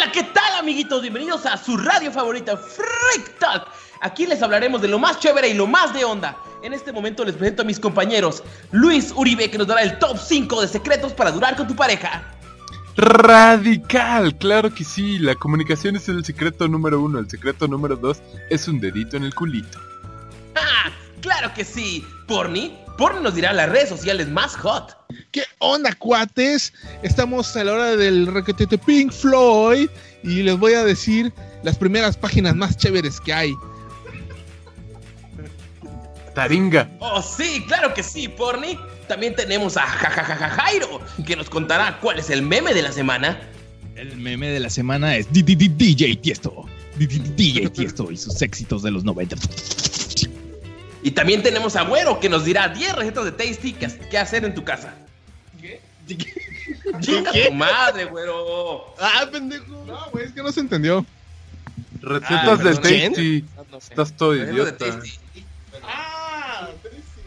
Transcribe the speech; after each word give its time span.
Hola, 0.00 0.12
¿qué 0.12 0.22
tal 0.22 0.54
amiguitos? 0.60 1.02
Bienvenidos 1.02 1.44
a 1.44 1.56
su 1.56 1.76
radio 1.76 2.12
favorita, 2.12 2.56
Freak 2.56 3.36
Talk. 3.40 3.66
Aquí 4.00 4.26
les 4.26 4.40
hablaremos 4.40 4.80
de 4.80 4.86
lo 4.86 5.00
más 5.00 5.18
chévere 5.18 5.48
y 5.48 5.54
lo 5.54 5.66
más 5.66 5.92
de 5.92 6.04
onda. 6.04 6.36
En 6.62 6.72
este 6.72 6.92
momento 6.92 7.24
les 7.24 7.34
presento 7.34 7.62
a 7.62 7.64
mis 7.64 7.80
compañeros 7.80 8.44
Luis 8.70 9.12
Uribe 9.16 9.50
que 9.50 9.58
nos 9.58 9.66
dará 9.66 9.82
el 9.82 9.98
top 9.98 10.16
5 10.16 10.60
de 10.60 10.68
secretos 10.68 11.12
para 11.14 11.32
durar 11.32 11.56
con 11.56 11.66
tu 11.66 11.74
pareja. 11.74 12.22
Radical, 12.96 14.36
claro 14.38 14.72
que 14.72 14.84
sí, 14.84 15.18
la 15.18 15.34
comunicación 15.34 15.96
es 15.96 16.08
el 16.08 16.24
secreto 16.24 16.68
número 16.68 17.00
uno, 17.00 17.18
el 17.18 17.28
secreto 17.28 17.66
número 17.66 17.96
dos 17.96 18.22
es 18.50 18.68
un 18.68 18.78
dedito 18.78 19.16
en 19.16 19.24
el 19.24 19.34
culito. 19.34 19.80
¡Ah! 21.18 21.20
¡Claro 21.20 21.54
que 21.54 21.64
sí! 21.64 22.04
Porni, 22.26 22.76
Porni 22.96 23.20
nos 23.20 23.34
dirá 23.34 23.52
las 23.52 23.68
redes 23.68 23.88
sociales 23.88 24.28
más 24.28 24.54
hot. 24.56 24.96
¿Qué 25.30 25.42
onda, 25.58 25.94
cuates? 25.94 26.72
Estamos 27.02 27.56
a 27.56 27.64
la 27.64 27.72
hora 27.72 27.96
del 27.96 28.26
requetete 28.26 28.78
Pink 28.78 29.12
Floyd 29.12 29.88
y 30.22 30.42
les 30.42 30.58
voy 30.58 30.74
a 30.74 30.84
decir 30.84 31.32
las 31.62 31.76
primeras 31.76 32.16
páginas 32.16 32.54
más 32.54 32.76
chéveres 32.76 33.20
que 33.20 33.32
hay. 33.32 33.54
Taringa. 36.34 36.88
Oh, 37.00 37.22
sí, 37.22 37.64
claro 37.66 37.94
que 37.94 38.02
sí, 38.02 38.28
Porni. 38.28 38.78
También 39.08 39.34
tenemos 39.34 39.76
a 39.76 39.82
Jajajaja 39.82 40.50
Jairo, 40.50 41.00
que 41.26 41.34
nos 41.34 41.48
contará 41.48 41.98
cuál 42.00 42.18
es 42.18 42.30
el 42.30 42.42
meme 42.42 42.74
de 42.74 42.82
la 42.82 42.92
semana. 42.92 43.40
El 43.96 44.16
meme 44.16 44.48
de 44.50 44.60
la 44.60 44.70
semana 44.70 45.16
es 45.16 45.32
DJ 45.32 46.16
Tiesto. 46.16 46.66
DJ 46.96 47.70
Tiesto 47.70 48.10
y 48.12 48.16
sus 48.16 48.42
éxitos 48.42 48.82
de 48.82 48.90
los 48.90 49.04
90. 49.04 49.36
Y 51.08 51.12
también 51.12 51.42
tenemos 51.42 51.74
a 51.74 51.84
Güero, 51.84 52.20
que 52.20 52.28
nos 52.28 52.44
dirá 52.44 52.68
10 52.68 52.94
recetas 52.96 53.24
de 53.24 53.32
Tasty 53.32 53.72
que, 53.72 53.86
que 53.88 54.18
hacer 54.18 54.44
en 54.44 54.54
tu 54.54 54.62
casa. 54.62 54.92
¿Qué? 55.58 55.80
Tu 56.06 57.52
madre, 57.54 58.04
Güero. 58.04 58.94
Ah, 59.00 59.26
pendejo. 59.32 59.84
No, 59.86 60.10
güey, 60.10 60.26
es 60.26 60.32
que 60.32 60.42
no 60.42 60.52
se 60.52 60.60
entendió. 60.60 61.06
Recetas 62.02 62.46
Ah, 62.46 62.56
de. 62.56 62.74
Tasty. 62.74 63.44
No 63.72 63.80
sé. 63.80 63.86
Estás 63.94 64.12
todo 64.12 64.32
Recetas 64.34 64.48
de 64.48 64.52
idiota. 64.54 64.76
Tasty. 64.76 65.12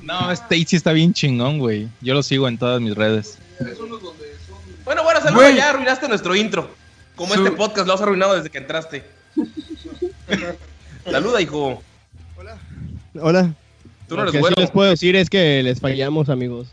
No, 0.03 0.31
Stacy 0.31 0.75
está 0.75 0.91
bien 0.93 1.11
chingón, 1.13 1.57
güey. 1.57 1.87
Yo 2.01 2.13
lo 2.13 2.21
sigo 2.21 2.47
en 2.47 2.59
todas 2.59 2.79
mis 2.81 2.93
redes. 2.95 3.39
Bueno, 4.85 5.03
bueno, 5.03 5.21
saluda, 5.21 5.43
Güey. 5.45 5.55
ya 5.55 5.71
arruinaste 5.71 6.07
nuestro 6.07 6.35
intro. 6.35 6.69
Como 7.15 7.33
Su- 7.33 7.43
este 7.45 7.57
podcast 7.57 7.87
lo 7.87 7.93
has 7.95 8.01
arruinado 8.01 8.35
desde 8.35 8.51
que 8.51 8.59
entraste. 8.59 9.03
Saluda, 11.03 11.41
hijo. 11.41 11.81
Hola. 13.15 13.53
Tú 14.11 14.17
no 14.17 14.25
Lo 14.25 14.29
eres 14.29 14.41
que 14.41 14.47
sí 14.49 14.53
les 14.57 14.71
puedo 14.71 14.89
decir 14.89 15.15
es 15.15 15.29
que 15.29 15.63
les 15.63 15.79
fallamos, 15.79 16.27
amigos. 16.27 16.67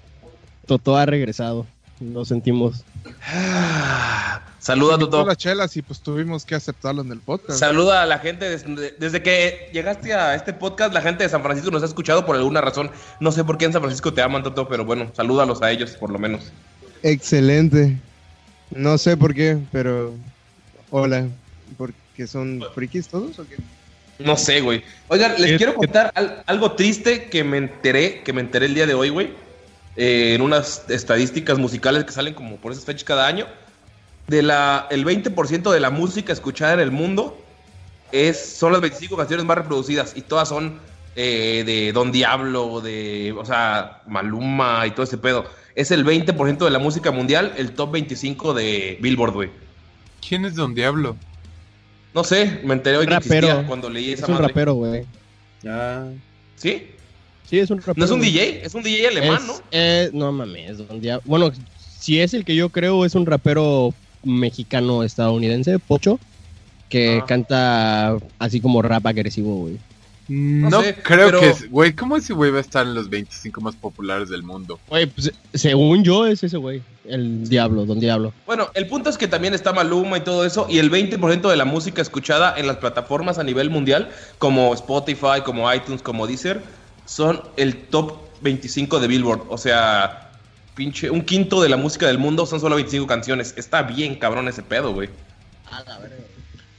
Toto 0.66 0.96
ha 0.96 1.06
regresado. 1.06 1.68
Lo 2.00 2.24
sentimos. 2.24 2.82
Saluda, 4.58 4.94
Invitó 4.94 5.10
Toto. 5.10 5.26
las 5.26 5.36
chelas 5.36 5.76
y 5.76 5.82
pues 5.82 6.00
tuvimos 6.00 6.44
que 6.44 6.56
aceptarlo 6.56 7.02
en 7.02 7.12
el 7.12 7.20
podcast. 7.20 7.60
Saluda 7.60 8.02
a 8.02 8.06
la 8.06 8.18
gente. 8.18 8.50
Desde, 8.50 8.90
desde 8.98 9.22
que 9.22 9.70
llegaste 9.72 10.14
a 10.14 10.34
este 10.34 10.52
podcast, 10.52 10.92
la 10.92 11.00
gente 11.00 11.22
de 11.22 11.30
San 11.30 11.44
Francisco 11.44 11.70
nos 11.70 11.84
ha 11.84 11.86
escuchado 11.86 12.26
por 12.26 12.34
alguna 12.34 12.60
razón. 12.60 12.90
No 13.20 13.30
sé 13.30 13.44
por 13.44 13.56
qué 13.56 13.66
en 13.66 13.72
San 13.72 13.82
Francisco 13.82 14.12
te 14.12 14.20
aman, 14.20 14.42
Toto, 14.42 14.66
pero 14.66 14.84
bueno, 14.84 15.12
salúdalos 15.14 15.62
a 15.62 15.70
ellos, 15.70 15.92
por 15.92 16.10
lo 16.10 16.18
menos. 16.18 16.50
Excelente. 17.04 17.96
No 18.72 18.98
sé 18.98 19.16
por 19.16 19.32
qué, 19.32 19.58
pero. 19.70 20.12
Hola. 20.90 21.28
¿Porque 21.76 22.26
son 22.26 22.64
frikis 22.74 23.06
todos 23.06 23.38
o 23.38 23.46
qué? 23.46 23.58
No 24.18 24.36
sé, 24.36 24.60
güey. 24.60 24.82
Oigan, 25.08 25.34
les 25.40 25.52
¿Qué- 25.52 25.56
quiero 25.58 25.74
contar 25.74 26.10
al- 26.14 26.42
algo 26.46 26.72
triste 26.72 27.24
que 27.28 27.44
me 27.44 27.58
enteré, 27.58 28.22
que 28.22 28.32
me 28.32 28.40
enteré 28.40 28.66
el 28.66 28.74
día 28.74 28.86
de 28.86 28.94
hoy, 28.94 29.08
güey. 29.10 29.32
eh, 30.00 30.34
en 30.34 30.42
unas 30.42 30.84
estadísticas 30.90 31.58
musicales 31.58 32.04
que 32.04 32.12
salen 32.12 32.32
como 32.32 32.56
por 32.58 32.70
esas 32.70 32.84
fechas 32.84 33.02
cada 33.02 33.26
año. 33.26 33.46
De 34.28 34.42
la, 34.42 34.86
el 34.90 35.04
20% 35.04 35.72
de 35.72 35.80
la 35.80 35.90
música 35.90 36.32
escuchada 36.32 36.74
en 36.74 36.80
el 36.80 36.92
mundo 36.92 37.36
es, 38.12 38.38
son 38.58 38.70
las 38.72 38.80
25 38.80 39.16
canciones 39.16 39.44
más 39.44 39.58
reproducidas 39.58 40.12
y 40.16 40.22
todas 40.22 40.48
son 40.50 40.78
eh, 41.16 41.64
de 41.66 41.92
Don 41.92 42.12
Diablo, 42.12 42.80
de, 42.80 43.34
o 43.36 43.44
sea, 43.44 44.02
Maluma 44.06 44.86
y 44.86 44.92
todo 44.92 45.02
ese 45.02 45.18
pedo. 45.18 45.46
Es 45.74 45.90
el 45.90 46.04
20% 46.04 46.64
de 46.64 46.70
la 46.70 46.78
música 46.78 47.10
mundial, 47.10 47.52
el 47.56 47.72
top 47.72 47.90
25 47.92 48.54
de 48.54 48.98
Billboard, 49.00 49.32
güey. 49.32 49.50
¿Quién 50.26 50.44
es 50.44 50.54
Don 50.54 50.74
Diablo? 50.74 51.16
No 52.14 52.24
sé, 52.24 52.60
me 52.64 52.74
enteré 52.74 52.96
hoy 52.96 53.06
que 53.06 53.12
Rapero. 53.14 53.46
existía 53.48 53.66
cuando 53.68 53.90
leí 53.90 54.12
Es 54.12 54.18
esa 54.20 54.26
un 54.28 54.32
madre. 54.34 54.48
rapero, 54.48 54.74
güey. 54.74 55.04
¿Sí? 56.56 56.86
Sí, 57.48 57.58
es 57.58 57.70
un 57.70 57.78
rapero. 57.78 57.94
¿No 57.96 58.04
es 58.04 58.10
un 58.10 58.18
güey. 58.18 58.32
DJ? 58.32 58.64
Es 58.64 58.74
un 58.74 58.82
DJ 58.82 59.08
alemán, 59.08 59.38
Es- 59.40 59.46
¿no? 59.46 59.54
eh, 59.70 60.10
no 60.12 60.32
mames, 60.32 60.78
Dia- 61.00 61.20
Bueno, 61.24 61.50
si 61.98 62.20
es 62.20 62.34
el 62.34 62.44
que 62.44 62.54
yo 62.54 62.68
creo, 62.70 63.04
es 63.04 63.14
un 63.14 63.26
rapero 63.26 63.94
mexicano-estadounidense, 64.24 65.78
Pocho, 65.78 66.18
que 66.88 67.20
Ah. 67.22 67.26
canta 67.26 68.16
así 68.38 68.60
como 68.60 68.82
rap 68.82 69.06
agresivo, 69.06 69.56
güey. 69.56 69.78
No, 70.28 70.82
sé, 70.82 70.94
creo 71.02 71.26
pero- 71.26 71.40
que 71.40 71.48
es. 71.50 71.70
Güey, 71.70 71.94
¿cómo 71.94 72.16
ese 72.16 72.34
güey 72.34 72.50
va 72.50 72.58
a 72.58 72.60
estar 72.60 72.86
en 72.86 72.94
los 72.94 73.08
25 73.08 73.60
más 73.62 73.74
populares 73.74 74.28
del 74.28 74.42
mundo? 74.42 74.78
Güey, 74.88 75.06
pues, 75.06 75.32
según 75.54 76.04
yo 76.04 76.26
es 76.26 76.42
ese 76.44 76.58
güey, 76.58 76.82
el 77.06 77.48
Diablo, 77.48 77.86
Don 77.86 77.98
Diablo. 77.98 78.34
Bueno, 78.46 78.68
el 78.74 78.86
punto 78.86 79.08
es 79.08 79.16
que 79.16 79.26
también 79.26 79.54
está 79.54 79.72
Maluma 79.72 80.18
y 80.18 80.20
todo 80.20 80.44
eso, 80.44 80.66
y 80.68 80.78
el 80.78 80.90
20% 80.90 81.48
de 81.48 81.56
la 81.56 81.64
música 81.64 82.02
escuchada 82.02 82.54
en 82.58 82.66
las 82.66 82.76
plataformas 82.76 83.38
a 83.38 83.42
nivel 83.44 83.70
mundial, 83.70 84.10
como 84.38 84.74
Spotify, 84.74 85.40
como 85.44 85.72
iTunes, 85.72 86.02
como 86.02 86.26
Deezer, 86.26 86.62
son 87.06 87.40
el 87.56 87.74
top 87.74 88.18
25 88.42 89.00
de 89.00 89.08
Billboard. 89.08 89.42
O 89.48 89.56
sea, 89.56 90.30
pinche, 90.74 91.10
un 91.10 91.22
quinto 91.22 91.62
de 91.62 91.70
la 91.70 91.78
música 91.78 92.06
del 92.06 92.18
mundo 92.18 92.44
son 92.44 92.60
solo 92.60 92.76
25 92.76 93.06
canciones. 93.06 93.54
Está 93.56 93.82
bien 93.82 94.16
cabrón 94.16 94.46
ese 94.46 94.62
pedo, 94.62 94.92
güey. 94.92 95.08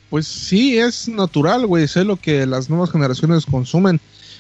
Pues 0.10 0.28
sí, 0.28 0.78
es 0.78 1.08
natural, 1.08 1.66
güey. 1.68 1.88
Sé 1.88 2.04
lo 2.04 2.16
que 2.16 2.46
las 2.46 2.70
nuevas 2.70 2.92
generaciones 2.92 3.46
consumen. 3.46 4.00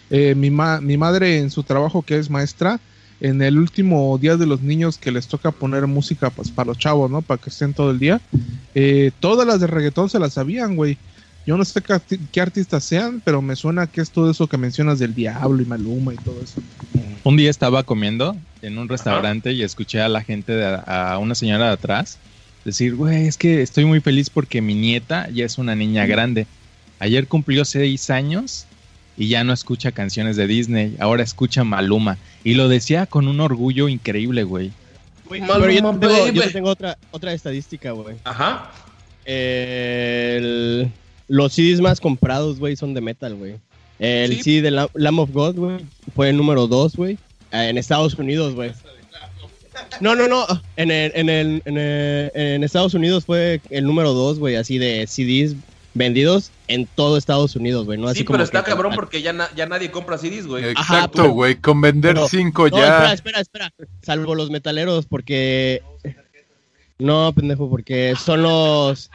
Eh, 0.10 0.34
mi, 0.36 0.50
ma- 0.50 0.82
mi 0.82 0.98
madre 0.98 1.38
en 1.38 1.52
su 1.52 1.62
trabajo, 1.64 2.02
que 2.02 2.18
es 2.18 2.30
maestra, 2.30 2.80
en 3.22 3.42
el 3.42 3.58
último 3.60 4.18
día 4.18 4.38
de 4.38 4.48
los 4.48 4.62
niños 4.62 4.98
que 4.98 5.12
les 5.12 5.28
toca 5.28 5.52
poner 5.52 5.86
música 5.86 6.30
pues, 6.32 6.50
para 6.50 6.68
los 6.68 6.78
chavos, 6.80 7.12
¿no? 7.12 7.22
Para 7.22 7.40
que 7.40 7.50
estén 7.50 7.74
todo 7.74 7.92
el 7.92 8.00
día. 8.00 8.20
eh, 8.74 9.12
todas 9.20 9.46
las 9.48 9.60
de 9.60 9.68
reggaetón 9.68 10.10
se 10.10 10.20
las 10.20 10.34
sabían, 10.34 10.76
güey. 10.76 10.98
Yo 11.46 11.58
no 11.58 11.66
sé 11.66 11.82
qué, 11.82 11.94
arti- 11.94 12.20
qué 12.32 12.42
artistas 12.42 12.84
sean, 12.84 13.22
pero 13.24 13.42
me 13.42 13.56
suena 13.56 13.88
que 13.88 14.02
es 14.02 14.10
todo 14.12 14.30
eso 14.30 14.48
que 14.48 14.58
mencionas 14.58 15.00
del 15.00 15.14
diablo 15.16 15.62
y 15.62 15.66
Maluma 15.66 16.14
y 16.14 16.18
todo 16.18 16.40
eso. 16.44 16.62
Un 17.24 17.38
día 17.38 17.50
estaba 17.50 17.84
comiendo 17.84 18.36
en 18.62 18.78
un 18.78 18.88
restaurante 18.88 19.52
y 19.54 19.64
escuché 19.64 20.02
a 20.02 20.10
la 20.10 20.22
gente, 20.24 20.54
de, 20.54 20.80
a 20.86 21.18
una 21.20 21.36
señora 21.36 21.68
de 21.68 21.74
atrás, 21.74 22.18
decir, 22.70 22.96
güey, 22.96 23.28
es 23.28 23.38
que 23.38 23.62
estoy 23.62 23.86
muy 23.86 24.00
feliz 24.00 24.30
porque 24.30 24.62
mi 24.62 24.74
nieta 24.76 25.30
ya 25.34 25.46
es 25.46 25.58
una 25.58 25.76
niña 25.76 26.06
grande. 26.06 26.48
Ayer 27.00 27.28
cumplió 27.28 27.66
seis 27.66 28.10
años 28.10 28.66
y 29.18 29.28
ya 29.28 29.44
no 29.44 29.54
escucha 29.54 29.92
canciones 29.92 30.36
de 30.38 30.48
Disney, 30.48 30.96
ahora 31.00 31.24
escucha 31.24 31.64
Maluma. 31.64 32.18
Y 32.44 32.54
lo 32.56 32.68
decía 32.70 33.06
con 33.06 33.28
un 33.28 33.40
orgullo 33.42 33.88
increíble, 33.90 34.44
güey. 34.44 34.72
Pero 35.30 35.70
yo 35.70 35.92
te 35.94 36.00
tengo, 36.00 36.32
yo 36.32 36.72
otra, 36.72 36.98
otra 37.12 37.34
estadística, 37.34 37.92
güey. 37.92 38.16
Ajá. 38.24 38.72
El- 39.26 40.92
los 41.28 41.54
CDs 41.54 41.80
más 41.82 42.00
comprados, 42.00 42.60
güey, 42.60 42.76
son 42.76 42.94
de 42.94 43.02
metal, 43.02 43.36
güey. 43.36 43.56
El 44.00 44.38
Sí. 44.38 44.44
CD 44.44 44.62
de 44.62 44.72
La- 44.72 44.90
Lamb 44.94 45.20
of 45.20 45.32
God, 45.32 45.56
güey, 45.56 45.78
fue 46.16 46.30
el 46.30 46.38
número 46.38 46.68
2, 46.68 46.96
güey. 46.96 47.18
En 47.52 47.78
Estados 47.78 48.14
Unidos, 48.16 48.56
güey. 48.56 48.72
No, 50.02 50.16
no, 50.16 50.28
no. 50.28 50.46
En, 50.78 50.92
el, 50.92 51.12
en, 51.16 51.30
el, 51.30 51.62
en, 51.66 51.78
el- 51.78 52.32
en 52.34 52.64
Estados 52.64 52.94
Unidos 52.94 53.26
fue 53.26 53.62
el 53.70 53.84
número 53.86 54.14
2, 54.14 54.40
güey, 54.40 54.56
así 54.56 54.78
de 54.78 55.06
CDs 55.08 55.56
vendidos 55.94 56.52
en 56.68 56.86
todo 56.86 57.18
Estados 57.18 57.56
Unidos, 57.56 57.86
güey. 57.86 57.98
No 58.00 58.08
así 58.08 58.20
Sí, 58.20 58.26
como 58.26 58.36
pero 58.36 58.44
está 58.46 58.64
que- 58.64 58.70
cabrón 58.72 58.94
porque 58.96 59.22
ya, 59.22 59.34
na- 59.34 59.50
ya 59.56 59.66
nadie 59.66 59.92
compra 59.92 60.18
CDs, 60.18 60.46
güey. 60.48 60.64
Exacto, 60.66 61.30
güey. 61.32 61.56
Con 61.56 61.82
vender 61.82 62.14
pero- 62.16 62.28
5 62.28 62.70
No, 62.70 62.78
ya. 62.78 63.12
espera, 63.14 63.40
espera, 63.42 63.68
espera. 63.68 63.90
Salvo 64.02 64.36
los 64.36 64.50
metaleros, 64.52 65.06
porque. 65.06 65.82
No, 66.98 67.32
pendejo, 67.34 67.70
porque 67.70 68.14
son 68.24 68.44
los. 68.44 69.10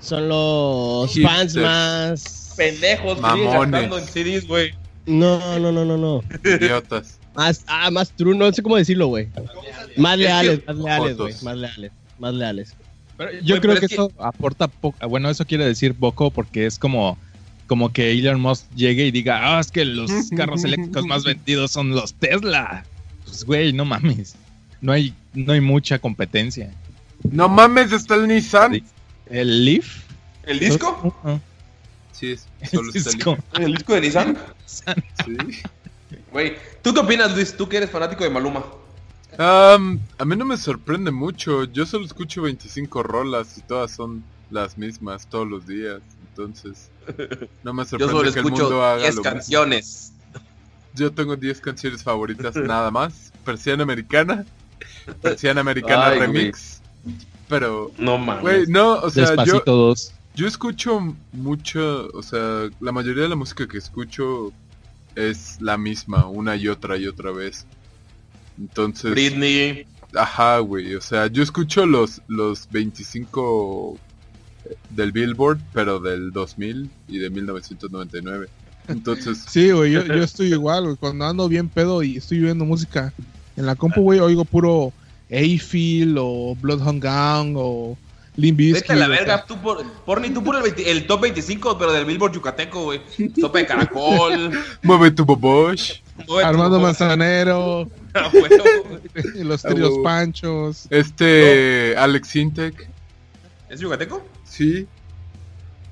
Son 0.00 0.28
los 0.28 1.12
fans 1.20 1.56
más. 1.56 2.54
Pendejos, 2.56 3.20
Mamones. 3.20 3.90
en 3.92 4.06
CDs, 4.06 4.46
güey. 4.46 4.72
No, 5.06 5.58
no, 5.58 5.72
no, 5.72 5.84
no, 5.84 5.96
no. 5.96 6.22
Idiotas. 6.44 7.17
Más, 7.38 7.62
ah, 7.68 7.88
más 7.92 8.10
true, 8.10 8.36
no 8.36 8.52
sé 8.52 8.64
cómo 8.64 8.74
decirlo, 8.74 9.06
güey. 9.06 9.28
Más 9.96 10.18
leales, 10.18 10.60
más 10.66 10.76
leales, 10.76 11.16
güey. 11.16 11.34
Más 11.42 11.56
leales, 11.56 11.92
más 12.18 12.34
leales. 12.34 12.74
Pero 13.16 13.30
yo 13.42 13.60
creo 13.60 13.60
pero 13.60 13.74
que 13.74 13.86
es 13.86 13.88
que- 13.90 13.94
eso 13.94 14.10
aporta 14.18 14.66
poco. 14.66 15.08
Bueno, 15.08 15.30
eso 15.30 15.44
quiere 15.44 15.64
decir 15.64 15.94
poco 15.94 16.32
porque 16.32 16.66
es 16.66 16.80
como, 16.80 17.16
como 17.68 17.92
que 17.92 18.10
Elon 18.10 18.40
Musk 18.40 18.64
llegue 18.74 19.06
y 19.06 19.12
diga, 19.12 19.56
ah, 19.56 19.60
es 19.60 19.70
que 19.70 19.84
los 19.84 20.10
carros 20.36 20.64
eléctricos 20.64 21.06
más 21.06 21.22
vendidos 21.22 21.70
son 21.70 21.90
los 21.90 22.12
Tesla. 22.14 22.84
Pues, 23.24 23.44
güey, 23.44 23.72
no 23.72 23.84
mames. 23.84 24.34
No 24.80 24.90
hay, 24.90 25.14
no 25.32 25.52
hay 25.52 25.60
mucha 25.60 26.00
competencia. 26.00 26.72
No 27.22 27.48
mames, 27.48 27.92
está 27.92 28.16
el 28.16 28.26
Nissan. 28.26 28.82
¿El 29.30 29.64
Leaf? 29.64 30.02
¿El 30.44 30.58
disco? 30.58 31.16
Ah, 31.22 31.38
Sí, 32.10 32.32
es, 32.32 32.48
solo 32.72 32.90
es 32.90 33.06
está 33.06 33.36
el 33.54 33.62
¿El 33.62 33.74
disco 33.74 33.94
de 33.94 34.00
Nissan? 34.00 34.36
Sí. 34.66 35.36
Güey, 36.32 36.56
¿tú 36.82 36.92
qué 36.92 37.00
opinas, 37.00 37.34
Luis? 37.34 37.56
Tú 37.56 37.68
que 37.68 37.78
eres 37.78 37.90
fanático 37.90 38.24
de 38.24 38.30
Maluma. 38.30 38.64
Am, 39.38 40.00
a 40.18 40.24
mí 40.24 40.36
no 40.36 40.44
me 40.44 40.56
sorprende 40.56 41.10
mucho. 41.10 41.64
Yo 41.64 41.86
solo 41.86 42.04
escucho 42.04 42.42
25 42.42 43.02
rolas 43.02 43.56
y 43.58 43.62
todas 43.62 43.92
son 43.92 44.24
las 44.50 44.76
mismas 44.76 45.26
todos 45.28 45.46
los 45.48 45.66
días. 45.66 46.00
Entonces, 46.30 46.90
no 47.62 47.72
me 47.72 47.84
Yo 47.84 47.88
sorprende 47.90 48.12
solo 48.12 48.32
que 48.32 48.38
el 48.40 48.44
mundo 48.44 48.84
haga 48.84 48.96
10 49.02 49.14
lo 49.16 49.22
mismo. 49.22 49.22
canciones. 49.22 50.12
Yo 50.94 51.12
tengo 51.12 51.36
10 51.36 51.60
canciones 51.60 52.02
favoritas 52.02 52.56
nada 52.56 52.90
más. 52.90 53.32
Persiana 53.44 53.82
Americana, 53.84 54.44
Persiana 55.22 55.60
Americana 55.60 56.08
Ay, 56.08 56.16
güey. 56.18 56.26
Remix. 56.28 56.82
Pero, 57.48 57.92
No 57.96 58.18
mames. 58.18 58.42
güey, 58.42 58.66
no, 58.66 58.94
o 58.94 59.08
sea, 59.10 59.42
yo, 59.44 59.62
dos. 59.64 60.12
yo 60.34 60.46
escucho 60.46 61.14
mucho, 61.32 62.08
o 62.12 62.22
sea, 62.22 62.68
la 62.80 62.92
mayoría 62.92 63.22
de 63.22 63.28
la 63.30 63.36
música 63.36 63.66
que 63.66 63.78
escucho 63.78 64.52
es 65.18 65.60
la 65.60 65.76
misma, 65.76 66.26
una 66.26 66.56
y 66.56 66.68
otra 66.68 66.96
y 66.96 67.06
otra 67.06 67.32
vez. 67.32 67.66
Entonces, 68.58 69.10
Britney. 69.10 69.86
ajá, 70.14 70.58
güey, 70.60 70.94
o 70.94 71.00
sea, 71.00 71.26
yo 71.26 71.42
escucho 71.42 71.86
los, 71.86 72.22
los 72.28 72.68
25 72.70 73.98
del 74.90 75.12
Billboard, 75.12 75.60
pero 75.72 75.98
del 75.98 76.32
2000 76.32 76.90
y 77.08 77.18
de 77.18 77.30
1999. 77.30 78.48
Entonces, 78.88 79.44
Sí, 79.48 79.70
güey, 79.70 79.92
yo, 79.92 80.04
yo 80.04 80.14
estoy 80.22 80.52
igual, 80.52 80.84
güey. 80.84 80.96
Cuando 80.96 81.26
ando 81.26 81.48
bien 81.48 81.68
pedo 81.68 82.02
y 82.02 82.16
estoy 82.16 82.38
viendo 82.38 82.64
música 82.64 83.12
en 83.56 83.66
la 83.66 83.74
compu, 83.74 84.02
güey, 84.02 84.20
oigo 84.20 84.44
puro 84.44 84.92
Ayfield 85.30 86.16
o 86.18 86.56
Bloodhound 86.60 87.02
Gang 87.02 87.54
o 87.56 87.98
Limp 88.38 88.56
Bizkit, 88.56 88.82
Vete 88.82 88.92
a 88.92 88.96
la 88.96 89.08
verga, 89.08 89.44
tú 89.44 89.56
por, 89.60 89.84
Porni, 90.06 90.30
tú 90.30 90.42
por 90.44 90.54
el, 90.56 90.62
20 90.62 90.90
el 90.90 91.06
top 91.08 91.22
25, 91.22 91.76
pero 91.76 91.92
del 91.92 92.04
Billboard 92.04 92.32
Yucateco, 92.32 92.84
güey. 92.84 93.00
Tope 93.40 93.58
de 93.58 93.66
caracol. 93.66 94.52
mueve 94.82 95.10
tu 95.10 95.24
bobosh. 95.24 95.94
mueve 96.26 96.42
tu 96.44 96.48
Armando. 96.48 96.78
Manzanero, 96.78 97.88
Ah, 98.14 98.30
los 99.34 99.64
Ah, 99.64 99.68
tríos 99.68 99.90
huevo. 99.90 100.02
Panchos. 100.04 100.86
Este, 100.90 101.94
Alex 101.98 102.36
Intec, 102.36 102.88
¿Es 103.68 103.80
Yucateco? 103.80 104.24
sí. 104.44 104.86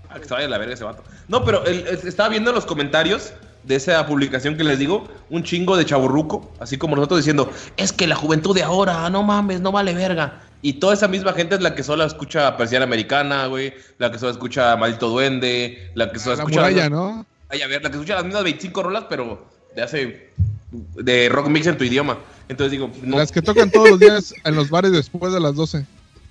Ah, 0.08 0.18
que 0.20 0.24
se 0.26 0.32
vaya 0.34 0.46
a 0.46 0.48
la 0.50 0.58
verga 0.58 0.72
ese 0.74 0.84
vato. 0.84 1.02
No, 1.28 1.44
pero 1.44 1.64
el- 1.66 1.86
el- 1.86 2.08
estaba 2.08 2.28
viendo 2.28 2.50
en 2.50 2.54
los 2.54 2.64
comentarios 2.64 3.32
de 3.64 3.74
esa 3.74 4.06
publicación 4.06 4.56
que 4.56 4.62
les 4.62 4.78
digo, 4.78 5.08
un 5.28 5.42
chingo 5.42 5.76
de 5.76 5.84
chaburruco, 5.84 6.52
así 6.60 6.78
como 6.78 6.94
nosotros 6.94 7.18
diciendo, 7.18 7.50
es 7.76 7.92
que 7.92 8.06
la 8.06 8.14
juventud 8.14 8.54
de 8.54 8.62
ahora, 8.62 9.10
no 9.10 9.24
mames, 9.24 9.60
no 9.60 9.72
vale 9.72 9.92
verga. 9.92 10.42
Y 10.62 10.74
toda 10.74 10.94
esa 10.94 11.06
misma 11.08 11.32
gente 11.32 11.54
es 11.54 11.60
la 11.62 11.74
que 11.74 11.82
solo 11.82 12.04
escucha 12.04 12.56
Persiana 12.56 12.84
Americana, 12.84 13.46
güey, 13.46 13.72
la 13.98 14.10
que 14.10 14.18
solo 14.18 14.32
escucha 14.32 14.76
Maldito 14.76 15.08
Duende, 15.08 15.90
la 15.94 16.10
que 16.10 16.18
solo 16.18 16.36
La 16.36 16.42
escucha... 16.42 16.60
muralla, 16.60 16.90
¿no? 16.90 17.26
Ay, 17.48 17.62
a 17.62 17.66
ver, 17.68 17.82
la 17.82 17.90
que 17.90 17.96
escucha 17.96 18.14
las 18.16 18.24
mismas 18.24 18.42
25 18.42 18.82
rolas, 18.82 19.04
pero 19.08 19.46
de 19.76 19.82
hace... 19.82 20.30
de 20.72 21.28
rock 21.28 21.48
mix 21.48 21.66
en 21.66 21.76
tu 21.78 21.84
idioma. 21.84 22.18
Entonces 22.48 22.72
digo, 22.72 22.90
no, 23.02 23.18
Las 23.18 23.30
que 23.32 23.42
tocan 23.42 23.70
todos 23.70 23.90
los 23.90 23.98
días 24.00 24.32
en 24.44 24.54
los 24.56 24.70
bares 24.70 24.92
después 24.92 25.32
de 25.32 25.40
las 25.40 25.54
12. 25.54 25.84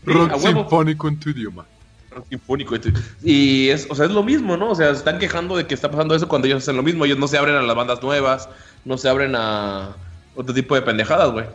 Rock 0.05 0.37
sinfónico 0.39 1.07
en 1.07 1.19
tu 1.19 1.29
idioma. 1.29 1.65
rock 2.11 2.25
sinfónico. 2.29 2.75
esto- 2.75 2.89
Y 3.23 3.69
es, 3.69 3.87
o 3.89 3.95
sea, 3.95 4.05
es 4.05 4.11
lo 4.11 4.23
mismo, 4.23 4.57
¿no? 4.57 4.71
O 4.71 4.75
sea, 4.75 4.87
se 4.91 4.97
están 4.99 5.19
quejando 5.19 5.55
de 5.57 5.65
que 5.67 5.73
está 5.73 5.89
pasando 5.91 6.15
eso 6.15 6.27
cuando 6.27 6.47
ellos 6.47 6.63
hacen 6.63 6.75
lo 6.75 6.83
mismo. 6.83 7.05
Ellos 7.05 7.17
no 7.19 7.27
se 7.27 7.37
abren 7.37 7.55
a 7.55 7.61
las 7.61 7.75
bandas 7.75 8.01
nuevas, 8.01 8.49
no 8.85 8.97
se 8.97 9.07
abren 9.09 9.35
a 9.35 9.95
otro 10.35 10.53
tipo 10.53 10.75
de 10.75 10.81
pendejadas, 10.81 11.31
güey. 11.31 11.45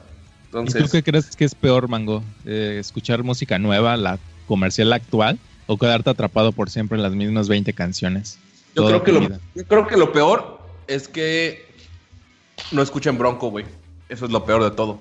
¿Y 0.51 0.53
tú 0.53 0.59
Entonces, 0.59 0.91
qué 0.91 1.03
crees 1.03 1.37
que 1.37 1.45
es 1.45 1.55
peor, 1.55 1.89
Mango? 1.89 2.25
Eh, 2.45 2.79
¿Escuchar 2.81 3.23
música 3.23 3.59
nueva, 3.59 3.97
la 3.97 4.19
comercial 4.49 4.93
actual, 4.93 5.39
o 5.67 5.79
quedarte 5.79 6.11
atrapado 6.11 6.51
por 6.51 6.71
siempre 6.71 6.97
en 6.97 7.03
las 7.03 7.15
mismas 7.15 7.49
20 7.49 7.73
canciones? 7.73 8.39
yo 8.75 8.87
creo, 8.87 9.03
que 9.03 9.13
lo, 9.13 9.21
yo 9.55 9.65
creo 9.67 9.87
que 9.87 9.97
lo 9.97 10.13
peor 10.13 10.61
es 10.87 11.07
que 11.07 11.67
no 12.73 12.83
escuchen 12.83 13.17
Bronco, 13.17 13.51
güey. 13.51 13.65
Eso 14.09 14.27
es 14.27 14.33
lo 14.33 14.45
peor 14.45 14.65
de 14.65 14.73
todo. 14.73 15.01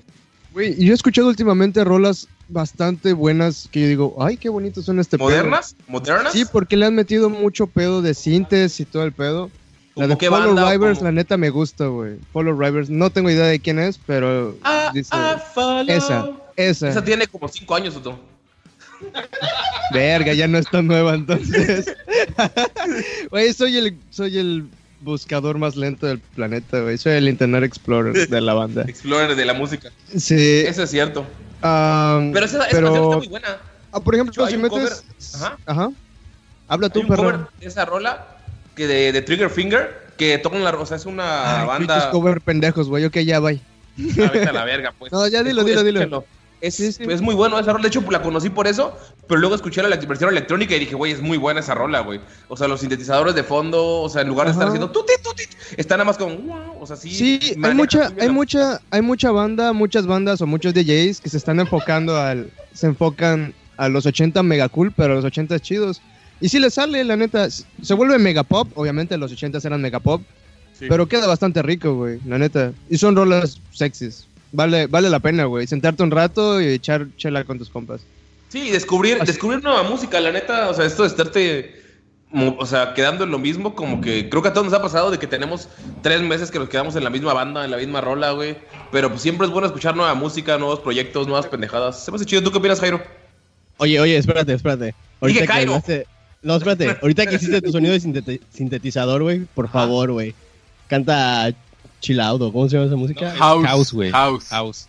Güey, 0.52 0.80
y 0.80 0.86
yo 0.86 0.92
he 0.92 0.94
escuchado 0.94 1.28
últimamente 1.28 1.82
rolas 1.82 2.28
bastante 2.48 3.12
buenas 3.12 3.68
que 3.70 3.80
yo 3.80 3.88
digo, 3.88 4.16
ay, 4.20 4.36
qué 4.36 4.48
bonito 4.48 4.82
son 4.82 5.00
este 5.00 5.18
pedo". 5.18 5.28
¿Modernas? 5.28 5.76
¿Modernas? 5.88 6.32
Sí, 6.32 6.44
porque 6.44 6.76
le 6.76 6.86
han 6.86 6.94
metido 6.94 7.28
mucho 7.28 7.66
pedo 7.66 8.02
de 8.02 8.14
sintes 8.14 8.78
y 8.78 8.84
todo 8.84 9.02
el 9.02 9.12
pedo. 9.12 9.50
La 10.00 10.06
¿Cómo 10.06 10.14
de 10.14 10.18
qué 10.18 10.28
Follow 10.30 10.46
banda 10.54 10.66
o 10.66 10.70
Rivers, 10.70 11.02
la 11.02 11.12
neta 11.12 11.36
me 11.36 11.50
gusta, 11.50 11.86
güey. 11.86 12.16
Follow 12.32 12.58
Rivers, 12.58 12.88
no 12.88 13.10
tengo 13.10 13.28
idea 13.28 13.44
de 13.46 13.60
quién 13.60 13.78
es, 13.78 13.98
pero 14.06 14.56
Ah, 14.62 14.90
dice, 14.94 15.10
ah, 15.12 15.84
esa, 15.86 16.30
esa, 16.56 16.88
Esa 16.88 17.04
tiene 17.04 17.26
como 17.26 17.48
5 17.48 17.74
años, 17.74 17.96
Otto. 17.96 18.18
verga, 19.92 20.32
ya 20.32 20.48
no 20.48 20.58
es 20.58 20.66
tan 20.70 20.86
nueva 20.86 21.14
entonces. 21.14 21.94
Güey, 23.30 23.52
soy 23.52 23.76
el, 23.76 23.96
soy 24.10 24.38
el 24.38 24.68
buscador 25.02 25.58
más 25.58 25.76
lento 25.76 26.06
del 26.06 26.18
planeta, 26.18 26.80
güey. 26.80 26.98
Soy 26.98 27.12
el 27.14 27.28
Internet 27.28 27.64
Explorer 27.64 28.28
de 28.28 28.40
la 28.40 28.54
banda. 28.54 28.82
Explorer 28.82 29.34
de 29.36 29.44
la 29.44 29.54
música. 29.54 29.90
Sí. 30.16 30.62
Eso 30.66 30.82
es 30.82 30.90
cierto. 30.90 31.20
um, 31.20 32.32
Pero 32.32 32.44
esa, 32.46 32.58
esa 32.58 32.68
pero- 32.70 32.86
canción 32.92 33.04
está 33.04 33.16
muy 33.18 33.28
buena. 33.28 33.58
ah, 33.92 34.00
por 34.00 34.14
ejemplo, 34.14 34.46
si 34.48 34.56
metes... 34.56 35.04
Ajá. 35.34 35.58
Ajá. 35.66 35.90
Habla 36.68 36.88
tú, 36.88 37.06
perro. 37.06 37.48
de 37.60 37.66
esa 37.66 37.84
rola 37.84 38.29
que 38.80 38.86
de, 38.86 39.12
de 39.12 39.20
Trigger 39.22 39.50
Finger 39.50 40.10
que 40.16 40.38
tocan 40.38 40.64
la 40.64 40.70
o 40.70 40.86
sea, 40.86 40.96
es 40.96 41.04
una 41.06 41.60
Ay, 41.60 41.66
banda 41.66 42.10
cover 42.10 42.40
pendejos, 42.40 42.88
güey. 42.88 43.04
Ok, 43.04 43.18
ya, 43.18 43.40
bye. 43.40 43.60
Ah, 44.18 44.48
a 44.48 44.52
la 44.52 44.64
verga, 44.64 44.94
pues. 44.98 45.12
No, 45.12 45.26
ya 45.28 45.42
dilo, 45.42 45.64
dilo, 45.64 45.82
dilo. 45.82 46.24
Es, 46.62 46.74
Sí, 46.76 46.92
sí. 46.92 47.02
es 47.08 47.22
muy 47.22 47.34
bueno 47.34 47.58
esa 47.58 47.72
rola, 47.72 47.82
de 47.82 47.88
hecho 47.88 48.02
la 48.10 48.20
conocí 48.20 48.50
por 48.50 48.66
eso, 48.66 48.94
pero 49.26 49.40
luego 49.40 49.54
escuché 49.54 49.82
la 49.82 49.96
versión 49.96 50.28
electrónica 50.30 50.76
y 50.76 50.80
dije, 50.80 50.94
güey, 50.94 51.12
es 51.12 51.20
muy 51.22 51.38
buena 51.38 51.60
esa 51.60 51.74
rola, 51.74 52.00
güey. 52.00 52.20
O 52.48 52.56
sea, 52.56 52.68
los 52.68 52.80
sintetizadores 52.80 53.34
de 53.34 53.42
fondo, 53.44 54.00
o 54.02 54.08
sea, 54.10 54.20
en 54.22 54.28
lugar 54.28 54.46
de 54.46 54.52
estar 54.52 54.66
haciendo 54.68 54.90
tuti, 54.90 55.12
tuti, 55.22 55.44
están 55.78 55.98
nada 55.98 56.04
más 56.06 56.18
como, 56.18 56.36
wow, 56.36 56.82
o 56.82 56.86
sea, 56.86 56.96
sí. 56.96 57.10
Sí, 57.10 57.54
hay 57.62 57.74
mucha, 57.74 58.08
hay 58.18 58.26
la- 58.26 58.32
mucha, 58.32 58.80
hay 58.90 59.00
mucha 59.02 59.30
banda, 59.30 59.72
muchas 59.72 60.06
bandas 60.06 60.40
o 60.42 60.46
muchos 60.46 60.74
DJs 60.74 61.20
que 61.22 61.30
se 61.30 61.38
están 61.38 61.60
enfocando 61.60 62.16
al, 62.18 62.50
se 62.74 62.88
enfocan 62.88 63.54
a 63.78 63.88
los 63.88 64.04
80 64.04 64.42
mega 64.42 64.68
cool, 64.68 64.92
pero 64.94 65.14
a 65.14 65.16
los 65.16 65.24
80 65.24 65.58
chidos. 65.60 66.02
Y 66.40 66.48
sí 66.48 66.58
le 66.58 66.70
sale, 66.70 67.04
la 67.04 67.16
neta, 67.16 67.48
se 67.50 67.94
vuelve 67.94 68.18
mega 68.18 68.42
pop, 68.42 68.68
obviamente 68.74 69.16
los 69.18 69.30
80 69.32 69.58
eran 69.64 69.80
mega 69.82 70.00
pop, 70.00 70.22
Sí. 70.78 70.86
pero 70.88 71.06
queda 71.06 71.26
bastante 71.26 71.60
rico, 71.62 71.94
güey, 71.94 72.18
la 72.26 72.38
neta. 72.38 72.72
Y 72.88 72.96
son 72.96 73.14
rolas 73.14 73.60
sexys. 73.72 74.26
Vale, 74.52 74.86
vale 74.86 75.10
la 75.10 75.20
pena, 75.20 75.44
güey, 75.44 75.66
sentarte 75.66 76.02
un 76.02 76.10
rato 76.10 76.60
y 76.60 76.66
echar 76.68 77.06
chela 77.18 77.44
con 77.44 77.58
tus 77.58 77.68
compas. 77.68 78.00
Sí, 78.48 78.68
y 78.68 78.70
descubrir, 78.70 79.18
descubrir 79.20 79.62
nueva 79.62 79.82
música, 79.84 80.18
la 80.20 80.32
neta, 80.32 80.68
o 80.70 80.74
sea, 80.74 80.84
esto 80.86 81.02
de 81.02 81.08
estarte, 81.08 81.82
o 82.32 82.66
sea, 82.66 82.94
quedando 82.94 83.24
en 83.24 83.30
lo 83.30 83.38
mismo, 83.38 83.74
como 83.76 84.00
que 84.00 84.28
creo 84.28 84.42
que 84.42 84.48
a 84.48 84.52
todos 84.52 84.64
nos 84.64 84.74
ha 84.74 84.82
pasado 84.82 85.10
de 85.10 85.18
que 85.18 85.26
tenemos 85.26 85.68
tres 86.02 86.20
meses 86.22 86.50
que 86.50 86.58
nos 86.58 86.68
quedamos 86.68 86.96
en 86.96 87.04
la 87.04 87.10
misma 87.10 87.32
banda, 87.34 87.64
en 87.64 87.70
la 87.70 87.76
misma 87.76 88.00
rola, 88.00 88.32
güey. 88.32 88.56
Pero 88.90 89.08
pues 89.10 89.20
siempre 89.22 89.46
es 89.46 89.52
bueno 89.52 89.66
escuchar 89.68 89.94
nueva 89.94 90.14
música, 90.14 90.56
nuevos 90.58 90.80
proyectos, 90.80 91.26
nuevas 91.28 91.46
pendejadas. 91.46 92.04
Se 92.04 92.10
me 92.10 92.16
hace 92.16 92.24
chido. 92.26 92.42
¿Tú 92.42 92.50
qué 92.50 92.58
opinas, 92.58 92.80
Jairo? 92.80 93.00
Oye, 93.76 94.00
oye, 94.00 94.16
espérate, 94.16 94.54
espérate. 94.54 94.94
Dije 95.22 95.40
que 95.40 95.46
Cairo. 95.46 95.74
hablaste- 95.74 96.06
No, 96.42 96.56
espérate. 96.56 96.96
Ahorita 97.02 97.26
que 97.26 97.36
hiciste 97.36 97.60
tu 97.60 97.70
sonido 97.72 97.92
de 97.92 98.00
sinteti- 98.00 98.40
sintetizador, 98.50 99.22
güey, 99.22 99.40
por 99.54 99.68
favor, 99.68 100.10
güey. 100.12 100.34
Canta 100.88 101.52
Chill 102.00 102.18
Out, 102.20 102.40
¿o 102.42 102.52
¿cómo 102.52 102.68
se 102.68 102.76
llama 102.76 102.86
esa 102.86 102.96
música? 102.96 103.30
House. 103.36 103.66
House, 103.66 103.92
güey. 103.92 104.10
House. 104.10 104.48
House. 104.48 104.88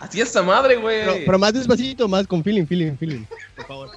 Así 0.00 0.20
es 0.20 0.28
esa 0.30 0.42
madre, 0.42 0.76
güey. 0.76 1.00
Pero, 1.04 1.14
pero 1.26 1.38
más 1.38 1.52
despacito, 1.54 2.08
más 2.08 2.26
con 2.26 2.42
feeling, 2.42 2.66
feeling, 2.66 2.96
feeling. 2.96 3.22
Por 3.56 3.66
favor. 3.66 3.90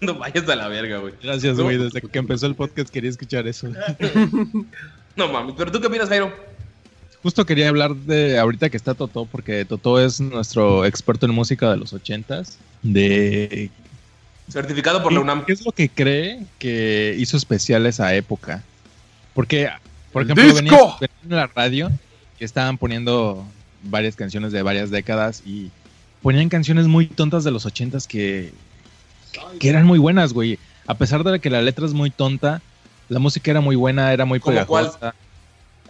No 0.00 0.14
vayas 0.14 0.48
a 0.48 0.56
la 0.56 0.68
verga, 0.68 0.98
güey. 0.98 1.14
Gracias, 1.22 1.58
güey. 1.58 1.78
Desde 1.78 2.00
que 2.00 2.18
empezó 2.18 2.46
el 2.46 2.54
podcast 2.54 2.90
quería 2.90 3.10
escuchar 3.10 3.46
eso. 3.46 3.68
No 5.16 5.28
mames, 5.28 5.54
pero 5.56 5.72
tú 5.72 5.80
qué 5.80 5.86
opinas, 5.86 6.10
Jairo? 6.10 6.30
Justo 7.22 7.44
quería 7.44 7.68
hablar 7.68 7.94
de 7.94 8.38
ahorita 8.38 8.70
que 8.70 8.76
está 8.76 8.94
Totó, 8.94 9.24
porque 9.26 9.64
Totó 9.64 10.00
es 10.00 10.20
nuestro 10.20 10.84
experto 10.84 11.26
en 11.26 11.32
música 11.32 11.70
de 11.70 11.76
los 11.76 11.92
ochentas. 11.92 12.58
De 12.82 13.70
Certificado 14.48 15.02
por 15.02 15.12
la 15.12 15.20
UNAM. 15.20 15.44
¿Qué 15.44 15.52
es 15.52 15.64
lo 15.64 15.72
que 15.72 15.88
cree 15.88 16.46
que 16.58 17.16
hizo 17.18 17.36
especial 17.36 17.84
esa 17.86 18.14
época? 18.14 18.62
Porque, 19.34 19.68
por 20.12 20.22
¡El 20.22 20.30
ejemplo, 20.30 20.54
venía, 20.54 21.10
en 21.24 21.36
la 21.36 21.48
radio 21.48 21.90
que 22.38 22.44
estaban 22.44 22.78
poniendo 22.78 23.44
varias 23.82 24.14
canciones 24.14 24.52
de 24.52 24.62
varias 24.62 24.90
décadas 24.90 25.42
y 25.44 25.70
ponían 26.22 26.48
canciones 26.48 26.86
muy 26.86 27.06
tontas 27.06 27.42
de 27.42 27.50
los 27.50 27.66
ochentas 27.66 28.06
que, 28.06 28.52
que 29.58 29.68
eran 29.68 29.84
muy 29.84 29.98
buenas, 29.98 30.32
güey. 30.32 30.58
A 30.86 30.94
pesar 30.94 31.24
de 31.24 31.40
que 31.40 31.50
la 31.50 31.60
letra 31.60 31.84
es 31.84 31.92
muy 31.92 32.10
tonta, 32.10 32.62
la 33.08 33.18
música 33.18 33.50
era 33.50 33.60
muy 33.60 33.74
buena, 33.74 34.12
era 34.12 34.24
muy 34.24 34.38
¿Cómo 34.38 34.64
cuál? 34.66 34.92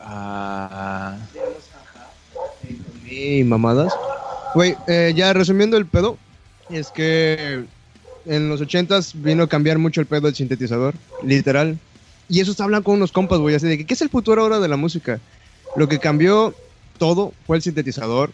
Ah, 0.09 1.17
Y 3.11 3.43
mamadas. 3.43 3.93
Güey, 4.55 4.77
eh, 4.87 5.13
ya 5.17 5.33
resumiendo 5.33 5.77
el 5.77 5.87
pedo, 5.87 6.17
es 6.71 6.91
que 6.91 7.65
en 8.25 8.49
los 8.49 8.61
ochentas 8.61 9.13
vino 9.15 9.43
a 9.43 9.49
cambiar 9.49 9.79
mucho 9.79 10.01
el 10.01 10.07
pedo 10.07 10.23
del 10.23 10.35
sintetizador, 10.35 10.95
literal. 11.23 11.79
Y 12.29 12.41
eso 12.41 12.53
está 12.53 12.65
hablando 12.65 12.85
con 12.85 12.95
unos 12.95 13.13
compas, 13.13 13.39
güey, 13.41 13.55
así 13.55 13.67
de 13.67 13.79
que, 13.79 13.87
¿qué 13.87 13.95
es 13.95 14.03
el 14.03 14.09
futuro 14.09 14.43
ahora 14.43 14.61
de 14.61 14.69
la 14.69 14.77
música? 14.77 15.21
Lo 15.75 15.89
que 15.89 15.99
cambió 15.99 16.55
todo 16.99 17.33
fue 17.47 17.57
el 17.57 17.63
sintetizador. 17.63 18.31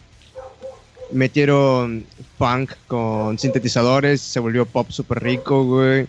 Metieron 1.11 2.05
funk 2.37 2.71
con 2.87 3.37
sintetizadores, 3.37 4.21
se 4.21 4.39
volvió 4.39 4.65
pop 4.65 4.89
súper 4.91 5.21
rico, 5.21 5.63
güey. 5.63 6.07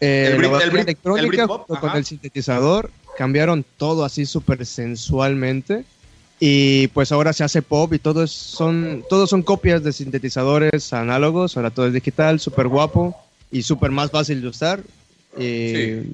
Eh, 0.00 0.32
El 0.34 0.42
la 0.42 0.58
el 0.58 0.76
electrónica 0.76 1.46
con 1.46 1.76
ajá. 1.76 1.96
el 1.98 2.04
sintetizador 2.04 2.90
cambiaron 3.16 3.64
todo 3.76 4.04
así 4.04 4.26
súper 4.26 4.64
sensualmente. 4.66 5.84
Y 6.40 6.88
pues 6.88 7.12
ahora 7.12 7.32
se 7.32 7.44
hace 7.44 7.62
pop 7.62 7.92
y 7.94 7.98
todo 7.98 8.24
es- 8.24 8.32
son, 8.32 9.04
todos 9.08 9.30
son 9.30 9.42
copias 9.42 9.82
de 9.84 9.92
sintetizadores 9.92 10.92
análogos, 10.92 11.56
ahora 11.56 11.70
todo 11.70 11.86
es 11.86 11.92
digital, 11.92 12.40
súper 12.40 12.66
guapo 12.68 13.16
y 13.52 13.62
súper 13.62 13.90
más 13.92 14.10
fácil 14.10 14.42
de 14.42 14.48
usar. 14.48 14.80
Y 15.38 15.40
Sí. 15.72 16.12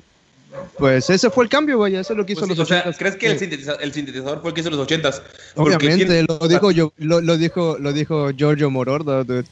pues 0.79 1.09
ese 1.11 1.31
fue 1.31 1.45
el 1.45 1.51
cambio, 1.51 1.79
güey, 1.79 1.95
eso 1.97 2.13
es 2.13 2.17
lo 2.17 2.27
que 2.27 2.33
hizo 2.35 2.41
Pues 2.47 2.53
sí, 2.53 2.59
los 2.59 2.67
o 2.67 2.69
sea, 2.69 2.83
80s. 2.85 2.99
¿crees 2.99 3.17
que 3.17 3.27
el, 3.31 3.39
sintetiza- 3.41 3.79
el 3.81 3.93
sintetizador 3.93 4.41
fue 4.41 4.51
el 4.51 4.55
que 4.55 4.61
hizo 4.61 4.71
los 4.71 4.79
ochentas? 4.81 5.23
Porque 5.55 5.77
Obviamente, 5.77 6.05
tiene- 6.05 6.27
lo 6.29 6.49
dijo 6.49 6.71
yo, 6.71 6.93
lo, 6.99 7.21
lo 7.21 7.37
dijo, 7.39 7.77
lo 7.81 7.93
dijo 7.93 8.31
Giorgio 8.33 8.71
Moroder, 8.71 9.25
dude. 9.25 9.45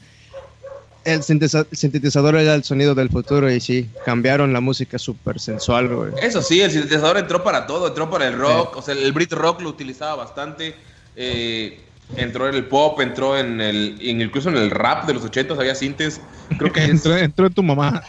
El 1.05 1.21
sintetiza- 1.21 1.65
sintetizador 1.71 2.35
era 2.35 2.53
el 2.55 2.63
sonido 2.63 2.93
del 2.93 3.09
futuro 3.09 3.49
y 3.51 3.59
sí, 3.59 3.89
cambiaron 4.05 4.51
la 4.53 4.59
música 4.59 4.99
súper 4.99 5.39
sensual, 5.39 5.87
güey. 5.87 6.11
Eso 6.21 6.41
sí, 6.41 6.61
el 6.61 6.71
sintetizador 6.71 7.17
entró 7.17 7.43
para 7.43 7.65
todo, 7.67 7.87
entró 7.87 8.09
para 8.09 8.27
el 8.27 8.37
rock, 8.37 8.75
o 8.77 8.81
sea, 8.81 8.93
el 8.95 9.11
Brit 9.13 9.31
rock 9.33 9.61
lo 9.61 9.69
utilizaba 9.69 10.15
bastante, 10.15 10.75
eh, 11.15 11.79
entró 12.17 12.49
en 12.49 12.55
el 12.55 12.65
pop, 12.65 12.99
entró 13.01 13.37
en 13.37 13.61
el, 13.61 13.97
en- 14.01 14.21
incluso 14.21 14.49
en 14.49 14.57
el 14.57 14.71
rap 14.71 15.05
de 15.05 15.13
los 15.13 15.23
ochentas 15.23 15.57
había 15.57 15.73
sintes, 15.75 16.19
creo 16.57 16.71
que 16.73 16.83
es 16.83 16.89
Entró, 16.89 17.17
entró 17.17 17.49
tu 17.49 17.63
mamá. 17.63 18.03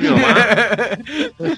mi 0.00 0.08
mamá. 0.08 0.36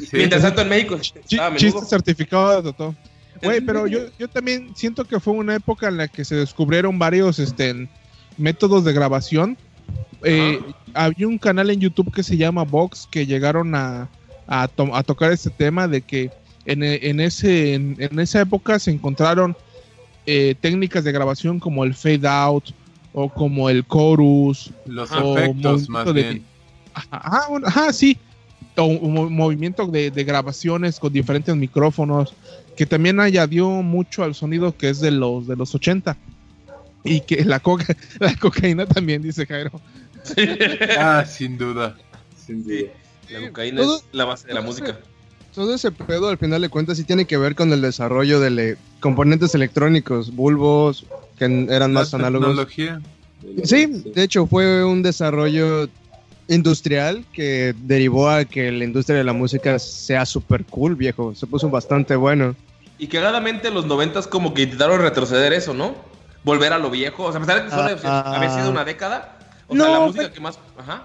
Sí. 0.00 0.08
Mientras 0.16 0.42
tanto 0.42 0.62
en 0.62 0.68
México 0.68 0.96
Ch- 0.96 1.56
chiste 1.56 1.80
certificado 1.86 2.62
de 2.62 2.72
todo. 2.72 2.94
Güey, 3.42 3.60
pero 3.60 3.86
yo, 3.86 4.00
yo 4.18 4.28
también 4.28 4.70
siento 4.76 5.04
que 5.04 5.18
fue 5.18 5.32
una 5.34 5.54
época 5.56 5.88
en 5.88 5.96
la 5.96 6.08
que 6.08 6.24
se 6.24 6.36
descubrieron 6.36 6.98
varios 6.98 7.38
este, 7.38 7.88
métodos 8.38 8.84
de 8.84 8.92
grabación. 8.92 9.56
Eh, 10.24 10.60
había 10.94 11.26
un 11.26 11.38
canal 11.38 11.70
en 11.70 11.80
YouTube 11.80 12.12
que 12.12 12.22
se 12.22 12.36
llama 12.36 12.62
Vox 12.64 13.08
que 13.10 13.26
llegaron 13.26 13.74
a, 13.74 14.08
a, 14.46 14.68
to- 14.68 14.94
a 14.94 15.02
tocar 15.02 15.32
este 15.32 15.50
tema 15.50 15.88
de 15.88 16.02
que 16.02 16.30
en, 16.64 16.82
e- 16.84 17.00
en 17.08 17.18
ese, 17.20 17.74
en, 17.74 17.96
en 17.98 18.18
esa 18.20 18.40
época 18.40 18.78
se 18.78 18.90
encontraron 18.92 19.56
eh, 20.26 20.54
técnicas 20.60 21.02
de 21.02 21.10
grabación 21.12 21.58
como 21.58 21.82
el 21.84 21.94
fade 21.94 22.28
out 22.28 22.64
o 23.12 23.28
como 23.28 23.68
el 23.68 23.84
chorus 23.86 24.70
Los 24.86 25.10
efectos, 25.10 25.88
más 25.88 26.06
de- 26.06 26.12
bien. 26.12 26.44
Ajá, 26.94 27.08
ajá, 27.10 27.48
bueno, 27.48 27.66
ajá, 27.66 27.92
sí. 27.92 28.16
O 28.76 28.84
un 28.84 29.12
mo- 29.12 29.28
movimiento 29.28 29.86
de, 29.86 30.10
de 30.10 30.24
grabaciones 30.24 30.98
con 31.00 31.12
diferentes 31.12 31.54
micrófonos, 31.56 32.32
que 32.76 32.86
también 32.86 33.18
añadió 33.20 33.68
mucho 33.68 34.22
al 34.24 34.34
sonido 34.34 34.74
que 34.76 34.88
es 34.88 35.00
de 35.00 35.10
los 35.10 35.46
de 35.46 35.56
los 35.56 35.74
80. 35.74 36.16
Y 37.04 37.20
que 37.20 37.44
la 37.44 37.60
coca, 37.60 37.96
la 38.20 38.34
cocaína 38.36 38.86
también, 38.86 39.22
dice 39.22 39.46
Jairo. 39.46 39.70
Ah, 40.98 41.24
sin 41.26 41.58
duda. 41.58 41.96
Sin 42.46 42.62
duda. 42.64 42.90
La 43.30 43.46
cocaína 43.48 43.80
Todo- 43.82 43.96
es 43.98 44.04
la 44.12 44.24
base 44.24 44.46
de 44.48 44.54
la 44.54 44.60
música. 44.60 44.98
Todo 45.54 45.74
ese 45.74 45.90
pedo, 45.92 46.28
al 46.28 46.38
final 46.38 46.62
de 46.62 46.68
cuentas, 46.70 46.96
sí 46.96 47.04
tiene 47.04 47.26
que 47.26 47.36
ver 47.36 47.54
con 47.54 47.72
el 47.72 47.82
desarrollo 47.82 48.40
de 48.40 48.50
le- 48.50 48.76
componentes 49.00 49.54
electrónicos, 49.54 50.34
bulbos, 50.34 51.04
que 51.38 51.44
eran 51.68 51.92
más 51.92 52.12
La 52.12 52.18
análogos. 52.20 52.48
tecnología. 52.48 53.00
Sí, 53.64 53.86
de 54.14 54.22
hecho 54.22 54.46
fue 54.46 54.84
un 54.84 55.02
desarrollo 55.02 55.88
industrial 56.48 57.24
que 57.32 57.74
derivó 57.82 58.28
a 58.30 58.44
que 58.44 58.70
la 58.72 58.84
industria 58.84 59.18
de 59.18 59.24
la 59.24 59.32
música 59.32 59.78
sea 59.78 60.24
súper 60.24 60.64
cool, 60.64 60.94
viejo. 60.96 61.34
Se 61.34 61.46
puso 61.46 61.68
bastante 61.68 62.16
bueno. 62.16 62.54
Y 62.98 63.08
cagadamente 63.08 63.68
en 63.68 63.74
los 63.74 63.86
noventas 63.86 64.26
como 64.26 64.54
que 64.54 64.62
intentaron 64.62 65.00
retroceder 65.00 65.52
eso, 65.52 65.74
¿no? 65.74 65.94
Volver 66.44 66.72
a 66.72 66.78
lo 66.78 66.90
viejo, 66.90 67.24
o 67.24 67.32
sea, 67.32 67.40
a 67.40 67.44
pesar 67.44 67.58
de 67.58 67.64
que 67.64 67.70
solo 67.70 67.96
Ah, 68.04 68.34
había 68.36 68.50
sido 68.50 68.66
ah. 68.66 68.70
una 68.70 68.84
década, 68.84 69.38
o 69.68 69.74
No, 69.74 69.84
sea, 69.84 69.92
la 69.92 70.00
música 70.00 70.22
pero- 70.24 70.34
que 70.34 70.40
más... 70.40 70.58
Ajá. 70.78 71.02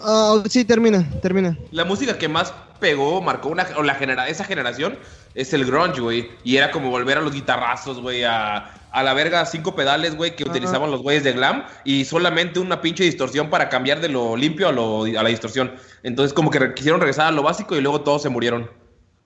Ah, 0.00 0.42
sí, 0.48 0.64
termina, 0.64 1.08
termina. 1.22 1.56
La 1.70 1.84
música 1.84 2.18
que 2.18 2.28
más 2.28 2.52
pegó, 2.80 3.22
marcó 3.22 3.48
una, 3.48 3.66
o 3.76 3.82
la 3.82 3.94
genera, 3.94 4.28
esa 4.28 4.44
generación 4.44 4.98
es 5.34 5.54
el 5.54 5.64
grunge, 5.64 6.00
güey. 6.00 6.28
Y 6.44 6.56
era 6.56 6.70
como 6.70 6.90
volver 6.90 7.16
a 7.16 7.22
los 7.22 7.32
guitarrazos, 7.32 8.00
güey, 8.00 8.22
a, 8.24 8.74
a 8.92 9.02
la 9.02 9.14
verga 9.14 9.44
cinco 9.46 9.74
pedales, 9.74 10.14
güey, 10.14 10.36
que 10.36 10.44
utilizaban 10.44 10.90
los 10.90 11.00
güeyes 11.02 11.24
de 11.24 11.32
glam 11.32 11.64
y 11.84 12.04
solamente 12.04 12.60
una 12.60 12.82
pinche 12.82 13.04
distorsión 13.04 13.48
para 13.48 13.70
cambiar 13.70 14.00
de 14.02 14.10
lo 14.10 14.36
limpio 14.36 14.68
a, 14.68 14.72
lo, 14.72 15.04
a 15.04 15.22
la 15.22 15.28
distorsión. 15.30 15.72
Entonces 16.02 16.34
como 16.34 16.50
que 16.50 16.58
re- 16.58 16.74
quisieron 16.74 17.00
regresar 17.00 17.26
a 17.28 17.30
lo 17.32 17.42
básico 17.42 17.74
y 17.74 17.80
luego 17.80 18.02
todos 18.02 18.20
se 18.22 18.28
murieron. 18.28 18.70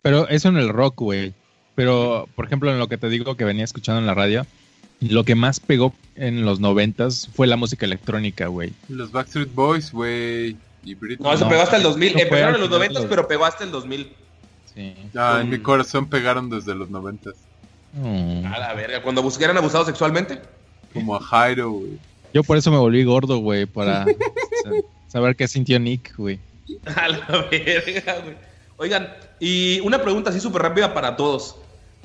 Pero 0.02 0.28
eso 0.28 0.48
en 0.48 0.56
el 0.56 0.68
rock, 0.68 1.00
güey. 1.00 1.34
Pero, 1.74 2.28
por 2.36 2.44
ejemplo, 2.46 2.70
en 2.70 2.78
lo 2.78 2.88
que 2.88 2.96
te 2.98 3.08
digo 3.08 3.36
que 3.36 3.44
venía 3.44 3.64
escuchando 3.64 4.00
en 4.00 4.06
la 4.06 4.14
radio, 4.14 4.46
lo 5.00 5.24
que 5.24 5.34
más 5.34 5.60
pegó 5.60 5.94
en 6.16 6.44
los 6.44 6.60
noventas 6.60 7.28
fue 7.34 7.46
la 7.46 7.56
música 7.56 7.86
electrónica, 7.86 8.46
güey. 8.48 8.72
Los 8.88 9.10
Backstreet 9.12 9.54
Boys, 9.54 9.92
güey. 9.92 10.56
No, 11.18 11.32
eso 11.32 11.44
No, 11.44 11.48
pegó 11.50 11.62
hasta 11.62 11.76
el 11.76 11.82
2000. 11.82 12.08
eso 12.08 12.14
fue 12.18 12.22
Empezaron 12.24 12.48
al 12.48 12.54
en 12.56 12.60
los 12.60 12.68
final 12.68 12.80
de 12.80 12.86
90, 12.94 13.00
los- 13.00 13.08
pero 13.10 13.28
pegó 13.28 13.44
hasta 13.44 13.64
el 13.64 13.70
2000. 13.70 14.12
Sí. 14.74 14.94
Ah, 15.16 15.38
en 15.42 15.50
mi 15.50 15.58
corazón 15.58 16.08
pegaron 16.08 16.48
desde 16.48 16.74
los 16.74 16.90
noventas. 16.90 17.34
Mm. 17.92 18.46
A 18.46 18.58
la 18.58 18.74
verga, 18.74 19.02
cuando 19.02 19.22
buscaran 19.22 19.56
abusados 19.56 19.86
sexualmente. 19.86 20.40
Como 20.94 21.16
a 21.16 21.20
Jairo, 21.20 21.70
güey. 21.70 21.98
Yo 22.32 22.42
por 22.44 22.56
eso 22.56 22.70
me 22.70 22.78
volví 22.78 23.02
gordo, 23.04 23.38
güey, 23.38 23.66
para 23.66 24.04
sa- 24.64 24.70
saber 25.08 25.34
qué 25.36 25.48
sintió 25.48 25.78
Nick, 25.80 26.14
güey. 26.16 26.38
A 26.96 27.08
la 27.08 27.46
verga, 27.50 28.18
güey. 28.22 28.36
Oigan, 28.76 29.08
y 29.40 29.80
una 29.80 30.00
pregunta 30.02 30.30
así 30.30 30.40
súper 30.40 30.62
rápida 30.62 30.94
para 30.94 31.16
todos. 31.16 31.56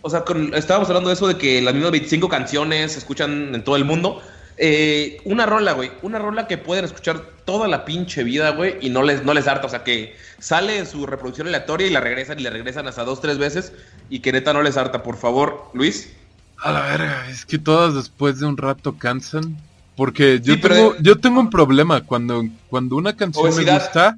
O 0.06 0.10
sea, 0.12 0.24
con- 0.24 0.54
estábamos 0.54 0.88
hablando 0.90 1.10
de 1.10 1.16
eso 1.16 1.28
de 1.28 1.36
que 1.38 1.62
las 1.64 1.74
mismas 1.74 1.92
25 1.92 2.30
canciones 2.30 2.92
se 2.92 3.00
escuchan 3.00 3.56
en 3.56 3.64
todo 3.64 3.76
el 3.76 3.86
mundo. 3.86 4.22
Eh, 4.58 5.18
una 5.26 5.46
rola, 5.48 5.74
güey. 5.74 5.92
Una 6.04 6.20
rola 6.20 6.48
que 6.48 6.58
pueden 6.60 6.86
escuchar 6.86 7.22
toda 7.44 7.68
la 7.68 7.86
pinche 7.86 8.24
vida, 8.24 8.52
güey, 8.52 8.76
y 8.82 8.90
no 8.92 9.02
les, 9.02 9.24
no 9.26 9.34
les 9.34 9.48
harta. 9.48 9.66
O 9.66 9.70
sea, 9.70 9.84
que 9.84 10.16
sale 10.38 10.78
en 10.78 10.86
su 10.86 11.08
reproducción 11.08 11.48
aleatoria 11.48 11.88
y 11.88 11.90
la 11.90 12.02
regresan 12.02 12.40
y 12.40 12.44
le 12.44 12.52
regresan 12.52 12.88
hasta 12.88 13.04
dos, 13.04 13.20
tres 13.20 13.38
veces 13.40 13.74
y 14.10 14.20
que 14.20 14.32
neta 14.32 14.54
no 14.54 14.62
les 14.62 14.78
harta. 14.78 15.02
Por 15.02 15.18
favor, 15.18 15.72
Luis. 15.74 16.14
A 16.60 16.72
la 16.72 16.82
verga, 16.82 17.28
es 17.30 17.44
que 17.46 17.58
todas 17.58 17.96
después 17.96 18.40
de 18.40 18.46
un 18.46 18.58
rato 18.58 18.98
cansan. 19.00 19.58
Porque 19.98 20.40
yo, 20.42 20.54
Sí, 20.54 20.60
pero- 20.62 20.76
tengo, 20.76 20.96
yo 21.02 21.18
tengo 21.20 21.40
un 21.40 21.50
problema. 21.50 22.02
Cuando, 22.02 22.44
cuando 22.70 22.96
una 22.96 23.16
canción 23.18 23.46
Obesidad. 23.48 23.74
me 23.74 23.80
gusta. 23.80 24.18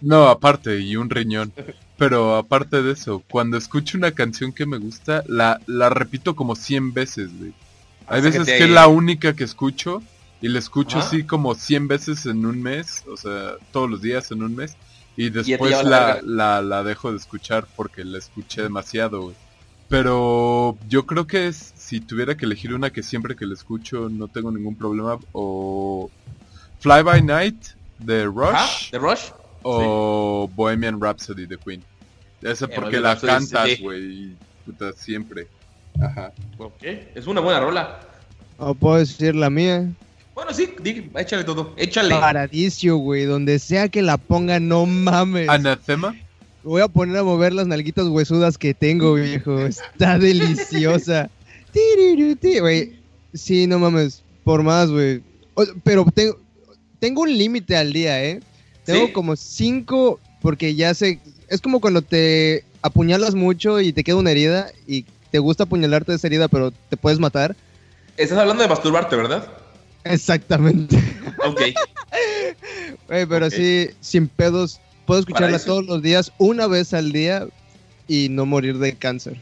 No, 0.00 0.28
aparte, 0.28 0.78
y 0.80 0.96
un 0.96 1.10
riñón. 1.10 1.52
Pero 1.98 2.36
aparte 2.36 2.80
de 2.80 2.92
eso, 2.92 3.24
cuando 3.28 3.56
escucho 3.56 3.98
una 3.98 4.12
canción 4.12 4.52
que 4.52 4.64
me 4.66 4.78
gusta, 4.78 5.24
la, 5.26 5.60
la 5.66 5.90
repito 5.90 6.36
como 6.36 6.54
100 6.54 6.94
veces, 6.94 7.36
güey. 7.36 7.52
Hay 8.06 8.18
Hasta 8.18 8.30
que 8.30 8.38
veces 8.38 8.58
que 8.58 8.64
es 8.64 8.70
la 8.70 8.86
única 8.86 9.34
que 9.34 9.44
escucho. 9.44 10.02
Y 10.40 10.46
la 10.46 10.60
escucho 10.60 10.98
así 10.98 11.24
como 11.24 11.56
100 11.56 11.88
veces 11.88 12.24
en 12.26 12.46
un 12.46 12.62
mes. 12.62 13.02
O 13.10 13.16
sea, 13.16 13.54
todos 13.72 13.90
los 13.90 14.00
días 14.00 14.30
en 14.30 14.44
un 14.44 14.54
mes. 14.54 14.76
Y 15.16 15.30
después 15.30 15.82
la 15.82 16.20
la, 16.22 16.82
dejo 16.84 17.10
de 17.10 17.18
escuchar 17.18 17.66
porque 17.74 18.04
la 18.04 18.18
escuché 18.18 18.62
demasiado, 18.62 19.22
güey. 19.22 19.36
Pero 19.88 20.78
yo 20.88 21.06
creo 21.06 21.26
que 21.26 21.48
es, 21.48 21.72
si 21.76 21.98
tuviera 22.00 22.36
que 22.36 22.44
elegir 22.44 22.72
una 22.72 22.90
que 22.90 23.02
siempre 23.02 23.34
que 23.34 23.46
la 23.46 23.54
escucho 23.54 24.08
no 24.08 24.28
tengo 24.28 24.52
ningún 24.52 24.76
problema, 24.76 25.18
o 25.32 26.08
Fly 26.78 27.02
By 27.02 27.22
Night 27.22 27.56
de 27.98 28.26
Rush, 28.26 28.90
¿De 28.92 28.98
Rush? 28.98 29.30
O 29.62 30.50
Bohemian 30.54 31.00
Rhapsody 31.00 31.46
de 31.46 31.56
Queen. 31.58 31.82
Esa 32.42 32.66
Eh, 32.66 32.70
porque 32.74 33.00
la 33.00 33.14
Rhapsody, 33.14 33.30
cantas, 33.30 33.80
güey, 33.80 34.32
puta, 34.64 34.92
siempre. 34.92 35.48
Ajá. 36.00 36.32
Ok, 36.58 36.82
es 37.14 37.26
una 37.26 37.40
buena 37.40 37.60
rola. 37.60 38.00
O 38.58 38.74
puedo 38.74 38.96
decir 38.98 39.34
la 39.34 39.50
mía. 39.50 39.88
Bueno, 40.34 40.52
sí, 40.52 40.72
di- 40.82 41.10
échale 41.16 41.42
todo. 41.42 41.74
Échale. 41.76 42.14
Paradiso, 42.14 42.96
güey. 42.96 43.24
Donde 43.24 43.58
sea 43.58 43.88
que 43.88 44.02
la 44.02 44.16
ponga, 44.18 44.60
no 44.60 44.86
mames. 44.86 45.48
Anathema. 45.48 46.14
Voy 46.62 46.82
a 46.82 46.88
poner 46.88 47.16
a 47.16 47.24
mover 47.24 47.52
las 47.52 47.66
nalguitas 47.66 48.06
huesudas 48.06 48.56
que 48.58 48.74
tengo, 48.74 49.14
viejo. 49.14 49.58
Está 49.60 50.18
deliciosa. 50.18 51.30
Güey, 52.60 52.94
sí, 53.34 53.66
no 53.66 53.78
mames. 53.78 54.22
Por 54.44 54.62
más, 54.62 54.90
güey. 54.90 55.22
Pero 55.84 56.04
tengo, 56.12 56.38
tengo 56.98 57.22
un 57.22 57.36
límite 57.36 57.76
al 57.76 57.92
día, 57.92 58.24
¿eh? 58.24 58.40
Tengo 58.88 59.06
¿Sí? 59.08 59.12
como 59.12 59.36
cinco, 59.36 60.18
porque 60.40 60.74
ya 60.74 60.94
sé. 60.94 61.20
Es 61.48 61.60
como 61.60 61.78
cuando 61.80 62.00
te 62.00 62.64
apuñalas 62.80 63.34
mucho 63.34 63.80
y 63.80 63.92
te 63.92 64.02
queda 64.02 64.16
una 64.16 64.30
herida 64.30 64.70
y 64.86 65.04
te 65.30 65.38
gusta 65.40 65.64
apuñalarte 65.64 66.14
esa 66.14 66.26
herida, 66.26 66.48
pero 66.48 66.70
te 66.70 66.96
puedes 66.96 67.18
matar. 67.18 67.54
Estás 68.16 68.38
hablando 68.38 68.62
de 68.62 68.68
masturbarte, 68.70 69.14
¿verdad? 69.14 69.46
Exactamente. 70.04 70.96
Ok. 71.46 71.60
Güey, 73.08 73.26
pero 73.26 73.46
Ok. 73.46 73.52
sí, 73.52 73.88
sin 74.00 74.26
pedos. 74.28 74.80
Puedo 75.06 75.20
escucharla 75.20 75.58
todos 75.58 75.84
los 75.86 76.02
días, 76.02 76.32
una 76.38 76.66
vez 76.66 76.94
al 76.94 77.12
día 77.12 77.46
y 78.08 78.28
no 78.30 78.44
morir 78.46 78.78
de 78.78 78.94
cáncer. 78.96 79.36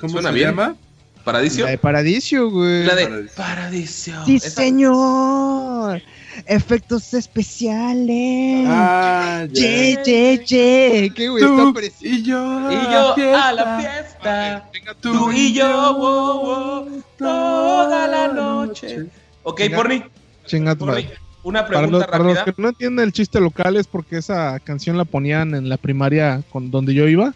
¿Cómo 0.00 0.12
Suena 0.14 0.30
se 0.30 0.34
bien. 0.34 0.48
llama? 0.50 0.76
Paradiso. 1.24 1.62
La 1.64 1.70
de 1.70 1.78
Paradiso, 1.78 2.50
güey. 2.50 2.84
La 2.84 2.94
de 2.94 3.04
Paradiso. 3.06 3.34
Paradiso. 3.36 4.24
Sí, 4.24 4.36
Esa- 4.36 4.50
señor. 4.50 6.02
Efectos 6.44 7.14
especiales. 7.14 8.66
Ah, 8.68 9.46
Ye, 9.52 9.98
ye, 10.04 10.44
ye. 10.44 11.12
Qué 11.14 11.28
güey, 11.28 11.42
está 11.44 11.56
Tú 11.56 11.72
precioso. 11.74 12.04
y 12.14 12.22
yo, 12.22 12.70
Y 12.70 12.74
yo 12.92 13.36
a 13.36 13.52
la 13.52 13.78
fiesta. 13.78 14.70
Tú 15.00 15.32
y 15.32 15.52
yo, 15.52 15.94
wow, 15.96 16.40
wow, 16.84 17.02
toda 17.18 18.06
la 18.06 18.28
noche. 18.28 19.06
Ok, 19.42 19.60
Venga. 19.60 19.76
Porni. 19.76 20.02
Chinga 20.46 20.74
tu 20.74 20.86
Porni, 20.86 21.04
madre. 21.04 21.18
una 21.42 21.66
Para 21.66 21.80
los, 21.82 21.88
pregunta 21.90 22.06
para 22.10 22.24
los 22.24 22.36
rápida. 22.36 22.54
que 22.54 22.62
no 22.62 22.68
entienden 22.68 23.04
el 23.04 23.12
chiste 23.12 23.40
local 23.40 23.76
es 23.76 23.86
porque 23.86 24.18
esa 24.18 24.58
canción 24.60 24.96
la 24.98 25.04
ponían 25.04 25.54
en 25.54 25.68
la 25.68 25.76
primaria 25.76 26.42
con 26.50 26.70
donde 26.70 26.94
yo 26.94 27.08
iba 27.08 27.34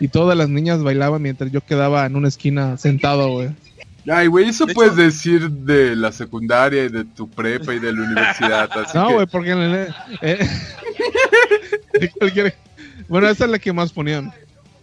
y 0.00 0.08
todas 0.08 0.36
las 0.36 0.48
niñas 0.48 0.82
bailaban 0.82 1.22
mientras 1.22 1.50
yo 1.52 1.60
quedaba 1.60 2.06
en 2.06 2.16
una 2.16 2.28
esquina 2.28 2.76
sentado, 2.76 3.30
güey. 3.30 3.50
Ay, 4.10 4.26
güey, 4.26 4.48
eso 4.48 4.66
De 4.66 4.74
puedes 4.74 4.92
hecho- 4.94 5.02
decir 5.02 5.50
de 5.50 5.94
la 5.94 6.10
secundaria 6.10 6.84
y 6.84 6.88
de 6.88 7.04
tu 7.04 7.28
prepa 7.30 7.72
y 7.74 7.78
de 7.78 7.92
la 7.92 8.02
universidad. 8.02 8.68
Así 8.78 8.98
No, 8.98 9.08
que- 9.08 9.14
güey, 9.14 9.26
porque 9.26 9.50
en 9.50 9.58
el- 9.62 9.94
eh, 10.22 10.48
de 12.00 12.10
cualquier- 12.10 12.54
Bueno, 13.08 13.28
esa 13.28 13.44
es 13.44 13.50
la 13.50 13.58
que 13.58 13.72
más 13.72 13.92
ponían. 13.92 14.32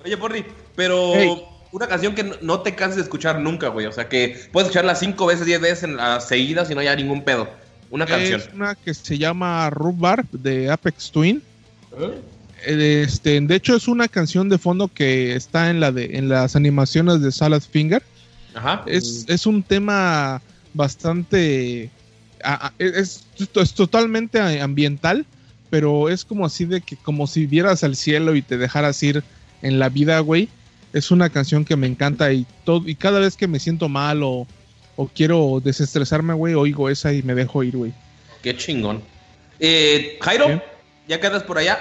Oye, 0.05 0.15
Porri, 0.17 0.45
pero 0.75 1.13
Hey. 1.15 1.41
una 1.71 1.87
canción 1.87 2.15
que 2.15 2.23
no- 2.41 2.61
te 2.61 2.75
canses 2.75 2.97
de 2.97 3.01
escuchar 3.03 3.39
nunca, 3.39 3.67
güey. 3.69 3.85
O 3.87 3.91
sea, 3.91 4.07
que 4.07 4.39
puedes 4.51 4.67
escucharla 4.67 4.95
cinco 4.95 5.25
veces, 5.25 5.45
diez 5.45 5.59
veces 5.59 5.83
en 5.83 5.97
las 5.97 6.27
seguidas 6.27 6.69
y 6.71 6.75
no 6.75 6.81
haya 6.81 6.95
ningún 6.95 7.23
pedo. 7.23 7.49
Una 7.91 8.05
canción. 8.05 8.39
Es 8.39 8.49
una 8.53 8.75
que 8.75 8.93
se 8.93 9.17
llama 9.17 9.69
Rhubarb 9.71 10.29
de 10.31 10.69
Apex 10.71 11.11
Twin. 11.11 11.41
Eh, 11.99 12.21
Este, 13.05 13.39
de 13.39 13.55
hecho, 13.55 13.75
es 13.75 13.87
una 13.87 14.07
canción 14.09 14.47
de 14.49 14.57
fondo 14.57 14.89
que 14.93 15.33
está 15.35 15.69
en 15.69 15.79
la 15.79 15.91
de 15.93 16.17
en 16.17 16.27
las 16.29 16.55
animaciones 16.57 17.21
de 17.21 17.31
Salad 17.31 17.61
Finger. 17.61 18.03
Ajá. 18.59 18.83
Es, 18.85 19.25
es 19.27 19.45
un 19.45 19.63
tema 19.63 20.41
bastante. 20.73 21.89
a- 22.43 22.67
a- 22.67 22.73
es, 22.79 23.25
es 23.37 23.73
totalmente 23.73 24.39
ambiental, 24.61 25.25
pero 25.69 26.09
es 26.09 26.23
como 26.25 26.45
así 26.45 26.65
de 26.65 26.81
que, 26.81 26.95
como 26.97 27.27
si 27.27 27.45
vieras 27.45 27.83
al 27.83 27.95
cielo 27.95 28.35
y 28.35 28.41
te 28.41 28.57
dejaras 28.57 29.01
ir 29.03 29.23
en 29.61 29.79
la 29.79 29.89
vida, 29.89 30.19
güey. 30.19 30.49
Es 30.93 31.11
una 31.11 31.29
canción 31.29 31.65
que 31.65 31.75
me 31.75 31.85
encanta 31.87 32.31
y, 32.33 32.45
todo, 32.65 32.87
y 32.87 32.95
cada 32.95 33.19
vez 33.19 33.35
que 33.37 33.47
me 33.47 33.59
siento 33.59 33.89
mal 33.89 34.23
o, 34.23 34.47
o 34.95 35.07
quiero 35.07 35.61
desestresarme, 35.63 36.33
güey, 36.33 36.53
oigo 36.55 36.89
esa 36.89 37.13
y 37.13 37.21
me 37.23 37.35
dejo 37.35 37.63
ir, 37.63 37.77
güey. 37.77 37.93
Qué 38.41 38.55
chingón. 38.57 39.01
Eh, 39.59 40.17
Jairo, 40.21 40.47
¿Qué? 40.47 40.61
ya 41.07 41.19
quedas 41.19 41.43
por 41.43 41.57
allá. 41.59 41.77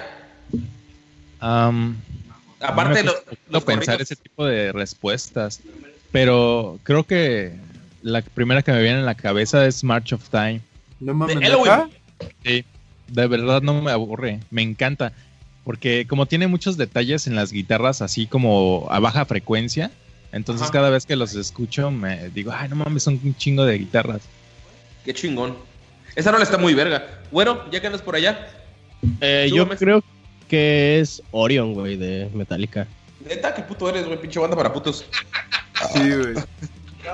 Aparte 2.60 2.98
de 2.98 3.04
no 3.04 3.12
lo- 3.12 3.18
los 3.50 3.64
pensar 3.64 3.94
corridos. 3.94 4.00
ese 4.10 4.16
tipo 4.16 4.44
de 4.44 4.72
respuestas, 4.72 5.60
pero 6.12 6.78
creo 6.82 7.04
que 7.04 7.52
la 8.02 8.22
primera 8.22 8.62
que 8.62 8.72
me 8.72 8.82
viene 8.82 8.98
en 8.98 9.06
la 9.06 9.14
cabeza 9.14 9.66
es 9.66 9.84
March 9.84 10.12
of 10.12 10.28
Time. 10.30 10.60
No 11.00 11.14
mames. 11.14 11.38
Sí, 12.44 12.64
de 13.08 13.26
verdad 13.26 13.62
no 13.62 13.82
me 13.82 13.90
aburre, 13.90 14.40
me 14.50 14.62
encanta. 14.62 15.12
Porque 15.64 16.06
como 16.08 16.26
tiene 16.26 16.46
muchos 16.46 16.76
detalles 16.76 17.26
en 17.26 17.36
las 17.36 17.52
guitarras, 17.52 18.00
así 18.00 18.26
como 18.26 18.86
a 18.90 19.00
baja 19.00 19.24
frecuencia, 19.26 19.90
entonces 20.32 20.64
Ajá. 20.64 20.72
cada 20.72 20.90
vez 20.90 21.04
que 21.04 21.16
los 21.16 21.34
escucho 21.34 21.90
me 21.90 22.30
digo, 22.30 22.52
ay, 22.54 22.68
no 22.68 22.76
mames, 22.76 23.02
son 23.02 23.20
un 23.22 23.36
chingo 23.36 23.64
de 23.64 23.78
guitarras. 23.78 24.22
Qué 25.04 25.12
chingón. 25.12 25.56
Esa 26.16 26.32
rola 26.32 26.44
está 26.44 26.58
muy 26.58 26.74
verga. 26.74 27.20
Bueno, 27.30 27.70
ya 27.70 27.80
que 27.80 27.86
andas 27.86 28.02
por 28.02 28.16
allá. 28.16 28.48
Eh, 29.20 29.50
yo 29.54 29.68
creo 29.68 30.02
que 30.48 31.00
es 31.00 31.22
Orion, 31.30 31.74
güey, 31.74 31.96
de 31.96 32.30
Metallica. 32.34 32.86
Neta, 33.26 33.54
qué 33.54 33.62
puto 33.62 33.88
eres, 33.88 34.06
güey, 34.06 34.20
pinche 34.20 34.40
banda 34.40 34.56
para 34.56 34.72
putos. 34.72 35.04
Sí, 35.92 36.00
güey. 36.10 36.34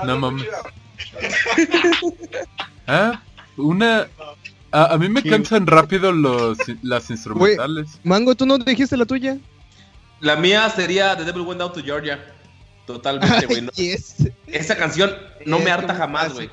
No 0.06 0.18
mames. 0.18 0.46
Ah, 2.86 3.22
una. 3.56 4.08
A, 4.70 4.94
a 4.94 4.98
mí 4.98 5.08
me 5.08 5.22
Sí. 5.22 5.30
cansan 5.30 5.66
rápido 5.66 6.12
los, 6.12 6.58
las 6.82 7.08
instrumentales. 7.10 7.98
Mango, 8.02 8.34
¿tú 8.34 8.44
no 8.44 8.58
dijiste 8.58 8.96
la 8.96 9.06
tuya? 9.06 9.38
La 10.20 10.36
mía 10.36 10.68
sería 10.68 11.16
The 11.16 11.24
Devil 11.24 11.42
Went 11.42 11.60
Down 11.60 11.72
to 11.72 11.80
Georgia. 11.82 12.22
Totalmente, 12.86 13.46
güey. 13.46 13.62
no- 13.62 13.70
Yes. 13.76 14.16
Esa 14.48 14.76
canción 14.76 15.10
no 15.46 15.58
me 15.60 15.70
harta 15.70 15.94
jamás, 15.94 16.34
güey. 16.34 16.50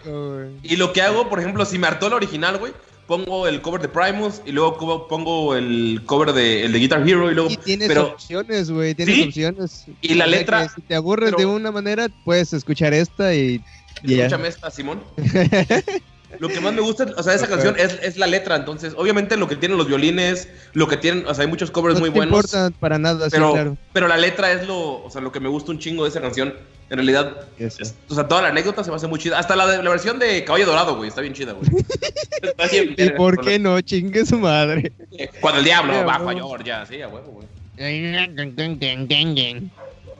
Y 0.63 0.75
lo 0.77 0.93
que 0.93 1.01
hago, 1.01 1.27
por 1.29 1.39
ejemplo, 1.39 1.65
si 1.65 1.77
me 1.79 1.87
hartó 1.87 2.07
el 2.07 2.13
original, 2.13 2.57
güey, 2.57 2.73
pongo 3.11 3.45
el 3.45 3.61
cover 3.61 3.81
de 3.81 3.89
Primus 3.89 4.41
y 4.45 4.53
luego 4.53 5.07
pongo 5.09 5.53
el 5.55 6.01
cover 6.05 6.31
de, 6.31 6.63
el 6.63 6.71
de 6.71 6.79
Guitar 6.79 7.05
Hero 7.07 7.29
y 7.29 7.35
luego... 7.35 7.49
Y 7.51 7.57
tienes 7.57 7.89
pero 7.89 8.07
opciones, 8.07 8.71
güey. 8.71 8.95
Tienes 8.95 9.15
Sí. 9.15 9.23
opciones. 9.23 9.85
Y 9.99 10.13
la 10.13 10.23
O 10.25 10.29
sea 10.29 10.37
letra- 10.39 10.69
Si 10.73 10.81
te 10.81 10.95
aburres 10.95 11.31
pero- 11.31 11.37
de 11.39 11.45
una 11.45 11.71
manera, 11.73 12.07
puedes 12.23 12.53
escuchar 12.53 12.93
esta 12.93 13.35
y. 13.35 13.61
Escúchame 14.01 14.47
esta, 14.47 14.71
Simón. 14.71 15.01
Lo 16.39 16.47
que 16.49 16.59
más 16.61 16.73
me 16.73 16.81
gusta, 16.81 17.05
o 17.17 17.23
sea, 17.23 17.31
de 17.33 17.37
esa 17.37 17.47
canción 17.47 17.75
es, 17.77 17.99
es 18.01 18.17
la 18.17 18.27
letra. 18.27 18.55
Entonces, 18.55 18.93
obviamente, 18.97 19.37
lo 19.37 19.47
que 19.47 19.55
tienen 19.55 19.77
los 19.77 19.87
violines, 19.87 20.47
lo 20.73 20.87
que 20.87 20.97
tienen, 20.97 21.25
o 21.27 21.33
sea, 21.33 21.43
hay 21.43 21.49
muchos 21.49 21.71
covers 21.71 21.95
No 21.95 22.01
muy 22.01 22.09
te 22.09 22.17
buenos. 22.17 22.33
importa 22.45 22.71
para 22.79 22.97
nada, 22.97 23.25
sí, 23.25 23.31
Pero, 23.35 23.53
claro. 23.53 23.77
pero 23.93 24.07
la 24.07 24.17
letra 24.17 24.51
es 24.51 24.67
lo, 24.67 25.03
o 25.03 25.09
sea, 25.09 25.21
lo 25.21 25.31
que 25.31 25.39
me 25.39 25.49
gusta 25.49 25.71
un 25.71 25.79
chingo 25.79 26.03
de 26.03 26.09
esa 26.09 26.21
canción. 26.21 26.53
En 26.89 26.97
realidad, 26.97 27.47
es- 27.57 27.95
o 28.09 28.15
sea, 28.15 28.27
toda 28.27 28.41
la 28.41 28.49
anécdota 28.49 28.83
se 28.83 28.89
me 28.89 28.97
hace 28.97 29.07
muy 29.07 29.17
chida. 29.17 29.39
Hasta 29.39 29.55
la, 29.55 29.65
de- 29.65 29.81
la 29.81 29.89
versión 29.89 30.19
de 30.19 30.43
Caballo 30.43 30.65
Dorado, 30.65 30.97
güey, 30.97 31.07
está 31.07 31.21
bien 31.21 31.33
chida, 31.33 31.53
güey. 31.53 31.63
Está 32.41 32.67
bien 32.67 32.95
¿Y 32.97 33.09
por 33.11 33.39
qué 33.39 33.59
no? 33.59 33.79
Chingue 33.81 34.25
su 34.25 34.37
madre. 34.39 34.91
Cuando 35.39 35.59
el 35.59 35.65
diablo 35.65 35.93
Ya, 35.93 36.03
bajo 36.03 36.29
a. 36.29 36.33
Georgia, 36.33 36.85
sí, 36.85 37.01
a 37.01 37.07
huevo, 37.07 37.31
güey. 37.31 37.47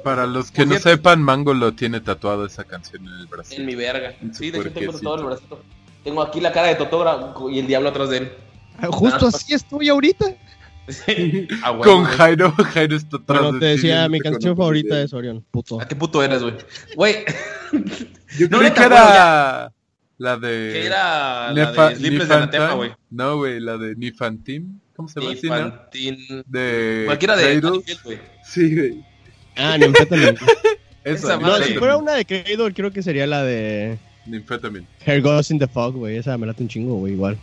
Para 0.03 0.25
los 0.25 0.49
que 0.51 0.65
no 0.65 0.71
cierto- 0.71 0.89
sepan, 0.89 1.21
Mango 1.21 1.53
lo 1.53 1.73
tiene 1.73 1.99
tatuado 1.99 2.45
esa 2.45 2.63
canción 2.63 3.05
en 3.05 3.13
el 3.19 3.27
brazo. 3.27 3.53
En 3.53 3.65
mi 3.65 3.75
verga. 3.75 4.13
Sí, 4.33 4.49
de 4.49 4.59
hecho 4.59 4.71
tengo 4.71 4.93
todo 4.99 5.15
el 5.19 5.25
bracito. 5.25 5.61
Tengo 6.03 6.21
aquí 6.21 6.39
la 6.41 6.51
cara 6.51 6.67
de 6.67 6.75
Totógrafo 6.75 7.49
y 7.49 7.59
el 7.59 7.67
diablo 7.67 7.89
atrás 7.89 8.09
de 8.09 8.17
él. 8.17 8.31
Ah, 8.79 8.87
Justo 8.87 9.27
así 9.27 9.53
estoy 9.53 9.89
ahorita. 9.89 10.25
A 11.63 11.71
huevo, 11.71 11.83
Con 11.83 12.01
güey. 12.03 12.15
Jairo, 12.15 12.51
Jairo 12.51 12.95
está 12.97 13.17
atrás 13.17 13.39
Bueno, 13.41 13.53
de 13.53 13.59
te 13.59 13.65
decía, 13.67 14.09
mi 14.09 14.19
canción 14.19 14.57
favorita 14.57 14.95
video. 14.95 15.05
es 15.05 15.13
Orion, 15.13 15.45
puto. 15.51 15.79
¿A 15.79 15.87
qué 15.87 15.95
puto 15.95 16.23
eres, 16.23 16.41
güey? 16.41 16.55
Güey, 16.95 17.15
Yo 18.39 18.47
No, 18.49 18.59
creí 18.59 18.71
que 18.71 18.79
bueno, 18.79 18.95
era 18.95 19.71
la 20.17 20.37
de... 20.37 20.69
que 20.73 20.85
era 20.85 21.51
la 21.53 21.73
Nefa- 21.73 21.89
de 21.89 21.95
Sleepless 21.97 22.27
de. 22.29 22.35
Anathema, 22.35 22.73
güey. 22.73 22.91
No, 23.09 23.37
güey, 23.37 23.59
la 23.59 23.77
de 23.77 23.95
Nifantim. 23.95 24.79
¿Cómo 24.95 25.07
se 25.07 25.19
llama 25.19 25.31
no? 25.33 25.37
Infantil. 25.65 26.43
De 26.47 27.03
Cualquiera 27.05 27.35
de 27.35 27.59
güey. 27.59 28.19
Sí, 28.43 28.75
güey. 28.75 29.05
Ah, 29.55 29.77
Nymphetamine. 29.77 30.31
Esa, 31.03 31.27
Esa 31.27 31.37
no, 31.37 31.47
madre. 31.47 31.65
si 31.65 31.73
fuera 31.75 31.97
una 31.97 32.13
de 32.13 32.25
Cradle, 32.25 32.73
creo 32.73 32.91
que 32.91 33.01
sería 33.01 33.25
la 33.25 33.43
de 33.43 33.97
Ninfetamine. 34.25 34.85
Hair 35.05 35.21
Goes 35.21 35.51
in 35.51 35.59
the 35.59 35.67
Fog, 35.67 35.95
güey. 35.95 36.17
Esa 36.17 36.37
me 36.37 36.45
late 36.47 36.61
un 36.63 36.69
chingo, 36.69 36.95
güey, 36.95 37.13
igual. 37.13 37.37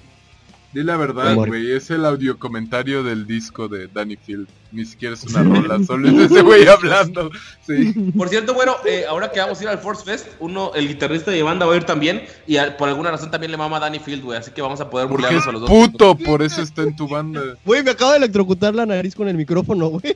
Di 0.73 0.83
la 0.85 0.99
verdad, 0.99 1.35
güey, 1.35 1.73
es 1.73 1.91
el 1.91 2.05
audio 2.05 2.39
comentario 2.39 3.03
del 3.03 3.27
disco 3.27 3.69
de 3.69 3.89
Danny 3.89 4.17
Field. 4.17 4.47
Ni 4.71 4.85
siquiera 4.85 5.15
es 5.15 5.25
una 5.25 5.43
rola, 5.43 5.83
solo 5.83 6.07
es 6.09 6.31
ese 6.31 6.43
güey 6.43 6.67
hablando. 6.69 7.31
Sí. 7.67 7.95
Por 8.15 8.29
cierto, 8.29 8.53
bueno, 8.53 8.77
eh, 8.87 9.07
ahora 9.09 9.33
que 9.33 9.41
vamos 9.41 9.59
a 9.59 9.63
ir 9.63 9.69
al 9.71 9.79
Force 9.79 10.05
Fest, 10.05 10.27
uno, 10.41 10.73
el 10.75 10.87
guitarrista 10.89 11.31
de 11.31 11.43
banda 11.43 11.65
va 11.65 11.73
a 11.73 11.77
ir 11.79 11.85
también. 11.85 12.23
Y 12.47 12.59
a- 12.59 12.77
por 12.77 12.87
alguna 12.91 13.11
razón 13.11 13.31
también 13.31 13.51
le 13.51 13.57
mama 13.57 13.79
a 13.79 13.81
Danny 13.81 13.99
Field, 13.99 14.23
güey. 14.23 14.39
Así 14.39 14.51
que 14.51 14.61
vamos 14.61 14.79
a 14.83 14.91
poder 14.91 15.07
burlarnos 15.09 15.47
a 15.47 15.53
los 15.53 15.63
dos. 15.63 15.71
puto, 15.71 16.15
por 16.17 16.43
eso 16.43 16.61
está 16.61 16.83
en 16.83 16.95
tu 16.95 17.09
banda. 17.09 17.41
Güey, 17.65 17.83
me 17.83 17.93
acabo 17.93 18.11
de 18.11 18.19
electrocutar 18.19 18.75
la 18.75 18.85
nariz 18.85 19.15
con 19.15 19.27
el 19.27 19.39
micrófono, 19.39 19.89
güey. 19.89 20.15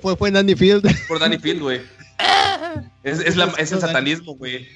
Fue, 0.00 0.14
fue 0.14 0.28
en 0.28 0.34
Danny 0.34 0.54
Field. 0.54 0.88
Por 1.08 1.18
Danny 1.18 1.38
Field, 1.38 1.60
güey. 1.62 1.80
Es, 3.02 3.18
es, 3.20 3.34
la- 3.36 3.52
es 3.58 3.72
el 3.72 3.80
satanismo, 3.80 4.34
güey. 4.36 4.68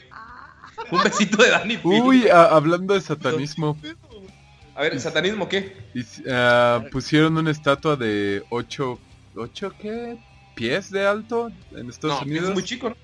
Un 0.90 1.03
besito 1.03 1.42
de 1.42 1.51
Danny 1.51 1.77
Field. 1.77 2.05
Uy, 2.05 2.29
a- 2.29 2.44
hablando 2.55 2.94
de 2.94 3.01
satanismo, 3.01 3.77
A 4.75 4.83
ver, 4.83 4.99
¿satanismo 5.01 5.49
qué? 5.49 5.77
hic- 5.94 6.25
ah, 6.31 6.85
pusieron 6.90 7.37
una 7.37 7.51
estatua 7.51 7.97
de 7.97 8.42
8, 8.51 8.99
8 9.37 9.73
qué? 9.81 10.16
¿Pies 10.55 10.90
de 10.90 11.07
alto 11.07 11.51
en 11.77 11.88
Estados 11.90 12.20
No, 12.20 12.27
Unidos? 12.27 12.49
es 12.49 12.55
muy 12.55 12.62
chico, 12.64 12.88
¿no? 12.90 12.97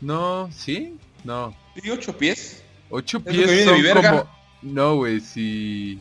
No, 0.00 0.50
¿sí? 0.52 0.94
No. 1.24 1.54
¿Y 1.82 1.90
ocho 1.90 2.16
pies? 2.16 2.62
8 2.90 3.18
Es 3.18 3.24
lo 3.24 3.30
que 3.30 3.36
viene 3.36 3.46
pies 3.52 3.58
de 3.58 3.64
son 3.64 3.74
mi 3.76 3.82
verga. 3.82 4.10
como... 4.10 4.30
No, 4.62 4.96
güey, 4.96 5.20
si... 5.20 5.98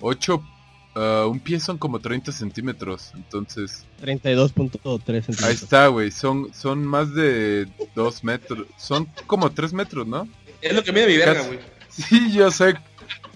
8... 0.00 0.42
un 1.28 1.40
pie 1.40 1.60
son 1.60 1.76
como 1.78 1.98
30 2.00 2.32
centímetros, 2.32 3.10
entonces... 3.14 3.84
32.3 4.02 5.14
Ahí 5.14 5.22
centímetros. 5.22 5.62
está, 5.62 5.86
güey, 5.88 6.10
son, 6.10 6.52
son 6.54 6.84
más 6.84 7.12
de 7.14 7.68
2 7.94 8.24
metros, 8.24 8.66
son 8.78 9.06
como 9.26 9.50
3 9.50 9.72
metros, 9.72 10.06
¿no? 10.06 10.26
Es 10.60 10.74
lo 10.74 10.82
que 10.82 10.92
mide 10.92 11.06
mi 11.06 11.16
verga, 11.16 11.42
güey. 11.42 11.58
Sí, 11.88 12.32
yo 12.32 12.50
sé, 12.50 12.74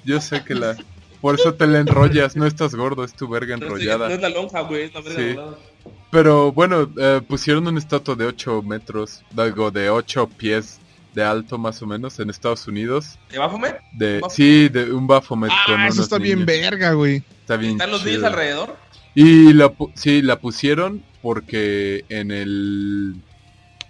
yo 0.04 0.20
sé 0.20 0.44
que 0.44 0.54
la... 0.54 0.76
Por 1.20 1.34
eso 1.34 1.52
te 1.54 1.66
la 1.66 1.80
enrollas, 1.80 2.34
no 2.34 2.46
estás 2.46 2.74
gordo, 2.74 3.04
es 3.04 3.12
tu 3.14 3.28
verga 3.28 3.54
enrollada. 3.54 4.08
no 4.08 4.14
es 4.14 4.20
la 4.20 4.30
lonja, 4.30 4.62
güey, 4.62 4.84
es 4.84 4.94
la 4.94 5.00
verga 5.02 5.20
Sí. 5.20 5.90
Pero 6.10 6.50
bueno, 6.52 6.90
eh, 6.98 7.20
pusieron 7.26 7.66
una 7.66 7.78
estatua 7.78 8.14
de 8.14 8.26
8 8.26 8.62
metros, 8.62 9.22
digo, 9.30 9.70
de 9.70 9.90
8 9.90 10.28
pies 10.36 10.80
de 11.14 11.24
alto 11.24 11.58
más 11.58 11.80
o 11.82 11.86
menos 11.86 12.18
en 12.20 12.30
Estados 12.30 12.66
Unidos. 12.66 13.18
De, 13.30 13.38
¿Baphomet? 13.38 13.80
sí, 14.30 14.68
de 14.68 14.92
un 14.92 15.06
Baphomet 15.06 15.50
con 15.66 15.80
Ah, 15.80 15.86
eso 15.86 15.94
unos 15.94 16.04
está 16.04 16.18
bien 16.18 16.46
verga, 16.46 16.92
güey. 16.92 17.22
Está 17.40 17.56
bien 17.56 17.72
¿Están 17.72 17.90
los 17.90 18.04
niños 18.04 18.24
alrededor? 18.24 18.76
Y 19.14 19.52
la, 19.52 19.72
sí, 19.94 20.22
la 20.22 20.38
pusieron 20.38 21.02
porque 21.22 22.04
en 22.08 22.30
el, 22.30 23.16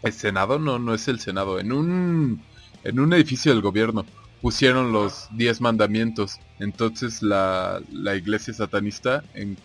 el 0.03 0.12
Senado, 0.12 0.59
no, 0.59 0.79
no 0.79 0.95
es 0.95 1.09
el 1.09 1.21
Senado, 1.21 1.59
en 1.61 1.73
un, 1.73 2.43
en 2.85 3.01
un 3.01 3.12
edificio 3.12 3.53
del 3.53 3.62
gobierno 3.62 4.05
pusieron 4.40 4.93
los 4.93 5.29
10 5.37 5.61
mandamientos. 5.61 6.38
Entonces 6.59 7.23
la, 7.23 7.81
la 7.93 8.16
iglesia 8.16 8.55
satanista, 8.55 9.23
en, 9.35 9.57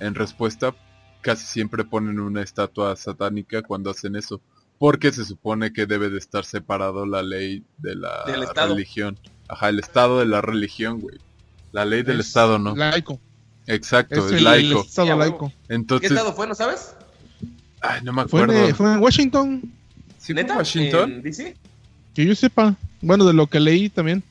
en 0.00 0.14
respuesta, 0.14 0.74
casi 1.20 1.46
siempre 1.46 1.84
ponen 1.84 2.18
una 2.20 2.42
estatua 2.42 2.96
satánica 2.96 3.62
cuando 3.62 3.90
hacen 3.90 4.16
eso. 4.16 4.40
Porque 4.78 5.10
se 5.12 5.24
supone 5.24 5.72
que 5.72 5.86
debe 5.86 6.08
de 6.08 6.18
estar 6.18 6.44
separado 6.44 7.04
la 7.04 7.22
ley 7.22 7.64
de 7.78 7.96
la 7.96 8.24
Del 8.26 8.46
religión. 8.54 9.18
Ajá, 9.48 9.70
el 9.70 9.80
Estado 9.80 10.20
de 10.20 10.26
la 10.26 10.40
religión, 10.40 11.00
güey. 11.00 11.18
La 11.72 11.84
ley 11.84 12.02
del 12.02 12.20
Es 12.20 12.28
Estado, 12.28 12.58
¿no? 12.58 12.76
Laico. 12.76 13.20
Exacto, 13.66 14.24
Es 14.26 14.32
el, 14.32 14.44
laico. 14.44 14.80
el 14.80 14.86
estado 14.86 15.16
laico. 15.18 15.52
¿Qué 15.66 15.74
Entonces, 15.74 16.10
estado 16.12 16.32
fue, 16.32 16.46
no 16.46 16.54
sabes? 16.54 16.94
ay, 17.80 18.00
no 18.02 18.12
me 18.12 18.26
Fue 18.26 18.40
en, 18.42 18.50
acuerdo. 18.50 18.68
eh, 18.68 18.74
fue 18.74 18.92
en 18.94 19.00
Washington. 19.00 19.72
¿Sí. 20.16 20.32
Washington? 20.32 21.12
¿En 21.12 21.22
DC? 21.22 21.56
Que 22.18 22.26
yo 22.26 22.34
sepa. 22.34 22.74
Bueno, 23.00 23.24
de 23.24 23.32
lo 23.32 23.46
que 23.46 23.60
leí 23.60 23.90
también. 23.90 24.24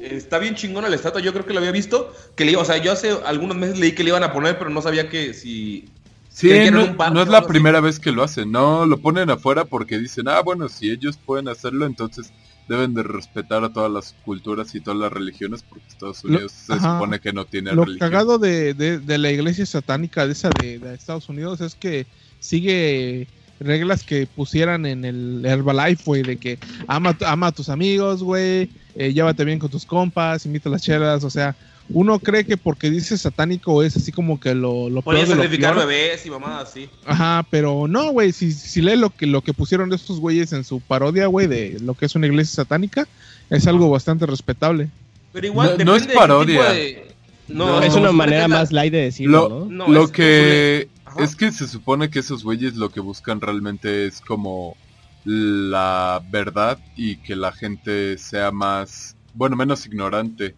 Está 0.00 0.40
bien 0.40 0.56
chingona 0.56 0.88
la 0.88 0.96
estatua, 0.96 1.20
yo 1.20 1.32
creo 1.32 1.46
que 1.46 1.52
la 1.54 1.60
había 1.60 1.70
visto. 1.70 2.12
Que 2.34 2.44
le, 2.44 2.56
o 2.56 2.64
sea, 2.64 2.78
yo 2.78 2.90
hace 2.90 3.12
algunos 3.24 3.56
meses 3.56 3.78
leí 3.78 3.92
que 3.92 4.02
le 4.02 4.08
iban 4.08 4.24
a 4.24 4.32
poner, 4.32 4.58
pero 4.58 4.68
no 4.68 4.82
sabía 4.82 5.08
que 5.08 5.32
si. 5.32 5.88
Sí, 6.28 6.48
que 6.48 6.72
no, 6.72 6.96
parque 6.96 7.14
no 7.14 7.22
es 7.22 7.28
la 7.28 7.38
así. 7.38 7.46
primera 7.46 7.80
vez 7.80 8.00
que 8.00 8.10
lo 8.10 8.24
hacen, 8.24 8.50
no, 8.50 8.84
lo 8.84 8.98
ponen 8.98 9.30
afuera 9.30 9.64
porque 9.64 9.96
dicen, 10.00 10.26
ah, 10.26 10.40
bueno, 10.42 10.68
si 10.68 10.90
ellos 10.90 11.20
pueden 11.24 11.46
hacerlo, 11.46 11.86
entonces 11.86 12.32
deben 12.68 12.94
de 12.94 13.04
respetar 13.04 13.62
a 13.62 13.72
todas 13.72 13.92
las 13.92 14.16
culturas 14.24 14.74
y 14.74 14.80
todas 14.80 14.98
las 14.98 15.12
religiones 15.12 15.62
porque 15.62 15.84
Estados 15.88 16.24
Lo- 16.24 16.30
Unidos 16.34 16.50
se 16.50 16.72
ajá. 16.72 16.94
supone 16.94 17.20
que 17.20 17.32
no 17.32 17.44
tiene 17.44 17.72
Lo 17.72 17.84
religión. 17.84 18.10
cagado 18.10 18.38
de, 18.40 18.74
de- 18.74 18.98
de 18.98 19.18
la 19.18 19.30
iglesia 19.30 19.66
satánica 19.66 20.26
de 20.26 20.32
esa 20.32 20.50
de, 20.60 20.80
de 20.80 20.94
Estados 20.94 21.28
Unidos 21.28 21.60
es 21.60 21.76
que 21.76 22.06
sigue 22.40 23.28
reglas 23.60 24.02
que 24.02 24.26
pusieran 24.26 24.86
en 24.86 25.04
el 25.04 25.44
Herbalife, 25.44 26.02
güey, 26.04 26.22
de 26.22 26.36
que 26.38 26.58
ama, 26.86 27.16
ama 27.26 27.48
a 27.48 27.52
tus 27.52 27.68
amigos, 27.68 28.22
güey, 28.22 28.70
eh, 28.96 29.12
llévate 29.12 29.44
bien 29.44 29.58
con 29.58 29.70
tus 29.70 29.84
compas, 29.86 30.46
invita 30.46 30.68
a 30.68 30.72
las 30.72 30.82
chelas, 30.82 31.22
o 31.24 31.30
sea, 31.30 31.54
uno 31.92 32.18
cree 32.20 32.44
que 32.44 32.56
porque 32.56 32.88
dice 32.88 33.18
satánico 33.18 33.82
es 33.82 33.96
así 33.96 34.12
como 34.12 34.38
que 34.38 34.54
lo, 34.54 34.88
lo 34.88 35.02
peor 35.02 35.18
lo 35.28 35.34
sacrificar 35.34 35.74
peor. 35.74 35.88
bebés 35.88 36.24
y 36.24 36.30
mamadas 36.30 36.70
así. 36.70 36.88
Ajá, 37.04 37.44
pero 37.50 37.86
no, 37.88 38.10
güey, 38.12 38.32
si, 38.32 38.52
si 38.52 38.80
lees 38.80 38.98
lo 38.98 39.10
que, 39.10 39.26
lo 39.26 39.42
que 39.42 39.52
pusieron 39.52 39.92
estos 39.92 40.20
güeyes 40.20 40.52
en 40.52 40.62
su 40.64 40.80
parodia, 40.80 41.26
güey, 41.26 41.46
de 41.48 41.78
lo 41.82 41.94
que 41.94 42.06
es 42.06 42.14
una 42.14 42.28
iglesia 42.28 42.54
satánica, 42.54 43.08
es 43.50 43.66
algo 43.66 43.90
bastante 43.90 44.24
respetable. 44.26 44.88
Pero 45.32 45.46
igual, 45.48 45.76
No- 45.78 45.84
no 45.84 45.96
es 45.96 46.06
depende 46.06 46.06
de 46.06 46.12
qué 46.12 46.18
parodia. 46.18 46.72
de- 46.72 47.10
No, 47.48 47.82
es 47.82 47.94
una 47.94 48.12
manera 48.12 48.46
más 48.46 48.70
light 48.70 48.92
de 48.92 49.02
decirlo, 49.02 49.48
Lo, 49.48 49.58
¿no? 49.64 49.86
No, 49.86 49.88
lo 49.92 50.04
es- 50.04 50.10
que 50.12 50.88
Ajá. 51.10 51.24
es 51.24 51.36
que 51.36 51.52
se 51.52 51.66
supone 51.68 52.08
que 52.10 52.18
esos 52.20 52.42
güeyes 52.44 52.76
lo 52.76 52.90
que 52.90 53.00
buscan 53.00 53.40
realmente 53.40 54.06
es 54.06 54.20
como 54.20 54.76
la 55.24 56.22
verdad 56.30 56.78
y 56.96 57.16
que 57.16 57.36
la 57.36 57.52
gente 57.52 58.16
sea 58.18 58.50
más, 58.50 59.16
bueno, 59.34 59.56
menos 59.56 59.86
ignorante. 59.86 60.54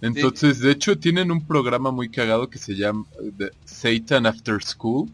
Entonces, 0.00 0.58
de 0.58 0.72
hecho, 0.72 0.98
tienen 0.98 1.30
un 1.30 1.46
programa 1.46 1.92
muy 1.92 2.08
cagado 2.08 2.50
que 2.50 2.58
se 2.58 2.74
llama 2.74 3.04
The 3.38 3.50
Satan 3.64 4.26
After 4.26 4.60
School, 4.62 5.08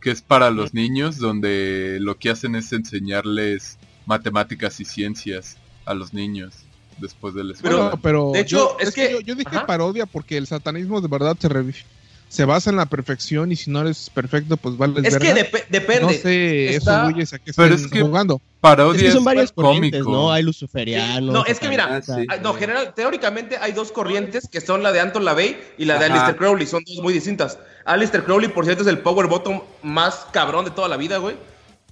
que 0.00 0.10
es 0.10 0.22
para 0.22 0.50
los 0.50 0.72
niños, 0.72 1.18
donde 1.18 1.98
lo 2.00 2.16
que 2.16 2.30
hacen 2.30 2.54
es 2.54 2.72
enseñarles 2.72 3.78
matemáticas 4.06 4.80
y 4.80 4.84
ciencias 4.86 5.58
a 5.84 5.92
los 5.94 6.14
niños 6.14 6.54
después 6.98 7.34
de 7.34 7.44
la 7.44 7.52
escuela. 7.52 7.98
Pero 8.02 8.30
de 8.32 8.40
hecho, 8.40 8.56
yo, 8.56 8.76
es 8.80 8.94
que- 8.94 9.12
yo, 9.12 9.20
yo 9.20 9.34
dije 9.34 9.48
ajá. 9.54 9.66
parodia 9.66 10.06
porque 10.06 10.38
el 10.38 10.46
satanismo 10.46 11.00
de 11.02 11.08
verdad 11.08 11.36
se, 11.38 11.48
revi- 11.50 11.84
se 12.32 12.46
basa 12.46 12.70
en 12.70 12.76
la 12.76 12.86
perfección 12.86 13.52
y 13.52 13.56
si 13.56 13.70
no 13.70 13.82
eres 13.82 14.08
perfecto, 14.08 14.56
pues 14.56 14.78
vales 14.78 15.04
Es 15.04 15.18
que 15.18 15.34
depende. 15.68 16.00
No 16.00 16.08
sé 16.08 16.74
Está- 16.76 17.00
esos 17.02 17.10
güeyes 17.12 17.32
a 17.34 17.38
qué 17.38 17.52
Pero 17.54 17.74
estén 17.74 17.86
es 17.88 17.92
que- 17.92 18.00
jugando. 18.00 18.40
Parodia 18.62 18.96
Es 19.00 19.02
que 19.06 19.10
son 19.10 19.18
es 19.18 19.24
varias 19.24 19.52
corrientes, 19.52 20.02
cómico. 20.02 20.10
¿no? 20.22 20.32
Hay 20.32 20.42
luciferianos. 20.44 21.34
No, 21.34 21.44
es 21.44 21.58
que 21.60 21.68
mira, 21.68 21.96
Ah, 21.96 22.00
sí. 22.00 22.24
Ay, 22.28 22.38
No, 22.42 22.54
general, 22.54 22.94
teóricamente 22.94 23.58
hay 23.60 23.72
dos 23.72 23.92
corrientes 23.92 24.48
que 24.48 24.60
son 24.62 24.82
la 24.82 24.92
de 24.92 25.00
Anton 25.00 25.24
LaVey 25.26 25.58
y 25.76 25.84
la 25.84 25.98
de 25.98 26.06
Ajá. 26.06 26.14
Alistair 26.14 26.36
Crowley, 26.36 26.66
son 26.66 26.82
dos 26.86 27.02
muy 27.02 27.12
distintas. 27.12 27.58
Alistair 27.84 28.24
Crowley, 28.24 28.48
por 28.48 28.64
cierto, 28.64 28.82
es 28.82 28.88
el 28.88 28.98
power 29.00 29.26
bottom 29.26 29.60
más 29.82 30.26
cabrón 30.32 30.64
de 30.64 30.70
toda 30.70 30.88
la 30.88 30.96
vida, 30.96 31.18
güey. 31.18 31.36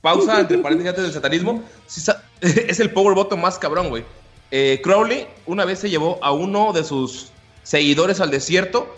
Pausa 0.00 0.40
entre 0.40 0.56
paréntesis 0.62 0.88
antes 0.88 1.04
del 1.04 1.12
satanismo. 1.12 1.62
Es 2.40 2.80
el 2.80 2.90
power 2.92 3.14
bottom 3.14 3.40
más 3.42 3.58
cabrón, 3.58 3.90
güey. 3.90 4.04
Eh, 4.50 4.80
Crowley 4.82 5.26
una 5.44 5.66
vez 5.66 5.80
se 5.80 5.90
llevó 5.90 6.18
a 6.22 6.32
uno 6.32 6.72
de 6.72 6.82
sus 6.84 7.26
seguidores 7.62 8.20
al 8.20 8.30
desierto, 8.30 8.96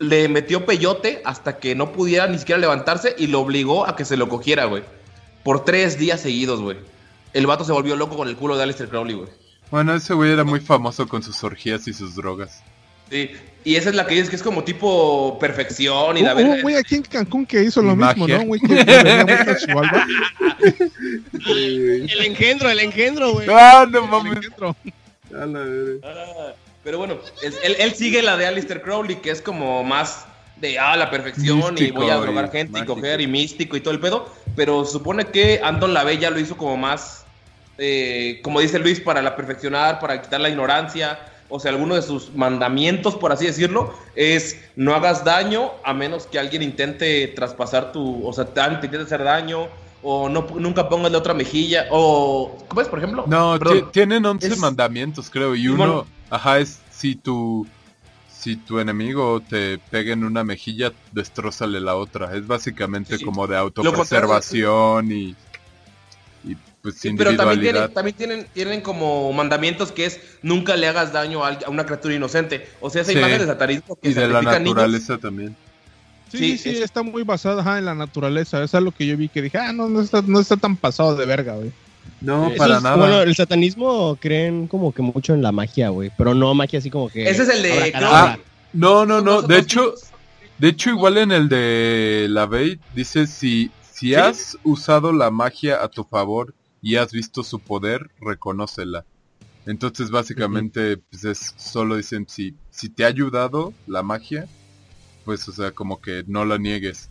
le 0.00 0.28
metió 0.28 0.64
peyote 0.64 1.20
hasta 1.24 1.58
que 1.58 1.74
no 1.74 1.92
pudiera 1.92 2.26
ni 2.26 2.38
siquiera 2.38 2.58
levantarse 2.58 3.14
y 3.18 3.26
lo 3.28 3.40
obligó 3.40 3.86
a 3.86 3.94
que 3.94 4.06
se 4.06 4.16
lo 4.16 4.28
cogiera, 4.28 4.64
güey. 4.64 4.82
Por 5.44 5.64
tres 5.64 5.98
días 5.98 6.22
seguidos, 6.22 6.60
güey. 6.60 6.78
El 7.34 7.46
vato 7.46 7.64
se 7.64 7.72
volvió 7.72 7.94
loco 7.94 8.16
con 8.16 8.26
el 8.26 8.34
culo 8.34 8.56
de 8.56 8.64
Alistair 8.64 8.88
Crowley, 8.88 9.14
güey. 9.14 9.28
Bueno, 9.70 9.94
ese 9.94 10.14
güey 10.14 10.32
era 10.32 10.42
muy 10.42 10.60
famoso 10.60 11.06
con 11.06 11.22
sus 11.22 11.44
orgías 11.44 11.86
y 11.86 11.92
sus 11.92 12.16
drogas. 12.16 12.62
Sí, 13.10 13.30
y 13.62 13.76
esa 13.76 13.90
es 13.90 13.94
la 13.94 14.06
que 14.06 14.14
dices 14.14 14.30
que 14.30 14.36
es 14.36 14.42
como 14.42 14.64
tipo 14.64 15.38
perfección 15.38 16.16
y 16.16 16.22
la 16.22 16.34
Hubo 16.34 16.50
un 16.50 16.62
güey 16.62 16.76
aquí 16.76 16.94
en 16.94 17.02
Cancún 17.02 17.44
que 17.44 17.62
hizo 17.62 17.82
lo 17.82 17.94
mismo. 17.94 18.26
¿no? 18.26 18.44
Güey 18.46 18.60
que 18.60 18.74
venía. 18.74 19.56
El 21.46 22.24
engendro, 22.24 22.70
el 22.70 22.80
engendro, 22.80 23.32
güey. 23.32 23.48
¡Ah, 23.50 23.86
no 23.90 24.06
mames! 24.06 24.40
Dentro. 24.40 24.76
A 25.34 25.46
la 25.46 25.58
verga. 25.60 26.00
Ah, 26.04 26.52
pero 26.82 26.98
bueno, 26.98 27.18
es- 27.42 27.58
él, 27.62 27.76
él 27.78 27.94
sigue 27.94 28.22
la 28.22 28.36
de 28.36 28.46
Alistair 28.46 28.82
Crowley, 28.82 29.16
que 29.16 29.30
es 29.30 29.42
como 29.42 29.82
más 29.84 30.26
de 30.56 30.78
ah, 30.78 30.96
la 30.96 31.10
perfección 31.10 31.76
y 31.78 31.90
voy 31.90 32.10
a 32.10 32.16
drogar 32.16 32.50
gente 32.50 32.72
mágico. 32.72 32.92
y 32.92 32.96
coger 32.96 33.20
y 33.20 33.26
místico 33.26 33.76
y 33.76 33.80
todo 33.80 33.94
el 33.94 34.00
pedo. 34.00 34.28
Pero 34.56 34.84
supone 34.84 35.24
que 35.26 35.60
Anton 35.62 35.94
LaVey 35.94 36.18
ya 36.18 36.30
lo 36.30 36.38
hizo 36.38 36.56
como 36.56 36.76
más, 36.76 37.24
eh, 37.78 38.40
como 38.42 38.60
dice 38.60 38.78
Luis, 38.78 39.00
para 39.00 39.22
la 39.22 39.36
perfeccionar, 39.36 40.00
para 40.00 40.20
quitar 40.20 40.40
la 40.40 40.48
ignorancia. 40.50 41.18
O 41.48 41.58
sea, 41.58 41.72
alguno 41.72 41.94
de 41.96 42.02
sus 42.02 42.32
mandamientos, 42.34 43.16
por 43.16 43.32
así 43.32 43.46
decirlo, 43.46 43.92
es 44.14 44.60
no 44.76 44.94
hagas 44.94 45.24
daño 45.24 45.72
a 45.82 45.92
menos 45.92 46.26
que 46.26 46.38
alguien 46.38 46.62
intente 46.62 47.26
traspasar 47.28 47.90
tu, 47.90 48.24
o 48.24 48.32
sea, 48.32 48.44
te, 48.44 48.60
te 48.60 48.86
intente 48.86 48.98
hacer 48.98 49.24
daño, 49.24 49.68
o 50.02 50.28
no, 50.28 50.46
nunca 50.56 50.88
pongas 50.88 51.10
la 51.10 51.18
otra 51.18 51.34
mejilla, 51.34 51.86
o, 51.90 52.56
¿cómo 52.68 52.80
es, 52.82 52.88
por 52.88 53.00
ejemplo? 53.00 53.24
No, 53.26 53.58
tienen 53.90 54.24
11 54.24 54.46
Es- 54.46 54.58
mandamientos, 54.58 55.28
creo, 55.28 55.56
y 55.56 55.66
uno, 55.66 56.06
ajá, 56.30 56.58
es 56.58 56.78
si 56.90 57.14
tu 57.16 57.66
si 58.32 58.56
tu 58.56 58.78
enemigo 58.78 59.42
te 59.46 59.76
pega 59.90 60.14
en 60.14 60.24
una 60.24 60.44
mejilla, 60.44 60.92
destrózale 61.12 61.78
la 61.80 61.94
otra. 61.96 62.34
Es 62.34 62.46
básicamente 62.46 63.12
Sí, 63.14 63.18
sí. 63.18 63.24
como 63.24 63.46
de 63.46 63.56
autopreservación 63.58 65.12
y 65.12 65.36
y 66.42 66.56
pues 66.82 66.94
Sí, 66.98 67.12
pero 67.14 67.36
también, 67.36 67.60
tienen, 67.60 67.92
también 67.92 68.16
tienen, 68.16 68.46
tienen 68.54 68.80
como 68.80 69.30
mandamientos 69.34 69.92
que 69.92 70.06
es 70.06 70.20
nunca 70.42 70.74
le 70.76 70.86
hagas 70.88 71.12
daño 71.12 71.44
a, 71.44 71.58
una 71.68 71.84
criatura 71.84 72.14
inocente. 72.14 72.66
O 72.80 72.88
sea, 72.88 73.02
esa 73.02 73.12
Sí. 73.12 73.18
imagen 73.18 73.40
de 73.40 73.46
satanismo 73.46 73.96
que 73.96 74.08
y 74.08 74.14
de 74.14 74.26
la 74.28 74.40
niños. 74.40 74.58
naturaleza 74.60 75.18
también. 75.18 75.54
Sí, 76.30 76.38
Sí, 76.38 76.50
sí, 76.52 76.58
sí, 76.58 76.76
es- 76.78 76.80
está 76.84 77.02
muy 77.02 77.24
basada 77.24 77.60
ajá, 77.60 77.78
en 77.78 77.84
la 77.84 77.94
naturaleza. 77.94 78.62
Eso 78.62 78.78
es 78.78 78.84
lo 78.84 78.92
que 78.92 79.06
yo 79.06 79.16
vi 79.18 79.28
que 79.28 79.42
dije, 79.42 79.58
ah, 79.58 79.72
no, 79.74 79.88
no 79.90 80.00
está, 80.00 80.22
no 80.22 80.40
está 80.40 80.56
tan 80.56 80.76
pasado 80.76 81.14
de 81.16 81.26
verga, 81.26 81.56
güey. 81.56 81.72
No, 82.20 82.48
Eso 82.48 82.56
para 82.56 82.76
es- 82.76 82.82
nada. 82.82 82.96
Bueno, 82.96 83.20
el 83.22 83.34
satanismo 83.34 84.16
creen 84.20 84.66
como 84.66 84.92
que 84.92 85.02
mucho 85.02 85.34
en 85.34 85.42
la 85.42 85.52
magia, 85.52 85.88
güey. 85.90 86.10
Pero 86.16 86.34
no 86.34 86.52
magia 86.54 86.78
así 86.78 86.90
como 86.90 87.08
que. 87.08 87.28
Ese 87.28 87.42
es 87.44 87.48
el 87.48 87.62
de. 87.62 87.92
Crowley. 87.92 88.40
no, 88.72 89.06
no, 89.06 89.20
no. 89.20 89.42
De 89.42 89.58
hecho, 89.58 89.94
de 90.58 90.68
hecho 90.68 90.90
igual 90.90 91.18
en 91.18 91.32
el 91.32 91.48
de 91.48 92.26
la 92.28 92.46
Bey 92.46 92.78
dice 92.94 93.26
si 93.26 93.70
si 93.92 94.08
¿Sí? 94.08 94.14
has 94.14 94.56
usado 94.64 95.12
la 95.12 95.30
magia 95.30 95.82
a 95.82 95.88
tu 95.88 96.04
favor 96.04 96.54
y 96.82 96.96
has 96.96 97.12
visto 97.12 97.42
su 97.42 97.58
poder, 97.60 98.10
reconócela. 98.20 99.04
Entonces 99.66 100.10
básicamente 100.10 100.96
pues 100.96 101.24
es, 101.24 101.54
solo 101.58 101.96
dicen 101.96 102.26
si 102.28 102.54
si 102.70 102.88
te 102.88 103.04
ha 103.04 103.08
ayudado 103.08 103.74
la 103.86 104.02
magia, 104.02 104.46
pues 105.24 105.46
o 105.48 105.52
sea, 105.52 105.70
como 105.72 106.00
que 106.00 106.24
no 106.26 106.44
la 106.46 106.56
niegues. 106.58 107.10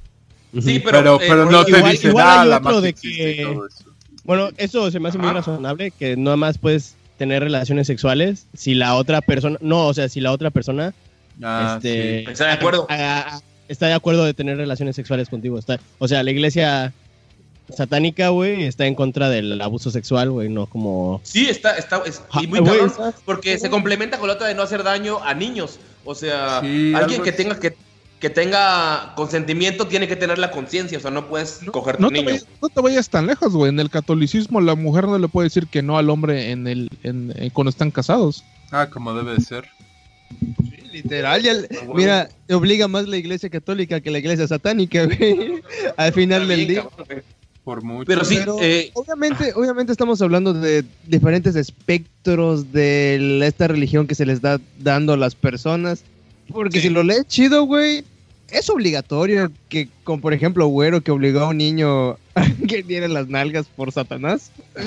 Sí, 0.59 0.79
Pero 0.83 1.19
pero, 1.19 1.43
eh, 1.43 1.51
no 1.51 1.63
te 1.63 1.81
dicen 1.83 2.09
igual 2.09 2.25
ah, 2.27 2.45
la 2.45 2.59
magia 2.59 2.81
de 2.81 2.93
que- 2.93 3.43
todo 3.43 3.67
eso. 3.67 3.83
Bueno, 4.29 4.49
eso 4.57 4.91
se 4.91 4.99
me 4.99 5.09
hace 5.09 5.17
muy 5.17 5.31
razonable, 5.31 5.89
que 5.89 6.15
nada 6.15 6.37
más 6.37 6.59
puedes 6.59 6.93
tener 7.17 7.41
relaciones 7.41 7.87
sexuales 7.87 8.45
si 8.55 8.75
la 8.75 8.93
otra 8.93 9.21
persona, 9.21 9.57
no, 9.59 9.87
o 9.87 9.93
sea, 9.95 10.07
si 10.07 10.21
la 10.21 10.31
otra 10.31 10.51
persona 10.51 10.93
Ah, 11.41 11.73
este, 11.77 12.25
sí. 12.25 12.31
Está 12.31 12.45
de 12.45 12.51
acuerdo. 12.51 12.85
a- 12.91 12.93
a- 13.37 13.41
está 13.67 13.87
de 13.87 13.93
acuerdo 13.93 14.23
de 14.25 14.35
tener 14.35 14.57
relaciones 14.57 14.95
sexuales 14.95 15.29
contigo. 15.29 15.57
Está, 15.57 15.79
o 15.97 16.07
sea, 16.07 16.21
la 16.21 16.29
iglesia 16.29 16.93
satánica, 17.75 18.29
güey, 18.29 18.65
está 18.65 18.85
en 18.85 18.93
contra 18.93 19.29
del 19.29 19.59
abuso 19.59 19.89
sexual, 19.89 20.29
güey, 20.29 20.47
no 20.47 20.67
como... 20.67 21.21
Sí, 21.23 21.47
está, 21.49 21.75
está, 21.77 22.03
es- 22.05 22.21
y 22.39 22.45
muy 22.45 22.59
Ah, 22.59 22.61
güey, 22.61 22.79
cabrón, 22.81 23.13
porque 23.25 23.57
se 23.57 23.71
complementa 23.71 24.19
con 24.19 24.27
la 24.27 24.35
otra 24.35 24.45
de 24.47 24.53
no 24.53 24.61
hacer 24.61 24.83
daño 24.83 25.23
a 25.23 25.33
niños. 25.33 25.79
O 26.05 26.13
sea, 26.13 26.61
Sí, 26.61 26.93
alguien 26.95 27.23
que 27.23 27.31
es- 27.31 27.35
tenga 27.35 27.59
que, 27.59 27.75
que 28.19 28.29
tenga 28.29 29.13
consentimiento 29.15 29.87
tiene 29.87 30.07
que 30.07 30.15
tener 30.17 30.37
la 30.37 30.51
conciencia, 30.51 30.97
o 30.97 31.01
sea, 31.01 31.09
no 31.11 31.27
puedes 31.27 31.61
coger 31.71 31.95
tu 31.97 32.01
No 32.03 32.09
te, 32.09 32.15
niño. 32.15 32.25
vayas, 32.25 32.45
no 32.61 32.67
te 32.69 32.81
vayas 32.81 33.09
tan 33.09 33.27
lejos, 33.27 33.53
güey. 33.53 33.69
En 33.69 33.79
el 33.79 33.89
catolicismo 33.89 34.59
la 34.59 34.75
mujer 34.75 35.05
no 35.05 35.17
le 35.17 35.27
puede 35.29 35.45
decir 35.45 35.67
que 35.67 35.81
no 35.81 35.97
al 35.97 36.09
hombre 36.09 36.51
en 36.51 36.67
el, 36.67 36.89
en, 37.03 37.33
en- 37.37 37.49
cuando 37.51 37.69
están 37.69 37.91
casados. 37.91 38.43
Ah, 38.71 38.87
como 38.89 39.13
debe 39.13 39.35
de 39.35 39.41
ser. 39.41 39.65
Literal, 40.91 41.41
ya, 41.41 41.53
mira, 41.93 42.29
te 42.47 42.53
obliga 42.55 42.87
más 42.87 43.07
la 43.07 43.17
iglesia 43.17 43.49
católica 43.49 44.01
que 44.01 44.09
la 44.11 44.17
iglesia 44.19 44.47
satánica, 44.47 45.05
güey. 45.05 45.61
Al 45.97 46.13
final 46.13 46.47
del 46.47 46.67
día. 46.67 46.85
cabrón. 46.97 47.23
Por 47.63 47.83
mucho. 47.83 48.05
Pero 48.07 48.25
sí, 48.25 48.37
Pero 48.39 48.57
eh, 48.59 48.89
obviamente, 48.95 49.53
obviamente 49.53 49.91
estamos 49.91 50.19
hablando 50.21 50.53
de 50.53 50.83
diferentes 51.05 51.55
espectros 51.55 52.71
de 52.71 53.39
esta 53.45 53.67
religión 53.67 54.07
que 54.07 54.15
se 54.15 54.25
les 54.25 54.41
da 54.41 54.59
dando 54.79 55.13
a 55.13 55.17
las 55.17 55.35
personas. 55.35 56.03
Porque 56.51 56.79
Sí. 56.81 56.87
si 56.87 56.89
lo 56.93 57.03
lees 57.03 57.27
chido, 57.27 57.63
güey, 57.65 58.03
es 58.51 58.69
obligatorio 58.69 59.51
que, 59.69 59.87
como 60.03 60.21
por 60.21 60.33
ejemplo, 60.33 60.65
Güero 60.67 61.01
que 61.01 61.11
obligó 61.11 61.41
a 61.41 61.47
un 61.49 61.57
niño 61.57 62.11
a 62.35 62.45
que 62.67 62.83
diera 62.83 63.07
las 63.07 63.27
nalgas 63.27 63.65
por 63.67 63.91
Satanás. 63.91 64.51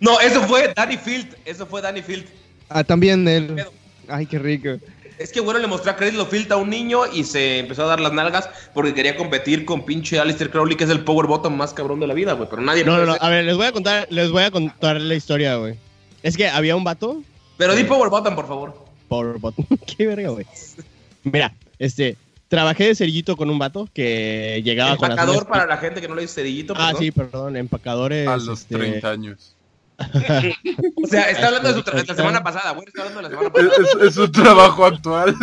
No, 0.00 0.20
eso 0.20 0.42
fue 0.42 0.72
Danny 0.74 0.96
Field, 0.96 1.34
eso 1.44 1.66
fue 1.66 1.80
Danny 1.82 2.02
Field. 2.02 2.24
Ah, 2.68 2.84
también 2.84 3.26
él. 3.28 3.64
Ay, 4.08 4.26
qué 4.26 4.38
rico. 4.38 4.70
Es 5.18 5.32
que 5.32 5.40
bueno 5.40 5.60
le 5.60 5.66
mostró 5.66 5.90
a 5.92 5.96
Chris 5.96 6.14
Lofield 6.14 6.50
a 6.50 6.56
un 6.56 6.70
niño 6.70 7.00
y 7.12 7.24
se 7.24 7.58
empezó 7.58 7.82
a 7.84 7.86
dar 7.88 8.00
las 8.00 8.12
nalgas 8.12 8.48
porque 8.72 8.94
quería 8.94 9.16
competir 9.16 9.66
con 9.66 9.84
pinche 9.84 10.18
Alistair 10.18 10.50
Crowley, 10.50 10.76
que 10.76 10.84
es 10.84 10.90
el 10.90 11.00
power 11.04 11.26
bottom 11.26 11.54
más 11.56 11.74
cabrón 11.74 12.00
de 12.00 12.06
la 12.06 12.14
vida, 12.14 12.32
güey. 12.32 12.48
Pero 12.48 12.62
nadie 12.62 12.84
No, 12.84 12.96
lo 12.96 13.04
no, 13.04 13.12
no. 13.12 13.18
A 13.20 13.28
ver, 13.28 13.44
les 13.44 13.56
voy 13.56 13.66
a 13.66 13.72
contar, 13.72 14.06
les 14.10 14.30
voy 14.30 14.44
a 14.44 14.50
contar 14.50 14.98
la 15.00 15.14
historia, 15.14 15.56
güey. 15.56 15.74
Es 16.22 16.36
que 16.38 16.48
había 16.48 16.74
un 16.74 16.84
vato 16.84 17.22
Pero 17.58 17.74
di 17.76 17.84
power 17.84 18.08
bottom, 18.08 18.34
por 18.34 18.48
favor. 18.48 18.74
por 19.08 19.38
bot- 19.38 19.54
Qué 19.96 20.06
verga, 20.06 20.30
güey. 20.30 20.46
Mira, 21.24 21.52
este, 21.78 22.16
trabajé 22.50 22.88
de 22.88 22.94
cerillito 22.94 23.36
con 23.36 23.48
un 23.48 23.58
vato 23.58 23.88
que 23.94 24.60
llegaba 24.62 24.96
con 24.98 25.08
las 25.08 25.18
Empacador 25.18 25.46
para 25.48 25.66
la 25.66 25.76
gente 25.78 26.00
que 26.02 26.08
no 26.08 26.14
le 26.16 26.22
dice 26.22 26.34
cerillito. 26.34 26.74
Ah, 26.76 26.88
perdón. 26.88 26.98
sí, 27.02 27.10
perdón, 27.12 27.56
empacadores. 27.56 28.28
A 28.28 28.36
los 28.36 28.60
este, 28.60 28.74
30 28.76 29.08
años. 29.10 29.54
O 31.02 31.06
sea, 31.06 31.30
está 31.30 31.46
hablando 31.46 31.68
de, 31.68 31.74
su 31.74 31.82
tra- 31.82 32.06
la 32.06 32.14
semana 32.14 32.42
pasada, 32.42 32.72
güey. 32.72 32.86
Está 32.88 33.02
hablando 33.02 33.18
de 33.20 33.22
la 33.22 33.30
semana 33.30 33.48
Es, 33.54 33.78
pasada. 33.78 34.04
es- 34.06 34.10
es 34.12 34.16
un 34.18 34.32
trabajo 34.32 34.84
actual. 34.84 35.34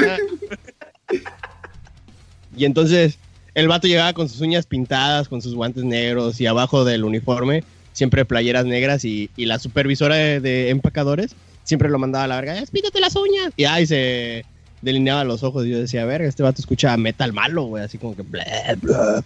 Y 2.55 2.65
entonces 2.65 3.17
el 3.53 3.67
vato 3.67 3.87
llegaba 3.87 4.13
con 4.13 4.27
sus 4.29 4.41
uñas 4.41 4.65
pintadas, 4.65 5.27
con 5.29 5.41
sus 5.41 5.55
guantes 5.55 5.83
negros 5.83 6.39
y 6.41 6.45
abajo 6.47 6.85
del 6.85 7.03
uniforme 7.03 7.63
siempre 7.93 8.25
playeras 8.25 8.65
negras 8.65 9.03
y, 9.05 9.29
y 9.35 9.45
la 9.45 9.57
supervisora 9.57 10.15
de, 10.15 10.39
de 10.39 10.69
empacadores 10.69 11.35
siempre 11.63 11.89
lo 11.89 11.97
mandaba 11.97 12.25
a 12.25 12.27
la 12.27 12.35
verga, 12.35 12.59
"Es, 12.59 12.69
píntate 12.69 12.99
las 12.99 13.15
uñas. 13.15 13.51
Y 13.57 13.63
ahí 13.65 13.87
se 13.87 14.45
delineaba 14.81 15.23
los 15.23 15.43
ojos 15.43 15.65
y 15.65 15.69
yo 15.71 15.79
decía, 15.79 16.05
verga, 16.05 16.27
este 16.27 16.43
vato 16.43 16.61
escucha 16.61 16.95
metal 16.97 17.33
malo, 17.33 17.63
güey, 17.65 17.83
así 17.83 17.97
como 17.97 18.15
que 18.15 18.21
bla, 18.21 18.45
bla. 18.81 19.23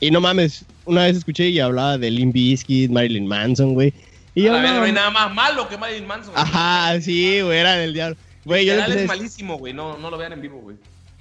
Y 0.00 0.10
no 0.10 0.20
mames, 0.20 0.64
una 0.84 1.04
vez 1.04 1.16
escuché 1.16 1.48
y 1.48 1.60
hablaba 1.60 1.96
de 1.98 2.10
Limp 2.10 2.34
Bizkit, 2.34 2.90
Marilyn 2.90 3.26
Manson, 3.26 3.74
güey. 3.74 3.92
Y 4.34 4.42
yo, 4.42 4.54
A 4.54 4.60
ver, 4.60 4.70
no, 4.70 4.76
no 4.78 4.82
hay 4.84 4.92
nada 4.92 5.10
más 5.10 5.32
malo 5.34 5.68
que 5.68 5.76
Marilyn 5.76 6.06
Manson. 6.06 6.32
güey. 6.32 6.44
Ajá, 6.44 7.00
sí, 7.00 7.40
güey, 7.42 7.58
era 7.58 7.74
del 7.76 7.92
diablo. 7.94 8.16
Güey, 8.44 8.66
yo 8.66 8.72
le 8.72 8.78
Literal 8.80 8.98
es 8.98 9.04
empecé- 9.04 9.18
malísimo, 9.18 9.58
güey. 9.58 9.72
No, 9.72 9.96
no 9.98 10.10
lo 10.10 10.18
vean 10.18 10.32
en 10.32 10.40
vivo, 10.40 10.58
güey. 10.60 10.76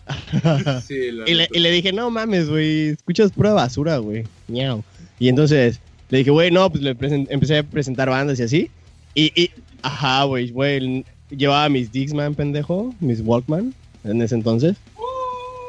Sí, 0.88 0.96
Y 0.96 1.12
le, 1.12 1.44
neta. 1.44 1.58
y 1.58 1.60
le 1.60 1.72
dije, 1.72 1.94
no 1.94 2.10
mames, 2.10 2.50
güey, 2.50 2.90
escuchas 2.90 3.32
pura 3.32 3.54
basura, 3.54 3.98
güey. 3.98 4.24
Miau. 4.48 4.84
Y 5.20 5.30
entonces 5.30 5.80
le 6.10 6.20
dije, 6.20 6.32
güey, 6.32 6.50
no, 6.52 6.70
pues 6.72 6.84
le 6.84 6.90
empecé 7.30 7.60
a 7.60 7.64
presentar 7.64 8.10
bandas 8.10 8.40
y 8.40 8.44
así. 8.44 8.72
Y, 9.14 9.32
y 9.40 9.52
ajá, 9.84 10.24
güey, 10.24 10.50
güey, 10.50 11.06
llevaba 11.32 11.68
mis 11.70 11.92
Dixman, 11.92 12.36
pendejo, 12.36 12.94
mis 13.00 13.22
Walkman, 13.22 13.74
en 14.04 14.22
ese 14.22 14.36
entonces. 14.36 14.78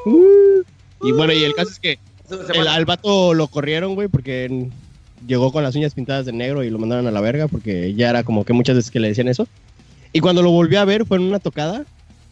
Uh. 0.04 0.62
y 1.02 1.12
bueno, 1.12 1.32
y 1.32 1.44
el 1.44 1.54
caso 1.54 1.70
es 1.70 1.78
que 1.78 1.98
el, 2.54 2.66
al 2.68 2.84
vato 2.84 3.34
lo 3.34 3.46
corrieron, 3.48 3.94
güey, 3.94 4.08
porque 4.08 4.68
llegó 5.26 5.52
con 5.52 5.62
las 5.62 5.74
uñas 5.76 5.94
pintadas 5.94 6.26
de 6.26 6.32
negro 6.32 6.64
y 6.64 6.70
lo 6.70 6.78
mandaron 6.78 7.06
a 7.06 7.10
la 7.10 7.20
verga, 7.20 7.46
porque 7.48 7.94
ya 7.94 8.10
era 8.10 8.24
como 8.24 8.44
que 8.44 8.52
muchas 8.52 8.76
veces 8.76 8.90
que 8.90 9.00
le 9.00 9.08
decían 9.08 9.28
eso. 9.28 9.46
Y 10.12 10.20
cuando 10.20 10.42
lo 10.42 10.50
volví 10.50 10.76
a 10.76 10.84
ver 10.84 11.06
fue 11.06 11.16
en 11.18 11.22
una 11.24 11.38
tocada 11.38 11.84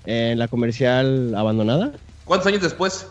en 0.07 0.38
la 0.38 0.49
comercial 0.49 1.35
abandonada 1.35 1.93
¿Cuántos 2.25 2.47
años 2.47 2.62
después? 2.62 3.07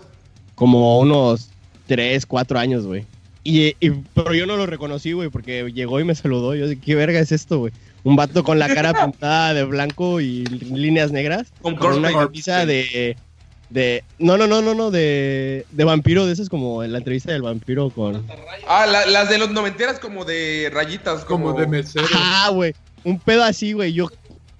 como 0.55 0.99
unos 0.99 1.49
3, 1.87 2.25
4 2.25 2.59
años, 2.59 2.85
güey. 2.85 3.05
Y, 3.43 3.75
y- 3.79 3.91
pero 4.13 4.33
yo 4.33 4.45
no 4.45 4.57
lo 4.57 4.65
reconocí, 4.65 5.13
güey, 5.13 5.29
porque 5.29 5.71
llegó 5.73 5.99
y 5.99 6.03
me 6.03 6.13
saludó. 6.15 6.53
Yo 6.55 6.67
dije, 6.67 6.81
¿qué 6.83 6.95
verga 6.95 7.19
es 7.19 7.31
esto, 7.31 7.59
güey? 7.59 7.73
Un 8.03 8.15
vato 8.15 8.43
con 8.43 8.59
la 8.59 8.73
cara 8.73 8.93
pintada 9.05 9.53
de 9.53 9.63
blanco 9.63 10.21
y 10.21 10.45
líneas 10.45 11.11
negras. 11.11 11.51
Con 11.61 11.75
Con 11.75 11.93
una 11.97 12.11
corte. 12.11 12.27
camisa 12.27 12.65
de... 12.65 13.17
de 13.69 14.03
no, 14.19 14.37
no, 14.37 14.47
no, 14.47 14.61
no, 14.61 14.73
no, 14.73 14.89
de, 14.91 15.65
de 15.71 15.83
vampiro. 15.83 16.25
De 16.25 16.33
eso 16.33 16.41
es 16.41 16.49
como 16.49 16.83
en 16.83 16.91
la 16.93 16.99
entrevista 16.99 17.31
del 17.31 17.41
vampiro 17.41 17.89
con... 17.89 18.25
Ah, 18.67 18.85
la- 18.85 19.05
las 19.05 19.29
de 19.29 19.37
los 19.37 19.49
noventeras 19.51 19.99
como 19.99 20.23
de 20.25 20.69
rayitas. 20.73 21.25
Como, 21.25 21.47
Como 21.47 21.59
de 21.59 21.67
mesero. 21.67 22.05
Ajá, 22.05 22.49
güey. 22.49 22.73
Un 23.03 23.19
pedo 23.19 23.43
así, 23.43 23.73
güey. 23.73 23.93
Yo... 23.93 24.07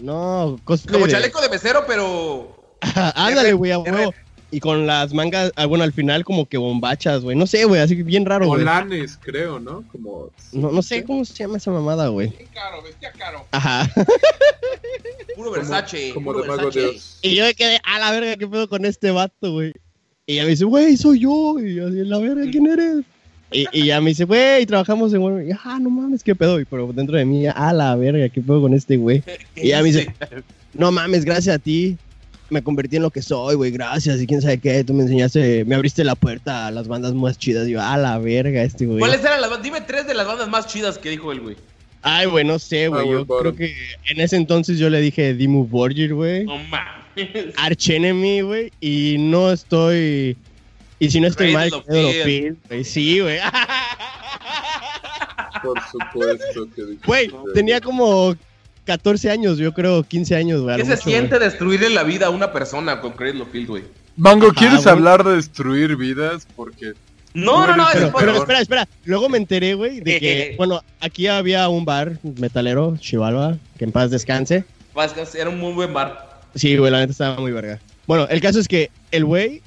No, 0.02 0.58
Como 0.64 1.06
de- 1.06 1.12
chaleco 1.12 1.42
de 1.42 1.50
mesero, 1.50 1.84
pero. 1.86 2.56
Ándale, 3.16 3.52
güey, 3.54 3.72
a 3.74 3.80
huevo. 3.80 4.14
Y 4.52 4.60
con 4.60 4.88
las 4.88 5.14
mangas, 5.14 5.52
ah, 5.56 5.66
bueno, 5.68 5.84
al 5.84 5.94
final 5.94 6.24
como 6.24 6.48
que 6.48 6.58
bombachas, 6.58 7.22
güey. 7.22 7.38
No 7.38 7.46
sé, 7.46 7.66
güey, 7.66 7.82
así 7.82 7.96
que 7.96 8.04
bien 8.04 8.26
raro, 8.26 8.48
güey. 8.48 8.62
Olanes, 8.62 9.18
creo, 9.22 9.60
¿no? 9.60 9.84
Como... 9.92 10.32
No, 10.52 10.72
no 10.72 10.82
sé 10.82 11.04
cómo 11.04 11.24
se 11.24 11.36
llama 11.36 11.58
esa 11.58 11.70
mamada, 11.70 12.08
güey. 12.08 12.32
caro, 12.54 12.82
vestía 12.82 13.12
caro. 13.12 13.46
Ajá. 13.52 13.88
Puro 15.36 15.52
Versace. 15.52 16.12
Como 16.14 16.32
puro 16.32 16.42
de 16.42 16.50
Versace. 16.50 16.80
de 16.80 16.88
Oz. 16.88 17.20
Y 17.22 17.36
yo 17.36 17.46
me 17.46 17.54
quedé, 17.54 17.80
a 17.84 18.00
la 18.00 18.12
verga, 18.12 18.36
¿qué 18.38 18.48
pedo 18.48 18.68
con 18.68 18.86
este 18.86 19.12
vato, 19.12 19.52
güey? 19.52 19.72
Y 20.26 20.34
ella 20.34 20.44
me 20.44 20.50
dice, 20.50 20.66
güey, 20.66 20.98
soy 20.98 21.20
yo. 21.20 21.60
Y 21.60 21.76
yo 21.76 21.88
así, 21.88 22.04
la 22.04 22.18
verga, 22.18 22.50
¿quién 22.52 22.68
eres? 22.68 23.06
Y, 23.52 23.66
y 23.72 23.86
ya 23.86 24.02
me 24.02 24.10
dice, 24.10 24.26
güey, 24.26 24.66
trabajamos 24.66 25.14
en 25.14 25.22
Walmart. 25.22 25.48
Y, 25.48 25.52
ah, 25.64 25.80
no 25.80 25.90
mames, 25.90 26.24
qué 26.24 26.36
pedo. 26.36 26.60
Y 26.60 26.66
pero 26.66 26.92
dentro 26.94 27.18
de 27.18 27.26
mí, 27.26 27.46
a 27.48 27.74
la 27.74 27.96
verga, 27.96 28.30
¿qué 28.30 28.42
pedo 28.42 28.62
con 28.62 28.74
este 28.74 28.98
güey? 28.98 29.24
Y 29.56 29.70
ya 29.70 29.82
me 29.82 29.92
dice, 29.92 30.14
no 30.74 30.92
mames, 30.92 31.26
gracias 31.26 31.56
a 31.56 31.60
ti. 31.60 31.98
Me 32.50 32.64
convertí 32.64 32.96
en 32.96 33.04
lo 33.04 33.12
que 33.12 33.22
soy, 33.22 33.56
güey, 33.56 33.72
gracias. 33.72 34.20
Y 34.22 34.28
quién 34.28 34.42
sabe 34.42 34.58
qué, 34.60 34.84
tú 34.84 34.94
me 34.94 35.04
enseñaste, 35.04 35.64
me 35.66 35.76
abriste 35.76 36.04
la 36.04 36.16
puerta 36.16 36.68
a 36.68 36.72
las 36.72 36.88
bandas 36.88 37.14
más 37.14 37.38
chidas. 37.38 37.68
Y 37.68 37.72
yo, 37.72 37.82
a 37.82 37.98
la 37.98 38.18
verga, 38.18 38.64
este 38.64 38.86
güey. 38.86 39.00
¿Cuáles 39.00 39.22
eran 39.22 39.42
las 39.42 39.50
bandas? 39.50 39.64
Dime 39.64 39.82
tres 39.82 40.08
de 40.08 40.14
las 40.14 40.26
bandas 40.28 40.50
más 40.50 40.68
chidas 40.68 40.98
que 40.98 41.10
dijo 41.10 41.32
el 41.32 41.42
güey. 41.42 41.56
Ay, 42.02 42.28
güey, 42.28 42.46
no 42.46 42.58
sé, 42.60 42.88
güey. 42.88 43.04
Power 43.04 43.18
Yo 43.20 43.26
Bottom. 43.26 43.56
creo 43.56 43.56
que 43.56 43.76
en 44.10 44.22
ese 44.22 44.38
entonces 44.38 44.80
yo 44.80 44.90
le 44.90 45.02
dije 45.02 45.34
Dimmu 45.34 45.66
Borgir, 45.68 46.14
güey. 46.14 46.46
No 46.46 46.58
mames. 46.58 47.54
Arch 47.58 47.90
Enemy, 47.90 48.42
güey. 48.42 48.72
Y 48.80 49.18
no 49.20 49.52
estoy. 49.52 50.38
Y 51.00 51.10
si 51.12 51.20
no 51.20 51.28
estoy 51.28 51.54
mal, 51.54 51.70
güey. 51.88 52.56
Sí, 52.84 53.20
güey. 53.20 53.40
Por 55.62 55.78
supuesto 55.92 56.68
que 56.76 56.86
dije. 56.86 57.02
Güey, 57.06 57.32
tenía 57.54 57.82
como 57.82 58.36
14 58.90 59.30
años, 59.30 59.60
yo 59.60 59.72
creo, 59.72 60.02
15 60.02 60.36
años, 60.36 60.62
güey. 60.62 60.74
a 60.74 60.78
¿Qué 60.78 60.84
se 60.84 60.96
mucho, 60.96 61.04
siente 61.04 61.38
destruirle 61.38 61.92
la 61.92 62.02
vida 62.02 62.26
a 62.26 62.30
una 62.32 62.52
persona 62.52 63.02
con 63.02 63.12
Cradle 63.12 63.44
of 63.44 63.52
Field, 63.52 63.68
güey? 63.68 63.84
Mango, 64.18 64.48
Ajá, 64.48 64.56
¿quieres 64.56 64.88
hablar 64.88 65.24
de 65.24 65.36
destruir 65.36 65.96
vidas? 65.96 66.48
Porque 66.56 66.94
No, 67.36 67.68
no, 67.68 67.76
no, 67.76 67.86
Pero- 67.94 68.08
es 68.08 68.14
Pero, 68.18 68.36
espera, 68.38 68.62
espera. 68.62 68.88
Luego 69.06 69.30
me 69.30 69.38
enteré, 69.38 69.76
güey, 69.76 70.00
de 70.00 70.20
que, 70.20 70.56
bueno, 70.58 70.82
aquí 71.02 71.28
había 71.28 71.70
un 71.70 71.86
bar 71.86 72.18
metalero, 72.24 72.98
Chivalva, 72.98 73.60
que 73.78 73.86
en 73.86 73.92
paz 73.92 74.10
descanse. 74.10 74.66
Era 75.36 75.52
un 75.52 75.60
muy 75.60 75.74
buen 75.74 75.94
bar. 75.94 76.42
Sí, 76.56 76.76
güey, 76.76 76.92
la 76.92 77.02
neta 77.02 77.12
estaba 77.12 77.40
muy 77.40 77.52
verga. 77.52 77.80
Bueno, 78.08 78.28
el 78.28 78.42
caso 78.42 78.60
es 78.60 78.68
que 78.68 78.90
el 79.12 79.24
güey, 79.24 79.62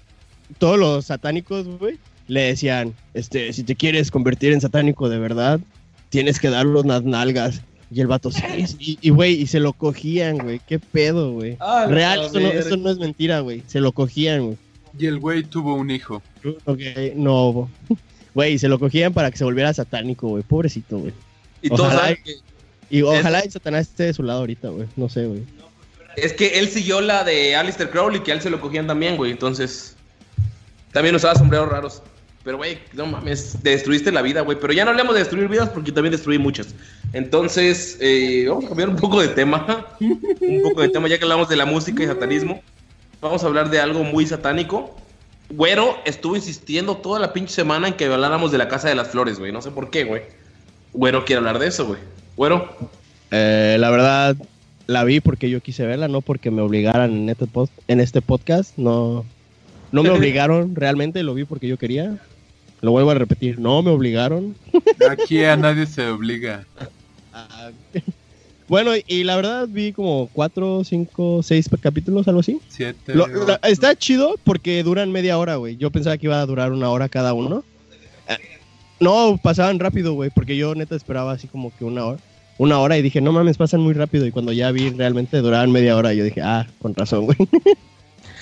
todos 0.58 0.76
los 0.80 1.06
satánicos, 1.06 1.64
güey, 1.78 2.00
le 2.26 2.40
decían, 2.40 2.92
este, 3.14 3.52
si 3.52 3.62
te 3.62 3.76
quieres 3.76 4.10
convertir 4.10 4.52
en 4.52 4.60
satánico 4.60 5.08
de 5.08 5.20
verdad, 5.20 5.60
tienes 6.08 6.40
que 6.40 6.50
darle 6.50 6.80
unas 6.80 7.04
nalgas. 7.04 7.62
Y 7.92 8.00
el 8.00 8.06
vato, 8.06 8.30
sí. 8.30 8.42
Y, 8.78 9.10
güey, 9.10 9.34
y 9.34 9.46
se 9.46 9.60
lo 9.60 9.74
cogían, 9.74 10.38
güey. 10.38 10.60
¿Qué 10.66 10.78
pedo, 10.78 11.32
güey? 11.32 11.58
Ah, 11.60 11.86
Real, 11.88 12.22
esto 12.22 12.40
no, 12.40 12.48
esto 12.48 12.76
no 12.78 12.90
es 12.90 12.96
mentira, 12.96 13.40
güey. 13.40 13.62
Se 13.66 13.80
lo 13.80 13.92
cogían, 13.92 14.46
güey. 14.46 14.58
Y 14.98 15.06
el 15.06 15.18
güey 15.18 15.42
tuvo 15.42 15.74
un 15.74 15.90
hijo. 15.90 16.22
Ok, 16.64 16.80
no. 17.14 17.68
Güey, 18.34 18.58
se 18.58 18.66
lo 18.66 18.78
cogían 18.78 19.12
para 19.12 19.30
que 19.30 19.36
se 19.36 19.44
volviera 19.44 19.74
satánico, 19.74 20.26
güey. 20.26 20.42
Pobrecito, 20.42 20.96
güey. 20.96 21.12
Y 21.60 21.68
todos 21.68 21.80
Ojalá 21.80 22.00
saben 22.00 22.18
que 22.24 22.36
Y 22.88 23.02
ojalá 23.02 23.40
el 23.40 23.50
Satanás 23.50 23.88
esté 23.88 24.04
de 24.04 24.14
su 24.14 24.22
lado 24.22 24.40
ahorita, 24.40 24.68
güey. 24.68 24.88
No 24.96 25.10
sé, 25.10 25.26
güey. 25.26 25.44
es 26.16 26.32
que 26.32 26.58
él 26.58 26.68
siguió 26.68 27.02
la 27.02 27.24
de 27.24 27.54
Alistair 27.56 27.90
Crowley, 27.90 28.22
que 28.22 28.32
a 28.32 28.34
él 28.36 28.40
se 28.40 28.48
lo 28.48 28.58
cogían 28.58 28.86
también, 28.86 29.18
güey. 29.18 29.32
Entonces, 29.32 29.96
también 30.92 31.14
usaba 31.14 31.34
sombreros 31.34 31.68
raros. 31.68 32.02
Pero, 32.44 32.56
güey, 32.56 32.78
no 32.92 33.06
mames, 33.06 33.62
destruiste 33.62 34.10
la 34.10 34.20
vida, 34.22 34.40
güey. 34.40 34.58
Pero 34.60 34.72
ya 34.72 34.84
no 34.84 34.90
hablemos 34.90 35.14
de 35.14 35.20
destruir 35.20 35.48
vidas 35.48 35.68
porque 35.68 35.88
yo 35.90 35.94
también 35.94 36.10
destruí 36.12 36.38
muchas. 36.38 36.74
Entonces, 37.12 37.98
eh, 38.00 38.46
vamos 38.48 38.64
a 38.64 38.68
cambiar 38.68 38.88
un 38.88 38.96
poco 38.96 39.20
de 39.20 39.28
tema. 39.28 39.86
un 40.00 40.62
poco 40.62 40.80
de 40.82 40.88
tema, 40.88 41.08
ya 41.08 41.18
que 41.18 41.24
hablamos 41.24 41.48
de 41.48 41.56
la 41.56 41.66
música 41.66 42.02
y 42.02 42.06
satanismo. 42.06 42.60
Vamos 43.20 43.44
a 43.44 43.46
hablar 43.46 43.70
de 43.70 43.78
algo 43.80 44.02
muy 44.02 44.26
satánico. 44.26 44.96
Güero 45.50 45.96
estuvo 46.04 46.34
insistiendo 46.34 46.96
toda 46.96 47.20
la 47.20 47.32
pinche 47.32 47.52
semana 47.54 47.86
en 47.88 47.94
que 47.94 48.06
habláramos 48.06 48.50
de 48.50 48.58
la 48.58 48.68
Casa 48.68 48.88
de 48.88 48.94
las 48.96 49.08
Flores, 49.08 49.38
güey. 49.38 49.52
No 49.52 49.62
sé 49.62 49.70
por 49.70 49.90
qué, 49.90 50.02
güey. 50.04 50.22
Güero 50.92 51.24
quiere 51.24 51.38
hablar 51.38 51.58
de 51.58 51.68
eso, 51.68 51.86
güey. 51.86 52.00
Güero, 52.36 52.74
Eh, 53.30 53.76
la 53.78 53.90
verdad, 53.90 54.36
la 54.86 55.04
vi 55.04 55.20
porque 55.20 55.48
yo 55.48 55.60
quise 55.60 55.86
verla, 55.86 56.08
no 56.08 56.20
porque 56.22 56.50
me 56.50 56.60
obligaran 56.62 57.12
en 57.12 57.28
este, 57.28 57.46
post- 57.46 57.72
en 57.88 58.00
este 58.00 58.20
podcast. 58.20 58.76
No, 58.76 59.24
no 59.92 60.02
me 60.02 60.10
obligaron, 60.18 60.74
realmente 60.74 61.22
lo 61.22 61.34
vi 61.34 61.44
porque 61.44 61.68
yo 61.68 61.76
quería. 61.78 62.16
Lo 62.82 62.90
vuelvo 62.90 63.12
a 63.12 63.14
repetir, 63.14 63.58
no 63.60 63.80
me 63.82 63.90
obligaron. 63.90 64.56
Aquí 65.10 65.42
a 65.44 65.56
nadie 65.56 65.86
se 65.86 66.08
obliga. 66.08 66.66
Ah, 67.32 67.70
bueno, 68.68 68.90
y 69.06 69.22
la 69.24 69.36
verdad 69.36 69.68
vi 69.68 69.92
como 69.92 70.28
cuatro, 70.32 70.82
cinco, 70.84 71.42
seis 71.44 71.70
capítulos, 71.80 72.26
algo 72.26 72.40
así. 72.40 72.60
Siete. 72.68 73.14
Lo- 73.14 73.26
está 73.62 73.94
chido 73.94 74.34
porque 74.42 74.82
duran 74.82 75.12
media 75.12 75.38
hora, 75.38 75.56
güey. 75.56 75.76
Yo 75.76 75.90
pensaba 75.90 76.18
que 76.18 76.26
iba 76.26 76.40
a 76.40 76.46
durar 76.46 76.72
una 76.72 76.90
hora 76.90 77.08
cada 77.08 77.32
uno. 77.34 77.64
Eh, 78.28 78.36
No, 78.98 79.38
pasaban 79.40 79.78
rápido, 79.78 80.14
güey, 80.14 80.30
porque 80.30 80.56
yo 80.56 80.74
neta 80.74 80.96
esperaba 80.96 81.32
así 81.32 81.46
como 81.46 81.72
que 81.76 81.84
una 81.84 82.04
hora. 82.04 82.18
Una 82.58 82.78
hora 82.80 82.98
y 82.98 83.02
dije, 83.02 83.20
no 83.20 83.32
mames, 83.32 83.56
pasan 83.58 83.80
muy 83.80 83.94
rápido. 83.94 84.26
Y 84.26 84.32
cuando 84.32 84.52
ya 84.52 84.70
vi 84.72 84.90
realmente 84.90 85.38
duraban 85.38 85.70
media 85.72 85.96
hora, 85.96 86.12
yo 86.14 86.24
dije, 86.24 86.42
ah, 86.42 86.66
con 86.80 86.94
razón, 86.96 87.26
güey. 87.26 87.38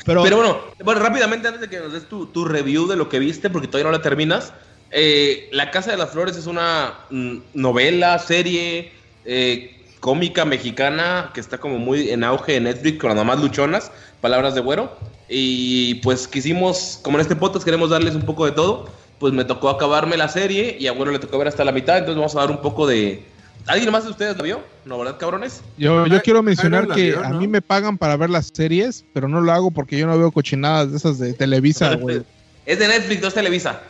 Pero, 0.05 0.21
bueno, 0.23 0.59
bueno, 0.85 1.01
rápidamente 1.01 1.49
antes 1.49 1.61
de 1.61 1.69
que 1.69 1.79
nos 1.81 1.93
des 1.93 2.09
tu, 2.09 2.27
tu 2.27 2.45
review 2.45 2.87
de 2.87 2.97
lo 2.97 3.09
que 3.09 3.19
viste, 3.19 3.51
porque 3.51 3.69
todavía 3.69 3.91
no 3.91 3.97
la 3.97 4.03
terminas. 4.03 4.53
eh, 4.91 5.49
la 5.53 5.71
Casa 5.71 5.91
de 5.93 5.97
las 5.97 6.11
Flores 6.11 6.37
es 6.37 6.47
una 6.47 6.95
mm, 7.11 7.39
novela, 7.55 8.19
serie. 8.19 8.93
eh, 9.25 9.77
cómica 10.01 10.45
mexicana 10.47 11.31
que 11.35 11.41
está 11.41 11.59
como 11.59 11.79
muy 11.79 12.11
en 12.11 12.25
auge 12.25 12.57
en 12.57 12.65
Netflix 12.65 12.99
con 12.99 13.09
las 13.11 13.17
mamás 13.19 13.39
luchonas, 13.41 13.93
palabras 14.21 14.55
de 14.55 14.63
güero. 14.63 14.97
Y 15.29 15.97
pues 15.97 16.27
quisimos, 16.27 16.99
como 17.03 17.19
en 17.19 17.23
este 17.23 17.37
podcast 17.37 17.65
queremos 17.65 17.91
darles 17.91 18.15
un 18.15 18.23
poco 18.25 18.47
de 18.47 18.53
todo, 18.53 18.89
pues 19.19 19.33
me 19.35 19.45
tocó 19.45 19.69
acabarme 19.69 20.17
la 20.17 20.29
serie 20.29 20.77
y 20.81 20.87
a 20.87 20.93
güero 20.93 21.13
le 21.13 21.19
tocó 21.19 21.39
ver 21.39 21.49
hasta 21.49 21.65
la 21.65 21.73
mitad, 21.73 21.99
entonces 21.99 22.17
vamos 22.17 22.35
a 22.35 22.41
dar 22.41 22.51
un 22.51 22.63
poco 22.63 22.87
de... 22.87 23.30
¿Alguien 23.71 23.93
más 23.93 24.05
de 24.05 24.11
ustedes 24.11 24.37
la 24.37 24.43
vio? 24.43 24.63
¿No, 24.85 24.99
verdad, 24.99 25.17
cabrones? 25.19 25.63
Yo, 25.79 26.07
yo 26.07 26.21
quiero 26.23 26.43
mencionar 26.43 26.87
ay, 26.91 26.97
que 26.97 27.03
vio, 27.11 27.25
a 27.25 27.29
mí 27.31 27.47
me 27.47 27.63
pagan 27.63 27.97
para 27.99 28.17
ver 28.17 28.29
las 28.31 28.51
series, 28.53 29.05
pero 29.15 29.29
no 29.29 29.41
lo 29.41 29.53
hago 29.53 29.71
porque 29.71 29.97
yo 29.99 30.07
no 30.07 30.19
veo 30.19 30.33
cochinadas 30.33 30.91
de 30.91 30.97
esas 30.97 31.19
de 31.19 31.33
Televisa, 31.35 31.95
güey. 31.97 32.23
Es 32.67 32.79
de 32.79 32.89
Netflix, 32.89 33.23
no 33.23 33.29
es 33.29 33.35
Televisa. 33.35 33.81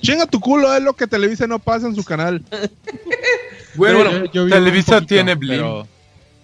Chinga 0.00 0.26
tu 0.26 0.40
culo, 0.40 0.74
es 0.74 0.82
lo 0.82 0.94
que 0.94 1.06
Televisa 1.06 1.46
no 1.46 1.58
pasa 1.58 1.86
en 1.86 1.94
su 1.94 2.04
canal. 2.04 2.42
Güey, 3.74 3.94
bueno, 3.94 4.10
Yo- 4.10 4.32
yo 4.32 4.44
vi 4.46 4.50
Televisa 4.50 4.92
poquito, 4.94 5.06
tiene 5.06 5.34
Blim. 5.34 5.50
pero 5.50 5.86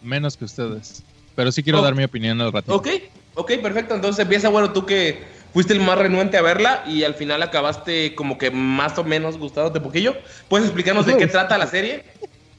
menos 0.02 0.36
que 0.36 0.44
ustedes. 0.44 1.02
Pero 1.34 1.50
sí 1.50 1.62
quiero 1.62 1.80
Oh. 1.80 1.82
dar 1.82 1.94
mi 1.94 2.04
opinión 2.04 2.40
al 2.40 2.52
ratito. 2.52 2.74
Ok, 2.76 2.88
ok, 3.34 3.52
perfecto. 3.62 3.94
Entonces 3.94 4.22
empieza, 4.22 4.48
bueno, 4.50 4.72
tú 4.72 4.86
que 4.86 5.24
fuiste 5.52 5.72
el 5.72 5.80
más 5.80 5.98
renuente 5.98 6.36
a 6.36 6.42
verla 6.42 6.84
y 6.86 7.02
al 7.02 7.14
final 7.14 7.42
acabaste 7.42 8.14
como 8.14 8.38
que 8.38 8.50
más 8.52 8.96
o 8.98 9.04
menos 9.04 9.38
gustándote 9.38 9.80
poquillo. 9.80 10.14
¿Puedes 10.48 10.66
explicarnos 10.66 11.06
de 11.06 11.16
qué 11.16 11.26
trata 11.26 11.58
la 11.58 11.66
serie? 11.66 12.04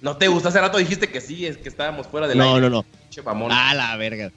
¿No 0.02 0.18
te 0.18 0.28
gusta? 0.28 0.50
Hace 0.50 0.62
rato 0.62 0.78
dijiste 0.78 1.10
que 1.10 1.22
sí, 1.22 1.46
es 1.46 1.58
que 1.58 1.70
estábamos 1.70 2.08
fuera 2.08 2.28
del 2.28 2.38
No, 2.38 2.56
aire. 2.56 2.62
no, 2.62 2.70
no. 2.70 2.86
Che, 3.10 3.22
mamón. 3.22 3.50
Ah, 3.52 3.74
la 3.74 3.96
verga. 3.98 4.32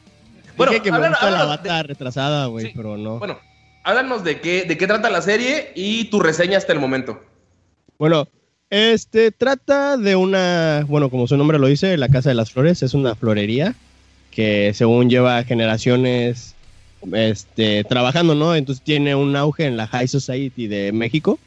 Bueno, 0.56 0.72
Dije 0.72 0.82
que 0.84 0.90
me 0.90 0.96
háblanos- 0.98 1.10
gusta 1.20 1.30
la 1.30 1.38
háblanos 1.40 1.62
bata 1.62 1.82
retrasada, 1.82 2.46
güey, 2.46 2.66
Sí. 2.66 2.72
pero 2.74 2.96
no. 2.96 3.18
Bueno, 3.18 3.38
háblanos 3.84 4.24
de 4.24 4.40
qué, 4.40 4.64
de 4.64 4.76
qué 4.78 4.86
trata 4.86 5.10
la 5.10 5.22
serie 5.22 5.72
y 5.74 6.04
tu 6.06 6.20
reseña 6.20 6.58
hasta 6.58 6.72
el 6.72 6.80
momento. 6.80 7.20
Bueno, 7.98 8.28
este 8.70 9.30
trata 9.30 9.96
de 9.96 10.16
una, 10.16 10.84
bueno, 10.88 11.10
como 11.10 11.26
su 11.26 11.36
nombre 11.36 11.58
lo 11.58 11.66
dice, 11.66 11.96
la 11.96 12.08
Casa 12.08 12.28
de 12.30 12.34
las 12.34 12.50
Flores 12.52 12.82
es 12.82 12.94
una 12.94 13.14
florería 13.14 13.74
que 14.30 14.72
según 14.74 15.08
lleva 15.10 15.42
generaciones 15.44 16.54
este, 17.12 17.84
trabajando, 17.84 18.34
¿no? 18.34 18.54
Entonces 18.54 18.82
tiene 18.84 19.14
un 19.14 19.36
auge 19.36 19.66
en 19.66 19.76
la 19.76 19.86
High 19.86 20.08
Society 20.08 20.66
de 20.66 20.92
México. 20.92 21.38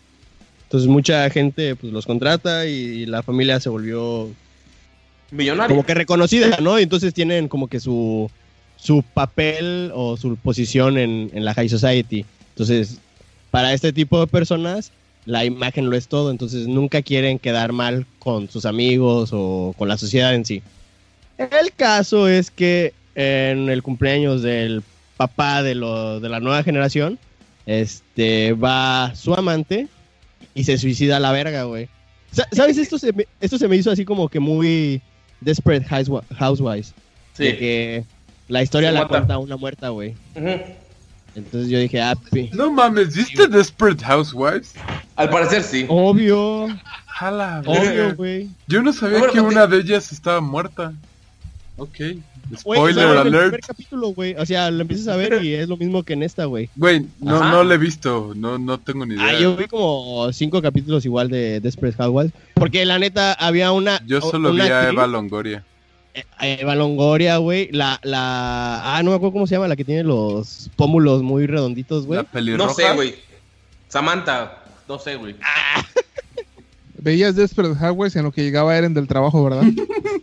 Entonces 0.72 0.90
mucha 0.90 1.30
gente 1.30 1.76
pues 1.76 1.92
los 1.92 2.06
contrata 2.06 2.66
y 2.66 3.06
la 3.06 3.24
familia 3.24 3.60
se 3.60 3.68
volvió 3.68 4.30
Millonario. 5.30 5.76
como 5.76 5.86
que 5.86 5.94
reconocida, 5.94 6.60
¿no? 6.62 6.80
Y 6.80 6.84
entonces 6.84 7.14
tienen 7.14 7.50
como 7.50 7.68
que 7.68 7.82
su, 7.82 8.32
su 8.78 9.04
papel 9.04 9.92
o 9.94 10.16
su 10.16 10.38
posición 10.38 10.98
en, 10.98 11.30
en 11.34 11.44
la 11.44 11.54
High 11.56 11.68
Society. 11.68 12.26
Entonces, 12.52 13.00
para 13.50 13.74
este 13.74 13.92
tipo 13.92 14.18
de 14.22 14.28
personas, 14.28 14.94
la 15.26 15.44
imagen 15.44 15.90
lo 15.90 15.98
es 15.98 16.08
todo. 16.08 16.32
Entonces, 16.32 16.70
nunca 16.70 17.02
quieren 17.02 17.38
quedar 17.38 17.74
mal 17.74 18.06
con 18.20 18.50
sus 18.50 18.64
amigos 18.64 19.32
o 19.34 19.76
con 19.78 19.90
la 19.90 19.98
sociedad 19.98 20.34
en 20.34 20.46
sí. 20.46 20.64
El 21.38 21.74
caso 21.74 22.30
es 22.30 22.50
que 22.50 22.94
en 23.16 23.68
el 23.68 23.84
cumpleaños 23.84 24.42
del 24.42 24.84
papá 25.18 25.64
de, 25.64 25.76
lo, 25.76 26.22
de 26.22 26.30
la 26.30 26.40
nueva 26.40 26.64
generación, 26.64 27.20
este, 27.66 28.54
va 28.54 29.12
su 29.16 29.34
amante 29.34 29.90
y 30.54 30.64
se 30.64 30.78
suicida 30.78 31.18
a 31.18 31.20
la 31.20 31.32
verga, 31.32 31.64
güey. 31.64 31.90
Sa- 32.32 32.48
¿Sabes? 32.52 32.78
Esto 32.78 32.98
se, 32.98 33.12
me, 33.14 33.28
esto 33.40 33.58
se 33.58 33.68
me 33.68 33.76
hizo 33.76 33.92
así 33.92 34.06
como 34.06 34.30
que 34.30 34.40
muy 34.40 35.02
Desperate 35.42 35.86
Housewi- 35.88 36.24
Housewives. 36.38 36.94
De 37.38 37.52
Sí. 37.52 37.58
que 37.58 38.04
la 38.48 38.62
historia 38.64 38.90
Se 38.90 38.94
la 38.94 39.00
mata. 39.02 39.10
cuenta 39.10 39.38
una 39.38 39.58
muerta, 39.58 39.90
güey. 39.90 40.16
Entonces 41.36 41.70
yo 41.70 41.80
dije, 41.80 42.02
ah, 42.02 42.16
No 42.54 42.72
mames, 42.72 43.16
¿viste 43.16 43.48
Desperate 43.48 44.04
Housewives? 44.04 44.74
Al 45.16 45.30
parecer 45.30 45.64
sí. 45.64 45.86
obvio, 45.88 46.68
Jala, 47.08 47.62
obvio, 47.66 48.16
güey. 48.16 48.50
Yo 48.68 48.82
no 48.82 48.92
sabía 48.92 49.22
que 49.32 49.40
una 49.40 49.66
de 49.68 49.78
ellas 49.78 50.12
estaba 50.12 50.42
muerta. 50.42 50.94
Ok. 51.78 51.96
Spoiler 52.58 52.94
sale 52.96 53.06
en 53.06 53.12
el 53.12 53.18
alert. 53.20 53.44
primer 53.46 53.60
capítulo, 53.62 54.08
güey. 54.10 54.36
O 54.36 54.46
sea, 54.46 54.70
lo 54.72 54.82
empiezas 54.82 55.08
a 55.08 55.16
ver 55.16 55.44
y 55.44 55.54
es 55.54 55.68
lo 55.70 55.78
mismo 55.78 56.04
que 56.04 56.14
en 56.14 56.24
esta, 56.24 56.46
güey. 56.46 56.70
Güey, 56.76 57.06
no, 57.20 57.36
Ajá. 57.38 57.52
no 57.52 57.64
la 57.64 57.76
he 57.76 57.78
visto. 57.78 58.34
No, 58.36 58.58
no 58.58 58.78
tengo 58.80 59.06
ni 59.06 59.16
idea. 59.16 59.26
Ah, 59.28 59.40
yo 59.40 59.56
vi 59.56 59.66
como 59.68 60.32
cinco 60.34 60.62
capítulos 60.62 61.06
igual 61.06 61.30
de 61.30 61.60
Desperate 61.62 61.96
Housewives. 61.98 62.34
Porque 62.56 62.84
la 62.86 63.00
neta 63.00 63.34
había 63.34 63.72
una. 63.72 64.02
Yo 64.06 64.20
solo 64.22 64.52
una 64.52 64.64
vi 64.66 64.70
a 64.70 64.90
Eva 64.90 65.08
Longoria. 65.08 65.64
eh, 66.14 66.58
Eva 66.60 66.76
Longoria, 66.76 67.38
güey. 67.38 67.70
La, 67.72 68.00
la. 68.04 68.98
Ah, 68.98 69.02
no 69.04 69.12
me 69.12 69.16
acuerdo 69.16 69.34
cómo 69.34 69.48
se 69.48 69.56
llama, 69.56 69.68
la 69.70 69.76
que 69.78 69.86
tiene 69.86 70.04
los 70.04 70.70
pómulos 70.76 71.22
muy 71.24 71.48
redonditos, 71.48 72.06
güey. 72.06 72.18
La 72.18 72.24
pelirroja. 72.24 72.70
No 72.70 72.74
sé, 72.76 72.94
güey. 72.94 73.16
Samantha, 73.88 74.58
no 74.88 75.00
sé, 75.00 75.16
güey. 75.16 75.36
Veías 77.02 77.36
Desperate 77.36 77.76
Housewives 77.76 78.16
en 78.16 78.24
lo 78.24 78.32
que 78.32 78.44
llegaba 78.44 78.78
Eren 78.78 78.94
del 78.94 79.08
trabajo, 79.08 79.44
¿verdad? 79.44 79.64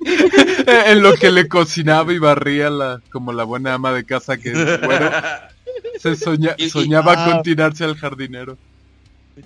En 0.86 1.02
lo 1.02 1.14
que 1.14 1.30
le 1.30 1.48
cocinaba 1.48 2.12
y 2.12 2.18
barría 2.18 2.70
la, 2.70 3.00
como 3.10 3.32
la 3.32 3.44
buena 3.44 3.74
ama 3.74 3.92
de 3.92 4.04
casa 4.04 4.36
que 4.36 4.50
es, 4.52 4.80
bueno, 4.82 5.10
se 6.00 6.14
soña- 6.16 6.56
soñaba 6.70 7.14
ah. 7.16 7.30
con 7.32 7.42
tirarse 7.42 7.84
al 7.84 7.96
jardinero. 7.96 8.56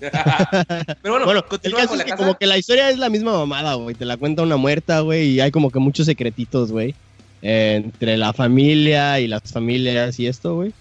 Pero 0.01 1.12
bueno, 1.12 1.25
Bueno, 1.27 1.45
el 1.62 1.73
caso 1.75 1.88
con 1.88 1.95
es 1.95 1.99
la 1.99 2.05
que 2.05 2.11
casa. 2.11 2.16
como 2.16 2.37
que 2.38 2.47
la 2.47 2.59
historia 2.59 2.90
es 2.90 2.99
la 2.99 3.09
misma 3.11 3.33
mamada, 3.33 3.75
güey. 3.75 3.95
Te 3.95 4.05
la 4.05 4.16
cuenta 4.16 4.42
una 4.42 4.57
muerta, 4.57 5.01
güey, 5.01 5.29
y 5.31 5.40
hay 5.40 5.51
como 5.51 5.71
que 5.71 5.79
muchos 5.79 6.07
secretitos, 6.07 6.73
güey. 6.73 6.95
eh, 7.42 7.83
entre 7.85 8.16
la 8.16 8.33
familia 8.33 9.21
y 9.21 9.27
las 9.29 9.42
familias 9.53 10.18
y 10.18 10.27
esto, 10.27 10.55
güey. 10.57 10.73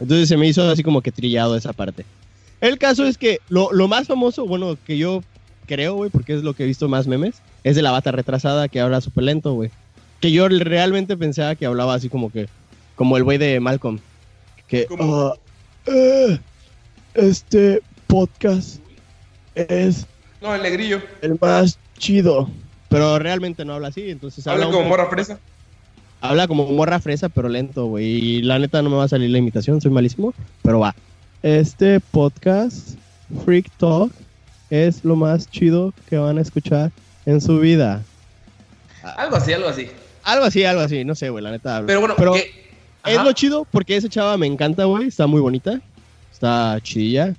Entonces 0.00 0.28
se 0.28 0.36
me 0.36 0.46
hizo 0.46 0.68
así 0.70 0.82
como 0.82 1.02
que 1.02 1.12
trillado 1.12 1.56
esa 1.56 1.72
parte. 1.72 2.04
El 2.60 2.78
caso 2.78 3.06
es 3.06 3.18
que 3.18 3.40
lo, 3.48 3.72
lo 3.72 3.88
más 3.88 4.06
famoso, 4.06 4.46
bueno, 4.46 4.76
que 4.86 4.96
yo 4.98 5.22
creo, 5.70 5.94
güey, 5.94 6.10
porque 6.10 6.34
es 6.34 6.42
lo 6.42 6.52
que 6.54 6.64
he 6.64 6.66
visto 6.66 6.88
más 6.88 7.06
memes, 7.06 7.36
es 7.62 7.76
de 7.76 7.82
la 7.82 7.92
bata 7.92 8.10
retrasada 8.10 8.66
que 8.68 8.80
habla 8.80 9.00
súper 9.00 9.22
lento, 9.24 9.52
güey. 9.54 9.70
Que 10.20 10.32
yo 10.32 10.48
realmente 10.48 11.16
pensaba 11.16 11.54
que 11.54 11.64
hablaba 11.64 11.94
así 11.94 12.08
como 12.08 12.30
que, 12.32 12.48
como 12.96 13.16
el 13.16 13.22
güey 13.22 13.38
de 13.38 13.60
Malcolm. 13.60 14.00
Que. 14.66 14.86
"Ah, 14.98 15.32
eh, 15.86 16.38
este 17.14 17.80
podcast 18.08 18.80
es 19.54 20.06
No, 20.42 20.52
el 20.54 20.62
negrillo. 20.62 21.00
el 21.22 21.38
más 21.40 21.78
chido. 21.98 22.50
Pero 22.88 23.20
realmente 23.20 23.64
no 23.64 23.74
habla 23.74 23.88
así, 23.88 24.10
entonces 24.10 24.44
habla, 24.48 24.64
Habla 24.64 24.76
como 24.76 24.88
morra 24.88 25.08
fresa. 25.08 25.38
habla 26.20 26.48
como 26.48 26.66
morra 26.66 26.98
fresa, 26.98 27.28
pero 27.28 27.48
lento, 27.48 27.86
güey. 27.86 28.06
Y 28.06 28.42
la 28.42 28.58
neta 28.58 28.82
no 28.82 28.90
me 28.90 28.96
va 28.96 29.04
a 29.04 29.08
salir 29.08 29.30
la 29.30 29.38
imitación, 29.38 29.80
soy 29.80 29.92
malísimo, 29.92 30.34
pero 30.62 30.80
va. 30.80 30.94
Este 31.44 32.00
podcast, 32.00 32.96
Freak 33.44 33.70
Talk, 33.78 34.10
es 34.70 35.04
lo 35.04 35.16
más 35.16 35.50
chido 35.50 35.92
que 36.08 36.16
van 36.16 36.38
a 36.38 36.40
escuchar 36.40 36.90
en 37.26 37.40
su 37.40 37.58
vida. 37.58 38.02
Algo 39.16 39.36
así, 39.36 39.52
algo 39.52 39.68
así. 39.68 39.88
Algo 40.22 40.44
así, 40.44 40.64
algo 40.64 40.82
así, 40.82 41.04
no 41.04 41.14
sé, 41.14 41.30
güey, 41.30 41.42
la 41.42 41.50
neta. 41.50 41.82
Pero 41.86 42.00
bueno, 42.00 42.14
pero 42.16 42.32
que- 42.34 42.50
es 43.06 43.22
lo 43.22 43.32
chido 43.32 43.66
porque 43.70 43.96
esa 43.96 44.08
chava 44.08 44.36
me 44.36 44.46
encanta, 44.46 44.84
güey. 44.84 45.08
Está 45.08 45.26
muy 45.26 45.40
bonita. 45.40 45.80
Está 46.32 46.78
chidilla. 46.82 47.34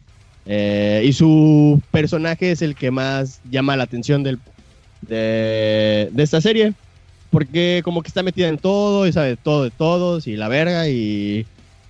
Eh, 0.46 1.04
y 1.06 1.13
su 1.13 1.82
personaje 1.91 2.52
es 2.52 2.62
el 2.63 2.76
que 2.76 2.89
más 2.89 3.39
llama 3.50 3.78
la 3.78 3.84
atención 3.84 4.24
del, 4.24 4.39
de, 5.02 6.10
de 6.12 6.24
esta 6.24 6.41
serie. 6.41 6.74
Porque 7.30 7.82
como 7.86 8.02
que 8.02 8.08
está 8.10 8.24
metida 8.24 8.48
en 8.50 8.58
todo 8.58 9.08
y 9.08 9.13
sabe 9.13 9.38
todo 9.38 9.63
de 9.63 9.72
todos 9.72 10.28
y 10.28 10.36
la 10.36 10.50
verga 10.50 10.89
y, 10.89 11.46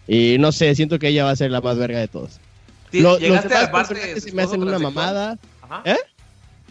y 0.07 0.35
no 0.39 0.51
sé, 0.51 0.75
siento 0.75 0.99
que 0.99 1.07
ella 1.07 1.23
va 1.23 1.31
a 1.31 1.35
ser 1.35 1.49
la 1.49 1.61
más 1.61 1.77
verga 1.77 1.99
de 1.99 2.07
todos. 2.07 2.39
Lo- 2.99 3.19
los 3.19 3.45
a 3.45 3.47
la 3.61 3.71
parte 3.71 3.93
de 3.95 4.19
se 4.21 4.31
me 4.33 4.41
hacen 4.43 4.61
una 4.61 4.71
transexual? 4.71 4.81
mamada. 5.13 5.37
Ajá. 5.61 5.81
¿Eh? 5.85 5.97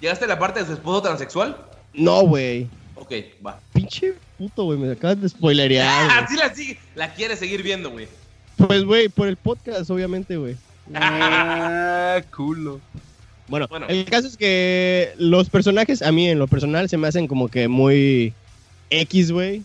¿Llegaste 0.00 0.24
a 0.24 0.28
la 0.28 0.38
parte 0.38 0.60
de 0.60 0.66
su 0.66 0.72
esposo 0.72 1.02
transexual? 1.02 1.56
No, 1.94 2.22
güey. 2.22 2.66
Ok, 2.96 3.12
va. 3.44 3.58
Pinche 3.72 4.14
puto, 4.38 4.64
güey. 4.64 4.78
Me 4.78 4.92
acabas 4.92 5.20
de 5.20 5.28
spoilerear. 5.28 6.10
Así 6.24 6.36
la 6.36 6.54
sigue. 6.54 6.78
La 6.94 7.12
quiere 7.14 7.36
seguir 7.36 7.62
viendo, 7.62 7.90
güey. 7.90 8.08
Pues, 8.56 8.84
güey, 8.84 9.08
por 9.08 9.26
el 9.28 9.36
podcast, 9.36 9.90
obviamente, 9.90 10.36
güey. 10.36 10.56
Ah, 10.94 12.20
culo. 12.36 12.80
Bueno, 13.48 13.66
Bueno. 13.68 13.86
el 13.88 14.04
caso 14.04 14.26
es 14.28 14.36
que 14.36 15.12
los 15.18 15.48
personajes, 15.50 16.02
a 16.02 16.12
mí 16.12 16.28
en 16.28 16.38
lo 16.38 16.46
personal, 16.46 16.88
se 16.88 16.96
me 16.96 17.08
hacen 17.08 17.26
como 17.26 17.48
que 17.48 17.68
muy 17.68 18.32
X, 18.90 19.32
güey. 19.32 19.62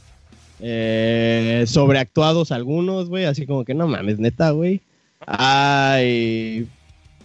Eh, 0.59 1.65
sobreactuados 1.67 2.51
algunos, 2.51 3.09
güey. 3.09 3.25
Así 3.25 3.45
como 3.45 3.65
que 3.65 3.73
no 3.73 3.87
mames, 3.87 4.17
neta, 4.19 4.51
güey. 4.51 4.81
Ay. 5.25 6.67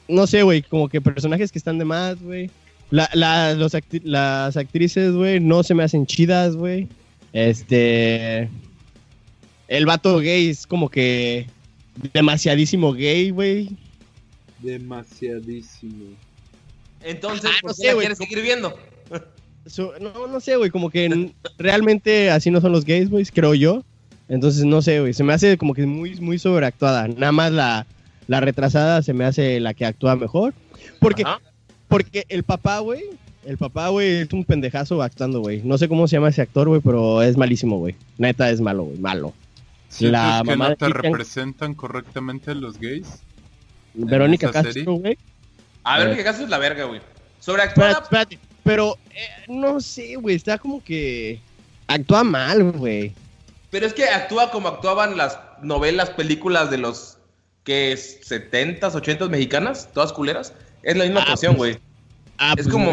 No 0.09 0.27
sé, 0.27 0.43
güey. 0.43 0.63
Como 0.63 0.89
que 0.89 1.01
personajes 1.01 1.53
que 1.53 1.59
están 1.59 1.79
de 1.79 1.85
más, 1.85 2.21
güey. 2.23 2.51
La- 2.91 3.09
la- 3.15 3.55
los 3.55 3.75
acti- 3.75 4.03
las 4.05 4.57
actrices, 4.57 5.13
güey, 5.13 5.39
no 5.39 5.63
se 5.63 5.75
me 5.75 5.85
hacen 5.85 6.07
chidas, 6.07 6.57
güey. 6.57 6.89
Este. 7.33 8.49
El 9.69 9.87
vato 9.87 10.19
gay 10.19 10.49
es 10.49 10.67
como 10.67 10.89
que 10.89 11.47
demasiadísimo 12.13 12.93
gay, 12.93 13.31
güey. 13.31 13.69
Demasiadísimo. 14.59 16.07
Entonces, 17.03 17.51
Ah, 17.53 17.59
¿por 17.63 17.71
no 17.71 17.75
qué 17.77 17.81
sé, 17.83 17.87
la 17.87 17.93
güey. 17.95 18.07
quieres 18.07 18.19
seguir 18.19 18.43
viendo? 18.43 18.77
No, 20.01 20.27
no 20.27 20.41
sé, 20.41 20.57
güey, 20.57 20.71
como 20.71 20.91
que 20.91 21.33
realmente 21.59 22.31
así 22.31 22.51
no 22.51 22.61
son 22.61 22.73
los 22.73 22.85
gays, 22.85 23.09
güey, 23.11 23.25
creo 23.27 23.55
yo. 23.55 23.85
Entonces, 24.31 24.65
no 24.65 24.81
sé, 24.81 25.01
güey, 25.01 25.13
se 25.13 25.25
me 25.25 25.35
hace 25.35 25.59
como 25.59 25.75
que 25.75 25.85
muy, 25.85 26.15
muy 26.21 26.39
sobreactuada. 26.39 27.07
Nada 27.09 27.33
más 27.33 27.53
la, 27.53 27.87
la 28.29 28.41
retrasada 28.41 29.03
se 29.03 29.13
me 29.13 29.25
hace 29.27 29.61
la 29.61 29.75
que 29.75 29.85
actúa 29.85 30.17
mejor. 30.17 30.55
Porque, 31.01 31.25
Ajá. 31.25 31.41
porque 31.89 32.25
el 32.31 32.43
papá, 32.45 32.79
güey, 32.79 33.03
El 33.45 33.57
papá, 33.59 33.89
güey, 33.89 34.21
es 34.21 34.33
un 34.33 34.45
pendejazo 34.45 35.03
actuando, 35.03 35.41
güey. 35.41 35.63
No 35.65 35.77
sé 35.79 35.89
cómo 35.89 36.07
se 36.07 36.17
llama 36.17 36.29
ese 36.29 36.43
actor, 36.43 36.69
güey, 36.69 36.81
pero 36.81 37.23
es 37.23 37.37
malísimo, 37.37 37.79
güey. 37.79 37.97
Neta, 38.19 38.51
es 38.51 38.61
malo, 38.61 38.85
güey, 38.85 38.99
malo. 38.99 39.33
¿Sientes 39.89 40.13
La 40.13 40.43
que 40.45 40.51
mamá 40.51 40.69
no 40.71 40.77
te 40.77 40.85
Christian- 40.87 41.03
representan 41.13 41.75
correctamente 41.75 42.55
los 42.55 42.79
gays? 42.79 43.07
Verónica? 43.95 44.51
Castro, 44.53 44.93
güey. 44.95 45.19
A 45.83 45.99
ver, 45.99 46.11
Eh. 46.13 46.17
qué 46.17 46.23
caso 46.25 46.45
es 46.45 46.51
la 46.51 46.59
verga, 46.59 46.85
güey. 46.85 47.01
Sobre 47.41 47.65
Espérate, 47.65 47.97
actuada, 47.99 48.03
espérate. 48.25 48.39
Pero, 48.63 48.97
eh, 49.11 49.45
no 49.49 49.81
sé, 49.81 50.15
güey, 50.17 50.37
está 50.37 50.59
como 50.59 50.85
que... 50.85 51.41
Actúa 51.89 52.23
mal, 52.23 52.63
güey. 52.73 53.13
Pero 53.71 53.87
es 53.87 53.95
que 53.95 54.05
actúa 54.09 54.51
como 54.51 54.69
actuaban 54.69 55.17
las 55.17 55.39
novelas, 55.63 56.11
películas 56.11 56.71
de 56.71 56.79
los 56.79 57.19
que 57.65 57.93
70s, 57.95 58.81
80s 58.95 59.29
mexicanas, 59.29 59.89
todas 59.93 60.13
culeras. 60.13 60.53
Es 60.83 60.97
la 60.97 61.05
misma 61.05 61.21
Ah, 61.21 61.23
actuación, 61.25 61.57
pues, 61.57 61.77
güey. 61.77 61.83
Ah, 62.39 62.55
Es 62.57 62.65
pues, 62.67 62.73
como-. 62.75 62.93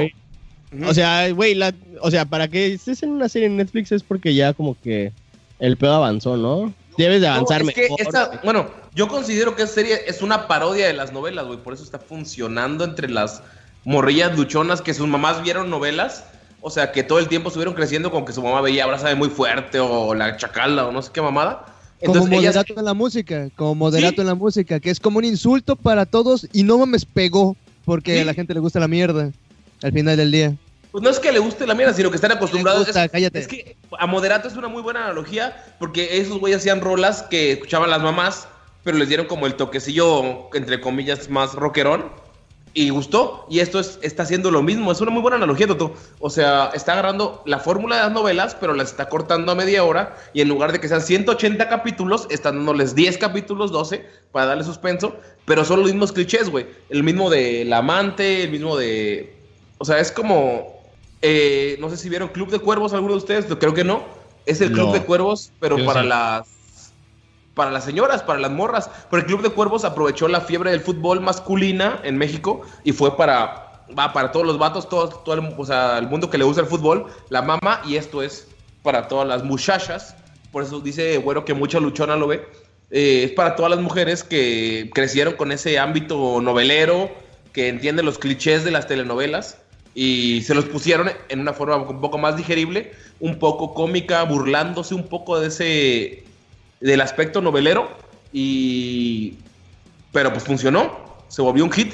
O 0.88 0.94
sea, 0.94 1.30
güey, 1.32 1.58
o 2.02 2.12
sea, 2.12 2.26
para 2.26 2.48
que 2.50 2.74
estés 2.74 3.02
en 3.02 3.12
una 3.12 3.30
serie 3.30 3.48
en 3.48 3.56
Netflix 3.58 3.92
es 3.94 4.04
porque 4.04 4.36
ya 4.36 4.54
como 4.54 4.76
que 4.82 5.14
el 5.60 5.78
pedo 5.78 5.96
avanzó, 5.96 6.36
¿no? 6.36 6.74
Debes 6.98 7.22
de 7.22 7.28
No, 7.28 7.34
avanzar 7.36 7.64
que 7.74 7.88
esta- 7.98 8.42
bueno, 8.44 8.70
yo 8.94 9.08
considero 9.08 9.56
que 9.56 9.64
esta 9.64 9.76
serie 9.76 10.02
es 10.08 10.22
una 10.22 10.48
parodia 10.48 10.88
de 10.88 10.94
las 10.94 11.14
novelas, 11.14 11.46
güey. 11.46 11.60
Por 11.60 11.74
eso 11.74 11.84
está 11.84 12.00
funcionando 12.00 12.84
entre 12.84 13.10
las 13.10 13.42
morrillas 13.86 14.36
luchonas 14.38 14.82
que 14.82 14.94
sus 14.94 15.08
mamás 15.08 15.42
vieron 15.42 15.70
novelas. 15.70 16.26
O 16.62 16.70
sea, 16.70 16.92
que 16.92 17.04
todo 17.04 17.20
el 17.20 17.28
tiempo 17.28 17.50
estuvieron 17.50 17.74
creciendo 17.76 18.12
con 18.12 18.26
que 18.26 18.34
su 18.34 18.42
mamá 18.42 18.62
veía 18.62 18.84
Abrázame 18.84 19.16
muy 19.16 19.30
fuerte 19.30 19.80
o 19.80 20.14
La 20.14 20.38
Chacala 20.38 20.88
o 20.88 20.92
no 20.92 21.02
sé 21.02 21.12
qué 21.14 21.22
mamada. 21.22 21.66
Como 22.04 22.14
Entonces 22.14 22.32
ellas... 22.40 22.56
moderato 22.56 22.80
en 22.80 22.86
la 22.86 22.94
música, 22.94 23.48
como 23.56 23.76
moderato 23.76 24.16
Sí. 24.16 24.22
en 24.22 24.28
la 24.28 24.36
música, 24.36 24.80
que 24.80 24.90
es 24.90 25.00
como 25.00 25.18
un 25.20 25.26
insulto 25.26 25.76
para 25.76 26.06
todos 26.06 26.48
y 26.54 26.64
no 26.64 26.78
mames 26.80 27.06
pegó 27.06 27.56
porque 27.86 28.16
Sí. 28.16 28.22
a 28.22 28.26
la 28.26 28.34
gente 28.34 28.54
le 28.54 28.60
gusta 28.60 28.80
la 28.80 28.88
mierda 28.88 29.32
al 29.84 29.92
final 29.92 30.18
del 30.18 30.32
día. 30.32 30.56
Pues 30.92 31.04
no 31.04 31.10
es 31.10 31.20
que 31.20 31.32
le 31.32 31.40
guste 31.40 31.68
la 31.68 31.76
mierda, 31.76 31.94
sino 31.94 32.10
que 32.10 32.16
están 32.16 32.32
acostumbrados. 32.32 32.86
gusta, 32.86 33.06
es, 33.06 33.12
cállate. 33.12 33.40
es 33.40 33.48
que 33.48 33.76
a 34.00 34.08
Moderato 34.08 34.48
es 34.48 34.56
una 34.56 34.68
muy 34.68 34.82
buena 34.82 35.06
analogía 35.06 35.56
porque 35.80 36.18
esos 36.20 36.40
güeyes 36.40 36.60
hacían 36.60 36.82
rolas 36.82 37.24
que 37.24 37.52
escuchaban 37.54 37.90
las 37.90 38.02
mamás, 38.02 38.48
pero 38.84 38.98
les 38.98 39.08
dieron 39.08 39.28
como 39.28 39.46
el 39.48 39.56
toquecillo, 39.56 40.50
entre 40.56 40.80
comillas, 40.82 41.30
más 41.30 41.54
rockerón 41.54 42.06
y 42.78 42.92
gustó. 42.92 43.48
Y 43.50 43.60
esto 43.60 43.80
es, 43.80 43.98
está 44.04 44.22
haciendo 44.22 44.52
lo 44.52 44.62
mismo. 44.62 44.92
Es 44.92 45.02
una 45.02 45.10
muy 45.10 45.24
buena 45.24 45.38
analogía, 45.38 45.66
Toto. 45.66 45.96
O 46.20 46.30
sea, 46.30 46.70
está 46.76 46.94
agarrando 46.94 47.42
la 47.48 47.58
fórmula 47.58 47.96
de 47.96 48.04
las 48.04 48.12
novelas, 48.12 48.56
pero 48.60 48.76
las 48.76 48.92
está 48.92 49.10
cortando 49.10 49.52
a 49.52 49.56
media 49.56 49.84
hora 49.84 50.16
y 50.32 50.42
en 50.42 50.48
lugar 50.48 50.72
de 50.72 50.80
que 50.80 50.88
sean 50.88 51.02
180 51.02 51.70
capítulos, 51.70 52.28
están 52.30 52.58
dándoles 52.58 52.94
10 52.94 53.18
capítulos, 53.18 53.72
12, 53.72 54.06
para 54.32 54.46
darle 54.46 54.64
suspenso, 54.64 55.16
pero 55.46 55.66
son 55.66 55.80
los 55.80 55.88
mismos 55.88 56.12
clichés, 56.12 56.52
güey. 56.52 56.68
El 56.90 57.02
mismo 57.02 57.32
del 57.32 57.74
amante, 57.74 58.44
el 58.44 58.52
mismo 58.52 58.78
de... 58.78 59.36
O 59.80 59.86
sea, 59.86 59.98
es 60.00 60.12
como... 60.12 60.80
eh, 61.24 61.78
no 61.80 61.90
sé 61.90 61.98
si 61.98 62.10
vieron 62.10 62.30
Club 62.30 62.52
de 62.52 62.60
Cuervos, 62.60 62.94
alguno 62.94 63.14
de 63.14 63.18
ustedes, 63.18 63.46
creo 63.60 63.74
que 63.74 63.84
no. 63.84 64.04
Es 64.46 64.62
el 64.62 64.72
Club 64.72 64.94
de 64.94 65.02
Cuervos, 65.02 65.52
pero 65.60 65.84
para 65.84 66.04
las 66.04 66.48
para 67.58 67.72
las 67.72 67.84
señoras, 67.84 68.24
para 68.24 68.40
las 68.40 68.52
morras. 68.52 68.90
Pero 69.10 69.22
el 69.22 69.28
Club 69.28 69.42
de 69.42 69.50
Cuervos 69.50 69.84
aprovechó 69.84 70.30
la 70.30 70.40
fiebre 70.40 70.72
del 70.72 70.80
fútbol 70.80 71.20
masculina 71.20 72.00
en 72.04 72.18
México 72.18 72.62
y 72.86 72.94
fue 72.94 73.18
para, 73.18 73.84
va, 74.00 74.14
para 74.14 74.32
todos 74.32 74.46
los 74.46 74.58
vatos, 74.58 74.88
todo, 74.88 75.10
todo 75.10 75.36
el, 75.36 75.54
o 75.58 75.66
sea, 75.66 75.98
el 75.98 76.08
mundo 76.08 76.30
que 76.30 76.38
le 76.38 76.46
gusta 76.46 76.62
el 76.62 76.68
fútbol, 76.68 77.08
la 77.28 77.42
mama, 77.42 77.82
y 77.86 77.98
esto 77.98 78.22
es 78.22 78.48
para 78.84 79.10
todas 79.10 79.28
las 79.28 79.44
muchachas. 79.44 80.16
Por 80.54 80.64
eso 80.64 80.80
dice 80.80 81.18
Güero 81.18 81.44
que 81.44 81.54
mucha 81.54 81.82
luchona 81.82 82.16
lo 82.16 82.28
ve. 82.28 82.48
Eh, 82.90 83.24
es 83.26 83.32
para 83.32 83.58
todas 83.58 83.70
las 83.70 83.82
mujeres 83.82 84.24
que 84.24 84.90
crecieron 84.94 85.34
con 85.34 85.52
ese 85.52 85.78
ámbito 85.78 86.40
novelero, 86.40 87.12
que 87.52 87.68
entienden 87.68 88.06
los 88.06 88.18
clichés 88.18 88.64
de 88.64 88.72
las 88.72 88.88
telenovelas 88.88 89.58
y 89.94 90.44
se 90.44 90.54
los 90.54 90.66
pusieron 90.66 91.10
en 91.28 91.40
una 91.40 91.54
forma 91.54 91.78
un 91.78 92.00
poco 92.00 92.20
más 92.20 92.38
digerible, 92.38 92.92
un 93.20 93.40
poco 93.40 93.74
cómica, 93.74 94.24
burlándose 94.24 94.94
un 94.94 95.08
poco 95.08 95.40
de 95.40 95.48
ese 95.48 96.27
del 96.80 97.02
aspecto 97.02 97.42
novelero 97.42 97.90
y 98.32 99.36
pero 100.12 100.32
pues 100.32 100.44
funcionó, 100.44 100.98
se 101.28 101.42
volvió 101.42 101.64
un 101.64 101.72
hit. 101.72 101.94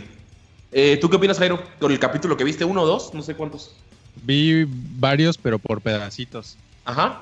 Eh, 0.72 0.98
¿Tú 1.00 1.10
qué 1.10 1.18
opinas, 1.18 1.38
Jairo? 1.38 1.62
Con 1.80 1.92
el 1.92 2.00
capítulo 2.00 2.38
que 2.38 2.44
viste, 2.44 2.66
uno 2.66 2.82
o 2.84 2.86
dos, 2.86 3.14
no 3.14 3.22
sé 3.22 3.36
cuántos. 3.36 3.76
Vi 4.24 4.66
varios, 4.68 5.38
pero 5.38 5.60
por 5.60 5.82
pedacitos. 5.82 6.58
Ajá. 6.86 7.22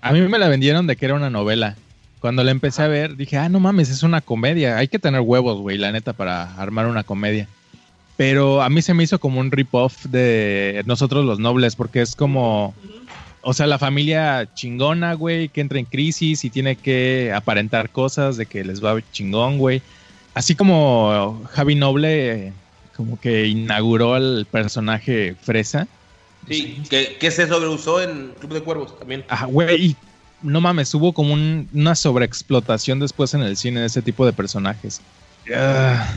A 0.00 0.12
mí 0.12 0.20
me 0.20 0.38
la 0.38 0.48
vendieron 0.48 0.86
de 0.86 0.96
que 0.96 1.04
era 1.04 1.14
una 1.14 1.30
novela. 1.30 1.76
Cuando 2.20 2.42
la 2.42 2.50
empecé 2.50 2.82
a 2.82 2.88
ver, 2.88 3.16
dije, 3.16 3.36
ah, 3.36 3.48
no 3.48 3.60
mames, 3.60 3.90
es 3.90 4.02
una 4.02 4.20
comedia. 4.20 4.76
Hay 4.76 4.88
que 4.88 4.98
tener 4.98 5.20
huevos, 5.20 5.58
güey, 5.58 5.78
la 5.78 5.92
neta, 5.92 6.12
para 6.12 6.54
armar 6.54 6.86
una 6.86 7.04
comedia. 7.04 7.48
Pero 8.16 8.62
a 8.62 8.68
mí 8.68 8.82
se 8.82 8.94
me 8.94 9.04
hizo 9.04 9.20
como 9.20 9.38
un 9.38 9.52
rip-off 9.52 10.06
de 10.06 10.82
Nosotros 10.86 11.24
los 11.24 11.38
Nobles, 11.38 11.76
porque 11.76 12.00
es 12.00 12.16
como, 12.16 12.74
o 13.42 13.52
sea, 13.54 13.66
la 13.66 13.78
familia 13.78 14.48
chingona, 14.54 15.14
güey, 15.14 15.48
que 15.48 15.60
entra 15.60 15.78
en 15.78 15.84
crisis 15.84 16.44
y 16.44 16.50
tiene 16.50 16.76
que 16.76 17.32
aparentar 17.34 17.90
cosas 17.90 18.36
de 18.36 18.46
que 18.46 18.64
les 18.64 18.82
va 18.84 18.98
chingón, 19.12 19.58
güey. 19.58 19.82
Así 20.34 20.54
como 20.54 21.42
Javi 21.52 21.74
Noble, 21.74 22.52
como 22.96 23.18
que 23.20 23.46
inauguró 23.46 24.14
al 24.14 24.46
personaje 24.50 25.34
Fresa. 25.42 25.86
Sí, 26.48 26.82
que, 26.88 27.16
que 27.18 27.30
se 27.30 27.46
sobreusó 27.48 28.00
en 28.02 28.32
Club 28.38 28.54
de 28.54 28.62
Cuervos 28.62 28.98
también. 28.98 29.24
Ajá, 29.28 29.46
güey, 29.46 29.86
y 29.86 29.96
no 30.42 30.60
mames, 30.60 30.94
hubo 30.94 31.12
como 31.12 31.34
un- 31.34 31.68
una 31.74 31.94
sobreexplotación 31.94 33.00
después 33.00 33.34
en 33.34 33.42
el 33.42 33.56
cine 33.56 33.80
de 33.80 33.86
ese 33.86 34.02
tipo 34.02 34.24
de 34.24 34.32
personajes. 34.32 35.00
Ah, 35.54 36.08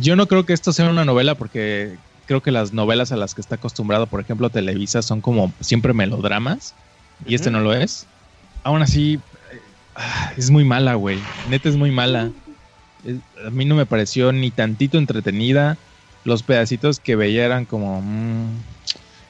yo 0.00 0.16
no 0.16 0.26
creo 0.26 0.44
que 0.44 0.52
esto 0.52 0.72
sea 0.72 0.90
una 0.90 1.04
novela 1.04 1.34
porque 1.34 1.96
creo 2.28 2.42
que 2.42 2.52
las 2.52 2.72
novelas 2.72 3.10
a 3.10 3.16
las 3.16 3.34
que 3.34 3.40
está 3.40 3.56
acostumbrado, 3.56 4.06
por 4.06 4.20
ejemplo, 4.20 4.50
Televisa, 4.50 5.00
son 5.02 5.20
como 5.22 5.52
siempre 5.60 5.94
melodramas 5.94 6.74
y 7.26 7.34
este 7.34 7.48
Ujú. 7.48 7.56
no 7.58 7.64
lo 7.64 7.74
es. 7.74 8.06
Aún 8.62 8.82
así, 8.82 9.14
eh, 9.14 9.60
ah, 9.96 10.32
es 10.36 10.50
muy 10.50 10.62
mala, 10.62 10.94
güey. 10.94 11.20
Neta 11.48 11.68
es 11.70 11.76
muy 11.76 11.90
mala. 11.90 12.30
Es- 13.04 13.16
a 13.46 13.50
mí 13.50 13.64
no 13.64 13.74
me 13.74 13.86
pareció 13.86 14.30
ni 14.32 14.50
tantito 14.50 14.98
entretenida. 14.98 15.78
Los 16.24 16.42
pedacitos 16.42 17.00
que 17.00 17.16
veía 17.16 17.44
eran 17.46 17.64
como... 17.64 18.02
mm. 18.02 18.48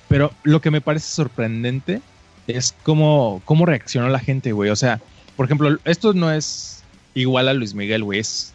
Pero 0.08 0.32
lo 0.42 0.60
que 0.60 0.70
me 0.72 0.80
parece 0.80 1.06
sorprendente 1.08 2.00
es 2.48 2.74
cómo, 2.82 3.42
cómo 3.44 3.64
reaccionó 3.64 4.08
la 4.08 4.18
gente, 4.18 4.52
güey. 4.52 4.70
O 4.70 4.76
sea, 4.76 5.00
por 5.36 5.46
ejemplo, 5.46 5.78
esto 5.84 6.14
no 6.14 6.32
es 6.32 6.82
igual 7.14 7.46
a 7.48 7.52
Luis 7.52 7.74
Miguel, 7.74 8.02
güey. 8.02 8.18
Es 8.20 8.52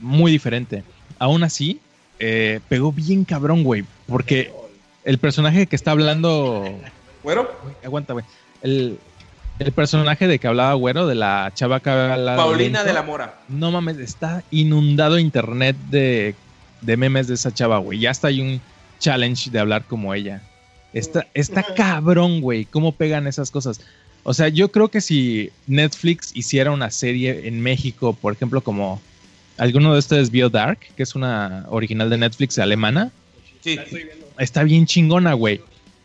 muy 0.00 0.32
diferente. 0.32 0.84
Aún 1.18 1.42
así, 1.42 1.80
eh, 2.26 2.60
pegó 2.70 2.90
bien 2.90 3.24
cabrón, 3.24 3.64
güey. 3.64 3.84
Porque 4.06 4.50
el 5.04 5.18
personaje 5.18 5.66
que 5.66 5.76
está 5.76 5.90
hablando... 5.90 6.64
Güero, 7.22 7.50
Güey, 7.62 7.74
aguanta, 7.84 8.14
güey. 8.14 8.24
El, 8.62 8.98
el 9.58 9.72
personaje 9.72 10.26
de 10.26 10.38
que 10.38 10.46
hablaba 10.46 10.72
Güero, 10.72 11.06
de 11.06 11.16
la 11.16 11.52
chava 11.54 11.80
que 11.80 11.90
habla 11.90 12.36
Paulina 12.36 12.82
de 12.82 12.94
la 12.94 13.02
Mora. 13.02 13.40
No 13.48 13.70
mames, 13.70 13.98
está 13.98 14.42
inundado 14.50 15.18
internet 15.18 15.76
de, 15.90 16.34
de 16.80 16.96
memes 16.96 17.28
de 17.28 17.34
esa 17.34 17.52
chava, 17.52 17.76
güey. 17.76 17.98
Ya 17.98 18.10
hasta 18.10 18.28
hay 18.28 18.40
un 18.40 18.60
challenge 18.98 19.50
de 19.50 19.58
hablar 19.58 19.84
como 19.84 20.14
ella. 20.14 20.40
Está, 20.94 21.26
está 21.34 21.62
cabrón, 21.62 22.40
güey, 22.40 22.64
cómo 22.64 22.92
pegan 22.92 23.26
esas 23.26 23.50
cosas. 23.50 23.82
O 24.22 24.32
sea, 24.32 24.48
yo 24.48 24.70
creo 24.72 24.88
que 24.88 25.02
si 25.02 25.50
Netflix 25.66 26.30
hiciera 26.34 26.70
una 26.70 26.90
serie 26.90 27.46
en 27.48 27.60
México, 27.60 28.14
por 28.14 28.32
ejemplo, 28.32 28.62
como 28.62 29.02
alguno 29.58 29.92
de 29.92 29.98
ustedes 29.98 30.30
vio 30.30 30.48
Dark, 30.50 30.78
que 30.96 31.02
es 31.02 31.14
una 31.14 31.64
original 31.68 32.10
de 32.10 32.18
Netflix 32.18 32.58
alemana, 32.58 33.10
Sí. 33.62 33.78
está 34.38 34.62
bien 34.62 34.86
chingona, 34.86 35.32
güey. 35.34 35.60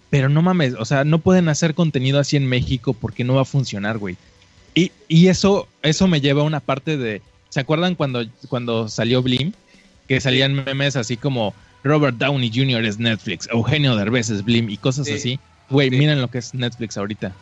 Pero 0.10 0.30
no 0.30 0.42
mames, 0.42 0.74
o 0.80 0.86
sea, 0.86 1.04
no 1.04 1.20
pueden 1.20 1.50
hacer 1.50 1.74
contenido 1.76 2.20
así 2.20 2.36
en 2.38 2.48
México 2.48 2.94
porque 2.94 3.24
no 3.24 3.36
va 3.36 3.42
a 3.42 3.46
funcionar, 3.46 3.98
güey. 3.98 4.16
Y, 4.76 4.92
y 5.08 5.28
eso, 5.28 5.68
eso 5.84 6.08
me 6.08 6.22
lleva 6.22 6.42
a 6.42 6.46
una 6.46 6.60
parte 6.62 6.98
de. 6.98 7.22
¿Se 7.50 7.60
acuerdan 7.60 7.96
cuando, 7.96 8.24
cuando 8.48 8.88
salió 8.88 9.22
Blim? 9.22 9.52
Que 10.08 10.20
salían 10.22 10.54
memes 10.54 10.96
así 10.96 11.18
como 11.18 11.54
Robert 11.84 12.18
Downey 12.18 12.52
Jr. 12.54 12.86
es 12.86 12.98
Netflix, 12.98 13.48
Eugenio 13.52 13.96
Derbez 13.96 14.30
es 14.30 14.44
Blim 14.44 14.70
y 14.70 14.78
cosas 14.78 15.06
Sí. 15.08 15.14
así. 15.14 15.40
Güey, 15.70 15.90
Sí. 15.90 15.98
miren 15.98 16.22
lo 16.22 16.30
que 16.30 16.40
es 16.40 16.54
Netflix 16.54 16.98
ahorita. 16.98 17.34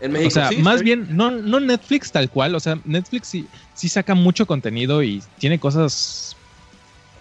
En 0.00 0.12
México. 0.12 0.28
o 0.28 0.30
sea, 0.30 0.48
sí, 0.48 0.56
más 0.56 0.78
sí. 0.78 0.84
bien, 0.84 1.08
no, 1.10 1.30
no 1.30 1.60
Netflix 1.60 2.12
tal 2.12 2.30
cual. 2.30 2.54
O 2.54 2.60
sea, 2.60 2.78
Netflix 2.84 3.28
sí, 3.28 3.46
sí 3.74 3.88
saca 3.88 4.14
mucho 4.14 4.46
contenido 4.46 5.02
y 5.02 5.22
tiene 5.38 5.58
cosas. 5.58 6.36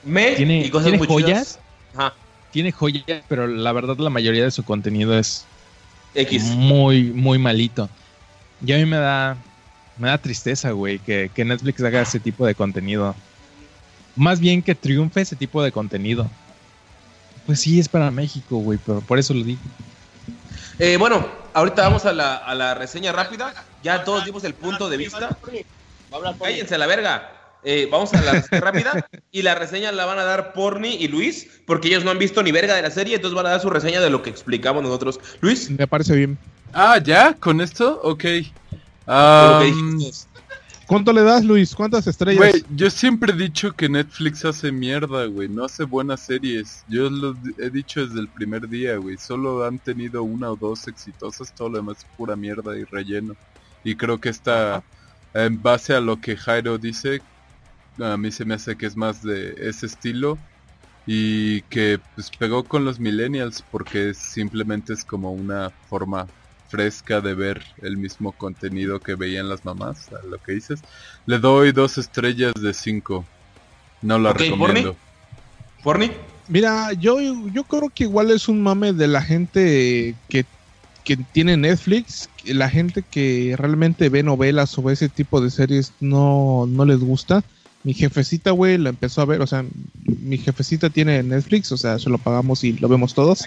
Me 0.03 0.35
Tiene, 0.35 0.65
y 0.65 0.69
cosas 0.69 0.85
tiene 0.85 0.97
muy 0.99 1.07
joyas. 1.07 1.59
Ajá. 1.95 2.13
Tiene 2.51 2.71
joyas, 2.71 3.23
pero 3.27 3.47
la 3.47 3.71
verdad 3.71 3.97
la 3.97 4.09
mayoría 4.09 4.43
de 4.43 4.51
su 4.51 4.63
contenido 4.63 5.17
es 5.17 5.45
X. 6.13 6.43
muy, 6.55 7.03
muy 7.05 7.37
malito. 7.39 7.89
Y 8.65 8.71
a 8.73 8.77
mí 8.77 8.85
me 8.85 8.97
da, 8.97 9.37
me 9.97 10.07
da 10.07 10.17
tristeza, 10.17 10.71
güey, 10.71 10.99
que, 10.99 11.29
que 11.33 11.45
Netflix 11.45 11.81
haga 11.83 12.01
ese 12.01 12.19
tipo 12.19 12.45
de 12.45 12.55
contenido. 12.55 13.15
Más 14.15 14.39
bien 14.39 14.61
que 14.61 14.73
triunfe 14.75 15.21
ese 15.21 15.35
tipo 15.35 15.61
de 15.61 15.71
contenido. 15.71 16.29
Pues 17.45 17.61
sí, 17.61 17.79
es 17.79 17.87
para 17.87 18.11
México, 18.11 18.57
güey, 18.57 18.79
pero 18.83 19.01
por 19.01 19.19
eso 19.19 19.33
lo 19.33 19.43
digo. 19.43 19.61
Eh, 20.79 20.97
bueno, 20.97 21.27
ahorita 21.57 21.81
vamos 21.83 22.05
a 22.05 22.13
la, 22.13 22.35
a 22.35 22.55
la 22.55 22.73
reseña 22.75 23.11
rápida. 23.11 23.53
Ya 23.83 24.03
todos 24.03 24.25
dimos 24.25 24.43
el 24.43 24.53
punto 24.53 24.89
de 24.89 24.97
vista. 24.97 25.37
Cállense 26.39 26.75
a 26.75 26.77
la 26.77 26.87
verga. 26.87 27.31
eh, 27.63 27.87
vamos 27.91 28.13
a 28.13 28.21
la 28.21 28.31
reseña 28.33 28.61
rápida 28.61 29.07
y 29.31 29.41
la 29.41 29.55
reseña 29.55 29.91
la 29.91 30.05
van 30.05 30.19
a 30.19 30.23
dar 30.23 30.53
Porni 30.53 30.95
y 30.95 31.07
Luis, 31.07 31.47
porque 31.65 31.87
ellos 31.89 32.03
no 32.03 32.11
han 32.11 32.19
visto 32.19 32.41
ni 32.43 32.51
verga 32.51 32.75
de 32.75 32.81
la 32.81 32.91
serie, 32.91 33.15
entonces 33.15 33.35
van 33.35 33.47
a 33.47 33.49
dar 33.49 33.59
su 33.61 33.69
reseña 33.69 33.99
de 33.99 34.09
lo 34.09 34.21
que 34.21 34.29
explicamos 34.29 34.83
nosotros. 34.83 35.19
Luis, 35.41 35.69
Me 35.69 35.87
parece 35.87 36.15
bien. 36.15 36.37
Ah, 36.73 36.99
¿ya? 37.03 37.33
¿Con 37.33 37.59
esto? 37.61 37.99
Ok. 38.03 38.23
de 38.23 38.39
lo 38.39 38.43
que 38.43 38.51
Ah, 39.07 39.61
dijimos. 39.63 40.27
¿Cuánto 40.87 41.11
le 41.11 41.21
das, 41.21 41.43
Luis? 41.43 41.75
¿Cuántas 41.75 42.07
estrellas? 42.07 42.37
Güey, 42.37 42.63
yo 42.73 42.89
siempre 42.89 43.33
he 43.33 43.35
dicho 43.35 43.73
que 43.73 43.89
Netflix 43.89 44.45
hace 44.45 44.71
mierda, 44.71 45.25
güey. 45.25 45.49
No 45.49 45.65
hace 45.65 45.83
buenas 45.83 46.21
series. 46.21 46.85
Yo 46.87 47.09
lo 47.09 47.35
he 47.57 47.69
dicho 47.69 48.07
desde 48.07 48.21
el 48.21 48.29
primer 48.29 48.69
día, 48.69 48.95
güey. 48.95 49.17
Solo 49.17 49.65
han 49.65 49.79
tenido 49.79 50.23
una 50.23 50.49
o 50.49 50.55
dos 50.55 50.87
exitosas. 50.87 51.53
Todo 51.53 51.69
lo 51.69 51.77
demás 51.79 51.97
es 51.97 52.05
pura 52.15 52.37
mierda 52.37 52.77
y 52.77 52.85
relleno. 52.85 53.35
Y 53.83 53.95
creo 53.95 54.21
que 54.21 54.29
esta, 54.29 54.81
en 55.33 55.61
base 55.61 55.93
a 55.93 55.99
lo 55.99 56.21
que 56.21 56.37
Jairo 56.37 56.77
dice, 56.77 57.21
a 57.99 58.15
mí 58.15 58.31
se 58.31 58.45
me 58.45 58.53
hace 58.53 58.77
que 58.77 58.85
es 58.85 58.95
más 58.95 59.21
de 59.21 59.55
ese 59.59 59.87
estilo. 59.87 60.37
Y 61.05 61.63
que 61.63 61.99
pues 62.15 62.31
pegó 62.31 62.63
con 62.63 62.85
los 62.85 62.97
millennials 62.97 63.61
porque 63.71 64.13
simplemente 64.13 64.93
es 64.93 65.03
como 65.03 65.33
una 65.33 65.69
forma 65.89 66.27
fresca 66.67 67.21
de 67.21 67.33
ver 67.33 67.63
el 67.81 67.97
mismo 67.97 68.31
contenido 68.31 68.99
que 68.99 69.15
veían 69.15 69.49
las 69.49 69.65
mamás, 69.65 70.09
a 70.13 70.25
lo 70.25 70.37
que 70.37 70.53
dices. 70.53 70.81
Le 71.25 71.39
doy 71.39 71.71
dos 71.71 71.97
estrellas 71.97 72.53
de 72.55 72.73
cinco. 72.73 73.25
No 74.01 74.19
la 74.19 74.33
recomiendo. 74.33 74.95
Porni, 75.83 76.11
Mira, 76.49 76.93
yo, 76.93 77.19
yo 77.19 77.63
creo 77.65 77.89
que 77.93 78.05
igual 78.05 78.31
es 78.31 78.47
un 78.47 78.61
mame 78.61 78.93
de 78.93 79.07
la 79.07 79.21
gente 79.21 80.15
que, 80.29 80.45
que 81.03 81.17
tiene 81.17 81.57
Netflix. 81.57 82.29
La 82.45 82.69
gente 82.69 83.03
que 83.03 83.55
realmente 83.57 84.07
ve 84.07 84.23
novelas 84.23 84.77
o 84.77 84.83
ve 84.83 84.93
ese 84.93 85.09
tipo 85.09 85.41
de 85.41 85.49
series 85.49 85.91
no, 85.99 86.65
no 86.67 86.85
les 86.85 86.99
gusta. 86.99 87.43
Mi 87.87 87.93
jefecita, 87.93 88.51
güey, 88.51 88.77
la 88.77 88.89
empezó 88.89 89.21
a 89.21 89.25
ver. 89.25 89.39
O 89.41 89.47
sea, 89.47 89.63
mi 90.03 90.37
jefecita 90.37 90.89
tiene 90.89 91.23
Netflix, 91.23 91.71
o 91.71 91.77
sea, 91.77 91.97
se 91.97 92.09
lo 92.09 92.17
pagamos 92.17 92.61
y 92.65 92.73
lo 92.73 92.89
vemos 92.89 93.13
todos. 93.13 93.45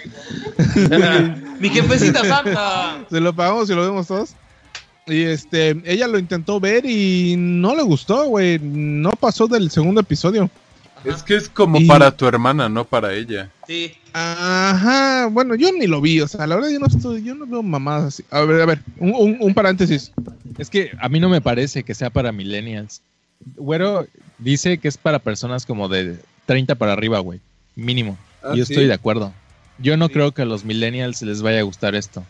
mi 1.59 1.69
jefecita 1.69 2.25
santa. 2.25 3.05
Se 3.07 3.19
lo 3.21 3.33
pagamos 3.35 3.69
y 3.69 3.75
lo 3.75 3.83
vemos 3.83 4.07
todos. 4.07 4.31
Y 5.05 5.21
este, 5.21 5.79
ella 5.85 6.07
lo 6.07 6.17
intentó 6.17 6.59
ver 6.59 6.87
y 6.87 7.35
no 7.37 7.75
le 7.75 7.83
gustó, 7.83 8.25
güey. 8.29 8.57
No 8.57 9.11
pasó 9.11 9.47
del 9.47 9.69
segundo 9.69 10.01
episodio. 10.01 10.49
Es 11.05 11.21
que 11.21 11.35
es 11.35 11.47
como 11.47 11.79
Y- 11.79 11.85
para 11.85 12.09
tu 12.09 12.25
hermana, 12.25 12.67
no 12.67 12.83
para 12.83 13.13
ella. 13.13 13.51
Sí, 13.67 13.93
Ajá, 14.13 15.27
bueno, 15.27 15.53
yo 15.53 15.71
ni 15.71 15.85
lo 15.85 16.01
vi, 16.01 16.19
o 16.19 16.27
sea, 16.27 16.47
la 16.47 16.55
verdad 16.55 16.69
yo 16.71 16.79
no 16.79 16.87
estoy, 16.87 17.23
yo 17.23 17.35
no 17.35 17.45
veo 17.45 17.61
mamadas 17.61 18.05
así. 18.15 18.23
A 18.31 18.41
ver, 18.41 18.59
a 18.61 18.65
ver, 18.65 18.81
un, 18.97 19.13
un- 19.15 19.37
un 19.39 19.53
paréntesis. 19.53 20.11
Es 20.57 20.69
que 20.71 20.89
a 20.99 21.07
mí 21.09 21.19
no 21.19 21.29
me 21.29 21.41
parece 21.41 21.83
que 21.83 21.93
sea 21.93 22.09
para 22.09 22.31
millennials. 22.31 23.03
Güero 23.55 24.07
dice 24.37 24.77
que 24.77 24.87
es 24.87 24.97
para 24.97 25.19
personas 25.19 25.65
como 25.65 25.87
de 25.89 26.17
30 26.45 26.75
para 26.75 26.93
arriba, 26.93 27.19
güey. 27.19 27.39
Mínimo. 27.75 28.17
Ah, 28.43 28.49
Yo 28.55 28.65
¿sí? 28.65 28.73
estoy 28.73 28.87
de 28.87 28.93
acuerdo. 28.93 29.33
Yo 29.79 29.97
no 29.97 30.09
creo 30.09 30.31
que 30.31 30.43
a 30.43 30.45
los 30.45 30.63
millennials 30.65 31.21
les 31.21 31.41
vaya 31.41 31.59
a 31.59 31.63
gustar 31.63 31.95
esto. 31.95 32.23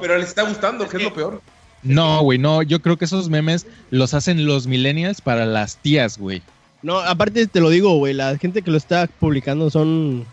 pero 0.00 0.18
les 0.18 0.28
está 0.28 0.42
gustando, 0.42 0.88
que 0.88 0.96
es 0.98 1.02
lo 1.02 1.12
peor. 1.14 1.42
No, 1.82 2.22
güey, 2.22 2.38
no. 2.38 2.62
Yo 2.62 2.80
creo 2.80 2.96
que 2.96 3.04
esos 3.04 3.28
memes 3.28 3.66
los 3.90 4.14
hacen 4.14 4.46
los 4.46 4.66
millennials 4.66 5.20
para 5.20 5.44
las 5.44 5.76
tías, 5.76 6.16
güey. 6.18 6.42
No, 6.82 6.98
aparte 6.98 7.46
te 7.46 7.60
lo 7.60 7.68
digo, 7.70 7.96
güey, 7.98 8.14
la 8.14 8.36
gente 8.38 8.62
que 8.62 8.70
lo 8.70 8.76
está 8.76 9.06
publicando 9.06 9.70
son 9.70 10.24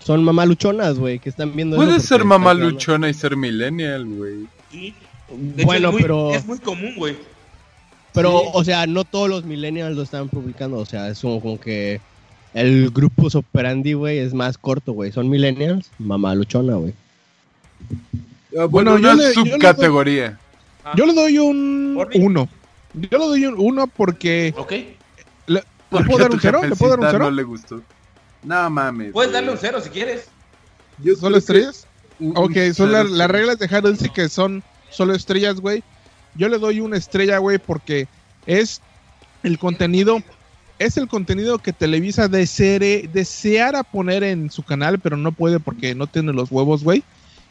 son 0.00 0.22
mamaluchonas, 0.22 0.98
güey, 0.98 1.18
que 1.18 1.28
están 1.28 1.56
viendo 1.56 1.74
eso 1.76 1.84
Puede 1.84 1.98
ser 2.00 2.18
está 2.18 2.24
mamá 2.28 2.52
claro. 2.54 2.70
luchona 2.70 3.08
y 3.08 3.14
ser 3.14 3.36
millennial, 3.36 4.04
güey. 4.04 4.46
Sí. 4.70 4.94
De 5.28 5.62
hecho, 5.62 5.66
Bueno, 5.66 5.88
es 5.88 5.92
muy- 5.94 6.02
pero 6.02 6.30
Es 6.34 6.46
muy 6.46 6.58
común, 6.60 6.94
güey. 6.96 7.16
Pero 8.16 8.40
sí. 8.40 8.46
o 8.52 8.64
sea, 8.64 8.86
no 8.88 9.04
todos 9.04 9.28
los 9.28 9.44
millennials 9.44 9.94
lo 9.96 10.02
están 10.02 10.28
publicando, 10.28 10.78
o 10.78 10.86
sea, 10.86 11.08
es 11.08 11.20
como, 11.20 11.40
como 11.40 11.60
que 11.60 12.00
el 12.54 12.90
grupo 12.90 13.28
operandi, 13.32 13.92
güey, 13.92 14.18
es 14.18 14.34
más 14.34 14.58
corto, 14.58 14.92
güey. 14.92 15.12
Son 15.12 15.28
millennials, 15.28 15.90
mamaluchona, 15.98 16.74
güey. 16.74 16.94
Ah, 18.58 18.64
Bueno, 18.64 18.92
bueno, 18.92 18.98
yo 18.98 18.98
una 18.98 19.14
le- 19.14 19.34
yo 19.34 19.44
le 19.44 19.50
subcategoría. 19.52 20.38
Yo 20.94 21.04
le 21.06 21.12
doy 21.14 21.38
un 21.38 21.96
Orbi. 21.98 22.18
uno. 22.20 22.48
Yo 22.94 23.18
le 23.18 23.24
doy 23.26 23.46
un 23.46 23.54
uno 23.58 23.86
porque 23.86 24.54
Ok. 24.56 24.72
¿le 25.48 25.62
puedo 25.90 26.18
dar 26.18 26.30
un 26.30 26.40
cero? 26.40 26.60
¿Le 26.66 26.74
puedo 26.76 26.90
dar 26.92 27.00
un 27.00 27.04
jefecita 27.04 27.10
cero? 27.10 27.24
no 27.24 27.30
le 27.30 27.42
gustó. 27.42 27.82
No 28.42 28.70
mames. 28.70 29.12
Puedes 29.12 29.32
darle 29.32 29.50
un 29.50 29.58
cero 29.58 29.80
si 29.82 29.90
quieres. 29.90 30.28
Yo 31.02 31.14
¿Solo 31.16 31.34
que 31.34 31.38
estrellas? 31.40 31.86
un 32.18 32.32
Ok, 32.36 32.56
son 32.74 32.92
la- 32.92 33.04
las 33.04 33.26
sí. 33.26 33.32
reglas 33.32 33.58
de 33.58 33.66
Harold 33.66 33.98
dice 33.98 34.10
que 34.14 34.28
son 34.30 34.62
solo 34.90 35.14
estrellas, 35.14 35.60
güey. 35.60 35.82
Yo 36.36 36.48
le 36.48 36.58
doy 36.58 36.80
una 36.80 36.96
estrella, 36.96 37.38
güey, 37.38 37.58
porque 37.58 38.08
es 38.46 38.80
el 39.42 39.58
contenido, 39.58 40.22
es 40.78 40.96
el 40.96 41.08
contenido 41.08 41.58
que 41.58 41.72
Televisa 41.72 42.28
desee, 42.28 43.08
deseara 43.12 43.82
poner 43.82 44.22
en 44.24 44.50
su 44.50 44.62
canal, 44.62 44.98
pero 44.98 45.16
no 45.16 45.32
puede 45.32 45.60
porque 45.60 45.94
no 45.94 46.06
tiene 46.06 46.32
los 46.32 46.50
huevos, 46.50 46.84
güey. 46.84 47.02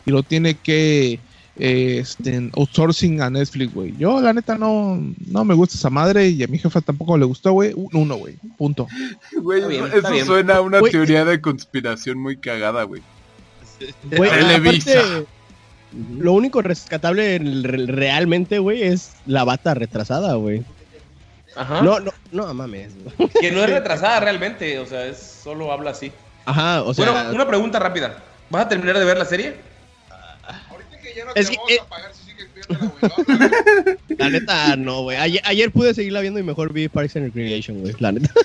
Y 0.05 0.11
lo 0.11 0.21
tiene 0.23 0.55
que 0.55 1.19
eh, 1.57 1.99
este, 2.01 2.51
outsourcing 2.55 3.21
a 3.21 3.29
Netflix, 3.29 3.73
güey. 3.73 3.95
Yo, 3.97 4.19
la 4.19 4.33
neta, 4.33 4.57
no, 4.57 5.01
no 5.27 5.45
me 5.45 5.53
gusta 5.53 5.75
esa 5.75 5.89
madre 5.89 6.27
y 6.27 6.43
a 6.43 6.47
mi 6.47 6.59
jefa 6.59 6.81
tampoco 6.81 7.17
le 7.17 7.25
gustó, 7.25 7.53
güey. 7.53 7.71
Un 7.75 7.89
uno, 7.93 8.15
güey. 8.15 8.35
Punto. 8.57 8.87
Güey, 9.41 9.61
eso 9.93 10.11
bien. 10.11 10.25
suena 10.25 10.57
a 10.57 10.61
una 10.61 10.81
teoría 10.81 11.23
de 11.23 11.39
conspiración 11.39 12.17
muy 12.17 12.37
cagada, 12.37 12.83
güey. 12.83 13.01
Güey, 14.15 14.29
Televisa. 14.29 14.99
aparte, 14.99 15.27
lo 16.19 16.33
único 16.33 16.61
rescatable 16.61 17.37
re- 17.39 17.85
realmente, 17.87 18.59
güey, 18.59 18.83
es 18.83 19.11
la 19.25 19.43
bata 19.43 19.73
retrasada, 19.73 20.33
güey. 20.35 20.63
Ajá. 21.55 21.81
No, 21.81 21.99
no, 21.99 22.11
no 22.31 22.53
mames. 22.53 22.91
Que 23.39 23.51
no 23.51 23.63
es 23.63 23.69
retrasada 23.71 24.19
realmente, 24.19 24.77
o 24.79 24.85
sea, 24.85 25.05
es 25.05 25.17
solo 25.43 25.71
habla 25.71 25.91
así. 25.91 26.11
Ajá, 26.45 26.83
o 26.83 26.93
sea, 26.93 27.11
bueno, 27.11 27.31
una 27.33 27.47
pregunta 27.47 27.79
rápida. 27.79 28.17
¿Vas 28.49 28.65
a 28.65 28.69
terminar 28.69 28.99
de 28.99 29.05
ver 29.05 29.17
la 29.17 29.25
serie? 29.25 29.55
Es 31.35 31.49
que, 31.49 31.55
eh, 31.55 31.79
la 34.17 34.29
neta, 34.29 34.75
no, 34.75 35.03
güey. 35.03 35.17
Ayer, 35.17 35.41
ayer 35.45 35.71
pude 35.71 35.93
seguirla 35.93 36.21
viendo 36.21 36.39
y 36.39 36.43
mejor 36.43 36.73
vi 36.73 36.87
Parks 36.87 37.15
and 37.15 37.25
Recreation, 37.33 37.79
güey. 37.81 37.95
La 37.99 38.11
neta. 38.11 38.31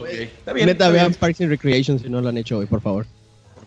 Ok, 0.00 0.06
Está 0.08 0.54
bien. 0.54 0.66
neta, 0.66 0.84
está 0.86 0.92
vean 0.94 1.08
bien. 1.08 1.18
Parks 1.20 1.40
and 1.42 1.50
Recreation 1.50 1.98
si 1.98 2.08
no 2.08 2.22
lo 2.22 2.30
han 2.30 2.38
hecho, 2.38 2.56
güey, 2.56 2.66
por 2.66 2.80
favor. 2.80 3.04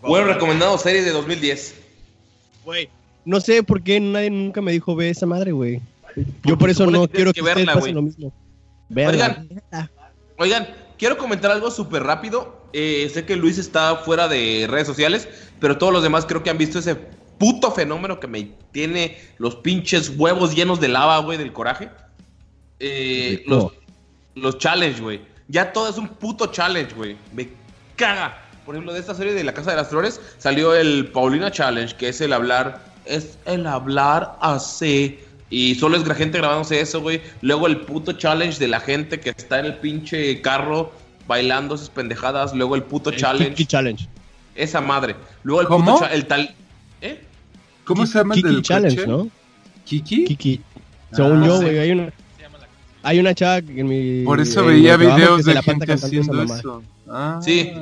Bueno, 0.02 0.26
recomendado 0.26 0.76
serie 0.78 1.02
de 1.02 1.12
2010. 1.12 1.74
Güey, 2.64 2.88
no 3.24 3.40
sé 3.40 3.62
por 3.62 3.82
qué 3.82 4.00
nadie 4.00 4.30
nunca 4.30 4.60
me 4.60 4.72
dijo 4.72 4.94
ve 4.96 5.10
esa 5.10 5.26
madre, 5.26 5.52
güey. 5.52 5.80
Yo 6.44 6.56
por 6.56 6.70
eso 6.70 6.86
no 6.86 7.08
quiero 7.08 7.32
que 7.32 7.42
verla, 7.42 7.74
lo 7.74 8.02
mismo. 8.02 8.32
Veanla. 8.88 9.44
Oigan. 9.70 9.90
Oigan, 10.38 10.68
quiero 10.98 11.16
comentar 11.16 11.50
algo 11.50 11.70
súper 11.70 12.02
rápido. 12.02 12.64
Eh, 12.72 13.10
sé 13.12 13.24
que 13.24 13.36
Luis 13.36 13.58
está 13.58 13.96
fuera 13.96 14.28
de 14.28 14.66
redes 14.68 14.86
sociales, 14.86 15.28
pero 15.60 15.78
todos 15.78 15.92
los 15.92 16.02
demás 16.02 16.26
creo 16.26 16.42
que 16.42 16.50
han 16.50 16.58
visto 16.58 16.78
ese 16.78 16.96
puto 17.38 17.70
fenómeno 17.72 18.20
que 18.20 18.26
me 18.26 18.50
tiene 18.72 19.18
los 19.38 19.56
pinches 19.56 20.12
huevos 20.16 20.54
llenos 20.54 20.80
de 20.80 20.88
lava, 20.88 21.18
güey, 21.18 21.38
del 21.38 21.52
coraje. 21.52 21.90
Eh, 22.80 23.42
los, 23.46 23.72
los 24.34 24.58
challenge, 24.58 25.00
güey. 25.00 25.20
Ya 25.48 25.72
todo 25.72 25.88
es 25.88 25.98
un 25.98 26.08
puto 26.08 26.46
challenge, 26.46 26.94
güey. 26.94 27.16
Me 27.32 27.48
caga. 27.96 28.43
Por 28.64 28.74
ejemplo, 28.74 28.92
de 28.92 29.00
esta 29.00 29.14
serie 29.14 29.34
de 29.34 29.44
La 29.44 29.52
Casa 29.52 29.70
de 29.72 29.76
las 29.76 29.88
Flores 29.88 30.20
salió 30.38 30.74
el 30.74 31.08
Paulina 31.08 31.50
Challenge, 31.50 31.94
que 31.96 32.08
es 32.08 32.20
el 32.20 32.32
hablar, 32.32 32.82
es 33.04 33.36
el 33.44 33.66
hablar 33.66 34.36
así. 34.40 35.18
Y 35.50 35.74
solo 35.74 35.96
es 35.96 36.06
la 36.06 36.14
gente 36.14 36.38
grabándose 36.38 36.80
eso, 36.80 37.00
güey. 37.00 37.20
Luego 37.42 37.66
el 37.66 37.78
puto 37.82 38.12
challenge 38.12 38.58
de 38.58 38.68
la 38.68 38.80
gente 38.80 39.20
que 39.20 39.30
está 39.30 39.60
en 39.60 39.66
el 39.66 39.74
pinche 39.76 40.40
carro 40.40 40.92
bailando 41.28 41.74
esas 41.74 41.90
pendejadas. 41.90 42.54
Luego 42.54 42.74
el 42.74 42.82
puto 42.82 43.10
El 43.10 43.16
challenge. 43.16 43.50
Kiki 43.54 43.66
Challenge. 43.66 44.08
Esa 44.54 44.80
madre. 44.80 45.14
Luego 45.42 45.60
el 45.60 45.66
¿Cómo? 45.68 45.94
puto 45.98 46.08
el 46.08 46.26
tal. 46.26 46.54
¿Eh? 47.02 47.22
¿Cómo 47.84 48.06
se 48.06 48.18
llama 48.18 48.34
el 48.34 48.40
Kiki 48.42 48.54
del 48.54 48.62
Challenge, 48.62 48.96
coche? 48.96 49.06
¿no? 49.08 49.28
¿Kiki? 49.84 50.24
Kiki. 50.24 50.60
Según 51.12 51.42
Ah, 51.42 51.46
yo, 51.46 51.58
sí. 51.58 51.64
güey, 51.66 51.78
hay 51.78 51.90
una. 51.92 52.12
Hay 53.02 53.18
una 53.20 53.34
chava 53.34 53.60
que 53.60 53.80
en 53.80 53.86
mi. 53.86 54.24
Por 54.24 54.40
eso 54.40 54.60
en 54.60 54.66
veía 54.68 54.96
videos 54.96 55.44
de 55.44 55.54
la 55.54 55.62
gente 55.62 55.92
haciendo 55.92 56.32
mamá. 56.32 56.56
eso. 56.58 56.82
Ah. 57.08 57.40
Sí. 57.42 57.72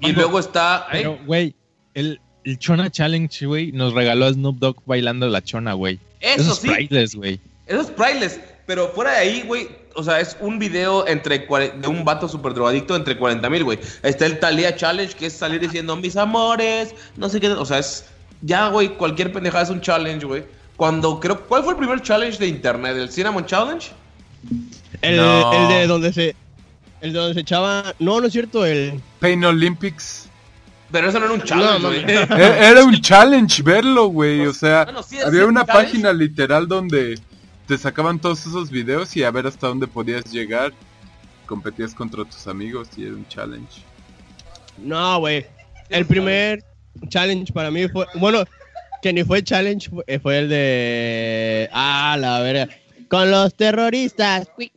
Y 0.00 0.12
luego 0.12 0.38
está. 0.38 0.86
¿eh? 0.92 0.98
Pero, 0.98 1.18
güey, 1.26 1.54
el, 1.94 2.20
el 2.44 2.58
Chona 2.58 2.90
Challenge, 2.90 3.46
güey, 3.46 3.72
nos 3.72 3.92
regaló 3.94 4.26
a 4.26 4.32
Snoop 4.32 4.58
Dogg 4.58 4.82
bailando 4.86 5.28
la 5.28 5.42
chona, 5.42 5.72
güey. 5.74 5.98
Eso, 6.20 6.42
Eso 6.42 6.52
es 6.52 6.58
sí. 6.58 6.68
priceless, 6.68 7.14
güey. 7.14 7.40
Eso 7.66 7.80
es 7.80 7.90
priceless. 7.90 8.40
Pero 8.66 8.88
fuera 8.88 9.12
de 9.12 9.18
ahí, 9.18 9.42
güey. 9.46 9.68
O 9.94 10.02
sea, 10.02 10.20
es 10.20 10.36
un 10.40 10.58
video 10.58 11.06
entre 11.08 11.38
de 11.38 11.88
un 11.88 12.04
vato 12.04 12.28
súper 12.28 12.52
drogadicto 12.52 12.94
entre 12.96 13.16
40 13.16 13.48
mil, 13.48 13.64
güey. 13.64 13.78
Está 14.02 14.26
el 14.26 14.38
Talia 14.38 14.74
Challenge, 14.76 15.14
que 15.14 15.26
es 15.26 15.32
salir 15.32 15.60
diciendo 15.60 15.96
mis 15.96 16.16
amores, 16.16 16.94
no 17.16 17.28
sé 17.28 17.40
qué. 17.40 17.48
O 17.48 17.64
sea, 17.64 17.78
es. 17.78 18.04
Ya, 18.42 18.68
güey, 18.68 18.88
cualquier 18.96 19.32
pendejada 19.32 19.64
es 19.64 19.70
un 19.70 19.80
challenge, 19.80 20.26
güey. 20.26 20.44
Cuando 20.76 21.18
creo. 21.20 21.40
¿Cuál 21.46 21.62
fue 21.64 21.72
el 21.72 21.78
primer 21.78 22.02
challenge 22.02 22.38
de 22.38 22.46
internet? 22.48 22.96
¿El 22.96 23.10
Cinnamon 23.10 23.46
Challenge? 23.46 23.88
El, 25.00 25.16
No. 25.16 25.52
el 25.52 25.68
de 25.68 25.86
donde 25.86 26.12
se. 26.12 26.36
El 27.06 27.12
de 27.12 27.18
donde 27.20 27.34
se 27.34 27.40
echaba. 27.40 27.94
No, 27.98 28.20
no 28.20 28.26
es 28.26 28.32
cierto, 28.32 28.64
el. 28.66 29.00
Pain 29.20 29.44
Olympics. 29.44 30.28
Pero 30.90 31.08
eso 31.08 31.18
no 31.20 31.26
era 31.26 31.34
un 31.34 31.42
challenge, 31.42 31.80
no. 31.82 31.92
E- 32.36 32.68
Era 32.70 32.84
un 32.84 33.00
challenge 33.00 33.62
verlo, 33.62 34.06
güey. 34.06 34.46
O 34.46 34.52
sea, 34.52 34.84
Bueno, 34.84 35.02
sí, 35.02 35.16
sí, 35.16 35.22
había 35.22 35.44
una 35.46 35.64
challenge. 35.64 35.90
página 35.92 36.12
literal 36.12 36.66
donde 36.68 37.18
te 37.66 37.76
sacaban 37.78 38.18
todos 38.20 38.46
esos 38.46 38.70
videos 38.70 39.16
y 39.16 39.22
a 39.24 39.30
ver 39.30 39.46
hasta 39.46 39.66
dónde 39.68 39.86
podías 39.86 40.24
llegar. 40.32 40.72
Competías 41.46 41.94
contra 41.94 42.24
tus 42.24 42.46
amigos 42.48 42.88
y 42.96 43.04
era 43.04 43.14
un 43.14 43.26
challenge. 43.28 43.82
No, 44.78 45.20
güey. 45.20 45.46
El 45.88 46.06
primer 46.06 46.64
challenge 47.08 47.52
para 47.52 47.70
mí 47.70 47.88
fue. 47.88 48.06
Bueno, 48.14 48.44
que 49.02 49.12
ni 49.12 49.22
fue 49.24 49.42
challenge, 49.44 49.88
fue, 49.90 50.18
fue 50.18 50.38
el 50.40 50.48
de. 50.48 51.68
Ah, 51.72 52.16
la 52.18 52.40
verga. 52.40 52.68
Con 53.08 53.30
los 53.30 53.54
terroristas. 53.54 54.48
Cuic. 54.54 54.72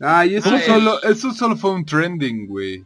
Ay, 0.00 0.36
eso 0.36 0.50
Ah, 0.52 0.60
solo, 0.64 1.02
eso 1.02 1.32
solo 1.32 1.56
fue 1.56 1.70
un 1.72 1.84
trending, 1.84 2.46
güey. 2.46 2.84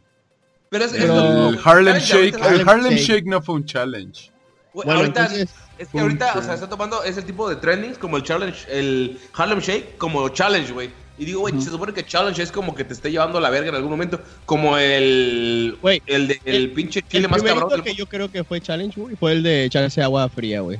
Pero 0.69 0.85
es, 0.85 0.93
es 0.93 0.99
Pero- 1.01 1.15
lo- 1.15 1.49
El 1.49 1.59
Harlem 1.63 1.99
challenge 1.99 2.31
Shake, 2.37 2.45
el 2.53 2.69
Harlem 2.69 2.93
Shake. 2.93 3.05
Shake 3.07 3.25
no 3.25 3.41
fue 3.41 3.55
un 3.55 3.65
challenge. 3.65 4.31
Bueno, 4.73 4.91
ahorita 4.93 5.21
entonces, 5.25 5.49
es 5.77 5.87
que 5.89 5.99
ahorita, 5.99 6.33
o 6.37 6.41
sea, 6.41 6.53
está 6.53 6.69
tomando 6.69 7.03
ese 7.03 7.21
tipo 7.21 7.49
de 7.49 7.57
trendings 7.57 7.97
como 7.97 8.15
el 8.15 8.23
challenge, 8.23 8.59
el 8.71 9.19
Harlem 9.33 9.59
Shake 9.59 9.97
como 9.97 10.29
challenge, 10.29 10.71
güey. 10.71 10.89
Y 11.17 11.25
digo, 11.25 11.41
güey, 11.41 11.59
se 11.61 11.69
supone 11.69 11.93
que 11.93 12.05
challenge 12.05 12.41
es 12.41 12.51
como 12.53 12.73
que 12.73 12.83
te 12.85 12.93
esté 12.93 13.11
llevando 13.11 13.37
a 13.37 13.41
la 13.41 13.49
verga 13.49 13.69
en 13.69 13.75
algún 13.75 13.91
momento, 13.91 14.21
como 14.45 14.77
el 14.77 15.77
Güey, 15.81 16.01
el 16.07 16.29
de, 16.29 16.41
el, 16.45 16.55
el- 16.55 16.71
pinche 16.71 17.01
chile 17.01 17.25
el 17.25 17.29
más 17.29 17.43
cabrón 17.43 17.81
que 17.83 17.93
yo 17.93 18.05
creo 18.07 18.31
que 18.31 18.43
fue 18.45 18.61
challenge, 18.61 18.99
güey, 18.99 19.15
fue 19.17 19.33
el 19.33 19.43
de 19.43 19.65
echarse 19.65 20.01
agua 20.01 20.27
fría, 20.29 20.61
güey. 20.61 20.79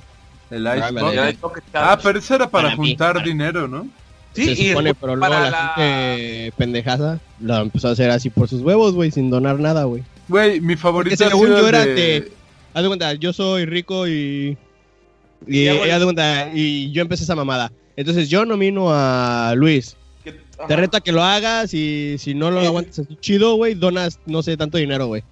El 0.52 0.68
Ah, 0.68 0.78
Ice 0.78 0.92
vale. 0.92 1.02
Bucket. 1.02 1.30
El 1.30 1.38
toque 1.38 1.62
Ah, 1.62 1.72
challenge. 1.72 2.04
pero 2.04 2.20
eso 2.20 2.36
era 2.36 2.50
para, 2.50 2.70
Para 2.70 2.82
mí, 2.82 2.90
juntar 2.90 3.14
para- 3.14 3.26
dinero, 3.26 3.68
¿no? 3.68 3.88
sí, 4.34 4.46
se 4.56 4.62
y 4.62 4.70
supone, 4.70 4.94
pero 4.94 5.16
luego 5.16 5.34
para 5.34 5.50
la, 5.50 5.52
la- 5.52 5.74
gente 5.76 6.54
pendejaza 6.58 7.20
lo 7.40 7.58
empezó 7.58 7.88
a 7.88 7.92
hacer 7.92 8.10
así 8.12 8.30
por 8.30 8.48
sus 8.48 8.62
huevos, 8.62 8.94
güey, 8.94 9.12
sin 9.12 9.30
donar 9.30 9.60
nada, 9.60 9.86
güey. 9.86 10.04
Güey, 10.28 10.62
mi 10.62 10.76
favorito 10.76 11.16
según 11.18 11.48
yo 11.50 11.68
era 11.68 11.86
de... 11.86 11.94
de- 11.96 12.32
Haz 12.74 12.84
de 12.84 12.88
cuenta, 12.88 13.14
yo 13.16 13.34
soy 13.34 13.66
rico 13.66 14.08
y. 14.08 14.58
Y, 15.48 15.68
haz 15.68 16.00
de 16.00 16.04
cuenta, 16.06 16.52
y 16.54 16.92
yo 16.92 17.02
empecé 17.02 17.24
esa 17.24 17.36
mamada. 17.36 17.72
Entonces 17.98 18.30
yo 18.30 18.46
nomino 18.46 18.88
a 18.94 19.54
Luis. 19.58 19.98
que- 20.24 20.40
Te 20.68 20.76
reto 20.78 20.96
a 20.98 21.02
que 21.02 21.12
lo 21.12 21.22
hagas 21.24 21.74
y 21.74 22.16
si 22.20 22.34
no 22.34 22.50
lo 22.52 22.62
Sí. 22.62 22.68
aguantas 22.68 23.00
así 23.00 23.18
chido, 23.20 23.56
güey, 23.56 23.74
donas, 23.74 24.20
no 24.26 24.42
sé, 24.44 24.56
tanto 24.56 24.78
dinero, 24.78 25.08
güey. 25.08 25.24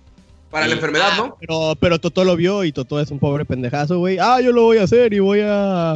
Para 0.50 0.68
la 0.68 0.74
enfermedad, 0.74 1.18
¿no? 1.18 1.38
Pero, 1.39 1.76
pero 1.80 2.00
Totó 2.00 2.24
lo 2.24 2.36
vio 2.36 2.64
y 2.64 2.72
Totó 2.72 3.00
es 3.00 3.12
un 3.12 3.20
pobre 3.20 3.45
pendejazo, 3.45 4.00
güey. 4.00 4.18
Ah, 4.20 4.41
yo 4.41 4.52
lo 4.52 4.64
voy 4.64 4.78
a 4.80 4.84
hacer 4.84 5.14
y 5.14 5.20
voy 5.20 5.41
a, 5.43 5.93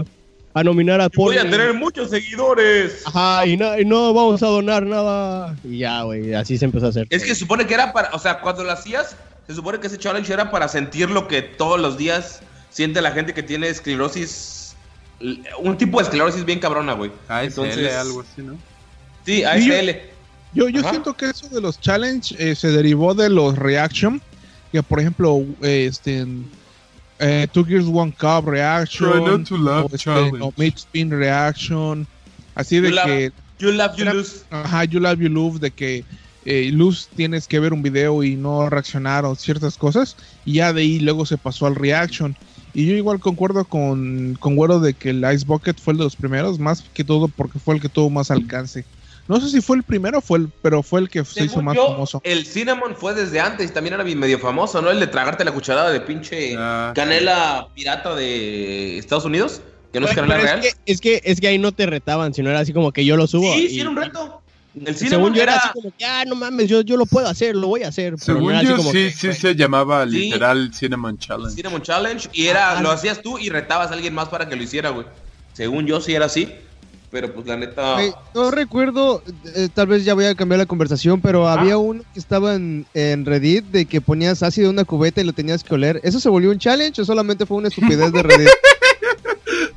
a 0.54 0.64
nominar 0.64 1.02
a 1.02 1.10
Voy 1.16 1.38
a 1.38 1.50
tener 1.50 1.74
muchos 1.74 2.10
seguidores. 2.12 3.02
Ajá, 3.06 3.46
y 3.48 3.58
no, 3.58 3.78
y 3.80 3.86
no 3.86 4.14
vamos 4.14 4.44
a 4.44 4.48
donar 4.48 4.86
nada. 4.86 5.56
Y 5.64 5.80
ya, 5.80 6.04
güey, 6.04 6.34
así 6.36 6.58
se 6.58 6.66
empezó 6.66 6.86
a 6.86 6.90
hacer. 6.90 7.08
Es 7.10 7.24
que 7.24 7.30
se 7.30 7.36
supone 7.36 7.66
que 7.66 7.74
era 7.74 7.92
para, 7.94 8.10
o 8.14 8.20
sea, 8.20 8.40
cuando 8.42 8.64
lo 8.64 8.72
hacías, 8.72 9.16
se 9.48 9.56
supone 9.56 9.80
que 9.80 9.88
ese 9.88 9.98
challenge 9.98 10.32
era 10.32 10.52
para 10.52 10.68
sentir 10.68 11.10
lo 11.10 11.28
que 11.28 11.42
todos 11.42 11.80
los 11.80 11.98
días 11.98 12.42
siente 12.70 13.02
la 13.02 13.12
gente 13.12 13.34
que 13.34 13.44
tiene 13.44 13.68
esclerosis, 13.70 14.76
un 15.60 15.78
tipo 15.78 15.98
de 16.00 16.04
esclerosis 16.04 16.46
bien 16.46 16.60
cabrona, 16.60 16.94
güey. 16.94 17.12
ASL, 17.28 17.48
Entonces- 17.48 17.94
algo 17.96 18.22
así, 18.22 18.42
¿no? 18.42 18.58
Sí, 19.26 19.44
ASL. 19.44 20.02
Yo, 20.54 20.70
yo 20.70 20.82
Ajá. 20.82 20.92
siento 20.92 21.14
que 21.16 21.26
eso 21.32 21.50
de 21.50 21.60
los 21.62 21.80
challenge 21.82 22.36
eh, 22.38 22.54
se 22.56 22.68
derivó 22.72 23.16
de 23.16 23.30
los 23.30 23.58
reaction. 23.58 24.22
Que 24.74 24.84
por 24.84 25.00
ejemplo, 25.00 25.46
eh, 25.62 25.86
este, 25.90 26.26
eh, 27.20 27.48
Two 27.54 27.64
Gears 27.64 27.86
One 27.86 28.12
Cup 28.12 28.48
reaction. 28.50 29.10
Try 29.12 29.22
not 29.24 29.48
to 29.48 29.58
laugh 29.58 29.84
o, 29.84 29.86
este, 29.86 29.98
challenge. 30.00 30.38
o 30.42 30.54
Mid 30.58 30.74
Spin 30.76 31.10
reaction. 31.12 32.06
Así 32.56 32.82
de 32.82 32.90
You 32.90 32.96
love- 32.96 33.06
que, 33.06 33.32
You 33.60 33.72
love, 33.72 33.96
you 33.96 34.06
lose. 34.06 34.42
ajá, 34.50 34.84
You 34.84 35.00
Love 35.00 35.20
You 35.22 35.30
Love, 35.30 35.60
de 35.60 35.72
que 35.72 36.04
eh, 36.46 36.70
Luz 36.74 37.08
tienes 37.16 37.48
que 37.48 37.60
ver 37.62 37.72
un 37.72 37.82
video 37.82 38.22
y 38.24 38.36
no 38.36 38.70
reaccionar 38.70 39.24
o 39.24 39.36
ciertas 39.36 39.78
cosas. 39.78 40.18
Y 40.44 40.54
ya 40.56 40.74
de 40.74 40.82
ahí 40.82 41.00
luego 41.00 41.26
se 41.26 41.38
pasó 41.38 41.68
al 41.68 41.76
reaction. 41.76 42.36
Y 42.74 42.86
yo 42.88 42.96
igual 42.96 43.20
concuerdo 43.20 43.64
con, 43.66 44.36
con 44.40 44.56
Güero 44.56 44.80
de 44.80 44.94
que 44.96 45.12
el 45.12 45.24
Ice 45.34 45.46
Bucket 45.46 45.80
fue 45.80 45.94
el 45.94 46.00
de 46.00 46.04
los 46.06 46.16
primeros, 46.18 46.58
más 46.60 46.84
que 46.94 47.04
todo 47.04 47.28
porque 47.30 47.60
fue 47.60 47.76
el 47.76 47.82
que 47.82 47.88
tuvo 47.90 48.10
más 48.10 48.32
alcance. 48.32 48.84
No 49.28 49.40
sé 49.40 49.50
si 49.50 49.62
fue 49.62 49.78
el 49.78 49.84
primero, 49.84 50.20
fue 50.22 50.40
el, 50.40 50.50
pero 50.62 50.84
fue 50.84 51.00
el 51.00 51.10
que 51.10 51.24
se 51.24 51.46
hizo 51.46 51.62
más 51.62 51.76
yo, 51.76 51.88
famoso. 51.88 52.22
el 52.26 52.46
cinnamon 52.46 52.96
fue 52.96 53.14
desde 53.14 53.40
antes, 53.40 53.72
también 53.74 53.94
era 53.94 54.04
medio 54.04 54.38
famoso, 54.38 54.82
¿no? 54.82 54.92
El 54.92 55.00
de 55.00 55.08
tragarte 55.08 55.46
la 55.46 55.52
cucharada 55.54 55.92
de 55.92 56.02
pinche 56.02 56.56
Ah, 56.58 56.92
canela 56.94 57.68
pirata 57.74 58.16
de 58.16 58.98
Estados 58.98 59.24
Unidos, 59.26 59.62
que 59.94 60.00
no 60.02 60.08
es 60.08 60.14
canela 60.14 60.36
es 60.38 60.44
real. 60.44 60.62
que, 60.62 60.72
es 60.86 61.00
que 61.00 61.22
es 61.24 61.40
que 61.40 61.48
ahí 61.48 61.58
no 61.58 61.72
te 61.72 61.86
retaban, 61.86 62.34
sino 62.34 62.50
era 62.50 62.60
así 62.60 62.74
como 62.74 62.92
que 62.92 63.06
yo 63.06 63.16
lo 63.16 63.26
subo. 63.28 63.54
sí, 63.56 63.66
y- 63.66 63.70
sí 63.70 63.80
era 63.80 63.90
un 63.90 63.96
reto. 63.96 64.40
El 64.76 64.86
Según 64.88 64.98
cinnamon 64.98 65.34
yo 65.36 65.44
era 65.44 65.52
era... 65.54 65.62
así 65.62 65.70
como 65.74 65.94
que, 65.96 66.04
ah, 66.04 66.24
no 66.26 66.36
mames, 66.36 66.68
yo, 66.68 66.82
yo 66.82 66.98
lo 66.98 67.06
puedo 67.06 67.28
hacer, 67.28 67.56
lo 67.56 67.68
voy 67.68 67.84
a 67.84 67.90
hacer. 67.90 68.16
pero 68.26 68.40
no 68.40 68.40
Según 68.40 68.50
era 68.52 68.60
así 68.60 68.68
yo 68.70 68.76
como 68.78 68.92
sí, 68.92 68.98
que, 68.98 69.12
sí 69.12 69.34
se 69.34 69.56
llamaba 69.56 70.04
Sí. 70.06 70.12
literal 70.12 70.74
Cinnamon 70.74 71.18
Challenge. 71.20 71.56
Cinnamon 71.56 71.82
Challenge 71.84 72.28
y 72.34 72.48
era, 72.48 72.72
Ah, 72.72 72.76
lo 72.82 72.90
no. 72.90 72.92
hacías 72.92 73.22
tú 73.22 73.38
y 73.38 73.50
retabas 73.50 73.92
a 73.92 73.94
alguien 73.94 74.16
más 74.16 74.30
para 74.30 74.50
que 74.50 74.56
lo 74.56 74.64
hiciera, 74.64 74.90
güey. 74.90 75.06
Según 75.54 75.86
yo 75.86 76.02
sí 76.02 76.16
era 76.16 76.26
así, 76.26 76.52
pero 77.14 77.32
pues 77.32 77.46
la 77.46 77.56
neta... 77.56 77.98
No 78.34 78.50
recuerdo, 78.50 79.22
eh, 79.56 79.70
tal 79.72 79.86
vez 79.86 80.04
ya 80.04 80.16
voy 80.16 80.26
a 80.26 80.34
cambiar 80.36 80.58
la 80.58 80.66
conversación, 80.66 81.22
pero 81.22 81.48
había 81.48 81.78
uno 81.78 82.02
que 82.12 82.20
estaba 82.20 82.56
en, 82.56 82.88
en 82.96 83.24
Reddit 83.26 83.66
de 83.66 83.86
que 83.86 84.02
ponías 84.02 84.42
ácido 84.42 84.70
en 84.70 84.74
una 84.76 84.84
cubeta 84.84 85.22
y 85.22 85.24
lo 85.24 85.32
tenías 85.32 85.64
que 85.64 85.76
oler. 85.76 86.02
¿Eso 86.04 86.20
se 86.20 86.28
volvió 86.28 86.50
un 86.50 86.58
challenge 86.58 87.00
o 87.04 87.06
solamente 87.06 87.46
fue 87.46 87.58
una 87.58 87.68
estupidez 87.68 88.12
de 88.12 88.24
Reddit? 88.24 88.50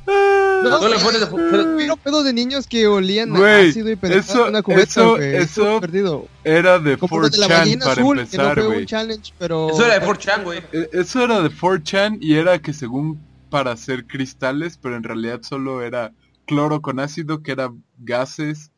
No 0.06 0.88
le 0.88 0.98
pones 0.98 1.24
Pero 1.26 1.96
pedo 1.96 2.22
de 2.24 2.32
niños 2.32 2.66
que 2.66 2.86
olían 2.86 3.36
ácido 3.36 3.90
y 3.90 3.98
eso- 4.10 4.44
en 4.44 4.48
una 4.50 4.62
cubeta, 4.62 5.04
eso- 5.32 5.80
perdido. 5.80 6.26
Era 6.42 6.78
de 6.78 6.96
Como 6.96 7.20
lo 7.20 7.28
de 7.28 7.38
la 7.38 7.46
4chan 7.46 7.58
ballena 7.58 7.84
para 7.84 8.00
azul, 8.02 8.16
no 8.16 8.22
empezar, 8.22 8.54
fue 8.54 8.66
güey. 8.66 8.78
un 8.80 8.86
challenge, 8.86 9.32
pero... 9.38 9.70
Eso 9.70 9.84
era 9.84 9.98
de 10.00 10.06
4chan, 10.06 10.42
güey. 10.44 10.58
E- 10.72 10.88
Eso 10.92 11.22
era 11.22 11.40
de 11.42 11.50
4chan 11.50 12.18
y 12.20 12.34
era 12.34 12.58
que 12.60 12.72
según 12.72 13.20
para 13.50 13.72
hacer 13.72 14.06
cristales, 14.06 14.78
pero 14.80 14.96
en 14.96 15.02
realidad 15.04 15.40
solo 15.42 15.82
era 15.82 16.12
cloro 16.46 16.80
con 16.80 17.00
ácido, 17.00 17.42
que 17.42 17.52
eran 17.52 17.82
gases 17.98 18.70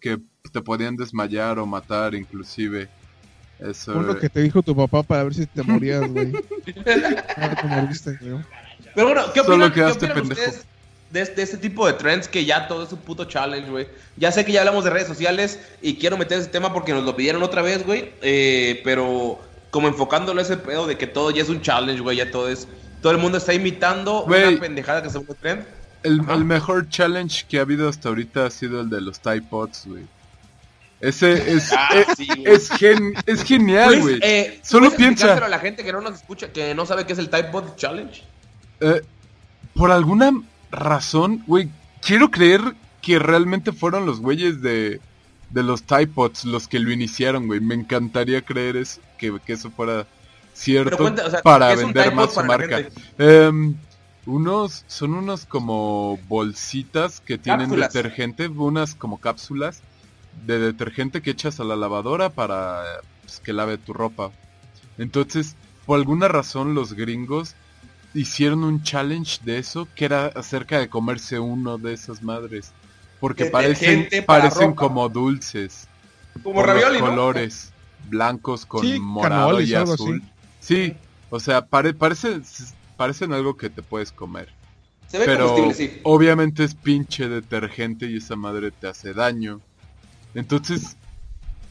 que 0.00 0.18
te 0.52 0.60
podían 0.60 0.96
desmayar 0.96 1.58
o 1.58 1.66
matar 1.66 2.14
inclusive. 2.14 2.88
Eso. 3.58 3.94
Fue 3.94 4.02
lo 4.02 4.18
que 4.18 4.28
te 4.28 4.40
dijo 4.42 4.62
tu 4.62 4.76
papá 4.76 5.02
para 5.02 5.24
ver 5.24 5.34
si 5.34 5.46
te 5.46 5.62
morías, 5.64 6.08
güey. 6.10 6.32
Ahora 7.36 7.56
te 7.56 7.66
moriste, 7.66 8.18
güey. 8.20 8.44
Pero 8.94 9.06
bueno, 9.08 9.22
¿qué 9.32 9.40
Solo 9.40 9.54
opinan, 9.54 9.70
¿qué 9.70 9.74
quedaste 9.76 10.06
opinan 10.06 10.28
pendejo. 10.28 10.40
ustedes 10.50 10.66
de, 11.10 11.24
de 11.24 11.42
este 11.42 11.56
tipo 11.58 11.86
de 11.86 11.92
trends 11.94 12.28
que 12.28 12.44
ya 12.44 12.66
todo 12.68 12.84
es 12.84 12.92
un 12.92 12.98
puto 12.98 13.24
challenge, 13.24 13.70
güey? 13.70 13.88
Ya 14.16 14.30
sé 14.32 14.44
que 14.44 14.52
ya 14.52 14.60
hablamos 14.60 14.84
de 14.84 14.90
redes 14.90 15.08
sociales 15.08 15.58
y 15.80 15.96
quiero 15.96 16.16
meter 16.18 16.38
ese 16.38 16.48
tema 16.48 16.72
porque 16.72 16.92
nos 16.92 17.04
lo 17.04 17.16
pidieron 17.16 17.42
otra 17.42 17.62
vez, 17.62 17.84
güey. 17.86 18.12
eh, 18.22 18.80
pero 18.84 19.40
como 19.70 19.88
enfocándolo 19.88 20.38
a 20.40 20.42
ese 20.42 20.56
pedo 20.56 20.86
de 20.86 20.96
que 20.98 21.06
todo 21.08 21.30
ya 21.32 21.42
es 21.42 21.48
un 21.48 21.60
challenge, 21.60 22.00
güey. 22.00 22.16
Ya 22.18 22.30
todo 22.30 22.48
es... 22.48 22.68
Todo 23.02 23.12
el 23.12 23.18
mundo 23.18 23.36
está 23.38 23.52
imitando 23.52 24.22
Güey. 24.22 24.52
una 24.54 24.60
pendejada 24.60 25.02
que 25.02 25.10
se 25.10 25.18
vuelve 25.18 25.34
trend. 25.34 25.64
El, 26.04 26.44
mejor 26.44 26.88
challenge 26.88 27.46
que 27.48 27.58
ha 27.58 27.62
habido 27.62 27.88
hasta 27.88 28.08
ahorita 28.10 28.46
ha 28.46 28.50
sido 28.50 28.80
el 28.82 28.90
de 28.90 29.00
los 29.00 29.18
Tide 29.20 29.42
Pods, 29.42 29.86
güey. 29.86 30.04
Ese 31.00 31.52
es, 31.52 31.72
Ah, 31.76 31.88
es, 31.94 32.16
sí, 32.16 32.26
güey. 32.26 32.44
es, 32.46 32.68
gen- 32.70 33.14
es 33.26 33.42
genial, 33.42 33.90
Luis, 33.90 34.02
güey. 34.02 34.18
eh, 34.22 34.60
Solo 34.62 34.86
¿puedes 34.90 34.98
piensa. 34.98 35.34
a 35.44 35.48
la 35.48 35.58
gente 35.58 35.82
que 35.84 35.92
no 35.92 36.00
nos 36.00 36.14
escucha, 36.14 36.52
que 36.52 36.74
no 36.74 36.86
sabe 36.86 37.04
qué 37.06 37.12
es 37.14 37.18
el 37.18 37.28
Type 37.28 37.50
Bot 37.50 37.76
Challenge. 37.76 38.22
Eh, 38.80 39.02
por 39.74 39.90
alguna 39.90 40.30
razón, 40.70 41.42
güey, 41.46 41.68
quiero 42.00 42.30
creer 42.30 42.60
que 43.02 43.18
realmente 43.18 43.72
fueron 43.72 44.06
los 44.06 44.20
güeyes 44.20 44.62
de, 44.62 45.00
de 45.50 45.62
los 45.62 45.82
Typods 45.82 46.44
los 46.46 46.68
que 46.68 46.78
lo 46.78 46.90
iniciaron, 46.92 47.46
güey. 47.48 47.60
Me 47.60 47.74
encantaría 47.74 48.40
creer 48.42 48.76
es, 48.76 49.00
que, 49.18 49.38
que 49.44 49.52
eso 49.54 49.70
fuera 49.70 50.06
cierto 50.54 50.90
Pero 50.90 51.02
cuenta, 51.02 51.26
o 51.26 51.30
sea, 51.30 51.42
para 51.42 51.68
¿qué 51.68 51.72
es 51.74 51.78
un 51.80 51.92
vender 51.92 52.14
más 52.14 52.32
su 52.32 52.44
marca. 52.44 52.82
Unos, 54.26 54.84
son 54.86 55.14
unos 55.14 55.44
como 55.44 56.18
bolsitas 56.28 57.20
que 57.20 57.36
tienen 57.38 57.68
Cápsulas. 57.68 57.92
detergente, 57.92 58.48
unas 58.48 58.94
como 58.94 59.18
cápsulas 59.18 59.82
de 60.46 60.58
detergente 60.58 61.20
que 61.22 61.30
echas 61.30 61.60
a 61.60 61.64
la 61.64 61.76
lavadora 61.76 62.30
para 62.30 62.82
pues, 63.22 63.38
que 63.40 63.52
lave 63.52 63.76
tu 63.78 63.92
ropa. 63.92 64.30
Entonces, 64.98 65.56
por 65.86 65.98
alguna 65.98 66.28
razón 66.28 66.74
los 66.74 66.94
gringos 66.94 67.54
hicieron 68.14 68.64
un 68.64 68.82
challenge 68.82 69.40
de 69.44 69.58
eso 69.58 69.88
que 69.94 70.06
era 70.06 70.26
acerca 70.28 70.78
de 70.78 70.88
comerse 70.88 71.38
uno 71.38 71.78
de 71.78 71.92
esas 71.92 72.22
madres. 72.22 72.72
Porque 73.20 73.46
parecen, 73.46 74.08
parecen 74.26 74.68
ropa. 74.70 74.76
como 74.76 75.08
dulces. 75.08 75.86
Como 76.42 76.60
los 76.60 76.66
ravioli, 76.66 76.98
¿no? 77.00 77.06
colores 77.08 77.72
blancos 78.08 78.66
con 78.66 78.82
Sí, 78.82 78.98
morado 78.98 79.60
y 79.60 79.74
azul. 79.74 80.22
así. 80.22 80.30
Sí, 80.60 80.96
o 81.30 81.40
sea, 81.40 81.64
pare- 81.66 81.94
parece, 81.94 82.40
parecen 82.96 83.32
algo 83.32 83.56
que 83.56 83.70
te 83.70 83.82
puedes 83.82 84.12
comer. 84.12 84.48
Se 85.08 85.18
ve 85.18 85.26
Pero 85.26 85.54
comestible, 85.54 85.94
sí. 85.94 86.00
obviamente 86.02 86.64
es 86.64 86.74
pinche 86.74 87.28
detergente 87.28 88.06
y 88.06 88.16
esa 88.16 88.36
madre 88.36 88.70
te 88.70 88.88
hace 88.88 89.14
daño. 89.14 89.60
Entonces, 90.34 90.96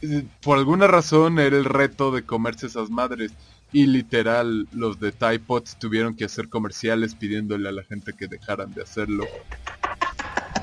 eh, 0.01 0.25
por 0.41 0.57
alguna 0.57 0.87
razón 0.87 1.39
era 1.39 1.57
el 1.57 1.65
reto 1.65 2.11
de 2.11 2.23
comerse 2.23 2.67
esas 2.67 2.89
madres. 2.89 3.31
Y 3.71 3.87
literal, 3.87 4.67
los 4.71 4.99
de 4.99 5.11
Tide 5.11 5.41
tuvieron 5.79 6.15
que 6.15 6.25
hacer 6.25 6.47
comerciales 6.47 7.15
pidiéndole 7.15 7.69
a 7.69 7.71
la 7.71 7.83
gente 7.83 8.13
que 8.13 8.27
dejaran 8.27 8.71
de 8.73 8.83
hacerlo. 8.83 9.25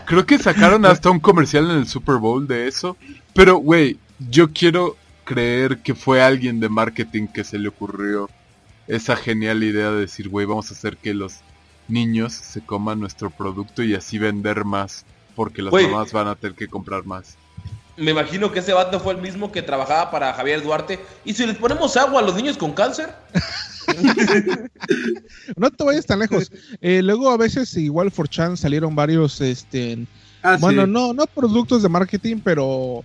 Creo 0.07 0.25
que 0.27 0.39
sacaron 0.39 0.87
hasta 0.87 1.11
un 1.11 1.19
comercial 1.19 1.71
en 1.71 1.79
el 1.79 1.87
Super 1.89 2.17
Bowl 2.17 2.47
de 2.47 2.69
eso. 2.69 2.97
Pero, 3.35 3.57
güey, 3.57 3.99
yo 4.31 4.53
quiero 4.53 4.97
creer 5.25 5.79
que 5.79 5.95
fue 5.95 6.23
alguien 6.23 6.61
de 6.61 6.69
marketing 6.69 7.27
que 7.27 7.43
se 7.43 7.59
le 7.59 7.69
ocurrió 7.69 8.31
esa 8.91 9.17
genial 9.17 9.63
idea 9.63 9.91
de 9.91 10.01
decir, 10.01 10.29
güey, 10.29 10.47
vamos 10.47 10.71
a 10.71 10.75
hacer 10.75 10.97
que 10.97 11.15
los 11.15 11.37
niños 11.89 12.33
se 12.33 12.61
coman 12.61 13.01
nuestro 13.01 13.31
producto 13.31 13.83
y 13.83 13.95
así 13.95 14.19
vender 14.19 14.65
más 14.65 15.05
porque 15.35 15.63
las 15.63 15.73
mamás 15.73 16.13
van 16.13 16.29
a 16.29 16.35
tener 16.35 16.57
que 16.57 16.69
comprar 16.69 17.05
más. 17.05 17.37
Me 17.97 18.13
imagino 18.13 18.51
que 18.51 18.61
ese 18.61 18.73
vato 18.73 19.01
fue 19.01 19.15
el 19.15 19.21
mismo 19.21 19.53
que 19.53 19.63
trabajaba 19.63 20.11
para 20.11 20.33
Javier 20.33 20.63
Duarte. 20.63 20.99
¿Y 21.25 21.35
si 21.35 21.47
les 21.47 21.57
ponemos 21.57 21.97
agua 21.97 22.21
a 22.21 22.25
los 22.25 22.35
niños 22.35 22.57
con 22.57 22.73
cáncer? 22.73 23.15
No 25.57 25.71
te 25.71 25.85
vayas 25.85 26.07
tan 26.07 26.21
lejos. 26.21 26.51
Eh, 26.81 27.03
luego 27.03 27.31
a 27.31 27.37
veces 27.37 27.77
igual 27.77 28.11
for 28.11 28.29
Chan 28.29 28.57
salieron 28.57 28.95
varios, 28.95 29.41
este, 29.41 30.07
Ah, 30.43 30.57
bueno, 30.59 30.85
sí. 30.85 30.91
no, 30.91 31.13
no 31.13 31.27
productos 31.27 31.83
de 31.83 31.89
marketing, 31.89 32.37
pero 32.43 33.05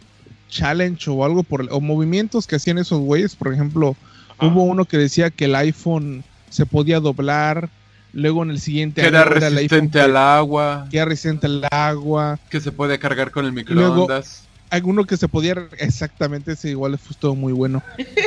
challenge 0.50 1.10
o 1.10 1.26
algo 1.26 1.44
por, 1.44 1.68
o 1.70 1.82
movimientos 1.82 2.48
que 2.48 2.56
hacían 2.56 2.78
esos 2.78 3.00
güeyes. 3.00 3.36
Por 3.36 3.54
ejemplo, 3.54 3.96
Ajá. 4.38 4.48
hubo 4.48 4.64
uno 4.64 4.86
que 4.86 4.98
decía 4.98 5.30
que 5.30 5.46
el 5.46 5.56
iPhone 5.56 6.24
se 6.50 6.66
podía 6.66 7.00
doblar. 7.00 7.70
Luego 8.14 8.44
en 8.44 8.50
el 8.52 8.62
siguiente 8.62 9.02
Que 9.02 9.08
era 9.08 9.24
el 9.24 9.28
resistente 9.30 10.00
al 10.00 10.16
agua, 10.16 10.88
que 10.90 10.96
era 10.98 11.06
resistente 11.06 11.48
al 11.48 11.68
agua. 11.70 12.40
que 12.50 12.62
se 12.62 12.72
puede 12.72 12.98
cargar 12.98 13.30
con 13.32 13.46
el 13.46 13.52
microondas. 13.52 14.44
Alguno 14.70 15.04
que 15.06 15.16
se 15.18 15.28
podía 15.28 15.68
exactamente 15.80 16.54
ese 16.54 16.70
igual 16.70 16.98
fue 16.98 17.16
todo 17.20 17.36
muy 17.36 17.52
bueno. 17.52 17.84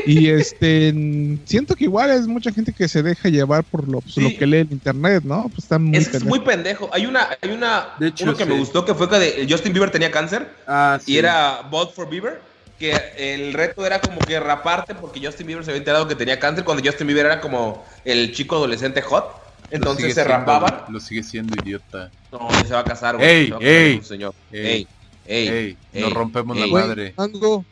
Y 0.06 0.28
este 0.28 1.38
siento 1.46 1.74
que 1.74 1.84
igual 1.84 2.10
es 2.10 2.26
mucha 2.26 2.52
gente 2.52 2.72
que 2.74 2.86
se 2.86 3.02
deja 3.02 3.30
llevar 3.30 3.64
por 3.64 3.88
lo, 3.88 4.02
Sí. 4.06 4.20
lo 4.20 4.28
que 4.38 4.46
lee 4.46 4.58
en 4.58 4.68
internet, 4.72 5.24
¿no? 5.24 5.44
Pues 5.48 5.64
están 5.64 5.84
muy 5.84 5.96
Es, 5.96 6.04
es 6.04 6.08
pendejos. 6.10 6.28
muy 6.38 6.40
pendejo. 6.46 6.90
Hay 6.92 7.06
una, 7.06 7.26
hay 7.40 7.50
una, 7.50 7.86
De 7.98 8.08
hecho, 8.08 8.24
uno 8.24 8.36
que 8.36 8.44
me 8.44 8.58
gustó 8.58 8.84
que 8.84 8.94
fue 8.94 9.08
que 9.08 9.18
de- 9.18 9.46
Justin 9.48 9.72
Bieber 9.72 9.90
tenía 9.90 10.10
cáncer 10.10 10.48
Ah, 10.66 10.98
sí. 11.02 11.12
y 11.12 11.18
era 11.18 11.62
Vote 11.70 11.92
for 11.94 12.08
Bieber. 12.10 12.40
Que 12.78 12.94
el 13.16 13.52
reto 13.54 13.84
era 13.84 14.00
como 14.00 14.20
que 14.20 14.38
raparte 14.38 14.94
porque 14.94 15.20
Justin 15.24 15.46
Bieber 15.48 15.64
se 15.64 15.70
había 15.72 15.78
enterado 15.78 16.06
que 16.06 16.14
tenía 16.14 16.38
cáncer 16.38 16.64
cuando 16.64 16.82
Justin 16.84 17.06
Bieber 17.08 17.26
era 17.26 17.40
como 17.40 17.84
el 18.04 18.32
chico 18.32 18.56
adolescente 18.56 19.02
hot. 19.02 19.24
Entonces 19.70 20.06
se 20.14 20.22
siendo, 20.22 20.30
rapaban. 20.32 20.84
Lo 20.88 21.00
sigue 21.00 21.22
siendo 21.22 21.54
idiota. 21.62 22.10
No, 22.32 22.48
ya 22.50 22.64
se 22.64 22.74
va 22.74 22.80
a 22.80 22.84
casar, 22.84 23.16
güey. 23.16 23.28
Ey, 23.28 23.52
ey, 23.60 24.02
señor. 24.02 24.34
ey, 24.52 24.66
Ey, 24.66 24.88
ey, 25.26 25.48
Ey, 25.48 25.76
ey, 25.92 26.02
nos 26.02 26.12
rompemos 26.14 26.56
ey. 26.56 26.62
la 26.70 26.80
madre. 26.80 27.14
Mango, 27.16 27.64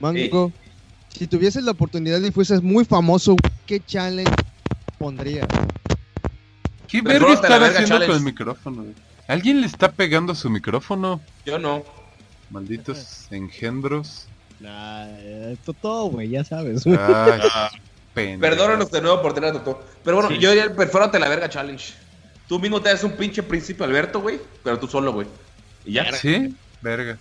Mango, 0.00 0.52
si 1.10 1.26
tuvieses 1.26 1.62
la 1.64 1.72
oportunidad 1.72 2.20
y 2.20 2.30
fueses 2.30 2.62
muy 2.62 2.84
famoso, 2.84 3.36
¿qué 3.66 3.80
challenge 3.84 4.32
pondrías? 4.98 5.46
¿Qué 6.88 7.02
verga 7.02 7.40
verga, 7.40 7.66
haciendo 7.80 8.06
con 8.06 8.16
el 8.16 8.22
micrófono? 8.22 8.84
¿Alguien 9.28 9.60
le 9.60 9.66
está 9.66 9.92
pegando 9.92 10.32
a 10.32 10.36
su 10.36 10.48
micrófono? 10.50 11.20
Yo 11.44 11.58
no. 11.58 11.84
Malditos 12.50 13.26
engendros. 13.30 14.26
Nah, 14.62 15.06
todo, 15.80 16.06
güey, 16.10 16.28
ya 16.28 16.44
sabes. 16.44 16.84
Pendejo. 18.14 18.40
Perdónanos 18.40 18.90
de 18.90 19.00
nuevo 19.00 19.22
por 19.22 19.34
tener 19.34 19.50
a 19.50 19.52
Totó. 19.54 19.82
Pero 20.04 20.16
bueno, 20.18 20.30
Sí. 20.30 20.38
yo 20.38 20.50
diría 20.50 20.64
el 20.64 20.72
perfórate 20.72 21.18
la 21.18 21.28
verga 21.28 21.48
challenge. 21.48 21.94
Tú 22.46 22.58
mismo 22.58 22.80
te 22.80 22.90
das 22.90 23.02
un 23.04 23.12
pinche 23.12 23.42
príncipe 23.42 23.82
Alberto, 23.84 24.20
güey. 24.20 24.38
Pero 24.62 24.78
tú 24.78 24.86
solo, 24.86 25.12
güey. 25.12 25.26
Y 25.84 25.94
ya. 25.94 26.12
¿Sí? 26.12 26.54
Verga. 26.82 27.16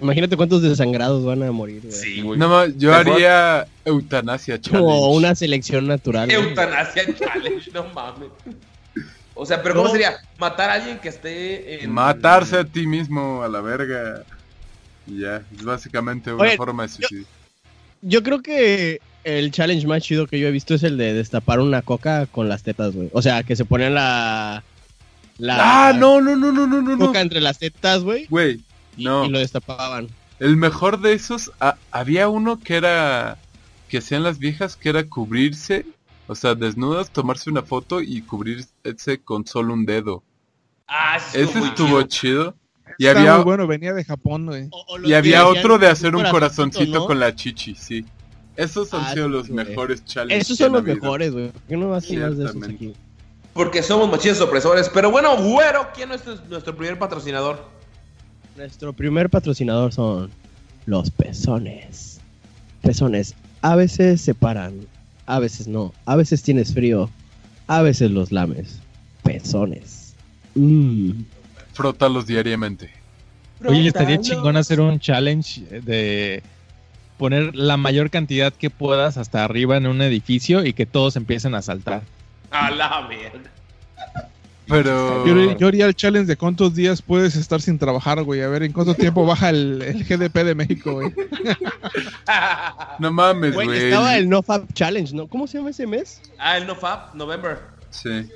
Imagínate 0.00 0.36
cuántos 0.36 0.62
desangrados 0.62 1.24
van 1.24 1.42
a 1.42 1.52
morir, 1.52 1.82
güey. 1.82 1.92
Sí, 1.92 2.22
güey. 2.22 2.38
No 2.38 2.66
yo 2.66 2.94
haría 2.94 3.66
eutanasia 3.84 4.60
challenge. 4.60 4.84
Como 4.86 5.12
una 5.12 5.34
selección 5.34 5.86
natural. 5.86 6.26
güey. 6.28 6.40
Eutanasia 6.48 7.02
challenge, 7.14 7.70
no 7.72 7.84
mames. 7.92 8.30
O 9.34 9.44
sea, 9.44 9.62
pero 9.62 9.74
¿cómo 9.76 9.90
sería? 9.90 10.16
Matar 10.38 10.70
a 10.70 10.72
alguien 10.74 10.98
que 10.98 11.08
esté 11.10 11.84
en... 11.84 11.92
Matarse 11.92 12.56
a 12.58 12.64
ti 12.64 12.86
mismo 12.86 13.42
a 13.42 13.48
la 13.48 13.60
verga. 13.60 14.24
Y 15.08 15.20
ya, 15.20 15.42
es 15.56 15.64
básicamente 15.64 16.32
una 16.32 16.42
Oye, 16.44 16.56
forma 16.56 16.82
de 16.84 16.88
suicidio. 16.90 17.26
Yo 18.02 18.22
creo 18.22 18.42
que 18.42 19.00
el 19.24 19.50
challenge 19.50 19.86
más 19.86 20.02
chido 20.02 20.26
que 20.26 20.38
yo 20.38 20.48
he 20.48 20.52
visto 20.52 20.74
es 20.74 20.82
el 20.82 20.96
de 20.98 21.14
destapar 21.14 21.60
una 21.60 21.82
coca 21.82 22.26
con 22.26 22.48
las 22.48 22.62
tetas, 22.62 22.94
güey. 22.94 23.10
O 23.12 23.22
sea, 23.22 23.42
que 23.42 23.56
se 23.56 23.64
ponen 23.64 23.94
la. 23.94 24.62
La 25.38 25.88
Ah, 25.88 25.92
no, 25.92 26.20
no, 26.20 26.36
no, 26.36 26.52
no, 26.52 26.66
no, 26.66 26.82
no, 26.82 26.96
no. 26.96 27.06
coca 27.06 27.20
entre 27.20 27.40
las 27.40 27.58
tetas, 27.58 28.02
güey. 28.02 28.26
Güey, 28.26 28.60
y- 28.96 29.04
no. 29.04 29.24
Y 29.24 29.28
lo 29.30 29.38
destapaban. 29.38 30.08
El 30.40 30.56
mejor 30.56 31.00
de 31.00 31.14
esos, 31.14 31.50
había 31.90 32.28
uno 32.28 32.60
que 32.60 32.76
era, 32.76 33.38
que 33.88 33.98
hacían 33.98 34.22
las 34.22 34.38
viejas, 34.38 34.76
que 34.76 34.88
era 34.90 35.04
cubrirse, 35.04 35.86
o 36.28 36.34
sea, 36.34 36.54
desnudas, 36.54 37.10
tomarse 37.10 37.50
una 37.50 37.62
foto 37.62 38.00
y 38.00 38.20
cubrirse 38.22 39.20
con 39.24 39.46
solo 39.46 39.74
un 39.74 39.84
dedo. 39.86 40.22
Ah, 40.86 41.18
sí, 41.20 41.38
Ese 41.40 41.58
estuvo 41.58 42.02
chido. 42.02 42.02
chido. 42.02 42.54
Y 42.98 43.06
Está 43.06 43.20
había, 43.20 43.34
muy 43.36 43.44
bueno, 43.44 43.66
venía 43.68 43.94
de 43.94 44.04
Japón, 44.04 44.46
güey. 44.46 44.66
O- 44.72 44.84
o 44.88 44.98
los 44.98 45.08
y 45.08 45.14
había 45.14 45.46
otro 45.46 45.78
de 45.78 45.86
hacer 45.86 46.16
un 46.16 46.24
corazoncito, 46.24 47.06
con 47.06 47.20
la 47.20 47.34
chichi, 47.34 47.74
sí. 47.74 48.04
Esos 48.56 48.92
han 48.92 49.02
Ah, 49.04 49.12
sido 49.14 49.28
los 49.28 49.48
güey. 49.48 49.66
mejores 49.66 50.04
challenges. 50.04 50.42
Esos 50.46 50.58
son 50.58 50.72
los 50.72 50.82
mejores, 50.82 51.32
güey. 51.32 51.50
¿Por 51.50 51.62
qué 51.68 51.76
no 51.76 51.94
hacen 51.94 52.20
más 52.20 52.36
de 52.36 52.44
esos 52.46 52.62
aquí? 52.64 52.92
Porque 53.52 53.82
somos 53.84 54.10
machines 54.10 54.40
opresores. 54.40 54.88
Pero 54.92 55.12
bueno, 55.12 55.36
güero, 55.36 55.86
¿quién 55.94 56.10
es 56.10 56.26
nuestro, 56.26 56.48
nuestro 56.48 56.76
primer 56.76 56.98
patrocinador? 56.98 57.64
Nuestro 58.56 58.92
primer 58.92 59.30
patrocinador 59.30 59.92
son 59.92 60.30
los 60.86 61.10
pezones. 61.12 62.20
Pezones. 62.82 63.36
A 63.62 63.76
veces 63.76 64.20
se 64.20 64.34
paran, 64.34 64.74
a 65.26 65.38
veces 65.38 65.68
no. 65.68 65.92
A 66.04 66.16
veces 66.16 66.42
tienes 66.42 66.74
frío, 66.74 67.08
a 67.68 67.82
veces 67.82 68.10
los 68.10 68.32
lames. 68.32 68.80
Pezones. 69.22 70.14
Mmm. 70.56 71.12
Frótalos 71.78 72.26
diariamente. 72.26 72.90
Oye, 73.64 73.86
estaría 73.86 74.20
chingón 74.20 74.56
hacer 74.56 74.80
un 74.80 74.98
challenge 74.98 75.60
de 75.82 76.42
poner 77.18 77.54
la 77.54 77.76
mayor 77.76 78.10
cantidad 78.10 78.52
que 78.52 78.68
puedas 78.68 79.16
hasta 79.16 79.44
arriba 79.44 79.76
en 79.76 79.86
un 79.86 80.02
edificio 80.02 80.64
y 80.66 80.72
que 80.72 80.86
todos 80.86 81.14
empiecen 81.16 81.54
a 81.54 81.62
saltar. 81.62 82.02
A 82.50 82.70
la 82.72 83.06
verga. 83.08 83.50
Pero... 84.66 85.24
Yo, 85.26 85.56
yo 85.56 85.66
haría 85.68 85.86
el 85.86 85.94
challenge 85.94 86.26
de 86.26 86.36
cuántos 86.36 86.74
días 86.74 87.00
puedes 87.00 87.36
estar 87.36 87.60
sin 87.62 87.78
trabajar, 87.78 88.22
güey. 88.24 88.42
A 88.42 88.48
ver 88.48 88.64
en 88.64 88.72
cuánto 88.72 88.94
tiempo 88.94 89.24
baja 89.24 89.48
el, 89.50 89.80
el 89.80 90.04
GDP 90.04 90.34
de 90.44 90.54
México, 90.56 90.92
güey. 90.94 91.14
No 92.98 93.10
mames, 93.12 93.54
Güey, 93.54 93.66
güey. 93.68 93.78
estaba 93.84 94.16
el 94.16 94.28
No 94.28 94.42
Fab 94.42 94.66
Challenge, 94.74 95.14
¿no? 95.14 95.26
¿Cómo 95.28 95.46
se 95.46 95.58
llama 95.58 95.70
ese 95.70 95.86
mes? 95.86 96.20
ah, 96.38 96.56
el 96.58 96.66
NoFap, 96.66 97.14
November. 97.14 97.58
Sí. 97.90 98.26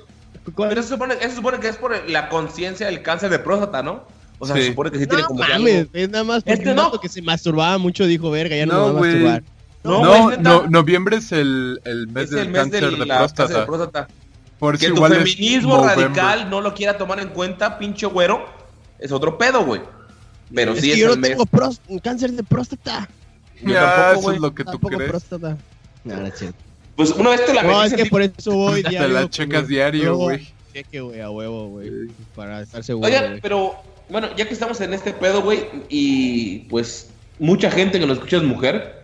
Pero 0.55 0.71
eso 0.71 0.83
se 0.83 0.89
supone, 0.89 1.13
eso 1.15 1.29
se 1.29 1.35
supone 1.35 1.59
que 1.59 1.67
es 1.69 1.77
por 1.77 2.09
la 2.09 2.29
conciencia 2.29 2.87
del 2.87 3.01
cáncer 3.01 3.29
de 3.29 3.39
próstata, 3.39 3.81
¿no? 3.83 4.05
O 4.39 4.45
sea, 4.45 4.55
Sí. 4.55 4.63
se 4.63 4.67
supone 4.69 4.91
que 4.91 4.99
sí 4.99 5.07
tiene 5.07 5.21
No 5.21 5.27
como 5.29 5.41
que 5.43 5.53
mames, 5.53 5.75
algo- 5.81 5.89
es 5.93 6.09
nada 6.09 6.23
más 6.25 6.43
porque 6.43 6.53
Este 6.53 6.69
un 6.71 6.75
no. 6.75 6.99
que 6.99 7.09
se 7.09 7.21
masturbaba 7.21 7.77
mucho 7.77 8.05
dijo, 8.05 8.29
verga, 8.31 8.55
ya 8.55 8.65
no, 8.65 8.73
No, 8.73 8.79
me 8.87 8.93
va 8.93 8.99
a 8.99 9.01
masturbar. 9.01 9.43
No, 9.83 10.01
No, 10.03 10.37
no, 10.37 10.67
noviembre 10.67 11.17
es 11.17 11.31
el, 11.31 11.79
el 11.85 12.07
mes 12.07 12.25
es 12.25 12.29
del 12.31 12.39
el 12.39 12.49
mes 12.49 12.61
cáncer 12.61 12.85
de 12.91 12.97
de 12.97 13.05
la 13.05 13.17
próstata. 13.19 13.43
cáncer 13.43 13.59
de 13.59 13.65
próstata. 13.65 14.07
Por 14.59 14.77
Que 14.77 14.87
tu 14.87 14.95
igual 14.95 15.13
feminismo 15.15 15.85
radical 15.85 16.49
no 16.49 16.61
lo 16.61 16.73
quiera 16.73 16.97
tomar 16.97 17.19
en 17.19 17.29
cuenta, 17.29 17.77
pinche 17.77 18.05
güero, 18.05 18.45
es 18.99 19.11
otro 19.11 19.37
pedo, 19.37 19.65
güey. 19.65 19.81
Pero 20.53 20.73
es 20.73 20.81
sí 20.81 20.87
que 20.87 20.93
es 20.93 20.99
yo 20.99 21.05
el 21.07 21.15
no 21.15 21.21
mes. 21.21 21.31
tengo 21.31 21.45
pros- 21.45 21.81
un 21.87 21.99
cáncer 21.99 22.31
de 22.31 22.43
próstata. 22.43 23.09
Yo 23.61 23.73
Ya, 23.73 23.95
tampoco, 23.95 24.19
eso 24.19 24.31
es 24.33 24.39
lo 24.41 24.53
que 24.55 24.63
tú 24.65 24.79
crees. 24.79 25.09
próstata. 25.09 25.57
No, 26.03 26.15
no 26.17 26.27
es 26.27 26.37
cierto. 26.37 26.57
Pues 26.95 27.11
una 27.11 27.31
vez 27.31 27.45
te 27.45 27.53
la 27.53 27.63
No, 27.63 27.83
es 27.83 27.93
que 27.93 28.05
por 28.05 28.21
eso 28.21 28.51
voy 28.55 28.83
Te 28.83 28.89
diario. 28.89 29.07
la 29.09 29.29
checas 29.29 29.67
diario, 29.67 30.15
güey. 30.15 30.47
Cheque, 30.73 31.01
güey, 31.01 31.21
a 31.21 31.29
huevo, 31.29 31.69
güey. 31.69 31.89
Para 32.35 32.61
estar 32.61 32.83
seguro, 32.83 33.07
Oigan, 33.07 33.39
pero 33.41 33.75
bueno, 34.09 34.29
ya 34.35 34.47
que 34.47 34.53
estamos 34.53 34.79
en 34.81 34.93
este 34.93 35.13
pedo, 35.13 35.41
güey, 35.41 35.65
y 35.89 36.59
pues 36.69 37.09
mucha 37.39 37.69
gente 37.71 37.99
que 37.99 38.05
nos 38.05 38.17
escucha 38.17 38.37
es 38.37 38.43
mujer, 38.43 39.03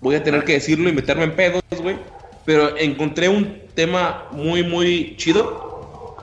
voy 0.00 0.14
a 0.14 0.22
tener 0.22 0.44
que 0.44 0.54
decirlo 0.54 0.88
y 0.88 0.92
meterme 0.92 1.24
en 1.24 1.36
pedos, 1.36 1.62
güey. 1.82 1.96
Pero 2.44 2.76
encontré 2.78 3.28
un 3.28 3.60
tema 3.74 4.24
muy, 4.32 4.62
muy 4.62 5.16
chido 5.16 6.16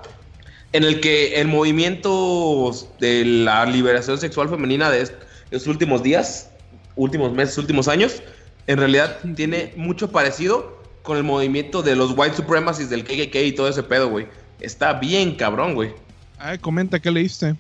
en 0.71 0.83
el 0.83 0.99
que 1.01 1.39
el 1.41 1.47
movimiento 1.47 2.71
de 2.99 3.25
la 3.25 3.65
liberación 3.65 4.17
sexual 4.17 4.49
femenina 4.49 4.89
de 4.89 5.01
est- 5.01 5.13
estos 5.51 5.67
últimos 5.67 6.01
días, 6.01 6.49
últimos 6.95 7.31
meses, 7.33 7.57
últimos 7.57 7.87
años, 7.87 8.23
en 8.67 8.77
realidad 8.79 9.19
tiene 9.35 9.73
mucho 9.75 10.11
parecido 10.11 10.81
con 11.03 11.17
el 11.17 11.23
movimiento 11.23 11.83
de 11.83 11.95
los 11.95 12.13
white 12.17 12.35
supremacists 12.35 12.89
del 12.89 13.03
KKK 13.03 13.35
y 13.35 13.51
todo 13.51 13.67
ese 13.67 13.83
pedo, 13.83 14.09
güey. 14.09 14.27
Está 14.59 14.93
bien 14.93 15.35
cabrón, 15.35 15.75
güey. 15.75 15.91
Ay, 16.39 16.57
comenta 16.57 16.99
qué 16.99 17.11
leíste. 17.11 17.55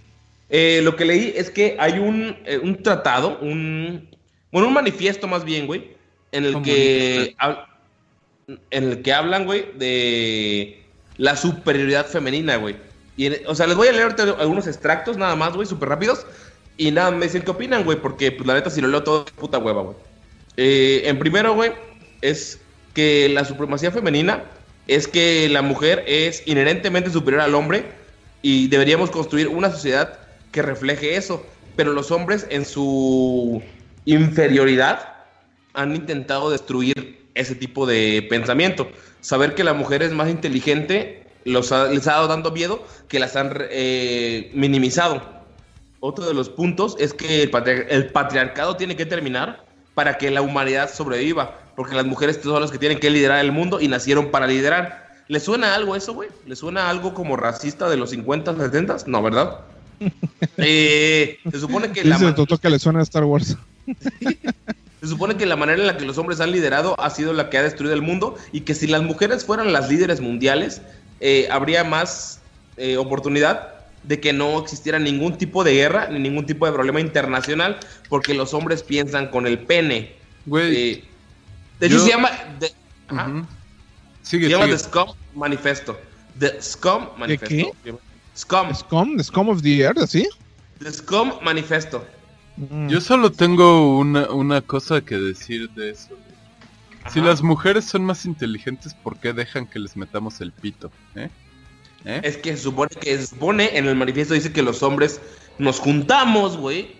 Eh, 0.49 0.81
lo 0.83 0.95
que 0.95 1.05
leí 1.05 1.33
es 1.35 1.49
que 1.49 1.75
hay 1.79 1.99
un, 1.99 2.35
eh, 2.45 2.59
un 2.61 2.81
tratado, 2.81 3.37
un, 3.39 4.09
bueno, 4.51 4.67
un 4.67 4.73
manifiesto 4.73 5.27
más 5.27 5.43
bien, 5.43 5.67
güey, 5.67 5.91
en 6.31 6.45
el 6.45 6.61
que 6.61 7.35
hab- 7.39 7.65
en 8.71 8.83
el 8.91 9.01
que 9.01 9.13
hablan, 9.13 9.45
güey, 9.45 9.65
de 9.77 10.83
la 11.17 11.35
superioridad 11.35 12.05
femenina, 12.07 12.57
güey. 12.57 12.75
Y 13.15 13.29
o 13.45 13.55
sea, 13.55 13.67
les 13.67 13.75
voy 13.77 13.87
a 13.87 13.91
leer 13.93 14.15
algunos 14.39 14.67
extractos 14.67 15.17
nada 15.17 15.35
más, 15.35 15.53
güey, 15.53 15.67
súper 15.67 15.89
rápidos. 15.89 16.25
Y 16.77 16.91
nada, 16.91 17.11
me 17.11 17.25
dicen 17.25 17.43
qué 17.43 17.51
opinan, 17.51 17.83
güey, 17.83 18.01
porque 18.01 18.31
pues 18.31 18.45
la 18.47 18.55
neta 18.55 18.69
si 18.69 18.81
lo 18.81 18.87
leo 18.87 19.03
todo 19.03 19.25
puta 19.25 19.59
hueva, 19.59 19.83
güey. 19.83 19.95
Eh, 20.57 21.03
en 21.05 21.19
primero, 21.19 21.53
güey, 21.53 21.71
es 22.21 22.59
que 22.93 23.29
la 23.29 23.45
supremacía 23.45 23.91
femenina 23.91 24.43
es 24.87 25.07
que 25.07 25.47
la 25.49 25.61
mujer 25.61 26.03
es 26.07 26.43
inherentemente 26.45 27.09
superior 27.09 27.41
al 27.41 27.55
hombre 27.55 27.85
y 28.41 28.67
deberíamos 28.67 29.09
construir 29.11 29.47
una 29.47 29.71
sociedad 29.71 30.19
que 30.51 30.61
refleje 30.61 31.15
eso. 31.15 31.45
Pero 31.75 31.93
los 31.93 32.11
hombres 32.11 32.45
en 32.49 32.65
su 32.65 33.61
inferioridad 34.05 35.13
han 35.73 35.95
intentado 35.95 36.49
destruir 36.51 37.25
ese 37.33 37.55
tipo 37.55 37.85
de 37.87 38.25
pensamiento. 38.29 38.89
Saber 39.21 39.55
que 39.55 39.63
la 39.63 39.73
mujer 39.73 40.03
es 40.03 40.11
más 40.11 40.29
inteligente 40.29 41.23
los 41.45 41.71
ha- 41.71 41.87
les 41.87 42.07
ha 42.07 42.13
dado 42.13 42.27
dando 42.27 42.51
miedo 42.51 42.85
que 43.09 43.19
las 43.19 43.35
han 43.35 43.53
eh, 43.71 44.51
minimizado. 44.53 45.21
otro 45.99 46.25
de 46.25 46.33
los 46.33 46.49
puntos 46.49 46.95
es 46.99 47.13
que 47.13 47.43
el, 47.43 47.49
patriar- 47.51 47.85
el 47.89 48.07
patriarcado 48.11 48.75
tiene 48.77 48.95
que 48.95 49.05
terminar 49.05 49.65
para 49.93 50.17
que 50.17 50.29
la 50.31 50.41
humanidad 50.41 50.91
sobreviva, 50.93 51.59
porque 51.75 51.95
las 51.95 52.05
mujeres 52.05 52.39
son 52.41 52.61
las 52.61 52.71
que 52.71 52.77
tienen 52.77 52.99
que 52.99 53.09
liderar 53.09 53.39
el 53.39 53.51
mundo 53.51 53.81
y 53.81 53.87
nacieron 53.87 54.31
para 54.31 54.47
liderar. 54.47 55.03
¿Le 55.27 55.39
suena 55.39 55.73
algo 55.75 55.95
eso, 55.95 56.13
güey? 56.13 56.29
¿Le 56.45 56.55
suena 56.55 56.89
algo 56.89 57.13
como 57.13 57.37
racista 57.37 57.89
de 57.89 57.97
los 57.97 58.11
50, 58.11 58.55
70? 58.55 58.97
No, 59.07 59.21
¿verdad? 59.21 59.59
Eh, 60.57 61.39
se 61.49 61.59
supone 61.59 61.91
que 61.91 62.03
la 62.03 62.15
Dice 62.15 62.27
el 62.27 62.35
Toto 62.35 62.57
que 62.57 62.69
le 62.69 62.77
suena 62.77 62.99
a 62.99 63.03
Star 63.03 63.23
Wars. 63.23 63.57
se 65.01 65.07
supone 65.07 65.35
que 65.35 65.45
la 65.45 65.55
manera 65.55 65.79
en 65.79 65.87
la 65.87 65.97
que 65.97 66.05
los 66.05 66.17
hombres 66.17 66.39
han 66.41 66.51
liderado 66.51 66.99
ha 66.99 67.09
sido 67.09 67.33
la 67.33 67.49
que 67.49 67.57
ha 67.57 67.63
destruido 67.63 67.93
el 67.93 68.01
mundo 68.01 68.35
y 68.51 68.61
que 68.61 68.75
si 68.75 68.87
las 68.87 69.01
mujeres 69.01 69.45
fueran 69.45 69.71
las 69.71 69.89
líderes 69.89 70.19
mundiales, 70.19 70.81
eh, 71.21 71.47
habría 71.51 71.83
más 71.83 72.41
eh, 72.77 72.97
oportunidad 72.97 73.73
de 74.03 74.19
que 74.19 74.33
no 74.33 74.59
existiera 74.59 74.99
ningún 74.99 75.37
tipo 75.37 75.63
de 75.63 75.73
guerra 75.73 76.09
ni 76.09 76.19
ningún 76.19 76.45
tipo 76.45 76.65
de 76.65 76.73
problema 76.73 76.99
internacional 76.99 77.77
porque 78.09 78.33
los 78.33 78.53
hombres 78.53 78.83
piensan 78.83 79.27
con 79.27 79.47
el 79.47 79.59
pene. 79.59 80.13
Güey, 80.45 80.75
Eh, 80.75 81.03
de 81.79 81.87
hecho, 81.87 81.95
yo- 81.97 82.03
se 82.03 82.09
llama, 82.11 82.29
de- 82.59 82.73
ajá, 83.07 83.27
ujú. 83.29 83.45
se 84.21 84.29
sigue, 84.29 84.49
llama 84.49 84.65
sigue. 84.65 84.77
The 84.77 84.83
Scum 84.83 85.09
Manifesto. 85.35 85.99
The 86.39 86.61
Scum 86.61 87.07
Manifesto. 87.17 87.71
Scum. 88.35 88.73
Scum, 88.73 89.17
the 89.17 89.23
Scum 89.23 89.49
of 89.49 89.61
the 89.61 89.79
Earth, 89.81 89.99
¿así? 89.99 90.27
The 90.79 90.91
Scum 90.91 91.33
Manifesto. 91.43 92.05
Mm. 92.57 92.87
Yo 92.89 93.01
solo 93.01 93.31
tengo 93.31 93.97
una, 93.97 94.29
una 94.31 94.61
cosa 94.61 95.01
que 95.01 95.15
decir 95.17 95.69
de 95.71 95.91
eso. 95.91 96.17
Si 97.11 97.19
las 97.19 97.41
mujeres 97.41 97.85
son 97.85 98.05
más 98.05 98.25
inteligentes, 98.25 98.93
¿por 98.93 99.17
qué 99.17 99.33
dejan 99.33 99.67
que 99.67 99.77
les 99.77 99.97
metamos 99.97 100.39
el 100.39 100.51
pito? 100.53 100.89
¿Eh? 101.15 101.29
¿Eh? 102.05 102.21
Es 102.23 102.37
que 102.37 102.55
se 102.55 102.63
supone 102.63 102.89
que 102.99 103.17
se 103.17 103.27
supone 103.27 103.77
en 103.77 103.87
el 103.87 103.95
manifiesto 103.95 104.33
dice 104.33 104.53
que 104.53 104.61
los 104.61 104.81
hombres 104.83 105.19
nos 105.57 105.79
juntamos, 105.79 106.55
güey, 106.57 106.95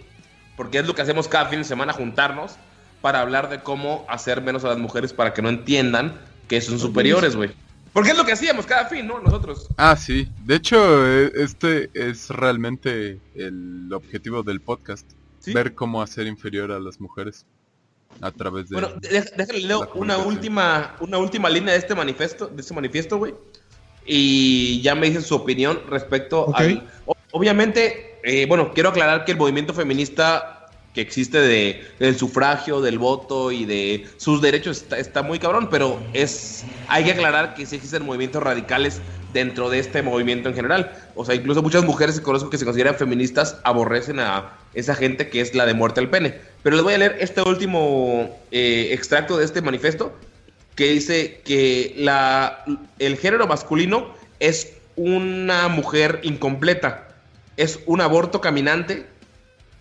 porque 0.58 0.80
es 0.80 0.86
lo 0.88 0.94
que 0.94 1.02
hacemos 1.04 1.28
cada 1.28 1.46
fin 1.46 1.60
de 1.60 1.66
semana, 1.66 1.94
juntarnos 1.94 2.56
para 3.04 3.20
hablar 3.20 3.50
de 3.50 3.60
cómo 3.60 4.06
hacer 4.08 4.42
menos 4.42 4.64
a 4.64 4.70
las 4.70 4.78
mujeres 4.78 5.12
para 5.12 5.34
que 5.34 5.42
no 5.42 5.50
entiendan 5.50 6.22
que 6.48 6.62
son 6.62 6.80
superiores, 6.80 7.36
güey. 7.36 7.52
Porque 7.92 8.12
es 8.12 8.18
lo 8.18 8.24
que 8.24 8.32
hacíamos 8.32 8.66
cada 8.66 8.86
fin, 8.86 9.06
¿no? 9.06 9.20
Nosotros. 9.20 9.68
Ah, 9.76 9.98
sí. 9.98 10.30
De 10.46 10.56
hecho, 10.56 11.06
eh, 11.06 11.30
este 11.36 11.90
es 11.94 12.30
realmente 12.30 13.20
el 13.36 13.92
objetivo 13.92 14.42
del 14.42 14.62
podcast. 14.62 15.06
¿sí? 15.40 15.52
Ver 15.52 15.76
cómo 15.76 16.02
hacer 16.02 16.28
inferior 16.28 16.72
a 16.72 16.80
las 16.80 17.02
mujeres 17.02 17.46
a 18.22 18.32
través 18.32 18.70
de... 18.70 18.80
Bueno, 18.80 18.94
déjale 19.02 19.60
leo 19.60 19.92
una 19.96 20.18
última, 20.20 20.96
una 21.02 21.18
última 21.18 21.50
línea 21.50 21.74
de 21.74 21.80
este 21.80 21.96
manifiesto, 21.96 22.48
de 22.48 22.62
este 22.62 22.74
manifiesto, 22.74 23.18
güey. 23.18 23.36
Y 24.06 24.82
ya 24.82 24.96
me 24.96 25.08
dicen 25.08 25.24
su 25.24 25.36
opinión 25.36 25.82
respecto 25.90 26.44
Ok. 26.44 26.56
al. 26.56 26.90
Obviamente, 27.34 28.20
eh, 28.24 28.46
bueno, 28.46 28.72
quiero 28.74 28.90
aclarar 28.90 29.26
que 29.26 29.34
el 29.34 29.38
movimiento 29.38 29.74
feminista 29.74 30.53
que 30.94 31.02
existe 31.02 31.40
de, 31.40 31.84
del 32.00 32.16
sufragio, 32.18 32.80
del 32.82 33.00
voto 33.00 33.52
y 33.52 33.66
de 33.66 34.08
sus 34.18 34.42
derechos 34.42 34.86
está, 34.96 35.24
muy 35.24 35.40
cabrón, 35.40 35.68
pero 35.72 36.00
es 36.14 36.64
hay 36.88 37.04
que 37.04 37.12
aclarar 37.12 37.56
que 37.56 37.66
sí 37.66 37.76
existen 37.76 38.06
movimientos 38.06 38.44
radicales 38.44 39.02
dentro 39.34 39.72
de 39.72 39.80
este 39.80 40.04
movimiento 40.04 40.50
en 40.50 40.56
general. 40.56 40.92
O 41.16 41.26
sea, 41.26 41.34
incluso 41.34 41.64
muchas 41.64 41.84
mujeres 41.84 42.20
que 42.20 42.24
conozco 42.24 42.52
que 42.52 42.60
se 42.60 42.66
consideran 42.66 42.96
feministas 42.96 43.58
aborrecen 43.64 44.20
a 44.20 44.54
esa 44.76 44.94
gente 44.94 45.30
que 45.30 45.42
es 45.42 45.56
la 45.56 45.66
de 45.66 45.74
muerte 45.74 46.00
al 46.00 46.10
pene. 46.10 46.36
Pero 46.62 46.76
les 46.76 46.84
voy 46.84 46.94
a 46.94 47.00
leer 47.00 47.18
este 47.20 47.42
último 47.42 48.30
eh, 48.52 48.90
extracto 48.92 49.38
de 49.38 49.46
este 49.46 49.62
manifiesto 49.62 50.16
que 50.76 50.92
dice 50.92 51.42
que 51.44 51.94
la, 51.98 52.64
el 53.00 53.18
género 53.18 53.48
masculino 53.48 54.14
es 54.40 54.74
una 54.96 55.68
mujer 55.68 56.20
incompleta, 56.24 57.08
es 57.58 57.80
un 57.86 58.02
aborto 58.02 58.42
caminante 58.42 59.08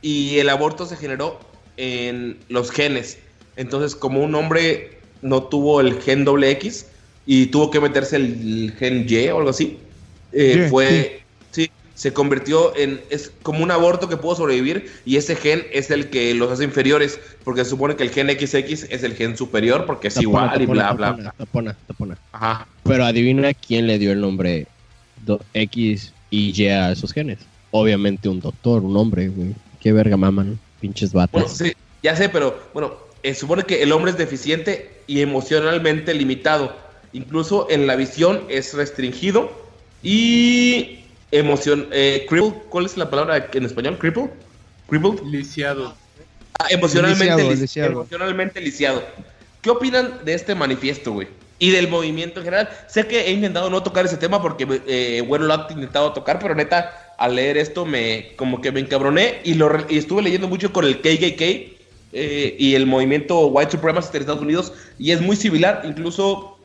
y 0.03 0.39
el 0.39 0.49
aborto 0.49 0.85
se 0.87 0.97
generó 0.97 1.39
en 1.77 2.37
los 2.49 2.71
genes. 2.71 3.19
Entonces, 3.57 3.95
como 3.95 4.23
un 4.23 4.35
hombre 4.35 4.99
no 5.23 5.45
tuvo 5.45 5.81
el 5.81 6.01
gen 6.01 6.25
doble 6.25 6.51
X 6.51 6.87
y 7.25 7.47
tuvo 7.47 7.71
que 7.71 7.81
meterse 7.81 8.17
el 8.17 8.75
gen 8.79 9.07
Y 9.09 9.29
o 9.29 9.39
algo 9.39 9.51
así, 9.51 9.79
eh, 10.33 10.67
fue, 10.69 11.23
sí, 11.53 11.71
se 11.95 12.13
convirtió 12.13 12.77
en, 12.77 13.01
es 13.11 13.33
como 13.43 13.63
un 13.63 13.71
aborto 13.71 14.09
que 14.09 14.17
pudo 14.17 14.35
sobrevivir 14.35 14.91
y 15.05 15.17
ese 15.17 15.37
gen 15.37 15.65
es 15.73 15.91
el 15.91 16.11
que 16.11 16.35
los 16.35 16.51
hace 16.51 16.65
inferiores, 16.65 17.21
porque 17.45 17.65
se 17.65 17.71
supone 17.71 17.95
que 17.97 18.03
el 18.03 18.11
gen 18.11 18.29
XX 18.29 18.85
es 18.91 19.03
el 19.05 19.15
gen 19.15 19.37
superior 19.37 19.87
porque 19.87 20.09
es 20.09 20.15
Tapona, 20.15 20.29
igual 20.29 20.63
y 20.63 20.67
tapona, 20.67 20.93
bla, 20.93 20.93
bla, 20.93 20.93
tapona, 20.93 21.23
bla. 21.23 21.35
Tapona, 21.39 21.77
tapona. 21.87 22.19
Ajá. 22.33 22.67
Pero 22.83 23.05
adivina 23.05 23.55
quién 23.55 23.87
le 23.87 23.99
dio 23.99 24.13
el 24.13 24.21
nombre 24.21 24.67
do- 25.25 25.41
X 25.55 26.13
y 26.31 26.51
Y 26.61 26.67
a 26.69 26.91
esos 26.93 27.13
genes. 27.13 27.39
Obviamente 27.71 28.29
un 28.29 28.41
doctor, 28.41 28.83
un 28.83 28.97
hombre, 28.97 29.29
güey. 29.29 29.55
Qué 29.83 29.93
verga 29.93 30.17
maman, 30.17 30.61
pinches 30.79 31.13
Bueno, 31.13 31.27
vatos. 31.33 31.59
sí, 31.59 31.73
ya 32.05 32.15
sé, 32.15 32.29
pero 32.29 32.71
bueno, 32.73 32.97
eh, 33.25 33.35
supone 33.35 33.65
que 33.65 33.83
el 33.83 33.91
hombre 33.91 34.13
es 34.13 34.17
deficiente 34.17 35.03
y 35.09 35.21
emocionalmente 35.23 36.15
limitado. 36.15 36.77
Incluso 37.13 37.67
en 37.69 37.89
la 37.89 37.97
visión 37.97 38.47
es 38.49 38.75
restringido 38.75 39.51
y 40.01 41.17
emoción, 41.33 41.89
eh, 41.93 42.27
crippled, 42.29 42.55
¿cuál 42.71 42.87
es 42.87 42.97
la 42.97 43.11
palabra 43.11 43.51
en 43.53 43.65
español? 43.65 43.99
Crippled, 43.99 44.31
crippled. 44.87 45.21
Lisiado. 45.25 45.97
Ah, 46.61 46.67
emocionalmente, 46.71 47.25
Lisiado, 47.25 47.51
lis- 47.51 47.61
lisiado. 47.61 47.91
emocionalmente 47.93 48.61
lisiado. 48.61 49.03
¿Qué 49.61 49.71
opinan 49.71 50.25
de 50.25 50.35
este 50.35 50.55
manifiesto, 50.55 51.11
güey? 51.13 51.29
Y 51.59 51.71
del 51.71 51.89
movimiento 51.89 52.39
en 52.41 52.45
general. 52.45 52.69
Sé 52.89 53.07
que 53.07 53.23
he 53.27 53.33
intentado 53.33 53.69
no 53.71 53.83
tocar 53.83 54.05
ese 54.05 54.17
tema 54.17 54.41
porque, 54.41 54.67
eh, 54.87 55.23
bueno, 55.27 55.45
lo 55.47 55.55
ha 55.55 55.67
intentado 55.71 56.13
tocar, 56.13 56.39
pero 56.39 56.55
neta, 56.55 56.93
al 57.23 57.37
leer 57.37 57.57
esto 57.57 57.87
me 57.87 58.33
como 58.35 58.61
que 58.61 58.73
me 58.73 58.81
encabroné 58.81 59.41
y, 59.45 59.55
lo, 59.55 59.71
y 59.89 59.97
estuve 59.97 60.23
leyendo 60.23 60.49
mucho 60.49 60.73
con 60.73 60.85
el 60.85 61.01
KKK 61.01 61.41
eh, 62.15 62.57
y 62.59 62.75
el 62.75 62.85
movimiento 62.85 63.47
White 63.47 63.71
Supremacist 63.71 64.13
de 64.13 64.19
Estados 64.19 64.43
Unidos 64.43 64.73
y 64.99 65.13
es 65.13 65.21
muy 65.21 65.37
similar. 65.37 65.83
Incluso 65.85 66.59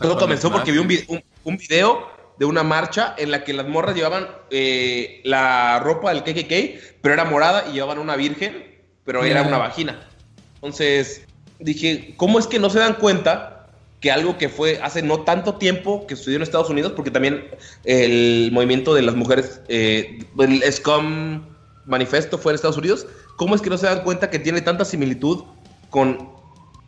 todo 0.00 0.16
comenzó 0.18 0.50
porque 0.50 0.72
vi 0.72 0.78
un, 0.78 0.88
un, 1.08 1.22
un 1.44 1.56
video 1.58 2.08
de 2.38 2.46
una 2.46 2.62
marcha 2.62 3.14
en 3.18 3.30
la 3.30 3.44
que 3.44 3.52
las 3.52 3.68
morras 3.68 3.94
llevaban 3.94 4.28
eh, 4.48 5.20
la 5.24 5.78
ropa 5.80 6.14
del 6.14 6.22
KKK, 6.22 6.98
pero 7.02 7.12
era 7.12 7.26
morada 7.26 7.66
y 7.68 7.74
llevaban 7.74 7.98
una 7.98 8.16
virgen, 8.16 8.64
pero 9.04 9.22
era 9.24 9.42
una 9.42 9.58
vagina. 9.58 10.08
Entonces 10.54 11.26
dije, 11.58 12.14
¿cómo 12.16 12.38
es 12.38 12.46
que 12.46 12.58
no 12.58 12.70
se 12.70 12.78
dan 12.78 12.94
cuenta 12.94 13.61
que 14.02 14.10
algo 14.10 14.36
que 14.36 14.48
fue 14.48 14.80
hace 14.82 15.00
no 15.00 15.20
tanto 15.20 15.54
tiempo 15.54 16.06
que 16.08 16.16
sucedió 16.16 16.36
en 16.36 16.42
Estados 16.42 16.68
Unidos, 16.68 16.92
porque 16.94 17.12
también 17.12 17.46
el 17.84 18.50
movimiento 18.52 18.94
de 18.94 19.02
las 19.02 19.14
mujeres, 19.14 19.62
eh, 19.68 20.18
el 20.38 20.62
SCOM 20.70 21.44
manifesto 21.86 22.36
fue 22.36 22.52
en 22.52 22.56
Estados 22.56 22.76
Unidos, 22.76 23.06
¿cómo 23.36 23.54
es 23.54 23.62
que 23.62 23.70
no 23.70 23.78
se 23.78 23.86
dan 23.86 24.02
cuenta 24.02 24.28
que 24.28 24.40
tiene 24.40 24.60
tanta 24.60 24.84
similitud 24.84 25.44
con 25.88 26.30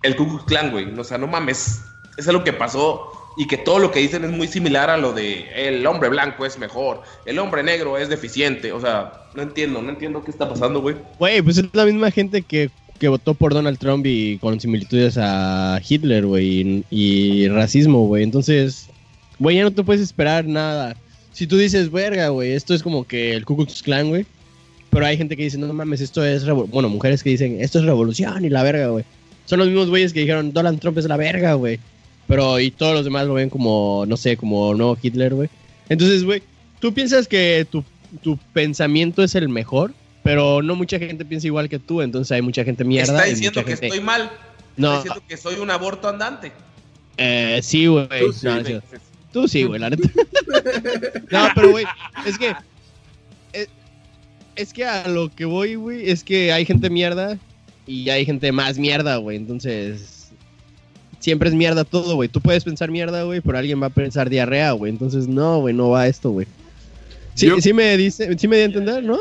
el 0.02 0.16
Ku 0.16 0.26
Klux 0.26 0.44
Klan, 0.44 0.72
güey? 0.72 0.92
O 0.98 1.04
sea, 1.04 1.16
no 1.16 1.28
mames, 1.28 1.80
es 2.18 2.26
algo 2.26 2.42
que 2.42 2.52
pasó 2.52 3.12
y 3.36 3.46
que 3.46 3.58
todo 3.58 3.78
lo 3.78 3.92
que 3.92 4.00
dicen 4.00 4.24
es 4.24 4.32
muy 4.32 4.48
similar 4.48 4.90
a 4.90 4.96
lo 4.96 5.12
de 5.12 5.48
el 5.54 5.86
hombre 5.86 6.08
blanco 6.08 6.44
es 6.44 6.58
mejor, 6.58 7.02
el 7.26 7.38
hombre 7.38 7.62
negro 7.62 7.96
es 7.96 8.08
deficiente, 8.08 8.72
o 8.72 8.80
sea, 8.80 9.28
no 9.34 9.42
entiendo, 9.42 9.80
no 9.80 9.90
entiendo 9.90 10.24
qué 10.24 10.32
está 10.32 10.48
pasando, 10.48 10.80
güey. 10.80 10.96
Güey, 11.20 11.42
pues 11.42 11.58
es 11.58 11.66
la 11.72 11.84
misma 11.84 12.10
gente 12.10 12.42
que, 12.42 12.70
que 12.99 13.09
votó 13.09 13.34
por 13.34 13.55
Donald 13.55 13.78
Trump 13.78 14.07
y 14.07 14.38
con 14.38 14.61
similitudes 14.61 15.18
a 15.18 15.80
Hitler, 15.86 16.26
güey, 16.26 16.84
y, 16.90 17.49
racismo, 17.49 18.07
güey. 18.07 18.22
Entonces, 18.22 18.88
güey, 19.38 19.57
ya 19.57 19.64
no 19.64 19.72
te 19.72 19.82
puedes 19.82 20.03
esperar 20.03 20.47
nada. 20.47 20.97
Si 21.32 21.47
tú 21.47 21.57
dices, 21.57 21.90
verga, 21.90 22.28
güey, 22.28 22.53
esto 22.53 22.74
es 22.74 22.82
como 22.82 23.05
que 23.05 23.34
el 23.34 23.45
Ku 23.45 23.57
Klux 23.57 23.82
Klan, 23.82 24.09
güey. 24.09 24.26
Pero 24.90 25.07
hay 25.07 25.16
gente 25.16 25.36
que 25.36 25.42
dice, 25.42 25.59
no 25.59 25.72
mames, 25.72 26.01
esto 26.01 26.24
es... 26.24 26.47
revo-". 26.47 26.68
Bueno, 26.68 26.88
mujeres 26.88 27.24
que 27.24 27.30
dicen, 27.30 27.61
esto 27.61 27.80
es 27.80 27.84
revolución 27.84 28.45
y 28.45 28.49
la 28.49 28.62
verga, 28.62 28.86
güey. 28.88 29.05
Son 29.45 29.59
los 29.59 29.66
mismos 29.68 29.90
güeyes 29.90 30.12
que 30.12 30.20
dijeron, 30.20 30.53
Donald 30.53 30.78
Trump 30.78 30.97
es 30.99 31.07
la 31.07 31.16
verga, 31.16 31.55
güey. 31.55 31.80
Pero, 32.28 32.61
y 32.61 32.70
todos 32.70 32.95
los 32.95 33.05
demás 33.05 33.26
lo 33.26 33.34
ven 33.34 33.51
como, 33.51 34.05
no 34.07 34.16
sé, 34.16 34.36
como 34.36 34.74
no 34.74 34.97
Hitler, 35.01 35.34
güey. 35.34 35.49
Entonces, 35.88 36.24
güey, 36.24 36.42
tú 36.80 36.95
piensas 36.95 37.28
que 37.28 37.66
tu, 37.68 37.84
tu 38.22 38.38
pensamiento 38.53 39.22
es 39.22 39.34
el 39.34 39.49
mejor, 39.49 39.92
pero 40.25 40.61
no 40.62 40.75
mucha 40.75 40.99
gente 40.99 41.25
piensa 41.25 41.47
igual 41.47 41.68
que 41.68 41.79
tú, 41.79 42.03
entonces 42.03 42.33
hay 42.33 42.43
mucha 42.43 42.64
gente 42.64 42.83
mierda. 42.83 43.12
está 43.12 43.29
y 43.29 43.31
diciendo 43.31 43.61
mucha 43.61 43.64
que 43.66 43.72
gente- 43.72 43.87
estoy 43.87 44.01
mal, 44.05 44.31
No, 44.77 44.89
está 44.95 45.03
diciendo 45.05 45.22
que 45.29 45.37
soy 45.37 45.55
un 45.61 45.70
aborto 45.70 46.09
andante. 46.09 46.51
eh, 47.16 47.61
sí, 47.62 47.87
güey. 47.87 48.09
Tú 48.09 48.33
sí, 48.33 48.47
No, 48.47 48.61
güey. 48.61 48.64
sí. 48.75 48.97
Tú 49.33 49.47
sí, 49.49 49.62
güey, 49.64 49.81
la 49.81 49.91
neta. 49.91 50.09
no, 51.31 51.49
pero, 51.55 51.70
güey, 51.70 51.85
es 52.27 52.39
que. 52.39 52.55
Es, 53.53 53.68
es 54.57 54.72
que 54.72 54.85
a 54.85 55.07
lo 55.09 55.29
que 55.29 55.45
voy, 55.45 55.75
güey, 55.77 56.09
es 56.11 56.25
que 56.25 56.53
hay 56.53 56.64
gente 56.64 56.89
mierda 56.91 57.39
y 57.87 58.09
hay 58.11 58.25
gente 58.25 58.51
más 58.53 58.79
mierda, 58.79 59.16
güey. 59.18 59.37
Entonces. 59.37 60.31
Siempre 61.20 61.49
es 61.49 61.55
mierda 61.55 61.85
todo, 61.85 62.16
güey. 62.16 62.29
Tú 62.29 62.41
puedes 62.43 62.64
pensar 62.64 62.91
mierda, 62.91 63.22
güey, 63.22 63.41
pero 63.41 63.57
alguien 63.57 63.81
va 63.83 63.87
a 63.87 63.91
pensar 63.91 64.29
diarrea, 64.29 64.72
güey. 64.72 64.93
Entonces, 64.93 65.27
no, 65.27 65.59
güey, 65.61 65.72
no 65.75 65.89
va 65.89 66.07
esto, 66.07 66.31
güey. 66.31 66.47
Sí, 67.35 67.47
Yo- 67.47 67.61
sí 67.62 67.72
me 67.72 67.97
dice, 67.97 68.37
sí 68.39 68.47
me 68.47 68.57
di 68.57 68.62
a 68.62 68.66
entender, 68.66 69.03
¿no? 69.03 69.18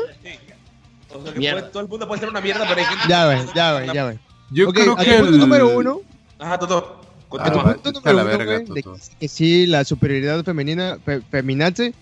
O 1.14 1.22
sea, 1.22 1.32
que 1.32 1.38
Mierda. 1.38 1.60
puede- 1.60 1.72
todo 1.72 1.82
el 1.82 1.88
mundo 1.88 2.08
puede 2.08 2.20
ser 2.20 2.28
una 2.28 2.40
mierda, 2.40 2.66
pero 2.68 2.80
hay 2.80 2.86
gente... 2.86 3.04
Ya, 3.08 3.24
güey, 3.26 3.38
ya, 3.54 3.72
güey, 3.72 3.94
ya, 3.94 4.04
güey. 4.04 4.18
Yo 4.50 4.72
creo 4.72 4.96
tu 4.96 5.02
que 5.02 5.12
punto 5.14 5.28
el... 5.30 5.38
número 5.38 5.68
uno, 5.78 6.00
Ajá, 6.38 6.58
Toto. 6.58 7.00
tu. 7.30 7.38
Ah, 7.38 7.50
punto 7.82 7.92
número 7.92 8.14
uno, 8.16 8.24
verga, 8.24 8.44
güey, 8.44 8.58
de 8.66 8.82
Toto. 8.82 8.96
que, 8.98 9.16
que 9.20 9.28
sí, 9.28 9.66
la 9.66 9.84
superioridad 9.84 10.44
femenina, 10.44 10.98
fe- 11.04 11.22
feminace, 11.30 11.94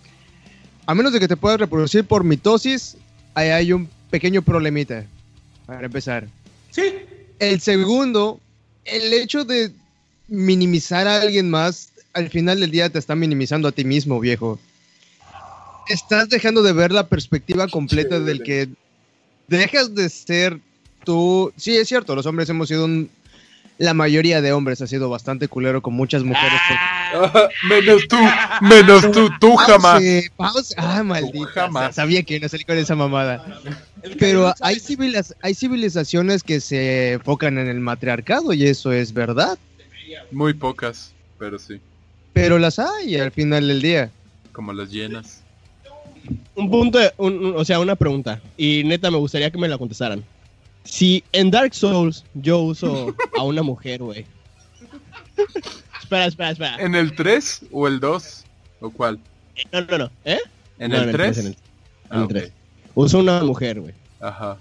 a 0.86 0.94
menos 0.94 1.12
de 1.12 1.20
que 1.20 1.28
te 1.28 1.36
puedas 1.36 1.60
reproducir 1.60 2.04
por 2.04 2.24
mitosis, 2.24 2.96
ahí 3.34 3.48
hay 3.50 3.72
un 3.72 3.88
pequeño 4.10 4.42
problemita, 4.42 5.04
para 5.66 5.84
empezar. 5.86 6.26
Sí. 6.70 6.82
El 7.38 7.60
segundo, 7.60 8.40
el 8.84 9.12
hecho 9.12 9.44
de 9.44 9.72
minimizar 10.28 11.06
a 11.06 11.20
alguien 11.20 11.48
más, 11.50 11.90
al 12.14 12.28
final 12.30 12.60
del 12.60 12.70
día 12.70 12.90
te 12.90 12.98
está 12.98 13.14
minimizando 13.14 13.68
a 13.68 13.72
ti 13.72 13.84
mismo, 13.84 14.20
viejo. 14.20 14.58
Estás 15.88 16.28
dejando 16.28 16.62
de 16.62 16.72
ver 16.72 16.92
la 16.92 17.06
perspectiva 17.08 17.66
completa 17.68 18.20
del 18.20 18.42
que 18.42 18.68
dejas 19.48 19.94
de 19.94 20.08
ser 20.08 20.58
tú. 21.04 21.52
Sí, 21.56 21.76
es 21.76 21.88
cierto, 21.88 22.14
los 22.14 22.26
hombres 22.26 22.48
hemos 22.48 22.68
sido 22.68 22.84
un. 22.84 23.10
La 23.78 23.94
mayoría 23.94 24.40
de 24.40 24.52
hombres 24.52 24.80
ha 24.82 24.86
sido 24.86 25.08
bastante 25.08 25.48
culero 25.48 25.82
con 25.82 25.94
muchas 25.94 26.22
mujeres. 26.22 26.60
Ah, 27.14 27.48
menos 27.68 28.06
tú, 28.06 28.16
menos 28.60 29.10
tú, 29.10 29.28
tú 29.40 29.56
jamás. 29.56 30.00
Pause, 30.00 30.30
pause. 30.36 30.74
Ah, 30.76 31.02
maldita. 31.02 31.46
jamás. 31.52 31.94
Sabía 31.96 32.22
que 32.22 32.38
no 32.38 32.48
salí 32.48 32.64
con 32.64 32.76
esa 32.78 32.94
mamada. 32.94 33.44
Pero 34.18 34.54
hay, 34.60 34.76
civiliz- 34.76 35.34
hay 35.40 35.54
civilizaciones 35.54 36.42
que 36.44 36.60
se 36.60 37.12
enfocan 37.14 37.58
en 37.58 37.66
el 37.68 37.80
matriarcado 37.80 38.52
y 38.52 38.66
eso 38.66 38.92
es 38.92 39.12
verdad. 39.12 39.58
Muy 40.30 40.54
pocas, 40.54 41.12
pero 41.38 41.58
sí. 41.58 41.80
Pero 42.34 42.58
las 42.58 42.78
hay 42.78 43.16
al 43.16 43.32
final 43.32 43.66
del 43.68 43.82
día. 43.82 44.10
Como 44.52 44.72
las 44.72 44.90
llenas. 44.90 45.41
Un 46.54 46.70
punto, 46.70 46.98
de- 46.98 47.12
un- 47.18 47.44
un- 47.46 47.56
o 47.56 47.64
sea, 47.64 47.80
una 47.80 47.96
pregunta. 47.96 48.40
Y 48.56 48.82
neta, 48.84 49.10
me 49.10 49.16
gustaría 49.18 49.50
que 49.50 49.58
me 49.58 49.68
la 49.68 49.78
contestaran. 49.78 50.24
Si 50.84 51.22
en 51.32 51.50
Dark 51.50 51.74
Souls 51.74 52.24
yo 52.34 52.58
uso 52.60 53.14
a 53.38 53.42
una 53.44 53.62
mujer, 53.62 54.02
güey. 54.02 54.26
espera, 56.02 56.26
espera, 56.26 56.50
espera. 56.50 56.76
¿En 56.78 56.94
el 56.94 57.14
3 57.14 57.62
o 57.72 57.86
el 57.88 58.00
2? 58.00 58.44
¿O 58.80 58.90
cuál? 58.90 59.18
No, 59.72 59.80
no, 59.82 59.98
no. 59.98 60.10
¿Eh? 60.24 60.38
¿En 60.78 60.90
No, 60.90 60.98
el 61.02 61.12
3? 61.12 61.38
En 61.38 61.46
el, 61.46 61.52
en 61.52 61.58
Ah, 62.10 62.16
el 62.18 62.22
ok. 62.24 62.30
3. 62.30 62.52
Uso 62.94 63.18
una 63.18 63.42
mujer, 63.44 63.80
güey. 63.80 63.94
Ajá. 64.20 64.58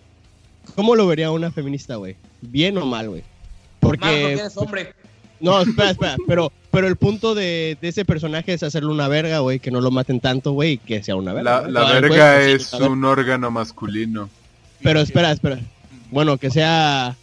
¿Cómo 0.76 0.96
lo 0.96 1.08
vería 1.08 1.32
una 1.32 1.52
feminista, 1.52 1.96
güey? 1.96 2.16
¿Bien 2.42 2.78
o 2.78 2.86
mal, 2.86 3.10
güey? 3.10 3.24
Porque 3.80 4.00
Porque... 4.00 4.34
eres 4.34 4.58
hombre. 4.58 4.94
No, 5.40 5.60
espera, 5.62 5.90
espera. 5.92 6.16
Pero, 6.28 6.52
pero 6.72 6.88
el 6.88 6.96
punto 6.96 7.36
de, 7.36 7.78
de 7.82 7.88
ese 7.90 8.06
personaje 8.06 8.54
es 8.54 8.64
hacerle 8.64 8.90
una 8.92 9.08
verga, 9.08 9.40
güey. 9.40 9.60
Que 9.60 9.72
no 9.72 9.82
lo 9.82 9.92
maten 9.92 10.20
tanto, 10.20 10.52
güey. 10.54 10.74
y 10.74 10.78
Que 10.78 11.04
sea 11.04 11.16
una 11.16 11.34
verga. 11.34 11.68
La, 11.68 11.82
Ah, 11.90 11.94
verga 11.94 12.36
pues, 12.38 12.62
es 12.64 12.74
a 12.74 12.80
ver. 12.80 12.90
un 12.90 13.04
órgano 13.06 13.52
masculino. 13.52 14.30
Pero 14.82 15.00
espera, 15.02 15.32
espera. 15.32 15.60
Bueno, 16.10 16.38
que 16.38 16.50
sea 16.50 17.16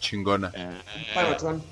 Chingona. 0.00 0.52
Panochón. 1.14 1.62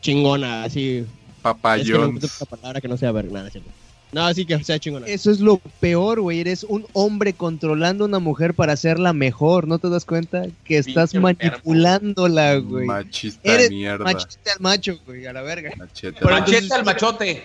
chingona, 0.00 0.64
así. 0.64 0.98
Es 0.98 1.04
que 1.04 1.08
no 1.08 1.42
Papayón. 1.42 2.20
palabra 2.50 2.80
que 2.80 2.88
no 2.88 2.96
sea 2.96 3.12
verga, 3.12 3.32
nada, 3.32 3.50
¿cierto? 3.50 3.70
No, 4.16 4.24
así 4.24 4.46
que 4.46 4.64
sea 4.64 4.78
chingona. 4.78 5.06
Eso 5.06 5.30
es 5.30 5.40
lo 5.40 5.58
peor, 5.78 6.20
güey. 6.22 6.40
Eres 6.40 6.64
un 6.64 6.86
hombre 6.94 7.34
controlando 7.34 8.04
a 8.04 8.06
una 8.08 8.18
mujer 8.18 8.54
para 8.54 8.72
hacerla 8.72 9.12
mejor. 9.12 9.68
¿No 9.68 9.78
te 9.78 9.90
das 9.90 10.06
cuenta? 10.06 10.46
Que 10.64 10.78
estás 10.78 11.10
Pinche 11.12 11.20
manipulándola, 11.20 12.56
güey. 12.56 12.86
Machista 12.86 13.40
de 13.46 13.54
Eres 13.54 13.70
mierda. 13.70 14.04
machista 14.04 14.52
al 14.54 14.60
macho, 14.60 14.98
güey, 15.04 15.26
a 15.26 15.34
la 15.34 15.42
verga. 15.42 15.70
Machete. 15.76 16.16
Pero 16.18 16.30
Machete 16.30 16.52
entonces- 16.56 16.72
al 16.72 16.84
machote. 16.86 17.42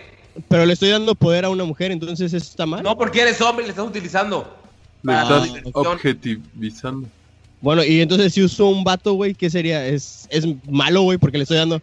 Pero 0.48 0.66
le 0.66 0.72
estoy 0.72 0.92
dando 0.92 1.14
poder 1.14 1.44
a 1.44 1.50
una 1.50 1.66
mujer, 1.66 1.92
entonces 1.92 2.32
eso 2.34 2.38
está 2.50 2.66
mal. 2.66 2.82
No 2.82 2.98
porque 2.98 3.20
eres 3.20 3.42
hombre 3.42 3.66
y 3.66 3.68
le 3.68 3.72
estás 3.72 3.86
utilizando. 3.86 4.58
Ah, 5.06 5.44
estás 5.46 5.72
objetivizando. 5.74 7.06
Bueno, 7.60 7.84
y 7.84 8.00
entonces 8.00 8.34
si 8.34 8.42
uso 8.42 8.68
un 8.70 8.86
vato, 8.86 9.12
güey, 9.12 9.34
¿qué 9.36 9.50
sería? 9.50 9.86
¿Es, 9.86 10.26
es 10.30 10.46
malo, 10.70 11.02
güey, 11.02 11.18
porque 11.18 11.38
le 11.38 11.44
estoy 11.44 11.58
dando. 11.58 11.82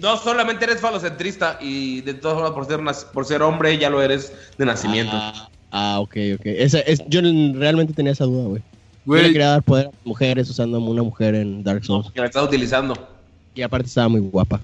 No 0.00 0.16
solamente 0.16 0.64
eres 0.64 0.80
falocentrista 0.80 1.58
y 1.60 2.00
de 2.00 2.14
todas 2.14 2.36
formas 2.36 2.52
por 2.52 2.66
ser, 2.66 3.12
por 3.12 3.24
ser 3.26 3.42
hombre 3.42 3.76
ya 3.78 3.90
lo 3.90 4.00
eres 4.02 4.32
de 4.56 4.64
nacimiento. 4.64 5.12
Ah, 5.14 5.48
ah, 5.70 6.00
ok, 6.00 6.16
ok. 6.36 6.42
Esa, 6.46 6.80
es, 6.80 7.02
yo 7.08 7.20
realmente 7.22 7.92
tenía 7.92 8.12
esa 8.12 8.24
duda, 8.24 8.44
güey. 8.48 8.62
Yo 8.62 9.14
le 9.14 9.20
Güey, 9.22 9.32
quería 9.32 9.48
dar 9.48 9.62
poder 9.62 9.86
a 9.86 9.90
mujeres 10.04 10.48
usando 10.50 10.76
a 10.76 10.80
una 10.80 11.02
mujer 11.02 11.34
en 11.34 11.62
Dark 11.62 11.84
Souls. 11.84 12.10
Que 12.12 12.20
la 12.20 12.26
estás 12.26 12.44
utilizando. 12.44 12.94
Y 13.54 13.62
aparte 13.62 13.86
estaba 13.88 14.08
muy 14.08 14.20
guapa. 14.20 14.60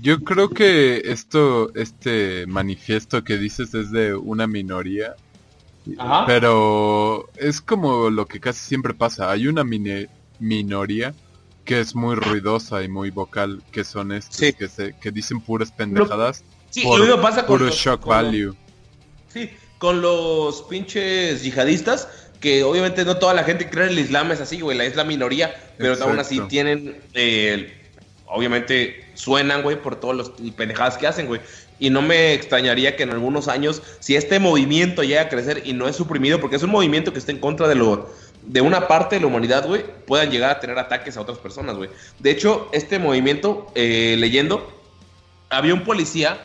yo 0.00 0.20
creo 0.20 0.50
que 0.50 1.02
esto, 1.06 1.74
este 1.74 2.46
manifiesto 2.46 3.24
que 3.24 3.36
dices 3.36 3.74
es 3.74 3.90
de 3.90 4.14
una 4.14 4.46
minoría. 4.46 5.16
Ajá. 5.98 6.24
Pero 6.26 7.28
es 7.36 7.60
como 7.60 8.10
lo 8.10 8.26
que 8.26 8.40
casi 8.40 8.60
siempre 8.60 8.94
pasa. 8.94 9.30
Hay 9.30 9.48
una 9.48 9.64
mine- 9.64 10.08
minoría 10.38 11.14
que 11.68 11.80
es 11.80 11.94
muy 11.94 12.14
ruidosa 12.16 12.82
y 12.82 12.88
muy 12.88 13.10
vocal, 13.10 13.62
que 13.70 13.84
son 13.84 14.10
estos 14.10 14.36
Sí. 14.36 14.52
que, 14.54 14.68
se, 14.68 14.94
que 15.00 15.10
dicen 15.12 15.38
puras 15.40 15.70
pendejadas 15.70 16.42
Sí, 16.70 16.82
por 16.82 16.98
lo 16.98 17.04
mismo 17.04 17.20
pasa 17.20 17.44
con 17.44 17.58
puro 17.58 17.66
los, 17.66 17.74
shock 17.76 18.00
con 18.00 18.16
los- 18.16 18.24
value. 18.24 18.56
sí, 19.28 19.50
con 19.78 20.00
los 20.00 20.62
pinches 20.62 21.42
yihadistas, 21.42 22.08
que 22.40 22.62
obviamente 22.64 23.04
no 23.04 23.18
toda 23.18 23.34
la 23.34 23.44
gente 23.44 23.68
cree 23.68 23.84
en 23.84 23.90
el 23.92 23.98
Islam 23.98 24.32
es 24.32 24.40
así, 24.40 24.60
güey, 24.60 24.78
la 24.78 24.84
es 24.84 24.96
la 24.96 25.04
minoría, 25.04 25.54
pero 25.76 25.94
aún 26.04 26.18
así 26.18 26.36
Exacto. 26.36 26.48
tienen, 26.48 26.96
eh, 27.14 27.74
obviamente 28.26 29.04
suenan, 29.14 29.62
güey, 29.62 29.80
por 29.82 29.96
todos 29.96 30.14
los 30.16 30.30
pendejadas 30.56 30.96
que 30.98 31.06
hacen, 31.06 31.26
güey. 31.26 31.40
Y 31.80 31.90
no 31.90 32.02
me 32.02 32.32
extrañaría 32.34 32.96
que 32.96 33.04
en 33.04 33.10
algunos 33.10 33.46
años, 33.48 33.82
si 34.00 34.16
este 34.16 34.40
movimiento 34.40 35.02
llega 35.04 35.22
a 35.22 35.28
crecer 35.28 35.62
y 35.64 35.72
no 35.74 35.86
es 35.88 35.96
suprimido, 35.96 36.40
porque 36.40 36.56
es 36.56 36.62
un 36.62 36.70
movimiento 36.70 37.12
que 37.12 37.18
está 37.18 37.30
en 37.32 37.38
contra 37.38 37.68
de 37.68 37.74
lo 37.76 38.10
de 38.42 38.60
una 38.60 38.88
parte 38.88 39.16
de 39.16 39.20
la 39.20 39.26
humanidad, 39.26 39.66
güey, 39.66 39.84
puedan 40.06 40.30
llegar 40.30 40.50
a 40.50 40.60
tener 40.60 40.78
ataques 40.78 41.16
a 41.16 41.20
otras 41.20 41.38
personas, 41.38 41.76
güey. 41.76 41.90
De 42.18 42.30
hecho, 42.30 42.68
este 42.72 42.98
movimiento, 42.98 43.66
eh, 43.74 44.16
leyendo, 44.18 44.72
había 45.50 45.74
un 45.74 45.84
policía 45.84 46.38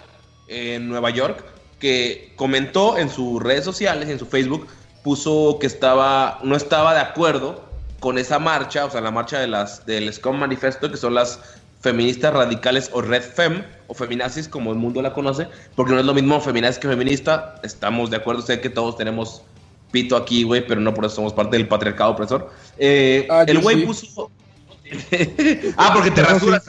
en 0.48 0.90
Nueva 0.90 1.10
York 1.10 1.44
que 1.80 2.34
comentó 2.36 2.98
en 2.98 3.10
sus 3.10 3.42
redes 3.42 3.66
sociales, 3.66 4.10
en 4.10 4.20
su 4.20 4.26
Facebook, 4.26 4.68
puso 5.04 5.58
que 5.60 5.68
estaba, 5.68 6.40
no 6.44 6.56
estaba 6.56 6.94
de 6.94 7.02
acuerdo 7.02 7.64
con 8.00 8.18
esa 8.18 8.40
marcha, 8.40 8.86
o 8.86 8.90
sea, 8.90 9.02
la 9.02 9.12
marcha 9.12 9.40
de 9.40 9.48
las 9.48 9.86
del 9.86 10.12
Scum 10.14 10.38
Manifesto, 10.38 10.90
que 10.90 10.98
son 10.98 11.14
las 11.14 11.40
feministas 11.82 12.34
radicales 12.34 12.90
o 12.94 13.02
Red 13.02 13.24
Fem, 13.24 13.64
o 13.88 13.94
feminazis 13.94 14.48
como 14.48 14.72
el 14.72 14.78
mundo 14.78 15.02
la 15.02 15.14
conoce, 15.14 15.48
porque 15.76 15.92
no 15.92 16.00
es 16.00 16.06
lo 16.06 16.14
mismo 16.14 16.40
feminazi 16.40 16.80
que 16.80 16.88
feminista, 16.88 17.56
estamos 17.64 18.10
de 18.10 18.18
acuerdo, 18.18 18.42
sé 18.42 18.62
que 18.62 18.70
todos 18.70 18.98
tenemos 18.98 19.44
pito 19.94 20.18
aquí, 20.18 20.44
güey, 20.44 20.66
pero 20.68 20.82
no 20.82 20.94
por 20.94 21.06
eso 21.06 21.16
somos 21.16 21.32
parte 21.34 21.56
del 21.56 21.68
patriarcado 21.70 22.12
opresor. 22.12 22.52
Eh, 22.78 23.26
Ah, 23.30 23.46
el 23.48 23.60
güey 23.60 23.78
sí. 23.80 23.86
puso... 23.86 24.32
ah, 25.78 25.92
porque 25.94 26.12
te 26.12 26.22
Yo 26.22 26.28
sí. 26.28 26.34
rasuras. 26.34 26.64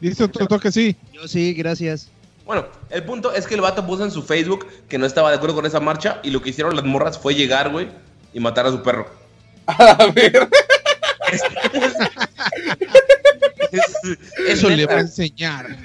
Dice 0.00 0.24
otro 0.24 0.46
toque 0.46 0.70
sí. 0.70 0.94
Yo 1.12 1.26
sí, 1.26 1.52
gracias. 1.54 2.08
Bueno, 2.46 2.66
el 2.90 3.02
punto 3.04 3.32
es 3.32 3.46
que 3.46 3.54
el 3.54 3.60
vato 3.60 3.86
puso 3.86 4.04
en 4.04 4.10
su 4.10 4.22
Facebook 4.22 4.66
que 4.88 4.98
no 4.98 5.06
estaba 5.06 5.30
de 5.30 5.36
acuerdo 5.36 5.56
con 5.56 5.66
esa 5.66 5.80
marcha 5.80 6.20
y 6.22 6.30
lo 6.30 6.40
que 6.42 6.50
hicieron 6.50 6.76
las 6.76 6.84
morras 6.84 7.18
fue 7.18 7.34
llegar, 7.34 7.70
güey, 7.70 7.88
y 8.32 8.40
matar 8.40 8.66
a 8.66 8.70
su 8.70 8.82
perro. 8.82 9.08
A 9.66 10.06
ver. 10.14 10.48
Es- 11.32 11.42
es 13.72 14.58
Eso 14.58 14.68
le 14.70 14.86
va 14.86 14.94
a 14.94 15.00
enseñar. 15.00 15.76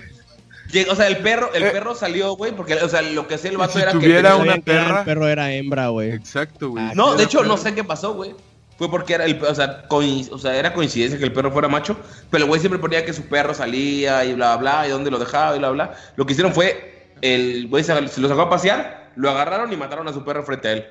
Llega- 0.76 0.92
O 0.92 0.96
sea, 0.96 1.08
el 1.08 1.18
perro, 1.18 1.54
el 1.54 1.64
Eh. 1.64 1.72
perro 1.72 1.96
salió, 1.96 2.36
güey, 2.36 2.52
porque, 2.52 2.74
o 2.76 2.90
sea, 2.90 3.02
lo 3.02 3.28
que 3.28 3.36
hacía 3.36 3.50
el 3.52 3.58
vato 3.58 3.74
si 3.74 3.80
era 3.82 3.92
tuviera 3.92 4.30
que... 4.30 4.36
una 4.36 4.38
Sabían 4.38 4.62
que 4.62 4.72
era 4.72 4.84
perra. 4.86 5.00
El 5.00 5.06
perro 5.06 5.28
era 5.28 5.52
hembra, 5.54 5.88
güey. 5.88 6.12
Exacto, 6.12 6.70
güey. 6.72 6.84
Ah, 6.84 6.92
No, 6.96 7.16
de 7.16 7.24
hecho, 7.24 7.38
perra. 7.40 7.48
no 7.50 7.58
sé 7.58 7.74
qué 7.74 7.84
pasó, 7.84 8.14
güey. 8.14 8.36
Fue 8.78 8.90
porque 8.92 9.14
era 9.14 9.24
el, 9.24 9.42
o 9.42 9.56
sea, 9.56 9.86
o 9.90 10.38
sea, 10.38 10.56
era 10.58 10.74
coincidencia 10.74 11.18
que 11.18 11.24
el 11.24 11.32
perro 11.32 11.50
fuera 11.50 11.70
macho, 11.70 11.98
pero 12.30 12.44
el 12.44 12.50
güey 12.50 12.60
siempre 12.60 12.78
ponía 12.78 13.06
que 13.06 13.14
su 13.14 13.24
perro 13.28 13.54
salía 13.54 14.26
y 14.26 14.34
bla, 14.34 14.58
bla, 14.58 14.80
bla, 14.82 14.88
y 14.88 14.92
dónde 14.92 15.10
lo 15.12 15.18
dejaba 15.18 15.56
y 15.56 15.60
bla, 15.60 15.70
bla. 15.70 15.96
Lo 16.18 16.26
que 16.26 16.34
hicieron 16.34 16.54
fue, 16.54 17.14
el 17.22 17.68
güey 17.70 17.86
se, 17.86 18.08
se 18.10 18.20
lo 18.20 18.28
sacó 18.28 18.42
a 18.42 18.50
pasear, 18.50 19.12
lo 19.16 19.30
agarraron 19.30 19.72
y 19.72 19.78
mataron 19.78 20.06
a 20.10 20.14
su 20.14 20.26
perro 20.26 20.44
frente 20.44 20.68
a 20.68 20.72
él. 20.74 20.86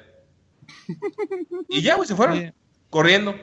Y 1.69 1.83
ya, 1.83 1.97
güey, 1.97 2.09
se 2.09 2.15
fueron, 2.17 2.55
corriendo. 2.89 3.35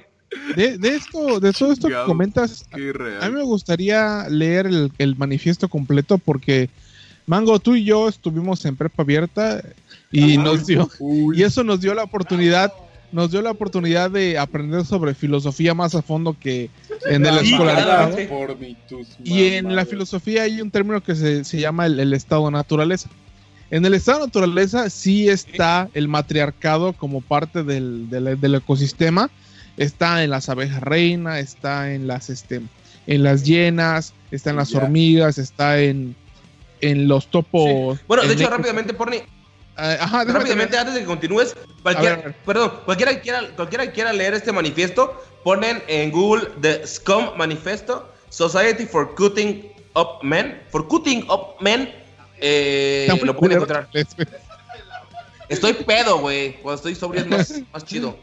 De, 0.55 0.77
de 0.77 0.95
esto, 0.95 1.39
de 1.39 1.51
todo 1.53 1.71
esto 1.73 1.87
que 1.87 1.93
comentas, 2.05 2.65
a 3.21 3.29
mí 3.29 3.35
me 3.35 3.43
gustaría 3.43 4.27
leer 4.29 4.65
el, 4.67 4.91
el 4.97 5.15
manifiesto 5.15 5.67
completo 5.67 6.17
porque 6.17 6.69
Mango, 7.27 7.59
tú 7.59 7.75
y 7.75 7.83
yo 7.83 8.07
estuvimos 8.09 8.63
en 8.65 8.75
prepa 8.75 9.03
abierta 9.03 9.61
y 10.11 10.37
nos 10.37 10.65
dio 10.65 10.89
Uy, 10.99 11.39
y 11.39 11.43
eso 11.43 11.63
nos 11.63 11.81
dio 11.81 11.93
la 11.93 12.03
oportunidad 12.03 12.71
nos 13.11 13.29
dio 13.29 13.41
la 13.41 13.51
oportunidad 13.51 14.09
de 14.09 14.37
aprender 14.37 14.85
sobre 14.85 15.13
filosofía 15.13 15.73
más 15.73 15.95
a 15.95 16.01
fondo 16.01 16.35
que 16.39 16.69
en 17.05 17.23
la 17.23 17.41
tus 18.87 19.07
Y 19.25 19.43
en 19.55 19.75
la 19.75 19.85
filosofía 19.85 20.43
hay 20.43 20.61
un 20.61 20.71
término 20.71 21.01
que 21.03 21.15
se, 21.15 21.43
se 21.43 21.59
llama 21.59 21.87
el, 21.87 21.99
el 21.99 22.13
estado 22.13 22.45
de 22.45 22.51
naturaleza. 22.51 23.09
En 23.69 23.85
el 23.85 23.93
estado 23.95 24.19
de 24.19 24.25
naturaleza 24.27 24.89
sí 24.89 25.27
está 25.27 25.89
el 25.93 26.07
matriarcado 26.07 26.93
como 26.93 27.19
parte 27.19 27.63
del, 27.63 28.09
del- 28.09 28.39
del 28.39 28.55
ecosistema. 28.55 29.29
Está 29.77 30.23
en 30.23 30.29
las 30.29 30.49
abejas 30.49 30.81
reina, 30.81 31.39
está 31.39 31.93
en 31.93 32.07
las, 32.07 32.29
este, 32.29 32.61
en 33.07 33.23
las 33.23 33.43
hienas, 33.43 34.13
está 34.31 34.49
en 34.51 34.57
las 34.57 34.75
hormigas, 34.75 35.37
está 35.37 35.79
en, 35.79 36.15
en 36.81 37.07
los 37.07 37.27
topos. 37.27 37.99
Bueno, 38.07 38.23
de 38.23 38.29
hecho, 38.29 38.39
México. 38.39 38.57
rápidamente, 38.57 38.93
Porni, 38.93 39.23
Ah, 39.77 39.97
ajá, 40.01 40.25
rápidamente, 40.25 40.77
antes 40.77 40.93
de 40.93 40.99
que 40.99 41.05
continúes, 41.05 41.55
cualquiera, 41.81 42.17
ver, 42.17 42.35
perdón, 42.45 42.71
cualquiera 42.85 43.15
que, 43.15 43.21
quiera, 43.21 43.41
cualquiera 43.55 43.85
que 43.85 43.91
quiera 43.93 44.13
leer 44.13 44.33
este 44.33 44.51
manifiesto, 44.51 45.23
ponen 45.43 45.81
en 45.87 46.11
Google 46.11 46.49
The 46.61 46.85
Scum 46.85 47.35
Manifesto, 47.37 48.07
Society 48.29 48.85
for 48.85 49.15
Cutting 49.15 49.71
Up 49.95 50.21
Men, 50.23 50.61
for 50.69 50.87
Cutting 50.87 51.23
Up 51.31 51.55
Men, 51.61 51.91
eh, 52.39 53.07
lo 53.23 53.35
pueden 53.35 53.57
encontrar. 53.57 53.89
Estoy 55.49 55.73
pedo, 55.73 56.19
güey, 56.19 56.53
cuando 56.61 56.75
estoy 56.75 56.95
sobrio 56.95 57.21
es 57.21 57.27
más, 57.27 57.61
más 57.73 57.85
chido. 57.85 58.17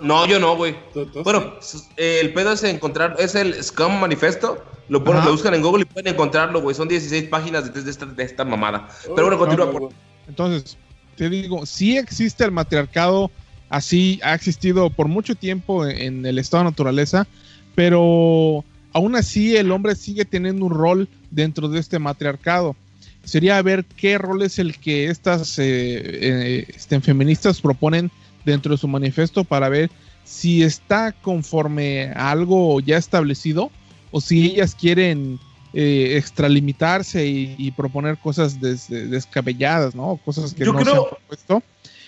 No, 0.00 0.26
yo 0.26 0.38
no, 0.40 0.56
güey. 0.56 0.74
¿Tú- 0.92 1.06
tú 1.06 1.22
Bueno, 1.22 1.54
eh, 1.96 2.18
el 2.20 2.32
pedo 2.32 2.52
es 2.52 2.62
encontrar, 2.64 3.16
es 3.18 3.34
el 3.34 3.62
Scum 3.62 4.00
Manifesto. 4.00 4.62
Lo 4.88 5.02
ponen, 5.02 5.24
lo 5.24 5.30
buscan 5.32 5.54
en 5.54 5.62
Google 5.62 5.82
y 5.82 5.84
pueden 5.86 6.12
encontrarlo, 6.12 6.60
güey. 6.60 6.74
Son 6.74 6.86
16 6.88 7.24
páginas 7.30 7.72
de, 7.72 7.80
de 7.82 7.90
esta, 7.90 8.04
de 8.04 8.22
esta 8.22 8.44
mamada. 8.44 8.88
Pero 9.02 9.28
bueno, 9.28 9.38
continúa. 9.38 9.70
por- 9.70 9.88
Entonces, 10.28 10.76
te 11.16 11.30
digo, 11.30 11.64
sí 11.64 11.96
existe 11.96 12.44
el 12.44 12.50
matriarcado, 12.50 13.30
así 13.70 14.20
ha 14.22 14.34
existido 14.34 14.90
por 14.90 15.08
mucho 15.08 15.34
tiempo 15.36 15.86
en, 15.86 15.96
en 15.98 16.26
el 16.26 16.38
estado 16.38 16.64
de 16.64 16.70
naturaleza, 16.70 17.26
pero 17.74 18.64
aún 18.92 19.16
así 19.16 19.56
el 19.56 19.70
hombre 19.72 19.94
sigue 19.96 20.24
teniendo 20.24 20.66
un 20.66 20.72
rol 20.74 21.08
dentro 21.30 21.68
de 21.68 21.80
este 21.80 21.98
matriarcado. 21.98 22.76
Sería 23.24 23.60
ver 23.62 23.84
qué 23.96 24.18
rol 24.18 24.42
es 24.42 24.58
el 24.58 24.78
que 24.78 25.06
estas 25.06 25.58
eh, 25.58 25.64
eh, 25.64 26.66
este, 26.74 27.00
feministas 27.00 27.60
proponen 27.60 28.10
dentro 28.44 28.72
de 28.72 28.78
su 28.78 28.88
manifiesto 28.88 29.44
para 29.44 29.68
ver 29.68 29.90
si 30.24 30.62
está 30.62 31.12
conforme 31.12 32.10
a 32.14 32.30
algo 32.30 32.80
ya 32.80 32.96
establecido 32.96 33.70
o 34.10 34.20
si 34.20 34.46
ellas 34.46 34.74
quieren 34.74 35.38
eh, 35.72 36.16
extralimitarse 36.16 37.26
y, 37.26 37.54
y 37.58 37.70
proponer 37.72 38.16
cosas 38.18 38.60
des- 38.60 38.88
descabelladas, 38.88 39.94
¿no? 39.94 40.18
Cosas 40.24 40.54
que 40.54 40.64
Yo 40.64 40.72
no 40.72 40.78
se 40.78 40.84
creo- 40.84 41.02
han 41.04 41.10
propuesto 41.10 41.62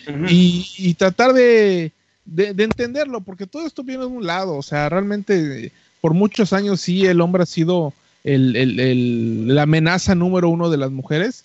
Ujú. 0.09 0.27
y, 0.29 0.67
y 0.79 0.95
tratar 0.95 1.33
de, 1.33 1.91
de- 2.25 2.55
de 2.55 2.65
entenderlo, 2.65 3.21
porque 3.23 3.47
todo 3.47 3.67
esto 3.67 3.83
viene 3.83 4.03
de 4.03 4.07
un 4.09 4.25
lado, 4.25 4.55
o 4.57 4.63
sea, 4.63 4.89
realmente 4.89 5.73
por 6.01 6.15
muchos 6.15 6.53
años 6.53 6.81
sí 6.81 7.05
el 7.07 7.21
hombre 7.21 7.43
ha 7.43 7.47
sido 7.47 7.93
el- 8.23 8.55
el- 8.57 8.79
el- 8.81 9.55
la 9.55 9.63
amenaza 9.63 10.15
número 10.15 10.49
uno 10.49 10.71
de 10.71 10.77
las 10.77 10.91
mujeres 10.93 11.45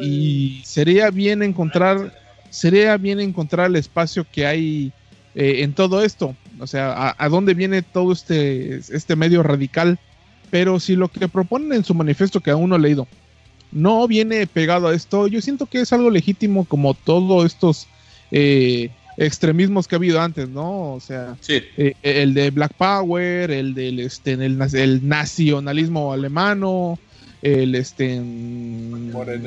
y 0.00 0.62
sería 0.64 1.10
bien 1.10 1.42
encontrar, 1.42 2.12
sería 2.50 2.96
bien 2.96 3.20
encontrar 3.20 3.66
el 3.66 3.76
espacio 3.76 4.26
que 4.30 4.46
hay 4.46 4.92
eh, 5.34 5.62
en 5.62 5.72
todo 5.72 6.02
esto, 6.02 6.34
o 6.58 6.66
sea, 6.66 6.92
a, 6.92 7.16
a 7.18 7.28
dónde 7.28 7.54
viene 7.54 7.82
todo 7.82 8.12
este, 8.12 8.76
este 8.76 9.16
medio 9.16 9.42
radical, 9.42 9.98
pero 10.50 10.80
si 10.80 10.96
lo 10.96 11.08
que 11.08 11.28
proponen 11.28 11.72
en 11.72 11.84
su 11.84 11.94
manifiesto 11.94 12.40
que 12.40 12.50
aún 12.50 12.70
no 12.70 12.76
he 12.76 12.80
leído 12.80 13.06
no 13.72 14.06
viene 14.08 14.46
pegado 14.46 14.88
a 14.88 14.94
esto, 14.94 15.26
yo 15.26 15.40
siento 15.40 15.66
que 15.66 15.80
es 15.80 15.92
algo 15.92 16.10
legítimo 16.10 16.64
como 16.64 16.94
todos 16.94 17.44
estos 17.44 17.86
eh, 18.30 18.90
extremismos 19.16 19.86
que 19.88 19.94
ha 19.94 19.98
habido 19.98 20.20
antes, 20.20 20.48
¿no? 20.48 20.94
O 20.94 21.00
sea, 21.00 21.36
Sí. 21.40 21.60
eh, 21.76 21.94
el 22.02 22.34
de 22.34 22.50
Black 22.50 22.72
Power, 22.74 23.50
el 23.50 23.74
del 23.74 24.00
este, 24.00 24.32
el, 24.32 24.58
nacionalismo 25.08 26.12
alemano, 26.12 26.98
el 27.42 27.74
este 27.74 28.20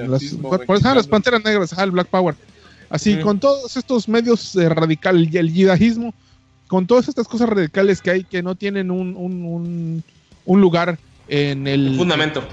las, 0.07 0.85
ah, 0.85 0.95
las 0.95 1.07
panteras 1.07 1.43
negras, 1.43 1.73
ah, 1.77 1.83
el 1.83 1.91
Black 1.91 2.07
Power. 2.07 2.35
Así, 2.91 3.15
Mm. 3.15 3.21
con 3.21 3.39
todos 3.39 3.75
estos 3.77 4.07
medios 4.07 4.55
eh, 4.55 4.69
radicales 4.69 5.29
y 5.33 5.37
el 5.37 5.51
yihadismo, 5.53 6.13
con 6.67 6.85
todas 6.85 7.07
estas 7.07 7.27
cosas 7.27 7.49
radicales 7.49 8.01
que 8.01 8.11
hay 8.11 8.23
que 8.23 8.43
no 8.43 8.53
tienen 8.55 8.91
un, 8.91 9.15
un, 9.15 9.43
un, 9.45 10.03
un 10.45 10.61
lugar 10.61 10.99
en 11.27 11.67
el 11.67 11.95
Fundamento. 11.97 12.43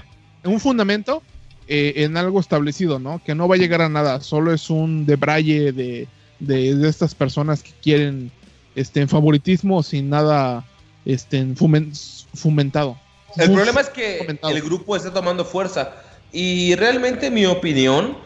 un 0.45 0.61
fundamento 0.61 1.23
eh, 1.67 1.93
en 2.05 2.17
algo 2.17 2.41
establecido, 2.41 2.99
¿no? 2.99 3.21
Que 3.25 3.35
no 3.35 3.47
va 3.49 3.57
a 3.57 3.59
llegar 3.59 3.83
a 3.83 3.89
nada, 3.89 4.21
solo 4.21 4.53
es 4.55 4.71
un 4.71 5.05
debraye 5.07 5.73
de, 5.73 6.09
de, 6.39 6.75
de 6.77 6.89
estas 6.89 7.15
personas 7.15 7.63
que 7.63 7.73
quieren 7.83 8.31
este 8.77 9.01
en 9.01 9.09
favoritismo 9.09 9.83
sin 9.83 10.09
nada 10.09 10.65
este 11.05 11.39
en 11.39 11.57
fumen- 11.57 11.93
fomentado. 12.35 12.97
El 13.37 13.53
problema 13.53 13.81
es 13.81 13.89
que 13.91 14.19
fomentado. 14.21 14.55
el 14.55 14.63
grupo 14.63 14.97
está 14.97 15.13
tomando 15.13 15.45
fuerza. 15.45 15.95
Y 16.33 16.75
realmente 16.77 17.31
mi 17.31 17.45
opinión 17.47 18.17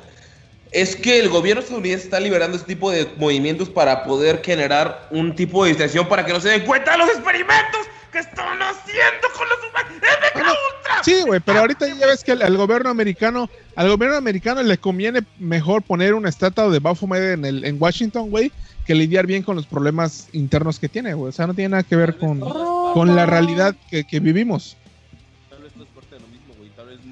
es 0.73 0.97
que 0.97 1.18
el 1.18 1.29
gobierno 1.29 1.62
estadounidense 1.62 2.05
está 2.05 2.18
liberando 2.18 2.57
este 2.57 2.75
tipo 2.75 2.91
de 2.91 3.07
movimientos 3.18 3.68
para 3.68 4.05
poder 4.05 4.43
generar 4.43 5.07
un 5.11 5.35
tipo 5.35 5.64
de 5.64 5.70
distracción 5.70 6.09
para 6.09 6.25
que 6.25 6.33
no 6.33 6.41
se 6.41 6.49
den 6.49 6.64
cuenta 6.64 6.93
de 6.93 6.99
los 6.99 7.09
experimentos 7.09 7.81
que 8.11 8.18
están 8.18 8.59
haciendo 8.61 9.29
con 9.37 9.49
los 9.49 9.59
humanos. 9.68 9.93
¡MK 9.97 10.39
Ultra! 10.39 11.05
Sí, 11.05 11.23
güey, 11.27 11.41
pero 11.41 11.61
ahorita 11.61 11.87
ya 11.89 12.07
ves 12.07 12.25
que 12.25 12.33
al, 12.33 12.43
al 12.43 12.57
gobierno 12.57 12.89
americano, 12.91 13.51
al 13.77 13.89
gobierno 13.89 14.16
americano 14.16 14.62
le 14.62 14.79
conviene 14.79 15.20
mejor 15.39 15.83
poner 15.83 16.14
una 16.14 16.29
estatua 16.29 16.68
de 16.68 16.79
Baphomet 16.79 17.35
en 17.35 17.45
el 17.45 17.64
en 17.64 17.77
Washington, 17.79 18.31
güey, 18.31 18.51
que 18.87 18.95
lidiar 18.95 19.27
bien 19.27 19.43
con 19.43 19.57
los 19.57 19.66
problemas 19.66 20.29
internos 20.33 20.79
que 20.79 20.89
tiene, 20.89 21.12
güey. 21.14 21.31
O 21.31 21.33
sea, 21.33 21.47
no 21.47 21.55
tiene 21.55 21.70
nada 21.70 21.83
que 21.83 21.97
ver 21.97 22.16
con, 22.16 22.41
con 22.41 23.14
la 23.14 23.27
realidad 23.27 23.75
que, 23.91 24.05
que 24.05 24.20
vivimos. 24.20 24.77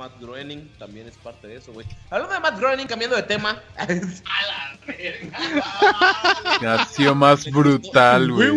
Matt 0.01 0.19
Groening 0.21 0.67
también 0.79 1.07
es 1.07 1.15
parte 1.19 1.47
de 1.47 1.57
eso, 1.57 1.73
güey. 1.75 1.87
Hablando 2.09 2.35
de 2.35 2.41
Matt 2.41 2.59
Groening, 2.59 2.87
cambiando 2.87 3.17
de 3.17 3.23
tema. 3.23 3.61
Ha 6.67 6.87
sido 6.87 7.15
más 7.15 7.51
brutal, 7.51 8.33
güey. 8.33 8.51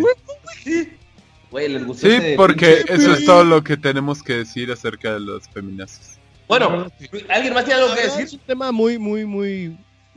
Güey, 1.50 1.68
les 1.68 1.84
gustó 1.86 2.06
Sí, 2.08 2.14
ese 2.14 2.34
porque 2.36 2.84
pinche- 2.84 2.94
eso 2.94 3.12
es 3.14 3.24
todo 3.24 3.44
lo 3.44 3.62
que 3.62 3.76
tenemos 3.76 4.22
que 4.22 4.34
decir 4.38 4.72
acerca 4.72 5.14
de 5.14 5.20
los 5.20 5.48
feminazis. 5.48 6.18
Bueno, 6.48 6.90
¿alguien 7.28 7.54
más 7.54 7.64
tiene 7.64 7.80
algo 7.80 7.94
La 7.94 7.96
que 7.96 8.02
decir? 8.08 8.24
Es 8.24 8.32
un 8.32 8.38
tema 8.40 8.72
muy, 8.72 8.98
muy, 8.98 9.24
muy... 9.24 9.76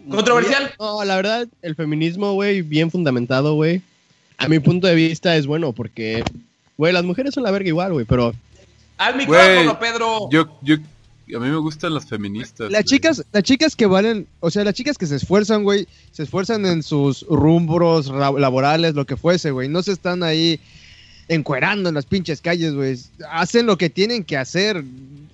¿Controversial? 0.10 0.74
No, 0.80 1.04
la 1.04 1.16
verdad, 1.18 1.48
el 1.62 1.76
feminismo, 1.76 2.34
güey, 2.34 2.62
bien 2.62 2.90
fundamentado, 2.90 3.54
güey. 3.56 3.82
A 4.38 4.48
mi 4.48 4.60
punto 4.60 4.88
de 4.88 4.96
vista 4.96 5.36
es 5.36 5.46
bueno 5.48 5.74
porque, 5.74 6.24
güey, 6.78 6.94
las 6.94 7.04
mujeres 7.04 7.34
son 7.34 7.44
la 7.44 7.52
verga 7.52 7.68
igual, 7.68 7.94
güey, 7.94 8.06
pero 8.06 8.34
Al 8.98 9.16
micrófono, 9.16 9.80
Pedro. 9.80 10.30
Yo, 10.32 10.58
yo, 10.62 10.78
a 11.36 11.40
mí 11.40 11.50
me 11.50 11.58
gustan 11.58 11.94
las 11.94 12.06
feministas. 12.06 12.72
Las 12.72 12.84
güey. 12.84 12.98
chicas, 13.00 13.26
las 13.32 13.44
chicas 13.44 13.76
que 13.76 13.86
valen, 13.86 14.28
o 14.40 14.50
sea, 14.50 14.64
las 14.64 14.74
chicas 14.74 14.98
que 14.98 15.06
se 15.08 15.16
esfuerzan, 15.18 15.64
güey, 15.64 15.88
se 16.12 16.24
esfuerzan 16.24 16.66
en 16.66 16.84
sus 16.84 17.26
rumbros 17.30 18.08
ra- 18.08 18.32
laborales, 18.32 18.94
lo 18.96 19.06
que 19.06 19.18
fuese, 19.18 19.52
güey. 19.52 19.68
No 19.70 19.84
se 19.84 19.92
están 19.92 20.24
ahí 20.24 20.60
encuerando 21.28 21.90
en 21.90 21.96
las 21.96 22.06
pinches 22.06 22.40
calles, 22.42 22.74
güey. 22.74 22.98
Hacen 23.32 23.66
lo 23.66 23.78
que 23.78 23.90
tienen 23.90 24.24
que 24.24 24.38
hacer 24.38 24.84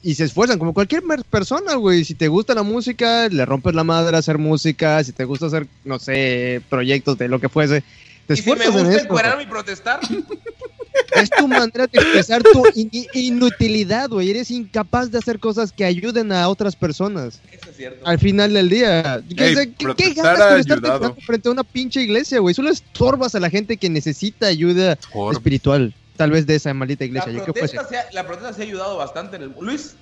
y 0.01 0.15
se 0.15 0.23
esfuerzan 0.23 0.57
como 0.59 0.73
cualquier 0.73 1.03
persona, 1.29 1.75
güey. 1.75 2.03
Si 2.03 2.15
te 2.15 2.27
gusta 2.27 2.55
la 2.55 2.63
música, 2.63 3.29
le 3.29 3.45
rompes 3.45 3.75
la 3.75 3.83
madre 3.83 4.15
a 4.15 4.19
hacer 4.19 4.37
música. 4.39 5.03
Si 5.03 5.11
te 5.11 5.23
gusta 5.25 5.45
hacer, 5.45 5.67
no 5.85 5.99
sé, 5.99 6.61
proyectos 6.69 7.17
de 7.19 7.27
lo 7.27 7.39
que 7.39 7.47
fuese, 7.49 7.83
te 8.25 8.33
y 8.33 8.37
si 8.37 8.49
me 8.49 8.67
gusta 8.67 8.91
esto. 8.91 9.03
encuerarme 9.03 9.43
y 9.43 9.47
protestar, 9.47 9.99
Es 11.15 11.29
tu 11.29 11.47
manera 11.47 11.87
de 11.87 11.99
expresar 11.99 12.43
tu 12.43 12.63
in- 12.75 12.89
in- 12.91 13.05
inutilidad, 13.13 14.09
güey. 14.09 14.29
Eres 14.29 14.51
incapaz 14.51 15.11
de 15.11 15.17
hacer 15.17 15.39
cosas 15.39 15.71
que 15.71 15.85
ayuden 15.85 16.31
a 16.31 16.47
otras 16.49 16.75
personas. 16.75 17.39
eso 17.51 17.69
es 17.69 17.77
cierto. 17.77 18.05
Al 18.07 18.19
final 18.19 18.53
del 18.53 18.69
día. 18.69 19.21
¿Qué, 19.35 19.47
Ey, 19.49 19.73
qué- 19.95 20.13
ganas 20.13 20.39
con 20.39 20.59
estar 20.59 21.15
frente 21.25 21.49
a 21.49 21.51
una 21.51 21.63
pinche 21.63 22.01
iglesia, 22.01 22.39
güey? 22.39 22.53
Solo 22.55 22.69
estorbas 22.69 23.35
a 23.35 23.39
la 23.39 23.49
gente 23.49 23.77
que 23.77 23.89
necesita 23.89 24.47
ayuda 24.47 24.97
espiritual. 25.31 25.93
Tal 26.17 26.29
vez 26.31 26.45
de 26.45 26.55
esa 26.55 26.73
maldita 26.73 27.03
La 27.05 27.07
iglesia. 27.07 27.31
yo 27.33 27.39
fuese. 27.53 27.75
protesta, 27.75 27.87
se 27.89 27.97
ha, 27.97 28.05
la 28.13 28.25
protesta 28.27 28.53
se 28.53 28.61
ha 28.61 28.65
ayudado 28.65 28.97
bastante 28.97 29.35
en 29.37 29.41
el... 29.43 29.53
Luis, 29.59 29.95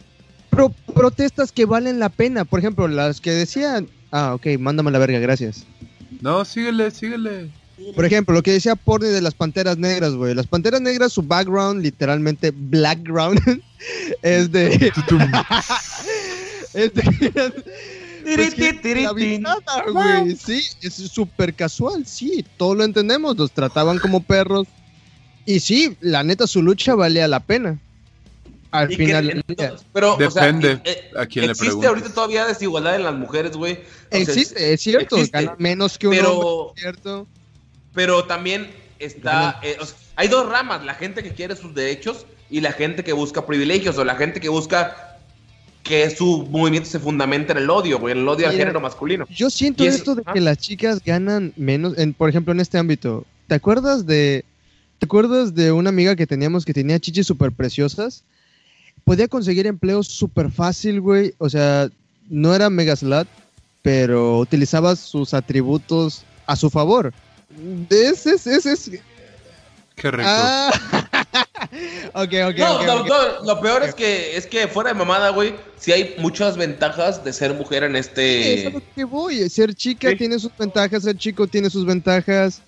Pro- 0.50 0.74
protestas 0.94 1.52
que 1.54 1.66
valen 1.66 2.00
la 2.00 2.10
pena. 2.10 2.44
Por 2.44 2.60
ejemplo, 2.60 2.88
las 2.90 3.22
que 3.22 3.32
decían. 3.32 3.88
Ah, 4.12 4.34
ok, 4.36 4.46
mándame 4.60 4.90
a 4.90 4.92
la 4.92 5.00
verga, 5.00 5.20
gracias. 5.20 5.64
No, 6.20 6.44
síguele, 6.44 6.92
síguele. 6.92 7.50
Por 7.96 8.06
ejemplo, 8.06 8.34
lo 8.36 8.44
que 8.44 8.52
decía 8.52 8.76
Porni 8.76 9.10
de 9.10 9.22
las 9.22 9.34
panteras 9.34 9.78
negras, 9.78 10.14
güey. 10.14 10.34
Las 10.34 10.48
panteras 10.48 10.82
negras, 10.82 11.12
su 11.14 11.22
background, 11.22 11.82
literalmente 11.84 12.52
background, 12.56 13.40
es 14.22 14.52
de. 14.52 14.92
Es 16.74 16.94
de. 16.94 17.02
pues, 18.24 19.94
güey. 19.94 20.36
Sí, 20.36 20.62
es 20.82 20.94
súper 20.94 21.54
casual, 21.54 22.06
sí, 22.06 22.46
todo 22.58 22.76
lo 22.76 22.84
entendemos, 22.84 23.38
los 23.38 23.52
trataban 23.52 23.98
como 24.00 24.22
perros. 24.22 24.68
Y 25.46 25.60
sí, 25.60 25.98
la 26.02 26.24
neta, 26.24 26.46
su 26.48 26.62
lucha 26.62 26.94
valía 26.96 27.28
la 27.28 27.40
pena. 27.40 27.80
Al 28.70 28.88
que- 28.88 28.96
final 28.96 29.44
pero, 29.92 30.16
Depende 30.18 30.76
o 30.76 30.82
sea, 30.86 30.94
eh, 30.94 31.12
a 31.18 31.26
quién 31.26 31.46
le 31.48 31.52
existe 31.52 31.86
ahorita 31.86 32.14
todavía 32.14 32.46
desigualdad 32.46 32.96
en 32.96 33.04
las 33.04 33.16
mujeres, 33.16 33.58
güey. 33.58 33.80
Sea, 34.10 34.20
Existe, 34.22 34.74
es 34.74 34.80
cierto, 34.82 35.18
existe. 35.18 35.38
gana 35.44 35.56
menos 35.58 35.98
que 35.98 36.08
un 36.08 36.16
Pero- 36.16 36.38
hombre, 36.40 36.74
es 36.78 36.82
¿cierto? 36.82 37.28
Pero 37.94 38.26
también 38.26 38.70
está. 39.00 39.60
eh, 39.64 39.78
o 39.80 39.86
sea, 39.86 39.98
hay 40.16 40.28
dos 40.28 40.48
ramas: 40.50 40.84
la 40.86 40.94
gente 40.96 41.24
que 41.24 41.32
quiere 41.32 41.56
sus 41.56 41.74
derechos 41.74 42.26
y 42.50 42.62
la 42.62 42.72
gente 42.72 43.04
que 43.04 43.14
busca 43.14 43.46
privilegios, 43.46 43.98
o 43.98 44.04
la 44.04 44.16
gente 44.16 44.40
que 44.40 44.50
busca 44.50 45.18
que 45.84 46.10
su 46.10 46.48
movimiento 46.50 46.88
se 46.90 47.00
fundamenta 47.00 47.54
en 47.54 47.60
el 47.60 47.70
odio, 47.70 48.00
güey, 48.00 48.12
en 48.12 48.20
el 48.20 48.28
odio 48.28 48.46
al 48.48 48.54
Mira, 48.54 48.66
género 48.66 48.80
masculino. 48.80 49.26
Yo 49.30 49.50
siento 49.50 49.84
eso- 49.84 49.98
esto 49.98 50.16
de 50.16 50.24
ah. 50.26 50.34
que 50.34 50.40
las 50.42 50.58
chicas 50.58 51.04
ganan 51.04 51.54
menos, 51.58 51.98
en, 51.98 52.14
por 52.14 52.30
ejemplo, 52.30 52.54
en 52.54 52.60
este 52.60 52.78
ámbito. 52.78 53.26
¿Te 53.48 53.56
acuerdas 53.56 54.06
de, 54.06 54.46
¿te 55.00 55.06
acuerdas 55.06 55.56
de 55.56 55.72
una 55.72 55.90
amiga 55.90 56.16
que 56.16 56.28
teníamos 56.28 56.64
que 56.66 56.74
tenía 56.74 57.00
chichis 57.00 57.26
súper 57.26 57.52
preciosas? 57.52 58.24
Podía 59.04 59.28
conseguir 59.28 59.66
empleo 59.66 60.04
súper 60.04 60.52
fácil, 60.52 61.02
güey. 61.02 61.34
O 61.40 61.50
sea, 61.50 61.90
no 62.30 62.54
era 62.54 62.70
mega 62.70 62.96
slut, 62.96 63.28
pero 63.82 64.38
utilizaba 64.38 64.96
sus 64.96 65.34
atributos 65.34 66.24
a 66.46 66.56
su 66.56 66.70
favor. 66.70 67.12
Ese 67.90 68.32
es, 68.36 68.48
ese 68.48 68.72
es. 68.74 68.92
Qué 69.96 70.10
rico. 70.12 70.24
Ah. 70.26 70.72
ok, 72.14 72.34
ok, 72.50 72.58
No, 72.58 72.76
ok, 72.76 72.86
no, 72.86 73.06
no, 73.06 73.44
lo 73.46 73.62
peor 73.62 73.84
es 73.84 73.94
que 73.94 74.36
es 74.36 74.48
que 74.48 74.68
fuera 74.68 74.92
de 74.94 74.96
mamada, 75.00 75.30
güey, 75.30 75.54
sí 75.78 75.92
hay 75.92 76.16
muchas 76.18 76.58
ventajas 76.58 77.24
de 77.24 77.34
ser 77.34 77.54
mujer 77.54 77.84
en 77.84 77.92
Sí, 77.94 77.98
es 78.00 78.08
a 78.08 78.10
este. 78.10 78.72
lo 78.72 78.82
que 78.96 79.04
voy. 79.04 79.50
Ser 79.50 79.74
chica 79.76 80.10
Sí. 80.12 80.16
tiene 80.18 80.40
sus 80.40 80.52
ventajas, 80.58 81.04
ser 81.04 81.18
chico 81.18 81.48
tiene 81.48 81.70
sus 81.70 81.86
ventajas. 81.86 82.62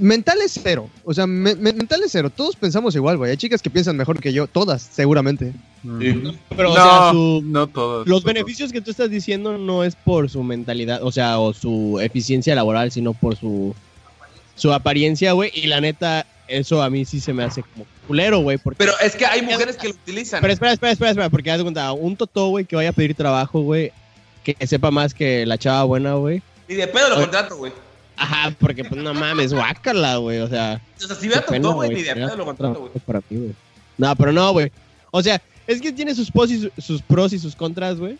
Mental 0.00 0.38
es 0.44 0.58
cero. 0.62 0.88
O 1.04 1.12
sea, 1.12 1.26
me- 1.26 1.56
me- 1.56 1.72
mental 1.72 2.00
es 2.04 2.12
cero. 2.12 2.30
Todos 2.30 2.54
pensamos 2.54 2.94
igual, 2.94 3.16
güey. 3.16 3.32
Hay 3.32 3.36
chicas 3.36 3.60
que 3.60 3.70
piensan 3.70 3.96
mejor 3.96 4.20
que 4.20 4.32
yo. 4.32 4.46
Todas, 4.46 4.82
seguramente. 4.82 5.52
Ujú. 5.82 6.32
Pero, 6.56 6.70
o 6.70 6.74
no, 6.76 6.84
sea, 6.84 7.10
su- 7.10 7.42
no 7.44 7.66
todos. 7.66 8.06
los 8.06 8.22
beneficios 8.22 8.70
que 8.70 8.80
tú 8.80 8.92
estás 8.92 9.10
diciendo 9.10 9.58
no 9.58 9.82
es 9.82 9.96
por 9.96 10.30
su 10.30 10.44
mentalidad, 10.44 11.02
o 11.02 11.10
sea, 11.10 11.40
o 11.40 11.52
su 11.52 11.98
eficiencia 12.00 12.54
laboral, 12.54 12.92
sino 12.92 13.14
por 13.14 13.34
su, 13.36 13.74
su 14.54 14.72
apariencia, 14.72 15.32
güey. 15.32 15.50
Y 15.54 15.66
la 15.66 15.80
neta, 15.80 16.26
eso 16.48 16.82
a 16.82 16.90
mí 16.90 17.04
sí 17.04 17.20
se 17.20 17.32
me 17.32 17.44
hace 17.44 17.62
como 17.62 17.86
culero, 18.06 18.40
güey. 18.40 18.58
Pero 18.76 18.92
es 19.00 19.14
que 19.16 19.26
hay 19.26 19.42
mujeres 19.42 19.76
que 19.76 19.88
lo 19.88 19.94
utilizan. 19.94 20.40
Pero 20.40 20.52
espera, 20.52 20.72
espera, 20.72 20.92
espera, 20.92 21.10
espera, 21.10 21.30
porque 21.30 21.50
haz 21.50 21.58
de 21.58 21.64
cuenta, 21.64 21.92
un 21.92 22.16
totó, 22.16 22.48
güey, 22.48 22.64
que 22.64 22.76
vaya 22.76 22.90
a 22.90 22.92
pedir 22.92 23.14
trabajo, 23.14 23.60
güey, 23.60 23.92
que 24.44 24.56
sepa 24.66 24.90
más 24.90 25.14
que 25.14 25.46
la 25.46 25.58
chava 25.58 25.84
buena, 25.84 26.14
güey. 26.14 26.42
Ni 26.68 26.74
de 26.74 26.86
pedo 26.86 27.08
lo 27.10 27.16
contrato, 27.16 27.56
güey. 27.56 27.72
Ajá, 28.16 28.54
porque 28.58 28.84
pues 28.84 29.00
no 29.02 29.14
mames, 29.14 29.52
guácala, 29.54 30.16
güey, 30.16 30.40
o 30.40 30.48
sea. 30.48 30.80
O 30.98 31.06
sea, 31.06 31.16
si 31.16 31.28
pena, 31.28 31.40
tocó, 31.40 31.74
güey, 31.74 31.90
ni 31.90 32.02
de 32.02 32.14
pedo 32.14 32.36
lo 32.36 32.44
contrato, 32.44 32.80
güey. 32.80 32.92
para 33.06 33.20
mí, 33.30 33.38
güey. 33.38 33.54
No, 33.96 34.14
pero 34.14 34.32
no, 34.32 34.52
güey. 34.52 34.70
O 35.10 35.22
sea, 35.22 35.40
es 35.66 35.80
que 35.80 35.90
tiene 35.92 36.14
sus 36.14 36.30
pros 36.30 36.50
y 36.50 36.60
su- 36.60 36.72
sus, 36.78 37.00
pros 37.02 37.32
y 37.32 37.38
sus 37.38 37.56
contras, 37.56 37.98
güey. 37.98 38.18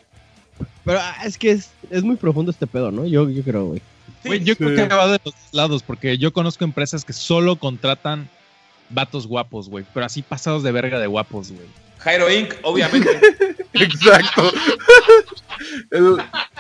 Pero 0.85 0.98
ah, 1.01 1.16
es 1.24 1.36
que 1.36 1.51
es, 1.52 1.70
es 1.90 2.02
muy 2.02 2.16
profundo 2.16 2.51
este 2.51 2.66
pedo, 2.66 2.90
¿no? 2.90 3.07
Yo, 3.07 3.28
yo 3.28 3.43
creo, 3.43 3.66
güey. 3.66 3.82
Güey, 4.24 4.44
yo 4.44 4.56
creo 4.56 4.74
que 4.76 4.94
va 4.94 5.06
de 5.06 5.20
los 5.24 5.34
dos 5.34 5.34
lados, 5.52 5.82
porque 5.82 6.18
yo 6.18 6.32
conozco 6.32 6.64
empresas 6.64 7.05
que 7.05 7.12
solo 7.12 7.56
contratan 7.56 8.28
vatos 8.90 9.26
guapos, 9.26 9.68
güey. 9.68 9.84
Pero 9.94 10.06
así 10.06 10.22
pasados 10.22 10.62
de 10.62 10.72
verga 10.72 10.98
de 10.98 11.06
guapos, 11.06 11.51
güey. 11.52 11.66
Jairo 11.98 12.30
Inc., 12.30 12.55
obviamente. 12.62 13.09
Exacto. 13.74 14.51
El- 15.90 16.16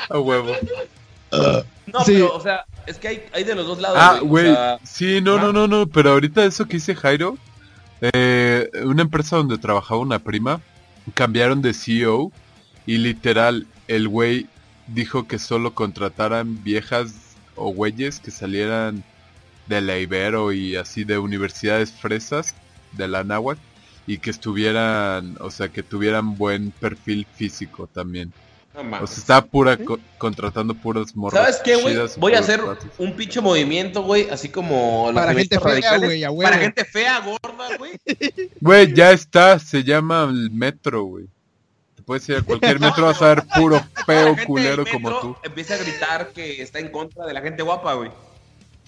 A 0.08 0.18
huevo. 0.18 0.54
No, 1.32 2.04
Sí. 2.04 2.12
pero, 2.14 2.34
o 2.34 2.40
sea, 2.40 2.64
es 2.86 2.98
que 2.98 3.08
hay, 3.08 3.24
hay 3.32 3.44
de 3.44 3.54
los 3.54 3.66
dos 3.66 3.80
lados, 3.80 3.98
Ah, 4.00 4.18
O 4.22 4.26
güey. 4.26 4.52
sea, 4.52 4.78
Sí, 4.84 5.20
no, 5.20 5.38
no, 5.38 5.52
no, 5.52 5.66
no. 5.66 5.86
Pero 5.86 6.10
ahorita 6.12 6.44
eso 6.44 6.66
que 6.66 6.74
dice 6.74 6.94
Jairo. 6.94 7.36
eh, 8.00 8.70
una 8.84 9.02
empresa 9.02 9.36
donde 9.36 9.58
trabajaba 9.58 10.00
una 10.00 10.18
prima. 10.18 10.60
Cambiaron 11.14 11.60
de 11.62 11.74
CEO. 11.74 12.32
Y 12.86 12.96
literal, 12.98 13.66
el 13.88 14.08
güey 14.08 14.46
dijo 14.86 15.26
que 15.28 15.38
solo 15.38 15.74
contrataran 15.74 16.62
viejas 16.64 17.12
o 17.60 17.72
güeyes 17.72 18.18
que 18.20 18.30
salieran 18.30 19.04
de 19.66 19.80
la 19.80 19.98
Ibero 19.98 20.52
y 20.52 20.76
así 20.76 21.04
de 21.04 21.18
universidades 21.18 21.92
fresas 21.92 22.54
de 22.92 23.06
la 23.06 23.22
náhuatl 23.22 23.60
y 24.06 24.18
que 24.18 24.30
estuvieran, 24.30 25.36
o 25.40 25.50
sea, 25.50 25.68
que 25.68 25.82
tuvieran 25.82 26.36
buen 26.36 26.72
perfil 26.72 27.26
físico 27.36 27.86
también. 27.86 28.32
no 28.74 28.80
O 29.02 29.06
sea, 29.06 29.18
está 29.18 29.44
pura 29.44 29.76
co- 29.76 30.00
contratando 30.18 30.74
puras 30.74 31.14
morras. 31.14 31.40
¿Sabes 31.44 31.60
qué, 31.62 31.76
güey? 31.76 31.96
Voy 32.16 32.34
a 32.34 32.40
hacer 32.40 32.60
un 32.98 33.14
pinche 33.14 33.40
movimiento, 33.40 34.02
güey, 34.02 34.28
así 34.30 34.48
como 34.48 35.12
los 35.12 35.14
Para 35.14 35.34
gente 35.34 35.60
fea, 35.60 35.98
güey. 35.98 36.24
Para 36.42 36.58
gente 36.58 36.84
fea, 36.84 37.20
gorda, 37.20 37.76
güey. 37.78 37.92
Güey, 38.60 38.94
ya 38.94 39.12
está, 39.12 39.58
se 39.58 39.84
llama 39.84 40.24
el 40.30 40.50
metro, 40.50 41.04
güey. 41.04 41.26
Puedes 42.10 42.28
ir 42.28 42.38
a 42.38 42.42
cualquier 42.42 42.80
metro, 42.80 43.04
vas 43.06 43.22
a 43.22 43.26
ver 43.28 43.44
puro 43.54 43.80
gente 44.04 44.44
culero 44.44 44.84
como 44.84 45.20
tú. 45.20 45.36
Empieza 45.44 45.74
a 45.74 45.76
gritar 45.76 46.32
que 46.32 46.60
está 46.60 46.80
en 46.80 46.90
contra 46.90 47.24
de 47.24 47.32
la 47.32 47.40
gente 47.40 47.62
guapa, 47.62 47.94
güey. 47.94 48.10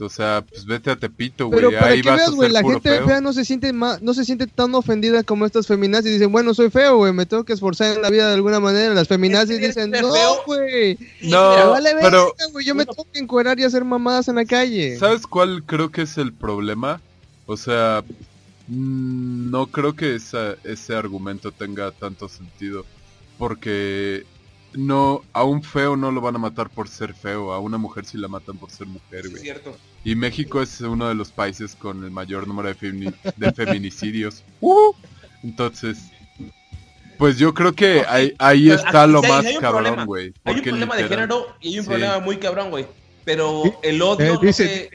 O 0.00 0.08
sea, 0.08 0.42
pues 0.48 0.66
vete 0.66 0.90
a 0.90 0.96
Tepito, 0.96 1.48
Pero 1.48 1.68
güey. 1.68 1.78
para 1.78 1.92
Ahí 1.92 2.02
que 2.02 2.10
vas 2.10 2.18
veas, 2.18 2.30
güey, 2.32 2.50
la 2.50 2.62
gente 2.62 2.80
feo. 2.80 3.06
fea 3.06 3.20
no 3.20 3.32
se 3.32 3.44
siente 3.44 3.72
ma- 3.72 3.96
no 4.02 4.12
se 4.12 4.24
siente 4.24 4.48
tan 4.48 4.74
ofendida 4.74 5.22
como 5.22 5.46
estas 5.46 5.68
feminazis. 5.68 6.14
Dicen, 6.14 6.32
bueno, 6.32 6.52
soy 6.52 6.68
feo, 6.68 6.96
güey, 6.96 7.12
me 7.12 7.24
tengo 7.24 7.44
que 7.44 7.52
esforzar 7.52 7.94
en 7.94 8.02
la 8.02 8.10
vida 8.10 8.26
de 8.26 8.34
alguna 8.34 8.58
manera. 8.58 8.92
Las 8.92 9.06
feminazis 9.06 9.54
Es 9.54 9.60
que 9.60 9.66
dicen, 9.68 9.92
no, 9.92 10.42
güey. 10.44 10.98
No, 11.20 11.56
me 11.56 11.64
vale 11.66 11.90
pero 12.00 12.34
yo 12.64 12.74
me 12.74 12.84
tengo 12.86 13.06
que 13.12 13.20
encuerar 13.20 13.60
y 13.60 13.62
hacer 13.62 13.84
mamadas 13.84 14.26
en 14.26 14.34
la 14.34 14.44
calle. 14.46 14.98
¿sabes 14.98 15.28
cuál 15.28 15.62
creo 15.62 15.92
que 15.92 16.02
es 16.02 16.18
el 16.18 16.32
problema? 16.32 17.00
O 17.46 17.56
sea, 17.56 18.02
mm, 18.66 19.48
no 19.52 19.66
creo 19.68 19.94
que 19.94 20.16
esa, 20.16 20.56
ese 20.64 20.96
argumento 20.96 21.52
tenga 21.52 21.92
tanto 21.92 22.28
sentido. 22.28 22.84
Porque 23.42 24.24
no, 24.74 25.22
a 25.32 25.42
un 25.42 25.64
feo 25.64 25.96
no 25.96 26.12
lo 26.12 26.20
van 26.20 26.36
a 26.36 26.38
matar 26.38 26.70
por 26.70 26.86
ser 26.88 27.12
feo, 27.12 27.52
a 27.52 27.58
una 27.58 27.76
mujer 27.76 28.04
sí 28.06 28.16
la 28.16 28.28
matan 28.28 28.56
por 28.56 28.70
ser 28.70 28.86
mujer, 28.86 29.28
güey. 29.28 29.42
cierto. 29.42 29.76
Y 30.04 30.14
México 30.14 30.62
es 30.62 30.80
uno 30.80 31.08
de 31.08 31.16
los 31.16 31.32
países 31.32 31.74
con 31.74 32.04
el 32.04 32.12
mayor 32.12 32.46
número 32.46 32.68
de, 32.68 32.76
femini- 32.76 33.12
de 33.36 33.52
feminicidios. 33.52 34.44
Uh, 34.60 34.92
Entonces, 35.42 35.98
pues 37.18 37.36
yo 37.36 37.52
creo 37.52 37.72
que 37.72 38.04
ahí, 38.08 38.32
ahí 38.38 38.68
Pero 38.68 38.76
está 38.86 39.06
lo 39.08 39.20
hay- 39.24 39.28
más 39.28 39.44
hay 39.44 39.56
cabrón, 39.56 40.06
güey. 40.06 40.32
Hay 40.44 40.54
un 40.54 40.62
problema 40.62 40.94
de 40.96 41.08
género 41.08 41.46
y 41.60 41.68
hay 41.70 41.78
un 41.80 41.84
Sí. 41.84 41.88
problema 41.90 42.18
muy 42.20 42.36
cabrón, 42.36 42.70
güey. 42.70 42.86
Pero 43.24 43.64
el 43.82 44.00
odio 44.02 44.24
Eh, 44.24 44.34
no 44.34 44.38
dice- 44.40 44.68
se-. 44.68 44.90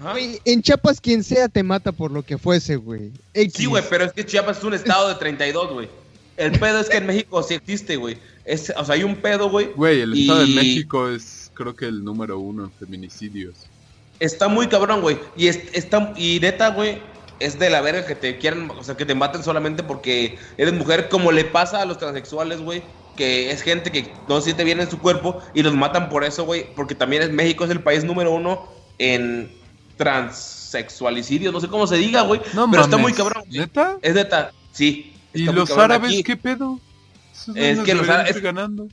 Güey, 0.00 0.40
en 0.46 0.62
Chiapas 0.62 1.02
quien 1.02 1.22
sea 1.22 1.50
te 1.50 1.62
mata 1.62 1.92
por 1.92 2.10
lo 2.10 2.22
que 2.22 2.38
fuese, 2.38 2.76
güey. 2.76 3.12
X. 3.34 3.52
Sí, 3.58 3.66
güey, 3.66 3.84
pero 3.90 4.06
es 4.06 4.12
que 4.14 4.24
Chiapas 4.24 4.56
es 4.56 4.64
un 4.64 4.72
estado 4.72 5.06
de 5.10 5.16
32, 5.16 5.70
güey. 5.74 5.88
El 6.36 6.58
pedo 6.58 6.80
es 6.80 6.88
que 6.88 6.96
en 6.96 7.06
México 7.06 7.42
sí 7.42 7.54
existe, 7.54 7.96
güey. 7.96 8.18
Es- 8.44 8.72
O 8.76 8.84
sea, 8.84 8.94
hay 8.96 9.04
un 9.04 9.16
pedo, 9.16 9.48
güey. 9.50 9.66
Güey, 9.74 10.00
el 10.00 10.18
Estado 10.18 10.40
de 10.40 10.46
México 10.54 11.08
es 11.08 11.50
creo 11.54 11.76
que 11.76 11.86
el 11.86 12.02
número 12.04 12.38
uno 12.38 12.64
en 12.64 12.72
feminicidios. 12.72 13.54
Está 14.20 14.48
muy 14.48 14.66
cabrón, 14.66 15.00
güey. 15.00 15.18
Y, 15.36 15.46
es- 15.48 15.60
está, 15.72 16.12
y 16.16 16.40
neta, 16.40 16.68
güey, 16.70 16.98
es 17.40 17.58
de 17.58 17.70
la 17.70 17.80
verga 17.80 18.06
que 18.06 18.14
te 18.14 18.38
quieran, 18.38 18.70
o 18.70 18.82
sea, 18.82 18.96
que 18.96 19.06
te 19.06 19.14
maten 19.14 19.42
solamente 19.44 19.82
porque 19.82 20.36
eres 20.56 20.72
mujer, 20.74 21.08
como 21.08 21.30
le 21.32 21.44
pasa 21.44 21.80
a 21.82 21.84
los 21.84 21.98
transexuales, 21.98 22.60
güey. 22.60 22.82
Que 23.16 23.52
es 23.52 23.62
gente 23.62 23.92
que 23.92 24.10
no 24.28 24.38
se 24.40 24.46
siente 24.46 24.64
bien 24.64 24.80
en 24.80 24.90
su 24.90 24.98
cuerpo 24.98 25.40
y 25.54 25.62
los 25.62 25.74
matan 25.74 26.08
por 26.08 26.24
eso, 26.24 26.44
güey. 26.44 26.66
Porque 26.74 26.96
también 26.96 27.22
es, 27.22 27.30
México 27.30 27.64
es 27.64 27.70
el 27.70 27.80
país 27.80 28.02
número 28.02 28.32
uno 28.32 28.68
en 28.98 29.52
transexualicidios, 29.96 31.52
no 31.52 31.60
sé 31.60 31.68
cómo 31.68 31.86
se 31.86 31.96
diga, 31.96 32.22
güey. 32.22 32.40
No 32.54 32.68
pero 32.70 32.82
está 32.82 32.96
mames, 32.96 33.02
muy 33.02 33.12
cabrón, 33.12 33.44
güey. 33.46 33.60
¿Neta? 33.60 33.98
Es 34.02 34.14
neta, 34.14 34.52
sí. 34.72 35.13
¿Y 35.34 35.44
los 35.44 35.70
árabes 35.72 36.10
Aquí 36.10 36.22
qué 36.22 36.36
pedo? 36.36 36.80
Es 37.54 37.80
que 37.80 37.94
los 37.94 38.08
árabes- 38.08 38.40
ganando. 38.40 38.88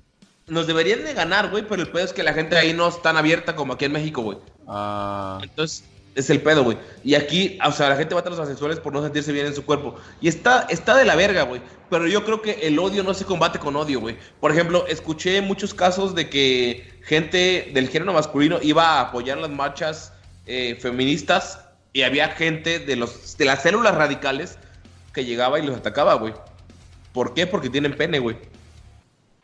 Nos 0.48 0.68
deberían 0.68 1.04
de 1.06 1.14
ganar, 1.14 1.50
güey, 1.50 1.66
pero 1.68 1.82
el 1.82 1.90
pedo 1.90 2.04
es 2.04 2.12
que 2.14 2.24
la 2.24 2.34
gente 2.34 2.58
ahí 2.58 2.74
no 2.74 2.90
es 2.90 3.02
tan 3.02 3.16
abierta 3.16 3.56
como 3.56 3.74
aquí 3.74 3.86
en 3.86 3.94
México, 3.94 4.22
güey. 4.22 4.38
Ah, 4.68 5.40
Entonces, 5.44 5.86
es 6.16 6.30
el 6.30 6.42
pedo, 6.42 6.64
güey. 6.64 6.78
Y 7.06 7.16
aquí, 7.16 7.58
o 7.66 7.72
sea, 7.72 7.88
la 7.90 7.96
gente 7.96 8.16
mata 8.16 8.28
a 8.28 8.32
los 8.32 8.40
asexuales 8.40 8.80
por 8.80 8.92
no 8.92 9.02
sentirse 9.02 9.32
bien 9.32 9.46
en 9.46 9.56
su 9.56 9.64
cuerpo. 9.64 9.96
Y 10.20 10.28
está, 10.28 10.66
está 10.70 10.98
de 10.98 11.06
la 11.06 11.16
verga, 11.16 11.44
güey. 11.44 11.62
Pero 11.90 12.06
yo 12.08 12.26
creo 12.26 12.42
que 12.42 12.68
el 12.68 12.80
odio 12.80 13.04
no 13.04 13.14
se 13.14 13.24
combate 13.24 13.60
con 13.60 13.76
odio, 13.78 14.02
güey. 14.02 14.18
Por 14.42 14.52
ejemplo, 14.52 14.86
escuché 14.88 15.42
muchos 15.42 15.74
casos 15.74 16.16
de 16.16 16.30
que 16.30 17.00
gente 17.06 17.72
del 17.74 17.88
género 17.88 18.12
masculino 18.12 18.60
iba 18.62 18.98
a 18.98 19.02
apoyar 19.02 19.38
las 19.38 19.52
marchas 19.52 20.12
eh, 20.48 20.78
feministas 20.82 21.60
y 21.94 22.02
había 22.02 22.30
gente 22.30 22.80
de, 22.80 22.96
los, 22.98 23.38
de 23.38 23.46
las 23.46 23.62
células 23.62 23.96
radicales 23.96 24.58
que 25.14 25.26
llegaba 25.26 25.60
y 25.60 25.66
los 25.66 25.78
atacaba, 25.78 26.16
güey. 26.16 26.34
¿Por 27.14 27.34
qué? 27.34 27.48
Porque 27.48 27.70
tienen 27.70 27.96
pene, 27.96 28.20
güey. 28.20 28.38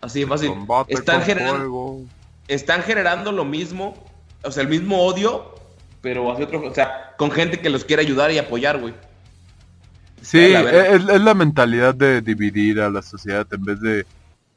Así 0.01 0.21
de 0.21 0.27
fácil. 0.27 0.51
Están 0.87 1.21
generando, 1.23 2.01
están 2.47 2.83
generando 2.83 3.31
lo 3.31 3.45
mismo, 3.45 3.95
o 4.43 4.51
sea, 4.51 4.63
el 4.63 4.69
mismo 4.69 5.03
odio, 5.03 5.55
pero 6.01 6.31
hacia 6.31 6.45
otro, 6.45 6.65
o 6.67 6.73
sea, 6.73 7.15
con 7.17 7.31
gente 7.31 7.59
que 7.59 7.69
los 7.69 7.83
quiere 7.83 8.03
ayudar 8.03 8.31
y 8.31 8.37
apoyar, 8.37 8.79
güey. 8.79 8.93
Sí, 10.21 10.49
la 10.49 10.61
verga. 10.61 10.87
es, 10.95 11.09
es 11.09 11.21
la 11.21 11.33
mentalidad 11.33 11.95
de 11.95 12.21
dividir 12.21 12.81
a 12.81 12.89
la 12.89 13.01
sociedad 13.01 13.47
en 13.51 13.63
vez 13.63 13.79
de 13.81 14.05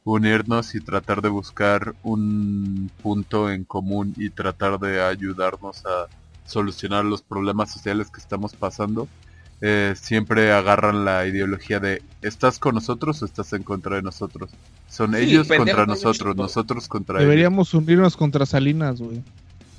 unirnos 0.04 0.74
y 0.74 0.80
tratar 0.80 1.20
de 1.22 1.28
buscar 1.28 1.94
un 2.02 2.90
punto 3.02 3.50
en 3.50 3.64
común 3.64 4.14
y 4.16 4.30
tratar 4.30 4.78
de 4.78 5.02
ayudarnos 5.02 5.84
a 5.86 6.06
solucionar 6.46 7.04
los 7.04 7.22
problemas 7.22 7.70
sociales 7.70 8.10
que 8.10 8.20
estamos 8.20 8.54
pasando. 8.54 9.08
Eh, 9.62 9.94
siempre 10.00 10.52
agarran 10.52 11.04
la 11.04 11.26
ideología 11.26 11.80
de 11.80 12.02
¿estás 12.22 12.58
con 12.58 12.74
nosotros 12.74 13.22
o 13.22 13.24
estás 13.26 13.52
en 13.52 13.62
contra 13.62 13.96
de 13.96 14.02
nosotros? 14.02 14.50
Son 14.88 15.12
Sí, 15.14 15.18
ellos 15.22 15.48
contra 15.48 15.86
nosotros, 15.86 16.34
nosotros 16.36 16.88
contra 16.88 17.16
ellos. 17.18 17.28
Deberíamos 17.28 17.74
unirnos 17.74 18.16
contra 18.16 18.46
Salinas, 18.46 19.00
güey. 19.00 19.22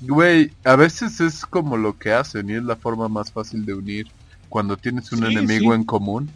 Güey, 0.01 0.51
a 0.63 0.75
veces 0.75 1.19
es 1.19 1.45
como 1.45 1.77
lo 1.77 1.97
que 1.97 2.11
hacen 2.13 2.49
y 2.49 2.53
es 2.53 2.63
la 2.63 2.75
forma 2.75 3.07
más 3.07 3.31
fácil 3.31 3.65
de 3.65 3.73
unir 3.75 4.07
cuando 4.49 4.75
tienes 4.77 5.11
un 5.11 5.19
Sí, 5.19 5.25
enemigo 5.25 5.71
sí. 5.73 5.75
en 5.79 5.83
común. 5.83 6.29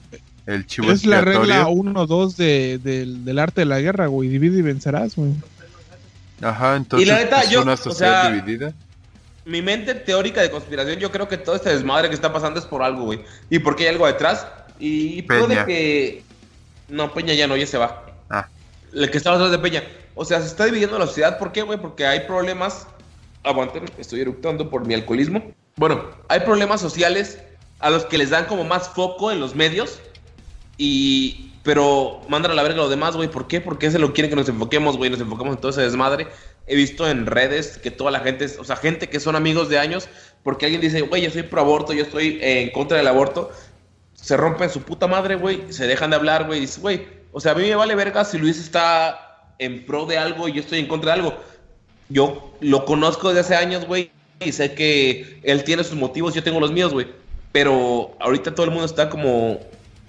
El 0.45 0.67
chivo 0.67 0.91
Es 0.91 1.05
la 1.05 1.21
regla 1.21 1.67
1-2 1.67 2.35
de, 2.35 2.79
del, 2.83 3.25
del 3.25 3.39
arte 3.39 3.61
de 3.61 3.65
la 3.65 3.79
guerra, 3.81 4.05
güey. 4.07 4.29
Divide 4.29 4.59
y 4.59 4.61
vencerás, 4.61 5.15
güey. 5.15 5.31
Ajá, 6.41 6.75
entonces 6.75 7.07
Y 7.07 7.11
la 7.11 7.17
neta, 7.17 7.37
pues, 7.37 7.49
yo, 7.49 7.61
una 7.63 7.73
o 7.73 7.77
sociedad 7.77 8.23
sea, 8.23 8.31
dividida. 8.31 8.73
Mi 9.45 9.61
mente 9.61 9.93
teórica 9.93 10.41
de 10.41 10.49
conspiración, 10.49 10.97
yo 10.97 11.11
creo 11.11 11.27
que 11.27 11.37
todo 11.37 11.55
este 11.55 11.69
desmadre 11.69 12.09
que 12.09 12.15
está 12.15 12.33
pasando 12.33 12.59
es 12.59 12.65
por 12.65 12.81
algo, 12.81 13.03
güey. 13.03 13.23
Y 13.49 13.59
porque 13.59 13.83
hay 13.83 13.89
algo 13.89 14.07
detrás. 14.07 14.47
Y 14.79 15.21
puede 15.21 15.47
Peña. 15.47 15.65
que... 15.65 16.23
No, 16.89 17.13
Peña 17.13 17.33
ya 17.35 17.47
no, 17.47 17.55
ya 17.55 17.67
se 17.67 17.77
va. 17.77 18.05
Ah. 18.29 18.47
El 18.91 19.09
que 19.11 19.17
estaba 19.17 19.35
atrás 19.35 19.51
de 19.51 19.59
Peña. 19.59 19.83
O 20.15 20.25
sea, 20.25 20.41
se 20.41 20.47
está 20.47 20.65
dividiendo 20.65 20.97
la 20.97 21.05
sociedad. 21.05 21.37
¿Por 21.37 21.51
qué, 21.51 21.61
güey? 21.61 21.79
Porque 21.79 22.05
hay 22.07 22.21
problemas... 22.21 22.87
Aguanten, 23.43 23.85
estoy 23.99 24.21
eructando 24.21 24.69
por 24.71 24.87
mi 24.87 24.95
alcoholismo. 24.95 25.53
Bueno, 25.75 26.09
hay 26.27 26.39
problemas 26.39 26.81
sociales 26.81 27.37
a 27.79 27.91
los 27.91 28.05
que 28.05 28.17
les 28.17 28.31
dan 28.31 28.45
como 28.45 28.63
más 28.63 28.89
foco 28.89 29.31
en 29.31 29.39
los 29.39 29.53
medios. 29.53 29.99
Y... 30.77 31.51
Pero 31.61 32.21
mandan 32.29 32.51
a 32.51 32.53
la 32.55 32.61
verga 32.63 32.77
a 32.79 32.81
los 32.81 32.89
demás, 32.91 33.15
güey. 33.15 33.27
¿Por 33.27 33.47
qué? 33.47 33.61
Porque 33.61 33.89
se 33.89 33.97
lo 33.97 34.13
quieren 34.13 34.29
que 34.29 34.35
nos 34.35 34.49
enfoquemos, 34.49 34.97
güey. 34.97 35.09
Nos 35.09 35.19
enfocamos 35.19 35.55
en 35.55 35.61
todo 35.61 35.71
ese 35.71 35.81
desmadre. 35.81 36.27
He 36.67 36.75
visto 36.75 37.07
en 37.07 37.25
redes 37.25 37.77
que 37.77 37.91
toda 37.91 38.11
la 38.11 38.19
gente, 38.19 38.45
o 38.59 38.63
sea, 38.63 38.75
gente 38.75 39.09
que 39.09 39.19
son 39.19 39.35
amigos 39.35 39.69
de 39.69 39.77
años, 39.77 40.09
porque 40.43 40.65
alguien 40.65 40.81
dice, 40.81 41.01
güey, 41.01 41.21
yo 41.21 41.29
soy 41.29 41.43
pro 41.43 41.61
aborto, 41.61 41.93
yo 41.93 42.03
estoy 42.03 42.39
en 42.41 42.71
contra 42.71 42.97
del 42.97 43.07
aborto, 43.07 43.51
se 44.13 44.37
rompen 44.37 44.69
su 44.69 44.81
puta 44.81 45.07
madre, 45.07 45.35
güey, 45.35 45.61
se 45.69 45.85
dejan 45.85 46.09
de 46.09 46.15
hablar, 46.15 46.45
güey, 46.45 46.59
y 46.59 46.61
dices, 46.61 46.79
güey, 46.79 47.07
o 47.31 47.39
sea, 47.39 47.51
a 47.51 47.55
mí 47.55 47.63
me 47.63 47.75
vale 47.75 47.95
verga 47.95 48.25
si 48.25 48.37
Luis 48.37 48.57
está 48.59 49.53
en 49.59 49.85
pro 49.85 50.05
de 50.05 50.17
algo 50.17 50.47
y 50.47 50.53
yo 50.53 50.61
estoy 50.61 50.79
en 50.79 50.87
contra 50.87 51.13
de 51.13 51.21
algo. 51.21 51.37
Yo 52.09 52.55
lo 52.61 52.85
conozco 52.85 53.29
desde 53.29 53.41
hace 53.41 53.55
años, 53.55 53.85
güey, 53.85 54.11
y 54.39 54.51
sé 54.51 54.73
que 54.73 55.39
él 55.43 55.63
tiene 55.63 55.83
sus 55.83 55.97
motivos, 55.97 56.33
yo 56.33 56.43
tengo 56.43 56.59
los 56.59 56.71
míos, 56.71 56.93
güey. 56.93 57.07
Pero 57.51 58.15
ahorita 58.19 58.53
todo 58.53 58.65
el 58.65 58.71
mundo 58.71 58.85
está 58.85 59.09
como 59.09 59.59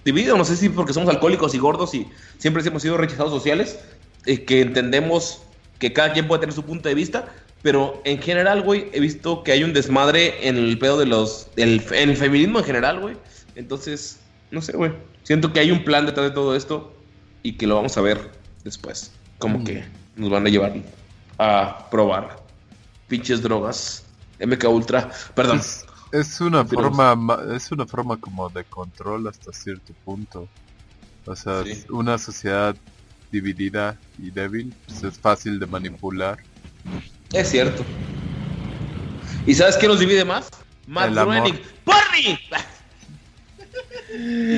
dividido, 0.05 0.37
no 0.37 0.45
sé 0.45 0.57
si 0.57 0.69
porque 0.69 0.93
somos 0.93 1.09
alcohólicos 1.09 1.55
y 1.55 1.59
gordos 1.59 1.95
y 1.95 2.07
siempre 2.39 2.62
hemos 2.65 2.83
sido 2.83 2.97
rechazados 2.97 3.33
sociales, 3.33 3.81
eh, 4.24 4.45
que 4.45 4.61
entendemos 4.61 5.43
que 5.78 5.93
cada 5.93 6.12
quien 6.12 6.27
puede 6.28 6.40
tener 6.40 6.55
su 6.55 6.65
punto 6.65 6.89
de 6.89 6.94
vista, 6.94 7.27
pero 7.62 8.01
en 8.05 8.20
general, 8.23 8.62
güey, 8.62 8.89
he 8.93 9.01
visto 9.01 9.43
que 9.43 9.53
hay 9.53 9.65
un 9.65 9.73
desmadre 9.73 10.48
en 10.48 10.57
el 10.57 10.78
pedo 10.78 10.98
de 10.98 11.07
los, 11.07 11.48
del, 11.57 11.82
en 11.90 12.11
el 12.11 12.16
feminismo 12.16 12.59
en 12.61 12.65
general, 12.65 13.01
güey. 13.01 13.16
Entonces, 13.57 14.20
no 14.51 14.61
sé, 14.62 14.73
güey. 14.77 14.93
Siento 15.24 15.53
que 15.53 15.61
hay 15.61 15.70
un 15.70 15.82
plan 15.85 16.07
detrás 16.07 16.28
de 16.28 16.35
todo 16.35 16.55
esto 16.55 16.94
y 17.43 17.57
que 17.57 17.66
lo 17.66 17.74
vamos 17.77 17.97
a 17.97 18.01
ver 18.01 18.31
después. 18.65 19.11
Como 19.39 19.65
que 19.65 19.85
nos 20.15 20.31
van 20.31 20.47
a 20.47 20.51
llevar 20.51 20.74
a 21.39 21.89
probar 21.90 22.43
pinches 23.09 23.43
drogas. 23.43 24.05
MK 24.39 24.65
Ultra, 24.69 25.11
perdón. 25.35 25.59
Es, 25.59 25.85
es 26.12 26.40
una 26.40 26.65
forma 26.65 27.15
ma- 27.16 27.40
es 27.57 27.73
una 27.73 27.86
forma 27.86 28.19
como 28.19 28.48
de 28.51 28.65
control 28.65 29.27
hasta 29.28 29.53
cierto 29.53 29.93
punto. 30.05 30.47
O 31.24 31.35
sea, 31.35 31.65
Sí. 31.65 31.85
una 31.90 32.19
sociedad 32.19 32.77
dividida 33.31 33.98
y 34.19 34.31
débil 34.31 34.74
pues 34.86 35.03
es 35.03 35.19
fácil 35.19 35.59
de 35.59 35.66
manipular. 35.66 36.39
Es 37.32 37.51
cierto. 37.51 37.85
¿Y 39.47 39.55
sabes 39.55 39.77
qué 39.77 39.86
nos 39.86 40.01
divide 40.01 40.24
más? 40.24 40.51
Matt. 40.86 41.12
Groening. 41.12 41.61
¡Porni! 41.85 42.39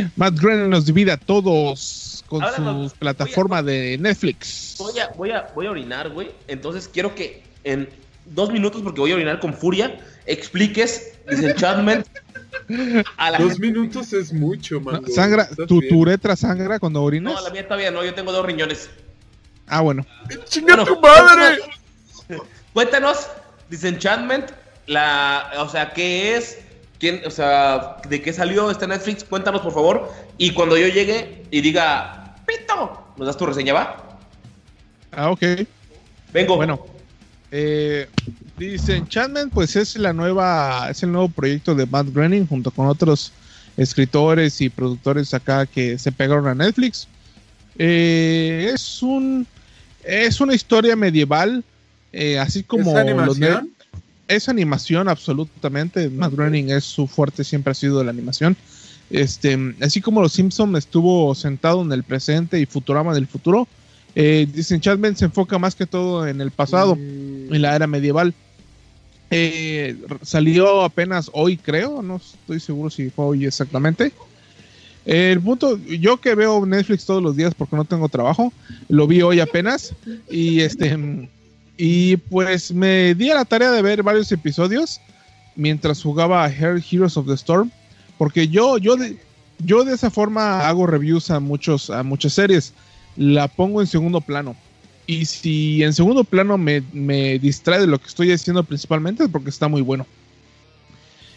Matt 0.16 0.35
Groening 0.39 0.70
nos 0.70 0.86
divide 0.86 1.12
a 1.12 1.16
todos 1.16 2.24
con 2.28 2.43
Ahora 2.43 2.57
su 2.57 2.95
plataforma 2.99 3.62
de 3.62 3.97
Netflix. 3.99 4.77
Voy 4.78 4.99
a, 4.99 5.09
voy, 5.16 5.31
a, 5.31 5.51
voy 5.55 5.66
a 5.66 5.70
orinar, 5.70 6.11
güey. 6.11 6.31
Entonces 6.47 6.89
quiero 6.89 7.15
que 7.15 7.43
en 7.65 7.89
dos 8.27 8.53
minutos, 8.53 8.82
porque 8.82 9.01
voy 9.01 9.12
a 9.12 9.15
orinar 9.15 9.40
con 9.40 9.55
furia, 9.55 9.99
expliques 10.27 11.19
Disenchantment 11.28 12.07
a 12.07 12.39
la 12.39 12.48
Dos 13.39 13.59
minutos 13.59 14.12
es 14.12 14.32
mucho, 14.32 14.81
man. 14.81 15.03
Sangra, 15.11 15.49
tu, 15.66 15.81
tu 15.81 15.99
uretra 15.99 16.36
sangra 16.36 16.78
cuando 16.78 17.03
orinas. 17.03 17.35
No, 17.35 17.40
la 17.40 17.51
mía 17.51 17.65
todavía 17.65 17.90
no, 17.90 18.05
yo 18.05 18.15
tengo 18.15 18.32
dos 18.32 18.45
riñones. 18.45 18.90
Ah, 19.66 19.81
bueno. 19.81 20.05
¡Chinga 20.45 20.77
Bueno, 20.77 20.85
tu 20.85 21.01
madre! 21.01 21.59
Cuéntanos, 22.73 23.28
Disenchantment, 23.69 24.51
la, 24.86 25.51
o 25.59 25.69
sea, 25.69 25.93
¿qué 25.93 26.36
es? 26.36 26.59
¿Quién, 26.99 27.23
o 27.27 27.31
sea, 27.31 27.97
de 28.09 28.20
qué 28.20 28.32
salió 28.32 28.70
este 28.70 28.86
Netflix? 28.86 29.24
Cuéntanos, 29.24 29.61
por 29.61 29.73
favor. 29.73 30.12
Y 30.36 30.53
cuando 30.53 30.77
yo 30.77 30.89
llegue 30.89 31.45
y 31.51 31.61
diga, 31.61 32.36
¡Pito! 32.47 33.15
¿Nos 33.16 33.27
das 33.27 33.36
tu 33.36 33.47
reseña, 33.47 33.73
va? 33.74 34.19
Ah, 35.12 35.31
ok. 35.31 35.43
Vengo. 36.32 36.57
Bueno, 36.57 36.85
eh, 37.51 38.09
Disenchantment, 38.59 39.53
pues 39.53 39.77
es 39.77 39.97
la 39.97 40.12
nueva, 40.12 40.89
es 40.91 41.03
el 41.03 41.12
nuevo 41.12 41.29
proyecto 41.29 41.75
de 41.75 41.87
Matt 41.87 42.09
Groening 42.12 42.47
junto 42.47 42.70
con 42.70 42.87
otros 42.87 43.33
escritores 43.77 44.61
y 44.61 44.69
productores 44.69 45.33
acá 45.33 45.65
que 45.66 45.99
se 45.99 46.12
pegaron 46.12 46.47
a 46.49 46.55
Netflix. 46.55 47.07
Eh, 47.79 48.70
es 48.75 49.03
un, 49.03 49.47
es 50.05 50.41
una 50.41 50.55
historia 50.55 50.97
medieval, 50.97 51.65
eh, 52.12 52.39
así 52.39 52.65
como 52.65 52.91
¿Es 52.91 53.07
los 53.07 53.37
animación? 53.37 53.70
es 54.27 54.49
animación 54.49 55.09
absolutamente. 55.09 56.11
Matt 56.11 56.35
Groening 56.35 56.70
es 56.70 56.85
su 56.85 57.07
fuerte, 57.07 57.45
siempre 57.45 57.70
ha 57.70 57.75
sido 57.75 58.03
la 58.05 58.11
animación. 58.11 58.57
Este, 59.11 59.59
así 59.81 60.03
como 60.03 60.20
los 60.20 60.33
Simpson 60.33 60.77
estuvo 60.77 61.35
sentado 61.35 61.81
en 61.83 61.91
el 61.93 62.03
presente 62.03 62.61
y 62.61 62.66
Futurama 62.66 63.12
en 63.12 63.19
el 63.19 63.27
futuro, 63.27 63.66
eh, 64.20 64.49
Disenchantment 64.53 65.16
se 65.16 65.27
enfoca 65.27 65.59
más 65.59 65.77
que 65.77 65.86
todo 65.86 66.27
en 66.27 66.40
el 66.40 66.51
pasado, 66.51 66.97
en 66.99 67.62
la 67.62 67.77
era 67.77 67.86
medieval. 67.86 68.35
Eh, 69.31 69.97
salió 70.23 70.82
apenas 70.82 71.31
hoy, 71.32 71.57
creo, 71.57 72.03
no 72.03 72.16
estoy 72.16 72.59
seguro 72.59 72.90
si 72.90 73.11
fue 73.11 73.27
hoy 73.27 73.47
exactamente. 73.47 74.11
El 75.05 75.40
punto, 75.40 75.78
yo 75.86 76.16
que 76.19 76.35
veo 76.35 76.66
Netflix 76.66 77.07
todos 77.07 77.23
los 77.23 77.36
días 77.36 77.55
porque 77.55 77.77
no 77.77 77.85
tengo 77.85 78.09
trabajo, 78.09 78.53
lo 78.89 79.07
vi 79.07 79.23
hoy 79.23 79.39
apenas 79.40 79.95
y 80.28 80.61
este 80.61 81.28
y 81.77 82.16
pues 82.16 82.73
me 82.73 83.15
di 83.15 83.31
a 83.31 83.36
la 83.36 83.45
tarea 83.45 83.70
de 83.70 83.82
ver 83.82 84.03
varios 84.03 84.32
episodios 84.32 85.01
mientras 85.55 86.03
jugaba 86.03 86.45
a 86.45 86.51
Her- 86.51 86.82
Heroes 86.90 87.16
of 87.16 87.27
the 87.28 87.35
Storm, 87.35 87.70
porque 88.19 88.49
yo 88.49 88.78
yo 88.78 88.97
de, 88.97 89.16
yo 89.65 89.85
de 89.85 89.95
esa 89.95 90.11
forma 90.11 90.66
hago 90.69 90.86
reviews 90.86 91.31
a 91.31 91.39
muchos 91.39 91.89
a 91.89 92.03
muchas 92.03 92.32
series, 92.32 92.73
la 93.16 93.48
pongo 93.48 93.80
en 93.80 93.86
segundo 93.86 94.20
plano. 94.20 94.56
Y 95.06 95.24
si 95.24 95.82
en 95.82 95.94
segundo 95.94 96.22
plano 96.22 96.59
me, 96.59 96.82
me 96.93 97.39
distrae 97.39 97.80
de 97.80 97.86
lo 97.86 97.98
que 97.98 98.09
estoy 98.09 98.30
haciendo 98.30 98.62
principalmente 98.62 99.24
es 99.24 99.30
porque 99.30 99.51
está 99.51 99.66
muy 99.66 99.80
bueno. 99.80 100.06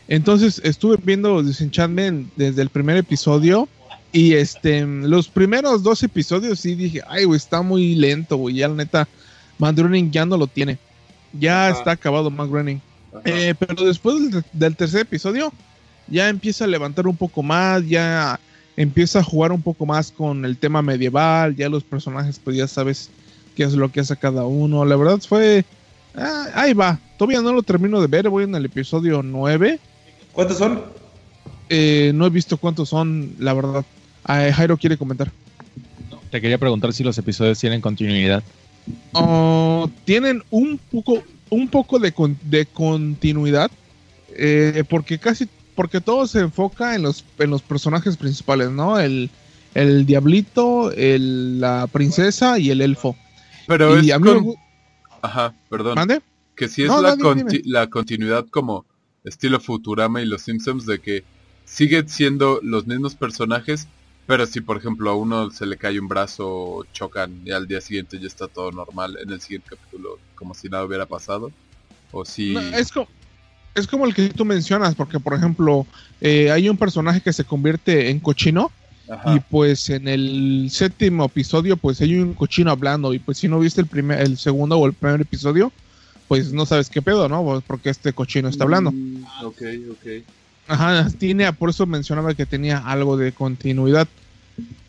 Entonces 0.07 0.60
estuve 0.65 0.98
viendo 0.98 1.41
Disenchantment 1.41 2.34
desde 2.35 2.61
el 2.61 2.69
primer 2.69 2.98
episodio. 2.98 3.69
Y 4.11 4.34
este, 4.34 4.85
los 4.85 5.30
primeros 5.30 5.84
dos 5.84 6.03
episodios 6.03 6.60
sí 6.60 6.76
dije, 6.76 7.02
ay, 7.07 7.23
güey, 7.23 7.38
está 7.38 7.61
muy 7.61 7.95
lento, 7.95 8.35
güey. 8.35 8.56
Ya 8.56 8.68
la 8.68 8.76
neta, 8.76 9.07
Matt 9.57 9.77
Groening 9.77 10.11
ya 10.11 10.26
no 10.26 10.35
lo 10.35 10.48
tiene. 10.48 10.77
Ya 11.31 11.69
Ajá. 11.69 11.77
está 11.77 11.91
acabado 11.91 12.30
Matt 12.30 12.49
Groening. 12.49 12.81
Eh, 13.23 13.56
pero 13.57 13.85
después 13.85 14.31
del, 14.31 14.43
del 14.52 14.76
tercer 14.76 15.02
episodio, 15.02 15.53
ya 16.07 16.27
empieza 16.27 16.65
a 16.65 16.68
levantar 16.68 17.07
un 17.07 17.15
poco 17.15 17.41
más, 17.41 17.88
ya 17.88 18.38
empieza 18.82 19.20
a 19.20 19.24
jugar 19.24 19.52
un 19.52 19.62
poco 19.62 19.86
más 19.86 20.12
con 20.12 20.45
el 20.45 20.58
tema 20.58 20.82
medieval, 20.82 21.56
ya 21.56 21.70
los 21.70 21.84
personajes, 21.84 22.40
pues 22.44 22.56
ya 22.58 22.68
sabes 22.68 23.10
qué 23.56 23.64
es 23.64 23.74
lo 23.74 23.91
que 23.91 23.99
hace 24.02 24.16
cada 24.18 24.45
uno. 24.45 24.86
La 24.86 24.95
verdad 24.95 25.20
fue... 25.28 25.66
ah, 26.16 26.48
ahí 26.56 26.74
va, 26.74 26.99
todavía 27.18 27.41
no 27.41 27.53
lo 27.53 27.64
termino 27.64 28.02
de 28.02 28.08
ver, 28.08 28.30
voy 28.30 28.44
en 28.45 28.56
el 28.56 28.66
episodio 28.66 29.22
9. 29.24 29.80
¿Cuántos 30.34 30.58
son? 30.58 30.82
Eh, 31.70 32.12
no 32.16 32.26
he 32.26 32.30
visto 32.30 32.58
cuántos 32.58 32.90
son, 32.90 33.34
la 33.40 33.53
verdad. 33.53 33.86
Ah, 34.24 34.48
Jairo 34.53 34.78
quiere 34.78 34.98
comentar. 34.98 35.32
Te 36.30 36.40
quería 36.41 36.58
preguntar 36.58 36.94
si 36.94 37.03
los 37.03 37.18
episodios 37.18 37.60
tienen 37.60 37.82
continuidad. 37.82 38.44
Oh, 39.14 39.90
tienen 40.06 40.44
un 40.49 40.80
poco, 40.91 41.24
un 41.49 41.68
poco 41.68 41.99
de, 41.99 42.12
con- 42.14 42.38
de 42.44 42.66
continuidad, 42.66 43.70
eh, 44.36 44.84
porque 44.90 45.20
casi, 45.20 45.48
porque 45.76 46.02
todo 46.02 46.27
se 46.27 46.39
enfoca 46.39 46.95
en 46.95 47.03
los, 47.03 47.23
en 47.39 47.49
los 47.49 47.61
personajes 47.61 48.18
principales, 48.18 48.69
¿no? 48.72 48.99
El, 48.99 49.30
el 49.73 50.06
diablito, 50.06 50.91
el- 50.91 51.60
la 51.61 51.88
princesa 51.88 52.60
y 52.60 52.69
el 52.72 52.81
elfo. 52.81 53.15
Pero 53.68 53.99
y 53.99 54.10
es 54.10 54.15
a 54.15 54.19
mí 54.19 54.26
con- 54.27 54.56
Ajá, 55.22 55.53
perdón. 55.69 55.95
¿Mande? 55.95 56.22
Que 56.56 56.68
si 56.68 56.84
es 56.84 56.89
No, 56.89 57.02
la, 57.02 57.15
no, 57.15 57.34
dime, 57.34 57.43
conti- 57.45 57.57
dime. 57.61 57.64
la 57.73 57.88
continuidad 57.88 58.45
como 58.49 58.85
estilo 59.23 59.60
Futurama 59.60 60.22
y 60.22 60.26
los 60.26 60.41
Simpsons 60.41 60.85
de 60.85 60.99
que 60.99 61.23
sigue 61.65 62.03
siendo 62.07 62.60
los 62.64 62.88
mismos 62.88 63.15
personajes, 63.15 63.88
pero 64.27 64.45
si 64.45 64.61
por 64.61 64.77
ejemplo 64.77 65.10
a 65.11 65.15
uno 65.15 65.52
se 65.52 65.65
le 65.65 65.77
cae 65.77 65.99
un 65.99 66.07
brazo, 66.07 66.85
chocan 66.91 67.41
y 67.45 67.52
al 67.52 67.68
día 67.68 67.81
siguiente 67.81 68.19
ya 68.19 68.27
está 68.27 68.48
todo 68.48 68.72
normal 68.72 69.18
en 69.22 69.30
el 69.31 69.41
siguiente 69.41 69.69
capítulo, 69.69 70.18
como 70.35 70.53
si 70.53 70.69
nada 70.69 70.84
hubiera 70.85 71.06
pasado. 71.06 71.52
O 72.11 72.26
si... 72.26 72.53
No, 72.53 72.60
es, 72.60 72.91
es 73.76 73.88
como 73.88 74.06
el 74.06 74.14
que 74.14 74.30
tú 74.30 74.45
mencionas, 74.45 74.95
porque 74.95 75.19
por 75.19 75.34
ejemplo, 75.34 75.85
eh, 76.19 76.52
hay 76.52 76.69
un 76.69 76.77
personaje 76.77 77.22
que 77.22 77.34
se 77.34 77.45
convierte 77.45 78.10
en 78.10 78.19
cochino. 78.19 78.72
Ajá. 79.10 79.35
Y 79.35 79.39
pues 79.41 79.89
en 79.89 80.07
el 80.07 80.69
séptimo 80.72 81.26
episodio, 81.26 81.76
pues 81.76 81.99
hay 81.99 82.15
un 82.15 82.34
cochino 82.34 82.72
hablando. 82.72 83.14
Y 83.14 83.19
pues 83.19 83.39
si 83.39 83.48
no 83.48 83.60
viste 83.60 83.81
el 83.81 83.88
primer, 83.88 84.22
el 84.22 84.38
segundo 84.38 84.77
o 84.77 84.85
el 84.85 84.93
primer 84.93 85.19
episodio, 85.22 85.72
pues 86.27 86.53
no 86.53 86.65
sabes 86.65 86.89
qué 86.89 87.02
pedo, 87.02 87.27
¿no? 87.27 87.43
Pues 87.43 87.64
porque 87.68 87.89
este 87.89 88.14
cochino 88.14 88.48
está 88.48 88.64
hablando. 88.64 88.91
Mm, 88.91 89.26
ok, 89.43 89.61
ok. 89.91 90.23
Ajá, 90.68 91.10
tiene, 91.18 91.52
por 91.52 91.69
eso 91.69 91.85
mencionaba 91.85 92.34
que 92.34 92.45
tenía 92.45 92.77
algo 92.77 93.18
de 93.18 93.34
continuidad. 93.34 94.07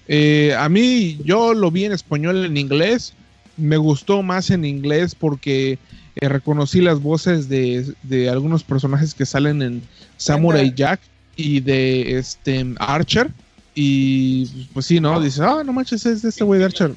Eh, 0.06 0.54
a 0.56 0.68
mí, 0.68 1.18
yo 1.24 1.54
lo 1.54 1.72
vi 1.72 1.86
en 1.86 1.92
español, 1.92 2.44
en 2.44 2.56
inglés. 2.56 3.14
Me 3.56 3.76
gustó 3.76 4.22
más 4.22 4.50
en 4.50 4.64
inglés 4.64 5.16
porque 5.16 5.78
eh, 6.16 6.28
reconocí 6.28 6.80
las 6.80 7.01
voces 7.01 7.48
de, 7.48 7.94
de 8.02 8.28
algunos 8.28 8.64
personajes 8.64 9.14
que 9.14 9.24
salen 9.24 9.62
en 9.62 9.82
Samurai 10.16 10.72
Jack 10.74 11.01
y 11.36 11.60
de 11.60 12.18
este 12.18 12.74
Archer. 12.78 13.30
Y 13.74 14.47
pues 14.74 14.86
sí, 14.86 15.01
¿no? 15.01 15.20
Dices, 15.20 15.40
ah, 15.40 15.62
no 15.64 15.72
manches, 15.72 16.05
es 16.05 16.22
de 16.22 16.28
este 16.28 16.44
güey 16.44 16.59
de 16.59 16.66
Archer. 16.66 16.94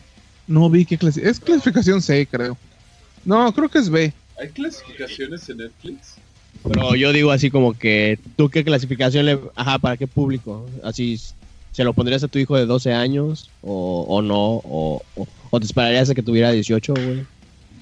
No 0.48 0.70
vi 0.70 0.86
qué 0.86 0.98
clasificación. 0.98 1.32
Es 1.32 1.40
clasificación 1.40 2.02
C, 2.02 2.28
creo. 2.30 2.58
No, 3.24 3.52
creo 3.54 3.70
que 3.70 3.80
es 3.80 3.90
B. 3.90 4.14
¿Hay 4.40 4.50
clasificaciones 4.50 5.48
en 5.50 5.58
Netflix? 5.58 6.16
Pero 6.64 6.96
yo 6.96 7.14
digo 7.14 7.32
así 7.32 7.50
como 7.50 7.78
que, 7.78 8.20
¿tú 8.36 8.50
qué 8.50 8.64
clasificación 8.64 9.26
le... 9.26 9.40
Ajá, 9.56 9.80
¿para 9.80 9.98
qué 9.98 10.08
público? 10.08 10.66
Así, 10.84 11.20
¿se 11.72 11.84
lo 11.84 11.94
pondrías 11.94 12.24
a 12.24 12.28
tu 12.28 12.40
hijo 12.40 12.58
de 12.58 12.66
12 12.66 12.92
años 12.92 13.50
o, 13.62 14.06
o 14.08 14.22
no? 14.22 14.62
O, 14.64 15.02
o, 15.16 15.28
o 15.50 15.60
te 15.60 15.66
esperarías 15.66 16.10
a 16.10 16.16
que 16.16 16.24
tuviera 16.24 16.52
18, 16.52 16.94
güey? 16.94 17.26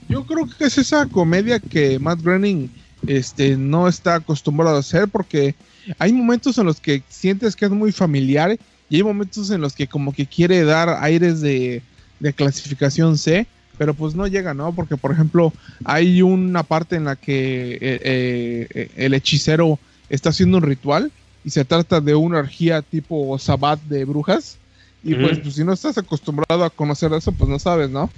Yo 0.10 0.26
creo 0.26 0.48
que 0.48 0.66
es 0.66 0.78
esa 0.78 1.06
comedia 1.08 1.60
que 1.60 2.00
Matt 2.00 2.22
Groening 2.22 2.70
este, 3.08 3.58
no 3.58 3.88
está 3.88 4.16
acostumbrado 4.16 4.78
a 4.78 4.80
hacer 4.80 5.08
porque 5.08 5.56
hay 6.00 6.14
momentos 6.14 6.58
en 6.58 6.66
los 6.66 6.80
que 6.80 7.04
sientes 7.10 7.56
que 7.56 7.66
es 7.66 7.72
muy 7.72 7.92
familiar 7.92 8.58
y 8.90 8.96
hay 8.96 9.04
momentos 9.04 9.50
en 9.50 9.62
los 9.62 9.74
que 9.74 9.88
como 9.88 10.14
que 10.14 10.26
quiere 10.26 10.64
dar 10.64 10.90
aires 11.02 11.42
de, 11.42 11.82
de 12.20 12.34
clasificación 12.34 13.18
C, 13.18 13.48
pero 13.78 13.94
pues 13.94 14.16
no 14.16 14.28
llega, 14.28 14.54
¿no? 14.54 14.74
Porque 14.74 14.98
por 14.98 15.12
ejemplo 15.12 15.52
hay 15.84 16.22
una 16.22 16.64
parte 16.64 16.96
en 16.96 17.06
la 17.06 17.16
que 17.16 17.74
eh, 17.74 18.70
eh, 18.74 18.92
el 18.96 19.14
hechicero 19.14 19.80
está 20.10 20.30
haciendo 20.30 20.58
un 20.58 20.64
ritual 20.64 21.12
y 21.44 21.50
se 21.50 21.66
trata 21.66 22.00
de 22.00 22.16
una 22.16 22.40
orgía 22.40 22.82
tipo 22.82 23.38
sabbat 23.38 23.82
de 23.84 24.06
brujas. 24.06 24.58
Y 25.06 25.16
pues, 25.16 25.40
pues, 25.40 25.56
si 25.56 25.66
no 25.66 25.74
estás 25.74 25.98
acostumbrado 25.98 26.64
a 26.64 26.70
conocer 26.70 27.12
eso, 27.12 27.34
pues 27.34 27.50
no 27.50 27.60
sabes, 27.60 27.90
¿no? 27.90 28.10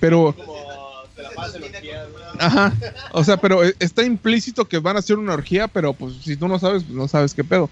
Pero 0.00 0.34
Ajá. 2.38 2.72
O 3.12 3.24
sea, 3.24 3.36
pero 3.36 3.64
eh, 3.64 3.74
está 3.78 4.04
implícito 4.04 4.66
que 4.66 4.78
van 4.78 4.96
a 4.96 5.00
hacer 5.00 5.16
una 5.16 5.34
orgía, 5.34 5.68
pero 5.68 5.92
pues 5.92 6.14
si 6.22 6.36
tú 6.36 6.48
no 6.48 6.58
sabes, 6.58 6.84
pues 6.84 6.96
no 6.96 7.08
sabes 7.08 7.34
qué 7.34 7.44
pedo. 7.44 7.70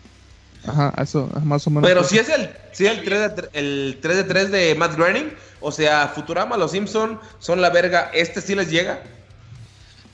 Ajá, 0.66 0.92
eso, 1.00 1.30
más 1.44 1.66
o 1.66 1.70
menos. 1.70 1.88
Pero 1.88 2.04
si 2.04 2.18
es 2.18 2.28
el, 2.28 2.50
si 2.72 2.86
el 2.86 3.02
3 3.02 3.36
de, 3.36 3.48
el 3.52 3.98
3 4.02 4.16
de 4.16 4.24
3 4.24 4.50
de 4.50 4.74
Matt 4.74 4.96
Groening, 4.96 5.32
o 5.60 5.72
sea, 5.72 6.08
Futurama, 6.08 6.56
Los 6.56 6.72
Simpson 6.72 7.18
son 7.38 7.60
la 7.60 7.70
verga, 7.70 8.10
¿este 8.12 8.40
sí 8.40 8.54
les 8.54 8.70
llega? 8.70 9.02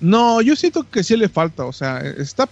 No, 0.01 0.43
yo 0.43 0.55
siento 0.55 0.89
que 0.89 1.03
sí 1.03 1.17
le 1.17 1.29
falta, 1.29 1.65
o 1.65 1.73
sea, 1.73 2.01
está 2.01 2.49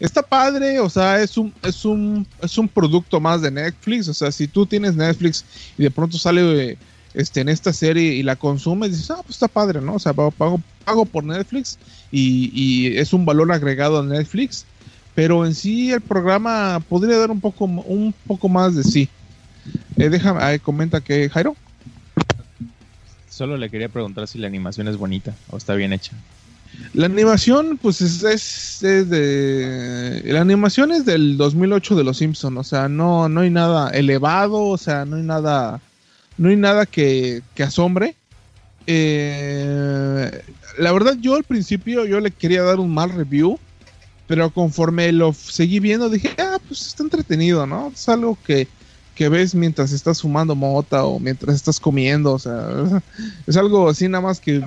está 0.00 0.22
padre, 0.22 0.80
o 0.80 0.90
sea, 0.90 1.20
es 1.20 1.36
un 1.36 1.52
es 1.62 1.84
un 1.84 2.26
es 2.40 2.58
un 2.58 2.68
producto 2.68 3.20
más 3.20 3.42
de 3.42 3.50
Netflix, 3.50 4.08
o 4.08 4.14
sea, 4.14 4.30
si 4.30 4.46
tú 4.46 4.66
tienes 4.66 4.94
Netflix 4.94 5.44
y 5.78 5.84
de 5.84 5.90
pronto 5.90 6.18
sale 6.18 6.70
eh, 6.70 6.78
este 7.14 7.40
en 7.40 7.48
esta 7.48 7.72
serie 7.72 8.12
y 8.14 8.22
la 8.22 8.36
consumes, 8.36 8.90
dices, 8.92 9.10
"Ah, 9.10 9.20
pues 9.22 9.36
está 9.36 9.48
padre, 9.48 9.80
¿no? 9.80 9.94
O 9.94 9.98
sea, 9.98 10.12
pago 10.12 10.30
pago, 10.32 10.60
pago 10.84 11.04
por 11.06 11.24
Netflix 11.24 11.78
y, 12.10 12.50
y 12.52 12.96
es 12.98 13.12
un 13.12 13.24
valor 13.24 13.50
agregado 13.52 14.00
a 14.00 14.02
Netflix, 14.04 14.66
pero 15.14 15.46
en 15.46 15.54
sí 15.54 15.92
el 15.92 16.00
programa 16.00 16.80
podría 16.88 17.16
dar 17.18 17.30
un 17.30 17.40
poco 17.40 17.64
un 17.64 18.14
poco 18.26 18.48
más 18.48 18.74
de 18.74 18.82
sí. 18.84 19.08
Eh, 19.96 20.08
déjame, 20.08 20.42
ahí 20.42 20.58
comenta 20.58 21.00
que 21.00 21.28
Jairo. 21.30 21.56
Solo 23.30 23.56
le 23.56 23.68
quería 23.70 23.88
preguntar 23.88 24.28
si 24.28 24.38
la 24.38 24.46
animación 24.46 24.86
es 24.88 24.96
bonita 24.96 25.34
o 25.50 25.56
está 25.56 25.74
bien 25.74 25.92
hecha. 25.92 26.12
La 26.92 27.06
animación, 27.06 27.78
pues 27.80 28.00
es, 28.00 28.22
es- 28.24 28.82
es 28.82 29.08
de. 29.10 30.22
La 30.26 30.40
animación 30.40 30.92
es 30.92 31.04
del 31.04 31.36
2008 31.36 31.94
de 31.96 32.04
Los 32.04 32.18
Simpson, 32.18 32.56
o 32.58 32.64
sea, 32.64 32.88
no, 32.88 33.28
no 33.28 33.40
hay 33.40 33.50
nada 33.50 33.90
elevado, 33.90 34.62
o 34.66 34.76
sea, 34.78 35.04
no 35.04 35.16
hay 35.16 35.22
nada. 35.22 35.80
No 36.38 36.48
hay 36.48 36.56
nada 36.56 36.86
que, 36.86 37.42
que 37.54 37.62
asombre. 37.62 38.14
Eh, 38.86 40.42
la 40.78 40.92
verdad, 40.92 41.16
yo 41.20 41.34
al 41.36 41.44
principio 41.44 42.04
yo 42.04 42.20
le 42.20 42.30
quería 42.30 42.62
dar 42.62 42.80
un 42.80 42.92
mal 42.92 43.10
review, 43.10 43.58
pero 44.26 44.50
conforme 44.50 45.12
lo 45.12 45.32
seguí 45.32 45.80
viendo, 45.80 46.08
dije, 46.10 46.30
ah, 46.38 46.58
pues 46.66 46.86
está 46.86 47.02
entretenido, 47.02 47.66
¿no? 47.66 47.90
Es 47.94 48.08
algo 48.08 48.36
que, 48.46 48.66
que 49.14 49.28
ves 49.28 49.54
mientras 49.54 49.92
estás 49.92 50.20
fumando 50.22 50.54
mota 50.54 51.04
o 51.04 51.18
mientras 51.18 51.54
estás 51.56 51.78
comiendo, 51.80 52.32
o 52.32 52.38
sea, 52.38 52.68
es 53.46 53.56
algo 53.56 53.88
así 53.88 54.08
nada 54.08 54.22
más 54.22 54.40
que 54.40 54.62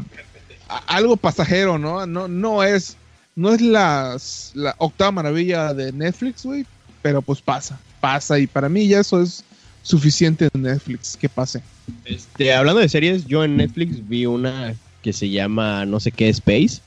algo 0.88 1.18
pasajero, 1.18 1.78
¿no? 1.78 2.06
No, 2.06 2.28
no 2.28 2.64
es, 2.64 2.96
no 3.36 3.54
es 3.54 3.62
las- 3.62 4.52
la 4.54 4.76
octava 4.78 5.12
maravilla 5.12 5.74
de 5.74 5.92
Netflix, 5.92 6.44
güey, 6.44 6.66
pero 7.02 7.22
pues 7.22 7.42
pasa, 7.42 7.80
pasa 8.02 8.38
y 8.40 8.48
para 8.48 8.68
mí 8.70 8.88
ya 8.88 9.00
eso 9.00 9.22
es 9.22 9.44
suficiente 9.88 10.50
en 10.54 10.62
Netflix, 10.64 11.16
que 11.18 11.30
pase. 11.30 11.62
Este, 12.06 12.54
hablando 12.54 12.82
de 12.82 12.90
series, 12.90 13.26
yo 13.26 13.44
en 13.44 13.58
Netflix 13.58 14.08
vi 14.08 14.26
una 14.26 14.76
que 15.02 15.14
se 15.14 15.30
llama 15.30 15.86
no 15.86 16.00
sé 16.00 16.12
qué 16.12 16.28
Space, 16.30 16.82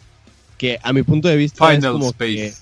que 0.59 0.79
a 0.83 0.93
mi 0.93 1.03
punto 1.03 1.29
de 1.29 1.37
vista 1.37 1.73
es 1.73 1.79
Final 1.79 1.93
como 1.93 2.09
Space. 2.11 2.35
que, 2.35 2.53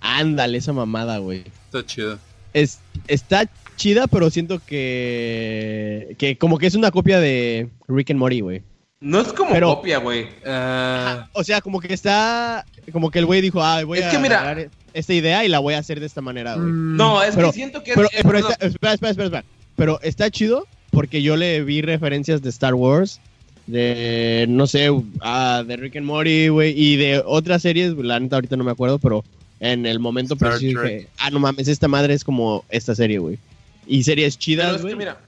ándale 0.00 0.58
esa 0.58 0.72
mamada, 0.72 1.18
güey. 1.18 1.44
Está 1.66 1.86
chido. 1.86 2.18
Es, 2.52 2.80
está 3.06 3.48
chida, 3.76 4.06
pero 4.08 4.30
siento 4.30 4.58
que 4.64 6.16
que 6.18 6.36
como 6.36 6.58
que 6.58 6.66
es 6.66 6.74
una 6.74 6.90
copia 6.90 7.20
de 7.20 7.68
Rick 7.86 8.10
and 8.10 8.18
Morty, 8.18 8.40
güey. 8.40 8.62
No 9.00 9.20
es 9.20 9.32
como 9.32 9.52
Pero- 9.52 9.76
copia, 9.76 9.98
güey. 9.98 10.26
Ah, 10.44 11.28
O 11.32 11.44
sea, 11.44 11.60
como 11.60 11.78
que 11.80 11.94
está 11.94 12.66
como 12.92 13.10
que 13.12 13.20
el 13.20 13.26
güey 13.26 13.40
dijo, 13.40 13.62
"Ah, 13.62 13.84
voy 13.84 13.98
Es 14.00 14.06
a 14.06 14.10
que 14.10 14.18
mira- 14.18 14.56
esta 14.92 15.14
idea 15.14 15.44
y 15.44 15.48
la 15.48 15.60
voy 15.60 15.74
a 15.74 15.78
hacer 15.78 16.00
de 16.00 16.06
esta 16.06 16.20
manera, 16.20 16.54
güey." 16.56 16.66
No, 16.72 17.22
es 17.22 17.36
Pero- 17.36 17.48
que 17.48 17.52
siento 17.54 17.84
que 17.84 17.90
es- 17.92 17.96
Pero, 17.96 18.08
es- 18.10 18.22
pero 18.22 18.40
no, 18.40 18.48
está, 18.50 18.66
espera, 18.66 18.94
espera, 18.94 19.10
espera, 19.12 19.26
espera. 19.26 19.44
Pero 19.78 20.00
está 20.02 20.28
chido 20.28 20.66
porque 20.90 21.22
yo 21.22 21.36
le 21.36 21.62
vi 21.62 21.82
referencias 21.82 22.42
de 22.42 22.50
Star 22.50 22.74
Wars, 22.74 23.20
de, 23.68 24.44
no 24.48 24.66
sé, 24.66 24.90
ah, 25.20 25.62
de 25.64 25.76
Rick 25.76 25.96
and 25.96 26.04
Morty, 26.04 26.48
güey, 26.48 26.74
y 26.76 26.96
de 26.96 27.22
otras 27.24 27.62
series, 27.62 27.94
la 27.96 28.18
neta 28.18 28.36
ahorita 28.36 28.56
no 28.56 28.64
me 28.64 28.72
acuerdo, 28.72 28.98
pero 28.98 29.24
en 29.60 29.86
el 29.86 30.00
momento 30.00 30.34
Star 30.34 30.50
preciso 30.50 30.80
Trek. 30.80 30.92
dije, 30.92 31.08
ah, 31.18 31.30
no 31.30 31.38
mames, 31.38 31.68
esta 31.68 31.86
madre 31.86 32.14
es 32.14 32.24
como 32.24 32.64
esta 32.70 32.96
serie, 32.96 33.18
güey. 33.18 33.38
Y 33.86 34.02
series 34.02 34.36
chidas, 34.36 34.76
es 34.76 34.82
güey. 34.82 34.94
que 34.94 34.98
mira, 34.98 35.20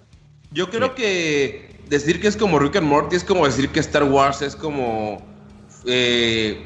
yo 0.53 0.69
creo 0.69 0.97
que 0.97 1.71
decir 1.89 2.21
que 2.21 2.27
es 2.27 2.37
como 2.37 2.59
Rick 2.59 2.75
and 2.77 2.89
Morty 2.89 3.15
es 3.15 3.23
como 3.23 3.47
decir 3.47 3.69
que 3.69 3.79
Star 3.79 4.03
Wars 4.03 4.43
es 4.43 4.57
como 4.57 5.25
eh, 5.87 6.61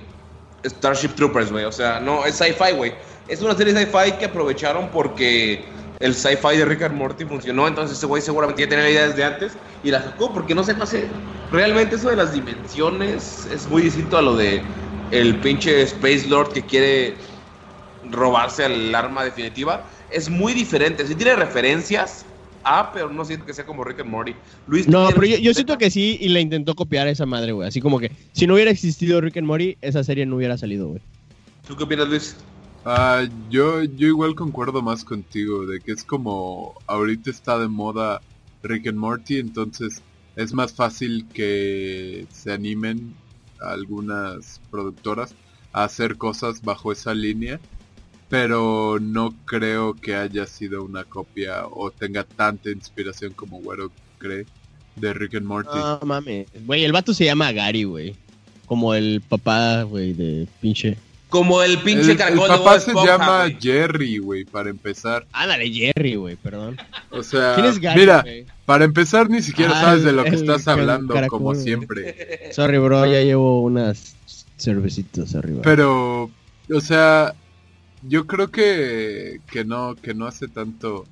Starship 0.64 1.10
Troopers, 1.16 1.52
güey. 1.52 1.66
O 1.66 1.72
sea, 1.72 2.00
no, 2.00 2.24
es 2.24 2.36
sci-fi, 2.36 2.72
güey. 2.74 2.94
Es 3.28 3.42
una 3.42 3.54
serie 3.54 3.74
sci-fi 3.74 4.12
que 4.18 4.24
aprovecharon 4.24 4.88
porque 4.88 5.64
el 6.00 6.14
sci-fi 6.14 6.56
de 6.56 6.64
Rick 6.64 6.82
and 6.82 6.96
Morty 6.96 7.24
funcionó. 7.24 7.68
Entonces 7.68 7.96
ese 7.96 8.06
güey 8.06 8.22
seguramente 8.22 8.62
ya 8.62 8.68
tenía 8.68 8.84
la 8.84 8.90
idea 8.90 9.08
desde 9.08 9.24
antes 9.24 9.52
y 9.82 9.90
la 9.90 10.02
sacó 10.02 10.32
porque 10.32 10.54
no 10.54 10.64
se 10.64 10.72
hace. 10.72 11.08
Realmente 11.52 11.96
eso 11.96 12.10
de 12.10 12.16
las 12.16 12.32
dimensiones 12.32 13.46
es 13.52 13.68
muy 13.68 13.82
distinto 13.82 14.16
a 14.16 14.22
lo 14.22 14.36
de 14.36 14.62
el 15.10 15.36
pinche 15.36 15.82
Space 15.82 16.26
Lord 16.26 16.52
que 16.52 16.62
quiere 16.62 17.14
robarse 18.10 18.64
al 18.64 18.94
arma 18.94 19.24
definitiva. 19.24 19.84
Es 20.10 20.28
muy 20.28 20.52
diferente. 20.52 21.06
Sí 21.06 21.14
tiene 21.14 21.36
referencias 21.36 22.24
a, 22.64 22.92
pero 22.92 23.10
no 23.10 23.24
siento 23.24 23.44
que 23.44 23.52
sea 23.52 23.66
como 23.66 23.84
Rick 23.84 24.00
and 24.00 24.10
Morty. 24.10 24.34
Luis, 24.66 24.86
¿tú 24.86 24.92
No, 24.92 25.08
pero 25.14 25.26
yo, 25.26 25.36
yo 25.36 25.54
siento 25.54 25.76
que 25.78 25.90
sí 25.90 26.16
y 26.20 26.28
le 26.28 26.40
intentó 26.40 26.74
copiar 26.74 27.06
a 27.06 27.10
esa 27.10 27.26
madre, 27.26 27.52
güey. 27.52 27.68
Así 27.68 27.80
como 27.80 28.00
que 28.00 28.10
si 28.32 28.46
no 28.46 28.54
hubiera 28.54 28.70
existido 28.70 29.20
Rick 29.20 29.36
and 29.36 29.46
Morty, 29.46 29.76
esa 29.80 30.02
serie 30.02 30.26
no 30.26 30.36
hubiera 30.36 30.56
salido, 30.56 30.88
güey. 30.88 31.00
¿Tú 31.68 31.76
qué 31.76 31.84
opinas, 31.84 32.08
Luis? 32.08 32.36
Ah, 32.84 33.24
yo, 33.50 33.82
yo 33.82 34.08
igual 34.08 34.34
concuerdo 34.34 34.82
más 34.82 35.04
contigo, 35.04 35.66
de 35.66 35.80
que 35.80 35.92
es 35.92 36.04
como 36.04 36.74
ahorita 36.86 37.30
está 37.30 37.58
de 37.58 37.68
moda 37.68 38.20
Rick 38.62 38.88
and 38.88 38.98
Morty, 38.98 39.38
entonces 39.38 40.02
es 40.36 40.52
más 40.52 40.72
fácil 40.72 41.26
que 41.32 42.26
se 42.30 42.52
animen 42.52 43.14
algunas 43.60 44.60
productoras 44.70 45.34
a 45.72 45.84
hacer 45.84 46.16
cosas 46.16 46.62
bajo 46.62 46.92
esa 46.92 47.14
línea, 47.14 47.60
pero 48.28 48.98
no 49.00 49.34
creo 49.44 49.94
que 49.94 50.14
haya 50.14 50.46
sido 50.46 50.84
una 50.84 51.04
copia 51.04 51.66
o 51.66 51.90
tenga 51.90 52.24
tanta 52.24 52.70
inspiración 52.70 53.32
como 53.32 53.60
Güero 53.60 53.90
cree 54.18 54.46
de 54.96 55.12
Rick 55.12 55.36
and 55.36 55.46
Morty. 55.46 55.76
No 55.76 56.00
mames. 56.04 56.46
Güey, 56.64 56.84
el 56.84 56.92
vato 56.92 57.12
se 57.14 57.24
llama 57.24 57.52
Gary, 57.52 57.84
güey. 57.84 58.16
Como 58.66 58.94
el 58.94 59.20
papá, 59.20 59.82
güey, 59.82 60.12
de 60.14 60.48
pinche. 60.60 60.96
Como 61.34 61.64
el 61.64 61.78
pinche 61.82 62.12
el, 62.12 62.16
caracol 62.16 62.44
el 62.44 62.52
de 62.52 62.58
papá 62.58 62.70
Bob 62.74 62.80
se 62.80 62.90
Esponja, 62.92 63.18
llama. 63.18 63.58
Jerry, 63.60 64.18
güey, 64.18 64.44
para 64.44 64.70
empezar. 64.70 65.26
Ándale, 65.32 65.68
Jerry, 65.68 66.14
güey, 66.14 66.36
perdón. 66.36 66.76
O 67.10 67.24
sea, 67.24 67.56
¿Quién 67.56 67.66
es 67.66 67.80
Gary? 67.80 67.98
mira, 68.02 68.24
para 68.64 68.84
empezar 68.84 69.28
ni 69.28 69.42
siquiera 69.42 69.72
Ah, 69.76 69.80
sabes 69.80 70.04
de 70.04 70.12
lo 70.12 70.22
que 70.22 70.36
estás 70.36 70.68
hablando, 70.68 71.12
caracol, 71.12 71.40
como 71.40 71.54
siempre. 71.56 72.52
Sorry, 72.52 72.78
bro, 72.78 73.04
ya 73.06 73.20
llevo 73.22 73.62
unas 73.62 74.14
cervecitas 74.56 75.34
arriba. 75.34 75.62
Pero, 75.64 76.30
o 76.72 76.80
sea, 76.80 77.34
yo 78.02 78.28
creo 78.28 78.52
que, 78.52 79.40
que 79.50 79.64
no, 79.64 79.96
que 79.96 80.14
no 80.14 80.26
hace 80.26 80.46
tanto, 80.46 81.04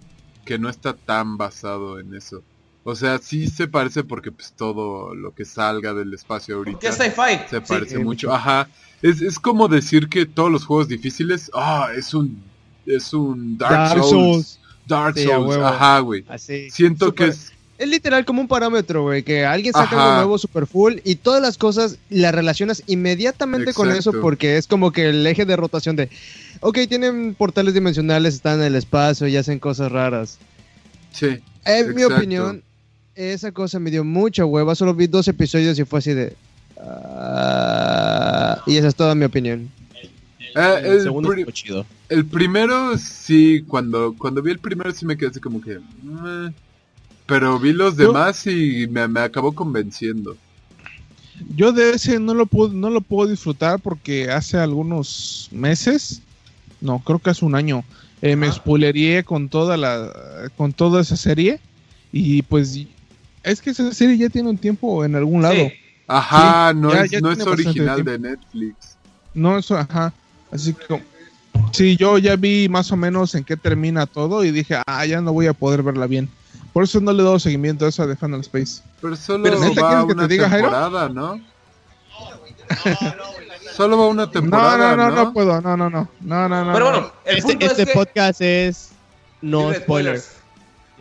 que 0.44 0.56
no 0.56 0.68
está 0.68 0.94
tan 0.94 1.36
basado 1.36 1.98
en 1.98 2.14
eso. 2.14 2.44
O 2.84 2.94
sea, 2.96 3.18
sí 3.18 3.46
se 3.48 3.68
parece 3.68 4.02
porque 4.02 4.32
pues 4.32 4.52
todo 4.56 5.14
lo 5.14 5.32
que 5.34 5.44
salga 5.44 5.94
del 5.94 6.12
espacio 6.14 6.56
ahorita 6.56 6.88
es 6.88 6.96
sci-fi. 6.96 7.38
se 7.48 7.58
Sí. 7.58 7.64
parece 7.68 7.98
mucho. 7.98 8.32
Ajá. 8.32 8.68
Es, 9.02 9.20
es 9.20 9.38
como 9.38 9.68
decir 9.68 10.08
que 10.08 10.26
todos 10.26 10.50
los 10.50 10.64
juegos 10.64 10.88
difíciles, 10.88 11.50
ah, 11.54 11.88
es 11.96 12.12
un, 12.14 12.42
es 12.86 13.12
un 13.12 13.56
Dark, 13.58 13.72
Dark 13.72 13.98
Souls. 14.04 14.10
Souls. 14.10 14.58
Dark 14.86 15.16
Sí, 15.16 15.24
Souls, 15.24 15.48
huevo. 15.48 15.64
ajá, 15.66 15.98
güey. 16.00 16.24
Así. 16.28 16.70
Siento 16.70 17.14
que 17.14 17.26
es, 17.26 17.52
Es 17.78 17.88
literal 17.88 18.24
como 18.24 18.40
un 18.40 18.48
parámetro, 18.48 19.02
güey, 19.02 19.22
que 19.24 19.44
alguien 19.44 19.72
saca 19.72 19.86
Ajá. 19.86 20.04
algo 20.04 20.16
nuevo 20.16 20.38
super 20.38 20.66
full 20.66 20.94
y 21.04 21.16
todas 21.16 21.40
las 21.42 21.58
cosas 21.58 21.98
las 22.10 22.32
relacionas 22.34 22.82
inmediatamente 22.88 23.72
con 23.74 23.90
eso 23.90 24.12
porque 24.20 24.56
es 24.56 24.66
como 24.68 24.92
que 24.92 25.08
el 25.08 25.26
eje 25.26 25.44
de 25.46 25.56
rotación 25.56 25.96
de, 25.96 26.08
ok, 26.60 26.78
tienen 26.88 27.34
portales 27.34 27.74
dimensionales, 27.74 28.34
están 28.34 28.60
en 28.60 28.66
el 28.66 28.74
espacio 28.76 29.26
y 29.28 29.36
hacen 29.36 29.58
cosas 29.60 29.90
raras. 29.92 30.38
sí. 31.12 31.40
En 31.64 31.94
mi 31.94 32.02
opinión, 32.02 32.62
esa 33.14 33.52
cosa 33.52 33.78
me 33.78 33.90
dio 33.90 34.04
mucha 34.04 34.44
hueva, 34.44 34.74
solo 34.74 34.94
vi 34.94 35.06
dos 35.06 35.28
episodios 35.28 35.78
y 35.78 35.84
fue 35.84 35.98
así 35.98 36.12
de... 36.14 36.36
ah, 36.80 38.62
y 38.66 38.76
esa 38.76 38.88
es 38.88 38.94
toda 38.94 39.14
mi 39.14 39.24
opinión. 39.24 39.70
Eh, 40.54 40.78
el 40.80 40.86
el 40.86 41.02
segundo 41.02 41.30
pri- 41.30 41.50
chido. 41.52 41.86
El 42.08 42.26
primero, 42.26 42.96
sí, 42.98 43.64
cuando, 43.66 44.14
cuando 44.18 44.42
vi 44.42 44.50
el 44.52 44.58
primero 44.58 44.92
sí 44.92 45.06
me 45.06 45.16
quedé 45.16 45.30
así 45.30 45.40
como 45.40 45.60
que... 45.60 45.78
"Meh". 46.02 46.52
Pero 47.26 47.58
vi 47.58 47.72
los 47.72 47.96
Yo- 47.96 48.08
demás 48.08 48.46
y 48.46 48.86
me, 48.90 49.06
me 49.08 49.20
acabó 49.20 49.52
convenciendo. 49.52 50.36
Yo 51.56 51.72
de 51.72 51.90
ese 51.90 52.18
no 52.20 52.34
lo 52.34 52.46
puedo, 52.46 52.72
no 52.72 52.90
lo 52.90 53.00
puedo 53.00 53.30
disfrutar 53.30 53.80
porque 53.80 54.30
hace 54.30 54.58
algunos 54.58 55.48
meses, 55.50 56.20
no, 56.80 56.98
creo 57.00 57.18
que 57.18 57.30
hace 57.30 57.44
un 57.44 57.54
año, 57.54 57.84
eh, 58.20 58.36
me 58.36 58.46
Ajá. 58.48 58.56
spoilería 58.56 59.22
con 59.22 59.48
toda 59.48 59.76
la, 59.76 60.12
con 60.56 60.72
toda 60.72 61.00
esa 61.00 61.16
serie 61.16 61.58
y 62.12 62.42
pues 62.42 62.86
es 63.42 63.60
que 63.60 63.70
esa 63.70 63.92
serie 63.92 64.16
ya 64.16 64.28
tiene 64.28 64.48
un 64.50 64.58
tiempo 64.58 65.04
en 65.04 65.14
algún 65.16 65.42
lado. 65.42 65.54
Sí. 65.54 65.72
Ajá, 66.08 66.72
no, 66.74 66.92
ya- 66.92 67.04
es, 67.04 67.10
ya 67.10 67.20
no 67.20 67.30
es 67.32 67.40
original 67.46 68.04
de 68.04 68.18
Netflix. 68.18 68.96
No, 69.34 69.58
eso, 69.58 69.76
ajá. 69.78 70.12
Así 70.50 70.74
que, 70.74 71.02
sí, 71.72 71.96
yo 71.96 72.18
ya 72.18 72.36
vi 72.36 72.68
más 72.68 72.92
o 72.92 72.96
menos 72.96 73.34
en 73.34 73.44
qué 73.44 73.56
termina 73.56 74.06
todo 74.06 74.44
y 74.44 74.50
dije, 74.50 74.76
ah, 74.86 75.06
ya 75.06 75.20
no 75.20 75.32
voy 75.32 75.46
a 75.46 75.54
poder 75.54 75.82
verla 75.82 76.06
bien. 76.06 76.28
Por 76.72 76.84
eso 76.84 77.00
no 77.00 77.12
le 77.12 77.22
he 77.22 77.24
dado 77.24 77.38
seguimiento 77.38 77.86
a 77.86 77.88
esa 77.88 78.06
de 78.06 78.16
Final 78.16 78.40
Space. 78.40 78.82
Pero 79.00 79.16
solo 79.16 79.44
Pero, 79.44 79.60
¿neta 79.60 79.80
va 79.82 79.88
quieres 79.88 80.06
que 80.06 80.12
una 80.12 80.22
te 80.28 80.32
diga, 80.34 80.50
temporada, 80.50 81.08
¿no? 81.08 81.40
Solo 83.76 83.98
va 83.98 84.06
una 84.08 84.24
No, 84.26 84.30
temporada, 84.30 84.96
no, 84.96 85.08
¿no? 85.08 85.10
no, 85.16 85.24
no 85.24 85.32
puedo, 85.32 85.60
no, 85.60 85.76
no, 85.76 85.88
no, 85.90 86.08
no, 86.20 86.48
no, 86.48 86.64
no. 86.64 86.72
Pero 86.72 86.84
no. 86.84 86.90
bueno, 87.00 87.12
Este, 87.24 87.52
este 87.64 87.82
es 87.82 87.88
que... 87.88 87.94
podcast 87.94 88.40
es 88.40 88.90
no 89.40 89.72
spoilers. 89.72 90.32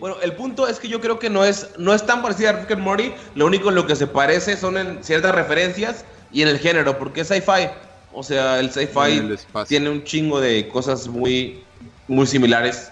Bueno, 0.01 0.17
el 0.23 0.33
punto 0.33 0.67
es 0.67 0.79
que 0.79 0.87
yo 0.87 0.99
creo 0.99 1.19
que 1.19 1.29
no 1.29 1.45
es, 1.45 1.69
no 1.77 1.93
es 1.93 2.03
tan 2.03 2.23
parecida 2.23 2.49
a 2.49 2.53
Rick 2.53 2.71
and 2.71 2.81
Morty. 2.81 3.13
Lo 3.35 3.45
único 3.45 3.69
en 3.69 3.75
lo 3.75 3.85
que 3.85 3.95
se 3.95 4.07
parece 4.07 4.57
son 4.57 4.75
en 4.75 5.03
ciertas 5.03 5.35
referencias 5.35 6.05
y 6.31 6.41
en 6.41 6.47
el 6.47 6.57
género, 6.57 6.97
porque 6.97 7.21
es 7.21 7.27
sci-fi. 7.27 7.69
O 8.11 8.23
sea, 8.23 8.59
el 8.59 8.71
sci-fi 8.71 9.37
tiene 9.67 9.91
un 9.91 10.03
chingo 10.03 10.41
de 10.41 10.67
cosas 10.69 11.07
muy, 11.07 11.63
muy 12.07 12.25
similares. 12.25 12.91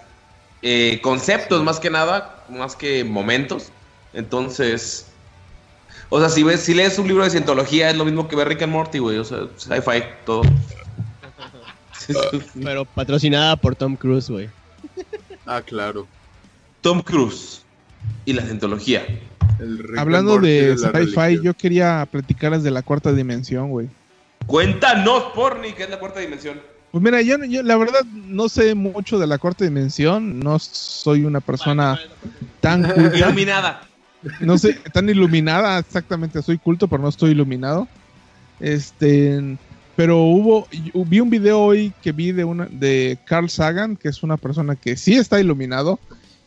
Eh, 0.62 1.00
conceptos 1.02 1.64
más 1.64 1.80
que 1.80 1.90
nada, 1.90 2.44
más 2.48 2.76
que 2.76 3.02
momentos. 3.02 3.72
Entonces, 4.12 5.06
o 6.10 6.20
sea, 6.20 6.28
si 6.28 6.44
ves, 6.44 6.60
si 6.60 6.74
lees 6.74 6.96
un 6.96 7.08
libro 7.08 7.24
de 7.24 7.30
cientología 7.30 7.90
es 7.90 7.96
lo 7.96 8.04
mismo 8.04 8.28
que 8.28 8.36
ver 8.36 8.46
Rick 8.46 8.62
and 8.62 8.72
Morty, 8.72 9.00
güey. 9.00 9.18
O 9.18 9.24
sea, 9.24 9.48
sci-fi, 9.56 10.04
todo. 10.24 10.42
Pero 12.62 12.84
patrocinada 12.84 13.56
por 13.56 13.74
Tom 13.74 13.96
Cruise, 13.96 14.30
güey. 14.30 14.48
Ah, 15.44 15.60
claro. 15.60 16.06
Tom 16.80 17.02
Cruise 17.02 17.62
y 18.24 18.32
la 18.32 18.42
cientología. 18.42 19.06
Hablando 19.98 20.38
de 20.38 20.76
la 20.76 20.90
sci-fi, 20.92 21.40
yo 21.42 21.54
quería 21.54 22.06
platicarles 22.10 22.62
de 22.62 22.70
la 22.70 22.82
cuarta 22.82 23.12
dimensión, 23.12 23.70
güey. 23.70 23.88
Cuéntanos, 24.46 25.24
Porni, 25.34 25.72
que 25.72 25.84
es 25.84 25.90
la 25.90 25.98
cuarta 25.98 26.20
dimensión. 26.20 26.60
Pues 26.90 27.04
mira, 27.04 27.22
yo, 27.22 27.36
yo 27.44 27.62
la 27.62 27.76
verdad 27.76 28.04
no 28.04 28.48
sé 28.48 28.74
mucho 28.74 29.18
de 29.18 29.26
la 29.26 29.38
cuarta 29.38 29.64
dimensión, 29.64 30.40
no 30.40 30.58
soy 30.58 31.24
una 31.24 31.40
persona 31.40 32.00
tan 32.60 32.82
culta, 32.82 33.16
Iluminada. 33.16 33.82
no 34.40 34.58
sé, 34.58 34.74
tan 34.92 35.08
iluminada, 35.08 35.78
exactamente, 35.78 36.42
soy 36.42 36.58
culto, 36.58 36.88
pero 36.88 37.02
no 37.02 37.08
estoy 37.08 37.30
iluminado. 37.30 37.86
Este, 38.58 39.56
pero 39.94 40.18
hubo, 40.18 40.66
vi 41.06 41.20
un 41.20 41.30
video 41.30 41.60
hoy 41.60 41.92
que 42.02 42.10
vi 42.10 42.32
de 42.32 42.42
una 42.42 42.66
de 42.66 43.18
Carl 43.24 43.48
Sagan, 43.48 43.96
que 43.96 44.08
es 44.08 44.22
una 44.22 44.36
persona 44.36 44.74
que 44.74 44.96
sí 44.96 45.14
está 45.14 45.38
iluminado 45.40 46.00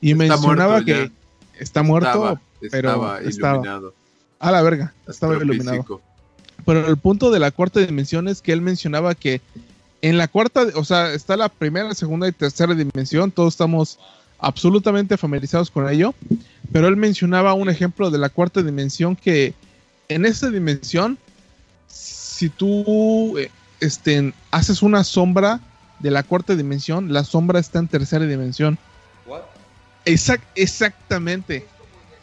y 0.03 0.11
Está 0.11 0.35
mencionaba 0.35 0.81
muerto 0.81 0.85
que 0.85 1.11
está 1.59 1.81
muerto, 1.81 2.09
Estaba, 2.09 2.41
pero 2.59 2.89
estaba 2.89 3.21
estaba. 3.21 3.53
iluminado. 3.53 3.93
a 4.39 4.51
la 4.51 4.61
verga, 4.61 4.93
estaba 5.07 5.35
iluminado. 5.37 6.01
Pero 6.65 6.87
el 6.87 6.97
punto 6.97 7.31
de 7.31 7.39
la 7.39 7.51
cuarta 7.51 7.79
dimensión 7.79 8.27
es 8.27 8.41
que 8.41 8.51
él 8.51 8.61
mencionaba 8.61 9.15
que 9.15 9.39
en 10.01 10.17
la 10.17 10.27
cuarta, 10.27 10.67
o 10.75 10.83
sea, 10.83 11.13
está 11.13 11.37
la 11.37 11.47
primera, 11.47 11.93
segunda 11.93 12.27
y 12.27 12.33
tercera 12.33 12.75
dimensión, 12.75 13.31
todos 13.31 13.53
estamos 13.53 13.97
absolutamente 14.39 15.15
familiarizados 15.17 15.71
con 15.71 15.87
ello, 15.89 16.13
pero 16.73 16.89
él 16.89 16.97
mencionaba 16.97 17.53
un 17.53 17.69
ejemplo 17.69 18.11
de 18.11 18.17
la 18.17 18.27
cuarta 18.27 18.61
dimensión 18.61 19.15
que 19.15 19.53
en 20.09 20.25
esta 20.25 20.49
dimensión, 20.49 21.17
si 21.87 22.49
tú 22.49 23.37
este, 23.79 24.33
haces 24.51 24.81
una 24.81 25.05
sombra 25.05 25.61
de 25.99 26.11
la 26.11 26.23
cuarta 26.23 26.57
dimensión, 26.57 27.13
la 27.13 27.23
sombra 27.23 27.61
está 27.61 27.79
en 27.79 27.87
tercera 27.87 28.25
dimensión. 28.25 28.77
Exact, 30.05 30.43
exactamente. 30.55 31.65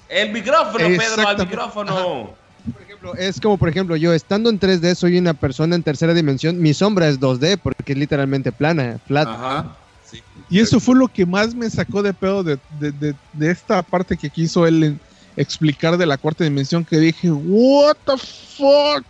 El 0.08 0.30
micrófono, 0.32 0.78
Pedro, 0.86 1.28
al 1.28 1.38
micrófono. 1.38 2.34
Por 2.72 2.82
ejemplo, 2.82 3.14
es 3.14 3.40
como, 3.40 3.56
por 3.56 3.68
ejemplo, 3.68 3.96
yo 3.96 4.12
estando 4.12 4.50
en 4.50 4.58
3D 4.60 4.94
soy 4.94 5.16
una 5.18 5.32
persona 5.34 5.74
en 5.76 5.82
tercera 5.82 6.12
dimensión, 6.12 6.60
mi 6.60 6.74
sombra 6.74 7.08
es 7.08 7.18
2D 7.18 7.58
porque 7.62 7.92
es 7.92 7.98
literalmente 7.98 8.52
plana, 8.52 8.98
flat. 9.06 9.28
Ajá. 9.28 9.76
Sí. 10.10 10.20
Y 10.50 10.58
eso 10.60 10.80
fue 10.80 10.96
lo 10.96 11.08
que 11.08 11.24
más 11.24 11.54
me 11.54 11.70
sacó 11.70 12.02
de 12.02 12.12
pedo 12.12 12.42
de, 12.42 12.58
de- 12.80 12.92
de- 12.92 13.14
de 13.32 13.50
esta 13.50 13.82
parte 13.82 14.16
que 14.16 14.28
quiso 14.28 14.66
él 14.66 14.82
en- 14.84 15.00
explicar 15.36 15.96
de 15.96 16.04
la 16.06 16.18
cuarta 16.18 16.44
dimensión 16.44 16.84
que 16.84 16.98
dije, 16.98 17.30
what 17.30 17.96
the 18.04 18.18
fuck. 18.18 19.04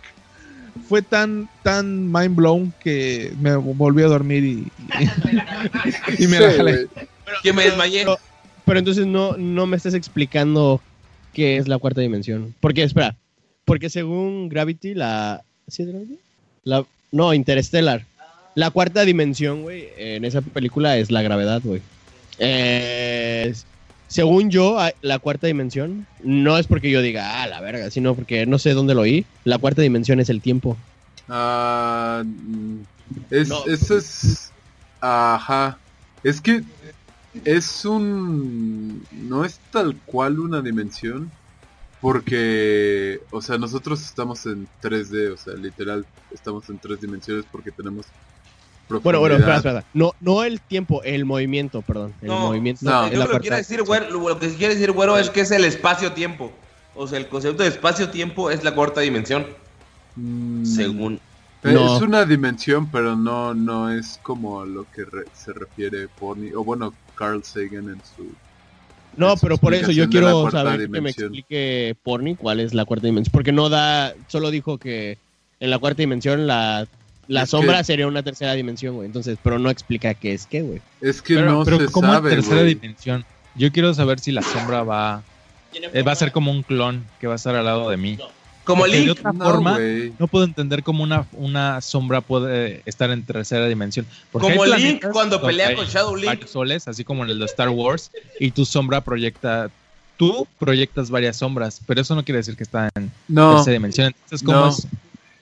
Fue 0.87 1.01
tan, 1.01 1.49
tan 1.63 2.09
mind 2.09 2.35
blown 2.35 2.73
que 2.81 3.33
me 3.41 3.55
volví 3.57 4.03
a 4.03 4.07
dormir 4.07 4.43
y, 4.45 4.71
y, 6.17 6.23
y 6.23 6.27
me 6.27 6.39
la 6.39 6.51
Sí, 6.51 6.57
jalé. 6.57 6.71
güey. 6.85 7.07
Que 7.43 7.51
me 7.53 7.63
desmayé. 7.63 7.99
Pero, 8.05 8.17
pero 8.65 8.79
entonces 8.79 9.05
no, 9.07 9.37
no 9.37 9.65
me 9.65 9.77
estás 9.77 9.93
explicando 9.93 10.81
qué 11.33 11.57
es 11.57 11.67
la 11.67 11.77
cuarta 11.77 12.01
dimensión. 12.01 12.53
Porque, 12.59 12.83
espera, 12.83 13.15
porque 13.65 13.89
según 13.89 14.49
Gravity, 14.49 14.93
la... 14.93 15.43
¿Sí 15.67 15.83
es 15.83 15.89
Gravity? 15.89 16.19
La, 16.63 16.85
no, 17.11 17.33
Interstellar. 17.33 18.05
La 18.55 18.69
cuarta 18.69 19.05
dimensión, 19.05 19.61
güey, 19.61 19.87
en 19.97 20.25
esa 20.25 20.41
película 20.41 20.97
es 20.97 21.09
la 21.09 21.21
gravedad, 21.21 21.61
güey. 21.63 21.81
Eh, 22.37 23.53
según 24.07 24.49
yo, 24.49 24.77
la 25.01 25.19
cuarta 25.19 25.47
dimensión 25.47 26.05
no 26.21 26.57
es 26.57 26.67
porque 26.67 26.91
yo 26.91 27.01
diga, 27.01 27.41
ah, 27.41 27.47
la 27.47 27.61
verga, 27.61 27.89
sino 27.89 28.13
porque 28.13 28.45
no 28.45 28.59
sé 28.59 28.73
dónde 28.73 28.93
lo 28.93 29.01
oí. 29.01 29.25
La 29.45 29.57
cuarta 29.57 29.81
dimensión 29.81 30.19
es 30.19 30.29
el 30.29 30.41
tiempo. 30.41 30.75
Ah, 31.29 32.23
mm, 32.25 32.79
es, 33.29 33.47
No. 33.47 33.65
eso 33.67 33.97
es... 33.97 34.51
Ajá. 34.99 35.77
Es 36.23 36.41
que 36.41 36.61
es 37.45 37.85
un... 37.85 39.05
No 39.11 39.45
es 39.45 39.59
tal 39.71 39.95
cual 40.05 40.39
una 40.39 40.61
dimensión. 40.61 41.31
Porque, 42.01 43.19
o 43.29 43.41
sea, 43.43 43.59
nosotros 43.59 44.01
estamos 44.01 44.45
en 44.47 44.67
3D, 44.81 45.33
o 45.33 45.37
sea, 45.37 45.53
literal, 45.53 46.03
estamos 46.31 46.67
en 46.69 46.79
tres 46.79 46.99
dimensiones 46.99 47.45
porque 47.51 47.71
tenemos 47.71 48.07
Bueno, 48.89 49.19
bueno, 49.19 49.35
espera, 49.35 49.57
espera. 49.57 49.85
No, 49.93 50.13
no 50.19 50.43
el 50.43 50.59
tiempo, 50.61 51.03
el 51.03 51.25
movimiento, 51.25 51.83
perdón. 51.83 52.15
El 52.23 52.29
No, 52.29 52.39
movimiento 52.39 52.83
no. 52.83 53.07
Yo 53.07 53.19
creo 53.25 53.29
que 53.29 53.39
quiere 53.41 53.57
decir, 53.57 53.83
güero, 53.83 54.09
lo 54.09 54.39
que 54.39 54.49
quiere 54.55 54.73
decir, 54.73 54.91
güero, 54.91 55.15
es 55.17 55.29
que 55.29 55.41
es 55.41 55.51
el 55.51 55.63
espacio-tiempo. 55.63 56.51
O 56.95 57.07
sea, 57.07 57.19
el 57.19 57.27
concepto 57.27 57.61
de 57.61 57.69
espacio-tiempo 57.69 58.49
es 58.49 58.63
la 58.63 58.73
cuarta 58.73 59.01
dimensión, 59.01 59.45
Mm, 60.15 60.65
según. 60.65 61.19
No. 61.63 61.95
Es 61.97 62.01
una 62.01 62.25
dimensión, 62.25 62.89
pero 62.91 63.15
no, 63.15 63.53
no 63.53 63.91
es 63.91 64.19
como 64.23 64.61
a 64.61 64.65
lo 64.65 64.85
que 64.91 65.05
re- 65.05 65.25
se 65.33 65.53
refiere 65.53 66.07
Porni, 66.07 66.51
o 66.53 66.63
bueno, 66.63 66.93
Carl 67.15 67.43
Sagan 67.43 67.89
en 67.89 68.01
su... 68.15 68.33
No, 69.15 69.31
en 69.33 69.37
su 69.37 69.41
pero 69.45 69.57
por 69.57 69.73
eso 69.75 69.91
yo 69.91 70.09
quiero 70.09 70.49
saber 70.49 70.89
que 70.89 71.01
me 71.01 71.11
explique 71.11 71.95
Porni 72.03 72.35
cuál 72.35 72.59
es 72.61 72.73
la 72.73 72.85
cuarta 72.85 73.05
dimensión. 73.07 73.31
Porque 73.31 73.51
no 73.51 73.69
da, 73.69 74.13
solo 74.27 74.49
dijo 74.49 74.77
que 74.79 75.17
en 75.59 75.69
la 75.69 75.77
cuarta 75.77 76.01
dimensión 76.01 76.47
la, 76.47 76.87
la 77.27 77.45
sombra 77.45 77.77
que- 77.79 77.83
sería 77.83 78.07
una 78.07 78.23
tercera 78.23 78.53
dimensión, 78.53 78.95
güey. 78.95 79.05
Entonces, 79.05 79.37
pero 79.43 79.59
no 79.59 79.69
explica 79.69 80.13
qué 80.15 80.33
es 80.33 80.47
qué, 80.47 80.61
güey. 80.63 80.81
Es 81.01 81.21
que 81.21 81.35
Pero, 81.35 81.51
no 81.51 81.63
pero 81.65 81.77
se 81.79 81.87
sabe, 81.89 82.29
tercera 82.31 82.63
dimensión. 82.63 83.23
Yo 83.53 83.71
quiero 83.71 83.93
saber 83.93 84.19
si 84.19 84.31
la 84.31 84.41
sombra 84.41 84.81
va, 84.81 85.21
eh, 85.73 86.01
va 86.01 86.13
a 86.13 86.15
ser 86.15 86.31
como 86.31 86.49
un 86.51 86.63
clon 86.63 87.05
que 87.19 87.27
va 87.27 87.33
a 87.33 87.35
estar 87.35 87.53
al 87.55 87.65
lado 87.65 87.89
de 87.89 87.97
mí. 87.97 88.17
Como 88.63 88.81
Porque 88.83 88.97
de 88.97 89.05
Link. 89.05 89.11
otra 89.17 89.33
No, 89.33 89.43
forma, 89.45 89.79
no 90.19 90.27
puedo 90.27 90.45
entender 90.45 90.83
cómo 90.83 91.03
una, 91.03 91.25
una 91.33 91.81
sombra 91.81 92.21
puede 92.21 92.81
estar 92.85 93.09
en 93.11 93.23
tercera 93.23 93.67
dimensión. 93.67 94.05
Porque 94.31 94.49
Como 94.53 94.65
Link 94.65 95.03
cuando 95.11 95.41
pelea 95.41 95.75
con 95.75 95.85
Shadow 95.87 96.15
Link. 96.15 96.45
soles, 96.45 96.87
así 96.87 97.03
como 97.03 97.23
en 97.23 97.31
el 97.31 97.39
de 97.39 97.45
Star 97.45 97.69
Wars, 97.69 98.11
y 98.39 98.51
tu 98.51 98.63
sombra 98.65 99.01
proyecta, 99.01 99.69
tú 100.17 100.47
proyectas 100.59 101.09
varias 101.09 101.37
sombras, 101.37 101.81
pero 101.87 102.01
eso 102.01 102.13
no 102.13 102.23
quiere 102.23 102.37
decir 102.37 102.55
que 102.55 102.63
está 102.63 102.89
en 102.95 103.11
No, 103.27 103.55
tercera 103.55 103.73
dimensión. 103.73 104.07
Entonces, 104.23 104.45
¿cómo 104.45 104.59
no. 104.59 104.69
es? 104.69 104.85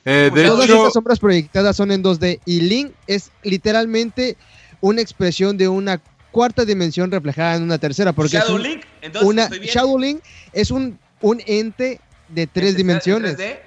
eh, 0.06 0.32
de 0.34 0.46
Todas 0.46 0.66
hecho, 0.66 0.78
estas 0.78 0.94
sombras 0.94 1.20
proyectadas 1.20 1.76
son 1.76 1.92
en 1.92 2.02
2D 2.02 2.40
y 2.46 2.62
Link 2.62 2.92
es 3.06 3.32
literalmente 3.44 4.38
una 4.80 5.02
expresión 5.02 5.58
de 5.58 5.68
una 5.68 6.00
cuarta 6.32 6.64
dimensión 6.64 7.12
reflejada 7.12 7.56
en 7.58 7.64
una 7.64 7.78
tercera, 7.80 8.14
porque 8.14 8.38
es 8.38 8.44
Shadow 8.44 8.56
un- 8.56 8.64
Link. 8.64 8.86
Entonces, 9.02 9.28
una 9.30 9.44
estoy 9.44 9.60
bien. 9.60 9.74
Shadow 9.74 10.00
Link 10.00 10.20
es 10.54 10.72
un, 10.72 10.98
un 11.22 11.42
ente 11.46 12.00
de 12.30 12.48
tres 12.48 12.70
Está 12.70 12.82
en 12.82 12.88
dimensiones. 12.88 13.38
3D, 13.38 13.60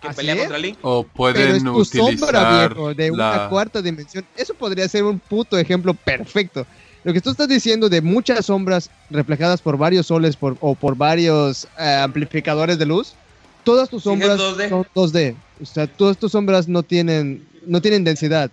que 0.00 0.08
Así 0.08 0.16
pelea 0.16 0.34
es. 0.34 0.40
contra 0.40 0.58
Link. 0.58 0.78
o 0.82 1.02
Pero 1.02 1.12
pueden 1.14 1.56
es 1.56 1.62
tu 1.64 1.70
utilizar 1.76 2.18
sombra, 2.18 2.66
viejo, 2.68 2.94
de 2.94 3.08
la- 3.10 3.14
una 3.14 3.48
cuarta 3.48 3.80
dimensión. 3.82 4.24
Eso 4.36 4.54
podría 4.54 4.88
ser 4.88 5.04
un 5.04 5.18
puto 5.18 5.58
ejemplo 5.58 5.94
perfecto. 5.94 6.66
Lo 7.04 7.12
que 7.12 7.20
tú 7.20 7.30
estás 7.30 7.48
diciendo 7.48 7.88
de 7.88 8.00
muchas 8.00 8.46
sombras 8.46 8.90
reflejadas 9.10 9.60
por 9.62 9.76
varios 9.78 10.06
soles 10.08 10.34
por- 10.36 10.56
o 10.60 10.74
por 10.74 10.96
varios 10.96 11.66
eh, 11.78 12.00
amplificadores 12.02 12.78
de 12.78 12.86
luz, 12.86 13.14
todas 13.64 13.88
tus 13.88 14.02
Sí, 14.02 14.08
sombras 14.08 14.38
2D. 14.38 14.68
son 14.68 14.86
2D. 14.94 15.36
O 15.62 15.64
sea, 15.64 15.86
todas 15.86 16.18
tus 16.18 16.32
sombras 16.32 16.66
no 16.68 16.82
tienen, 16.82 17.46
no 17.66 17.80
tienen 17.80 18.02
densidad. 18.04 18.50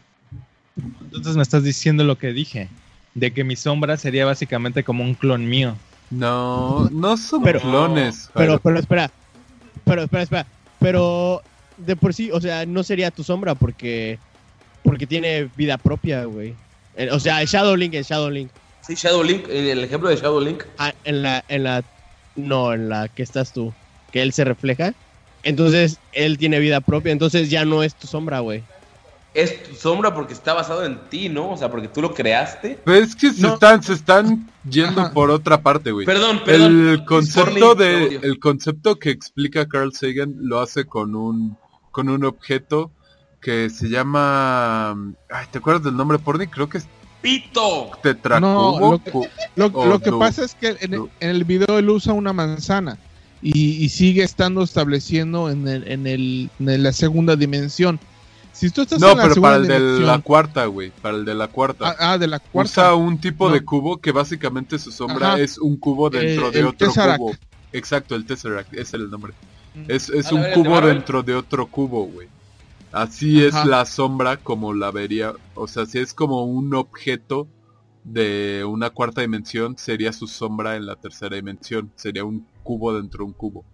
Entonces 1.01 1.35
me 1.35 1.43
estás 1.43 1.63
diciendo 1.63 2.03
lo 2.03 2.17
que 2.17 2.31
dije, 2.33 2.69
de 3.13 3.31
que 3.33 3.43
mi 3.43 3.55
sombra 3.55 3.97
sería 3.97 4.25
básicamente 4.25 4.83
como 4.83 5.03
un 5.03 5.13
clon 5.13 5.47
mío. 5.47 5.75
No, 6.09 6.89
no 6.91 7.17
son 7.17 7.43
Pero- 7.43 7.59
clones. 7.59 8.29
Pero, 8.33 8.45
Jairo. 8.53 8.59
pero 8.63 8.79
espera. 8.79 9.11
Pero 9.85 10.03
espera, 10.03 10.23
espera. 10.23 10.47
pero 10.79 11.41
de 11.77 11.95
por 11.95 12.13
sí, 12.13 12.29
o 12.31 12.39
sea, 12.39 12.65
no 12.65 12.83
sería 12.83 13.11
tu 13.11 13.23
sombra 13.23 13.55
porque 13.55 14.19
porque 14.83 15.07
tiene 15.07 15.49
vida 15.55 15.77
propia, 15.77 16.25
güey. 16.25 16.53
Eh, 16.95 17.09
O 17.11 17.19
sea, 17.19 17.41
el 17.41 17.47
Shadow 17.47 17.75
Link 17.75 17.93
es 17.93 18.07
Shadow 18.07 18.29
Link. 18.29 18.49
Sí, 18.81 18.95
Shadow 18.95 19.23
Link, 19.23 19.47
en 19.49 19.65
el 19.67 19.83
ejemplo 19.83 20.09
de 20.09 20.17
Shadow 20.17 20.41
Link. 20.41 20.63
Ah, 20.77 20.93
en 21.05 21.23
la, 21.23 21.43
en 21.47 21.63
la, 21.63 21.83
no, 22.35 22.73
en 22.73 22.89
la 22.89 23.07
que 23.07 23.23
estás 23.23 23.53
tú, 23.53 23.73
que 24.11 24.21
él 24.21 24.33
se 24.33 24.43
refleja. 24.43 24.93
Entonces, 25.43 25.99
él 26.11 26.37
tiene 26.37 26.59
vida 26.59 26.81
propia, 26.81 27.11
entonces 27.11 27.49
ya 27.49 27.65
no 27.65 27.81
es 27.83 27.95
tu 27.95 28.07
sombra, 28.07 28.39
güey. 28.39 28.63
Es 29.33 29.63
tu 29.63 29.73
sombra 29.75 30.13
porque 30.13 30.33
está 30.33 30.53
basado 30.53 30.85
en 30.85 30.99
ti, 31.09 31.27
¿no? 31.27 31.51
O 31.51 31.57
sea, 31.57 31.71
porque 31.71 31.87
tú 31.87 32.01
lo 32.01 32.13
creaste. 32.13 32.79
Pero 32.85 33.03
es 33.03 33.15
que 33.15 33.31
se, 33.33 33.41
No. 33.41 33.55
están, 33.55 33.81
se 33.81 33.93
están 33.93 34.47
yendo 34.69 35.01
Ajá. 35.01 35.11
por 35.13 35.31
otra 35.31 35.61
parte, 35.61 35.91
güey. 35.91 36.05
Perdón, 36.05 36.41
perdón. 36.45 36.89
El 36.89 37.05
concepto 37.05 37.73
de 37.73 38.19
el 38.21 38.39
concepto 38.39 38.97
que 38.99 39.09
explica 39.09 39.67
Carl 39.67 39.91
Sagan 39.93 40.35
lo 40.37 40.59
hace 40.59 40.85
con 40.85 41.15
un 41.15 41.57
con 41.91 42.09
un 42.09 42.23
objeto 42.25 42.91
que 43.41 43.69
se 43.71 43.89
llama 43.89 44.91
ay, 45.29 45.45
¿te 45.51 45.57
acuerdas 45.57 45.83
del 45.83 45.97
nombre 45.97 46.19
porni? 46.19 46.47
Creo 46.47 46.69
que 46.69 46.77
es 46.79 46.87
¡Pito! 47.21 47.89
tetracubo. 48.03 48.79
No, 48.79 48.91
lo 48.91 49.03
que- 49.03 49.29
Lo, 49.55 49.65
Oh, 49.73 49.85
lo 49.87 49.99
que 49.99 50.11
no. 50.11 50.19
pasa 50.19 50.43
es 50.43 50.53
que 50.55 50.75
en, 50.81 50.91
No. 50.91 51.09
en 51.19 51.29
el 51.29 51.43
video 51.43 51.79
él 51.79 51.89
usa 51.89 52.13
una 52.13 52.33
manzana 52.33 52.97
y, 53.41 53.83
y 53.83 53.89
sigue 53.89 54.23
estando 54.23 54.61
estableciendo 54.63 55.49
en, 55.49 55.67
el, 55.67 55.87
en, 55.89 56.05
el, 56.07 56.49
en 56.59 56.83
la 56.83 56.91
segunda 56.93 57.35
dimensión. 57.35 57.99
Si 58.53 58.69
tú 58.69 58.83
estás 58.83 58.99
No, 59.01 59.11
en 59.11 59.17
la 59.17 59.23
pero 59.23 59.41
para 59.41 59.55
el 59.57 59.67
de 59.67 59.79
la 59.99 60.19
cuarta, 60.19 60.65
güey, 60.67 60.91
para 61.01 61.17
el 61.17 61.25
de 61.25 61.33
la 61.35 61.47
cuarta. 61.47 61.89
ah, 61.89 62.13
ah, 62.13 62.17
de 62.17 62.27
la 62.27 62.39
cuarta. 62.39 62.71
Usa 62.71 62.93
un 62.95 63.17
tipo 63.19 63.49
No. 63.49 63.53
de 63.55 63.65
cubo 63.65 63.97
que 63.99 64.11
básicamente 64.11 64.77
su 64.79 64.91
sombra 64.91 65.33
Ajá. 65.33 65.39
es 65.39 65.57
un 65.57 65.75
cubo 65.77 66.09
dentro 66.09 66.47
Eh, 66.49 66.51
de 66.51 66.59
el 66.59 66.67
otro 66.67 66.87
Tesseract. 66.87 67.17
cubo. 67.19 67.33
Exacto, 67.71 68.15
el 68.15 68.25
Tesseract, 68.25 68.71
ese 68.73 68.81
es 68.81 68.93
el 68.93 69.09
nombre. 69.09 69.33
Mm. 69.73 69.85
Es, 69.89 70.09
es 70.09 70.27
¿A 70.27 70.31
la 70.31 70.35
un 70.37 70.43
de 70.43 70.53
cubo 70.53 70.81
dentro 70.81 71.23
de 71.23 71.35
otro 71.35 71.65
cubo, 71.67 72.05
güey. 72.05 72.27
Así 72.91 73.43
es 73.43 73.55
la 73.65 73.85
sombra 73.85 74.37
como 74.37 74.71
la 74.73 74.91
vería, 74.91 75.33
o 75.55 75.67
sea, 75.67 75.87
si 75.87 75.97
es 75.97 76.13
como 76.13 76.43
un 76.45 76.75
objeto 76.75 77.47
de 78.03 78.63
una 78.67 78.91
cuarta 78.91 79.21
dimensión, 79.21 79.77
sería 79.79 80.13
su 80.13 80.27
sombra 80.27 80.75
en 80.75 80.85
la 80.85 80.95
tercera 80.95 81.35
dimensión. 81.35 81.91
Sería 81.95 82.23
un 82.23 82.45
cubo 82.61 82.93
dentro 82.93 83.19
de 83.19 83.23
un 83.25 83.33
cubo. 83.33 83.65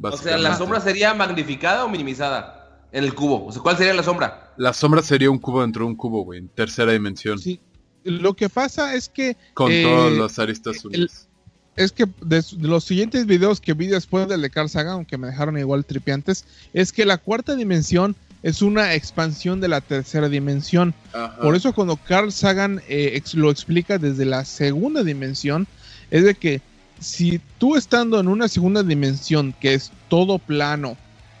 O 0.00 0.16
sea. 0.16 0.38
¿la 0.38 0.56
sombra 0.56 0.80
sería 0.80 1.12
magnificada 1.12 1.84
o 1.84 1.88
minimizada 1.90 2.63
en 2.94 3.04
el 3.04 3.14
cubo? 3.14 3.44
O 3.46 3.52
sea, 3.52 3.60
¿cuál 3.60 3.76
sería 3.76 3.92
la 3.92 4.02
sombra? 4.02 4.52
La 4.56 4.72
sombra 4.72 5.02
sería 5.02 5.30
un 5.30 5.38
cubo 5.38 5.60
dentro 5.62 5.84
de 5.84 5.90
un 5.90 5.96
cubo, 5.96 6.22
güey, 6.24 6.38
en 6.38 6.48
tercera 6.48 6.92
dimensión. 6.92 7.38
Sí. 7.38 7.60
Lo 8.04 8.34
que 8.34 8.48
pasa 8.48 8.94
es 8.94 9.08
que 9.08 9.36
Con 9.54 9.70
Eh, 9.72 9.82
todas 9.82 10.12
las 10.12 10.38
aristas 10.38 10.76
el- 10.76 10.86
unidas. 10.86 11.28
es 11.76 11.90
que 11.92 12.06
de, 12.22 12.42
los 12.60 12.84
siguientes 12.84 13.26
videos 13.26 13.60
que 13.60 13.72
vi 13.74 13.86
después 13.88 14.28
del 14.28 14.42
de 14.42 14.50
Carl 14.50 14.68
Sagan, 14.68 14.92
aunque 14.94 15.18
me 15.18 15.26
dejaron 15.28 15.58
igual 15.58 15.84
tripiantes, 15.84 16.44
es 16.72 16.92
que 16.92 17.04
la 17.04 17.18
cuarta 17.18 17.56
dimensión 17.56 18.14
es 18.42 18.60
una 18.62 18.92
expansión 18.94 19.60
de 19.60 19.68
la 19.68 19.80
tercera 19.80 20.28
dimensión. 20.28 20.94
Ajá. 21.14 21.38
Por 21.40 21.56
eso 21.56 21.72
cuando 21.74 21.96
Carl 21.96 22.30
Sagan 22.30 22.80
eh, 22.88 23.12
ex- 23.14 23.34
lo 23.34 23.50
explica 23.50 23.98
desde 23.98 24.26
la 24.26 24.44
segunda 24.44 25.02
dimensión, 25.02 25.66
es 26.10 26.24
de 26.24 26.34
que 26.34 26.60
si 27.00 27.40
tú 27.58 27.74
estando 27.74 28.20
en 28.20 28.28
una 28.28 28.48
segunda 28.48 28.82
dimensión 28.82 29.54
que 29.60 29.72
es 29.74 29.90
todo 30.08 30.38
plano, 30.38 30.96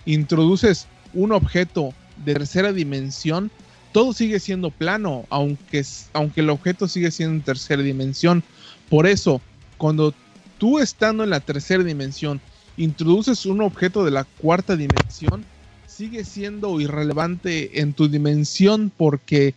introduces 0.06 0.86
un 1.14 1.32
objeto 1.32 1.94
de 2.24 2.34
tercera 2.34 2.72
dimensión, 2.72 3.50
todo 3.92 4.12
sigue 4.12 4.40
siendo 4.40 4.70
plano, 4.70 5.24
aunque, 5.30 5.84
aunque 6.12 6.40
el 6.40 6.50
objeto 6.50 6.88
sigue 6.88 7.10
siendo 7.10 7.36
en 7.36 7.42
tercera 7.42 7.82
dimensión. 7.82 8.42
Por 8.88 9.06
eso, 9.06 9.40
cuando 9.78 10.14
tú 10.58 10.78
estando 10.78 11.24
en 11.24 11.30
la 11.30 11.40
tercera 11.40 11.84
dimensión, 11.84 12.40
introduces 12.76 13.46
un 13.46 13.62
objeto 13.62 14.04
de 14.04 14.10
la 14.10 14.24
cuarta 14.24 14.76
dimensión, 14.76 15.44
sigue 15.86 16.24
siendo 16.24 16.80
irrelevante 16.80 17.80
en 17.80 17.92
tu 17.92 18.08
dimensión 18.08 18.90
porque... 18.96 19.54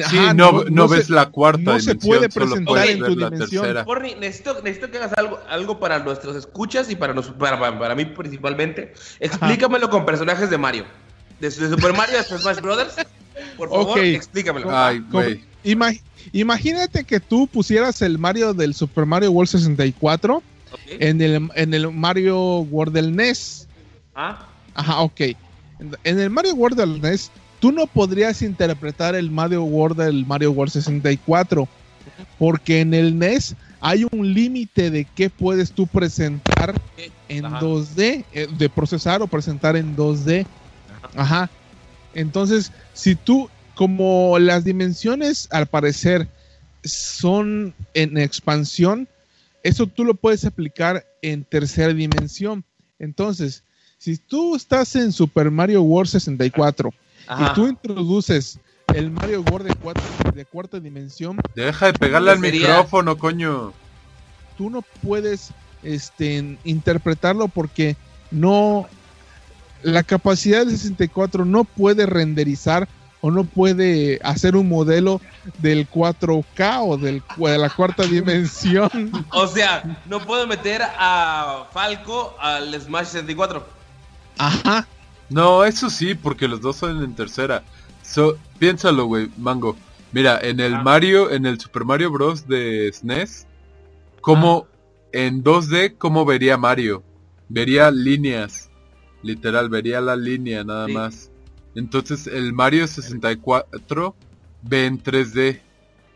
eh, 0.00 0.04
Sí, 0.08 0.18
ajá, 0.18 0.34
no, 0.34 0.64
no, 0.64 0.88
ves 0.88 1.06
se- 1.06 1.12
la 1.12 1.26
cuarta 1.30 1.60
no 1.62 1.78
se 1.80 1.92
dimensión, 1.94 1.98
puede 1.98 2.30
solo 2.30 2.46
presentar 2.46 2.64
puedes 2.74 2.90
en 2.90 3.00
ver 3.00 3.10
tu 3.12 3.16
la 3.18 3.30
dimensión. 3.30 3.62
tercera. 3.64 3.84
Porni, 3.84 4.14
necesito, 4.14 4.54
necesito 4.62 4.90
que 4.90 4.98
hagas 4.98 5.12
algo, 5.16 5.38
algo 5.48 5.78
para 5.80 5.98
nuestros 6.00 6.36
escuchas 6.36 6.90
y 6.90 6.96
para, 6.96 7.12
los, 7.14 7.26
para, 7.30 7.58
para, 7.58 7.78
para 7.78 7.94
mí 7.94 8.04
principalmente. 8.04 8.92
Explícamelo 9.20 9.90
con 9.90 10.04
personajes 10.06 10.50
de 10.50 10.58
Mario. 10.58 10.84
De, 11.40 11.48
de 11.50 11.68
Super 11.68 11.92
Mario 11.92 12.18
hasta 12.20 12.38
Smash 12.38 12.60
Brothers. 12.60 12.94
Por 13.56 13.68
favor, 13.68 13.98
explícamelo. 13.98 14.68
Ay, 14.76 15.00
Como- 15.00 15.10
güey. 15.24 15.44
Ima- 15.64 15.98
imagínate 16.32 17.04
que 17.04 17.20
tú 17.20 17.46
pusieras 17.46 18.02
el 18.02 18.18
Mario 18.18 18.52
del 18.54 18.74
Super 18.74 19.06
Mario 19.06 19.30
World 19.32 19.48
64 19.50 20.36
Ok. 20.36 20.44
en 21.00 21.20
el, 21.22 21.48
en 21.54 21.74
el 21.74 21.90
Mario 21.90 22.58
World 22.60 22.92
del 22.94 23.14
NES. 23.16 23.66
Ah, 24.14 24.46
Ajá, 24.74 25.00
ok. 25.00 25.20
En, 25.20 25.36
en 26.04 26.20
el 26.20 26.30
Mario 26.30 26.54
World 26.54 26.76
del 26.78 27.00
NES, 27.00 27.30
tú 27.64 27.72
no 27.72 27.86
podrías 27.86 28.42
interpretar 28.42 29.14
el 29.14 29.30
Mario 29.30 29.64
World 29.64 29.96
del 29.96 30.26
Mario 30.26 30.52
World 30.52 30.70
64. 30.70 31.66
Porque 32.38 32.82
en 32.82 32.92
el 32.92 33.18
NES 33.18 33.56
hay 33.80 34.06
un 34.12 34.34
límite 34.34 34.90
de 34.90 35.06
qué 35.06 35.30
puedes 35.30 35.72
tú 35.72 35.86
presentar 35.86 36.78
en 37.26 37.46
Ajá. 37.46 37.60
2D, 37.60 38.26
eh, 38.34 38.48
de 38.58 38.68
procesar 38.68 39.22
o 39.22 39.26
presentar 39.26 39.76
en 39.76 39.96
2D. 39.96 40.44
Ajá. 41.16 41.48
Entonces, 42.12 42.70
si 42.92 43.14
tú, 43.14 43.48
como 43.74 44.38
las 44.38 44.64
dimensiones 44.64 45.48
al 45.50 45.64
parecer 45.64 46.28
son 46.84 47.72
en 47.94 48.18
expansión, 48.18 49.08
eso 49.62 49.86
tú 49.86 50.04
lo 50.04 50.12
puedes 50.12 50.44
aplicar 50.44 51.06
en 51.22 51.44
tercera 51.44 51.94
dimensión. 51.94 52.62
Entonces, 52.98 53.64
si 53.96 54.18
tú 54.18 54.54
estás 54.54 54.94
en 54.96 55.12
Super 55.12 55.50
Mario 55.50 55.80
World 55.80 56.10
64 56.10 56.92
ajá. 57.26 57.50
y 57.50 57.54
tú 57.54 57.68
introduces 57.68 58.58
el 58.94 59.10
Mario 59.10 59.42
World 59.50 59.68
de, 59.68 59.74
cuatro- 59.76 60.02
de 60.34 60.44
cuarta 60.44 60.78
dimensión, 60.80 61.38
Deja 61.54 61.86
de 61.86 61.92
pegarle 61.94 62.32
al 62.32 62.40
Sería- 62.40 62.68
micrófono, 62.68 63.16
coño. 63.18 63.72
tú 64.58 64.70
no 64.70 64.82
puedes 65.02 65.50
este, 65.82 66.58
interpretarlo 66.64 67.48
porque 67.48 67.96
no 68.30 68.86
la 69.82 70.02
capacidad 70.02 70.64
de 70.64 70.72
64 70.72 71.44
no 71.44 71.64
puede 71.64 72.06
renderizar 72.06 72.88
o 73.20 73.30
no 73.30 73.44
puede 73.44 74.18
hacer 74.22 74.54
un 74.56 74.68
modelo 74.68 75.20
del 75.58 75.88
4K 75.90 76.80
o 76.82 76.96
del, 76.98 77.22
de 77.36 77.58
la 77.58 77.70
cuarta 77.70 78.02
dimensión. 78.06 78.90
O 79.32 79.46
sea, 79.46 80.00
no 80.06 80.20
puedo 80.20 80.46
meter 80.46 80.82
a 80.82 81.64
Falco 81.72 82.34
al 82.40 82.78
Smash 82.80 83.06
64. 83.06 83.66
Ajá. 84.38 84.86
No, 85.30 85.64
eso 85.64 85.90
sí, 85.90 86.14
porque 86.14 86.48
los 86.48 86.60
dos 86.60 86.76
son 86.76 87.02
en 87.02 87.14
tercera. 87.14 87.64
So, 88.02 88.36
piénsalo, 88.58 89.06
güey, 89.06 89.30
Mango. 89.38 89.76
Mira, 90.12 90.38
en 90.40 90.60
el 90.60 90.74
Ah. 90.74 90.82
Mario, 90.82 91.30
en 91.30 91.46
el 91.46 91.58
Super 91.58 91.84
Mario 91.84 92.10
Bros. 92.10 92.46
de 92.46 92.88
SNES, 92.92 93.46
¿cómo 94.20 94.68
en 95.12 95.42
2D, 95.42 95.96
cómo 95.98 96.24
vería 96.24 96.56
Mario? 96.56 97.02
Vería 97.48 97.90
líneas. 97.90 98.70
Literal, 99.22 99.68
vería 99.70 100.00
la 100.00 100.16
línea 100.16 100.62
nada 100.64 100.86
Sí. 100.86 100.92
más. 100.92 101.30
Entonces 101.74 102.26
el 102.26 102.52
Mario 102.52 102.86
64 102.86 104.14
ve 104.62 104.86
en 104.86 105.02
3D. 105.02 105.60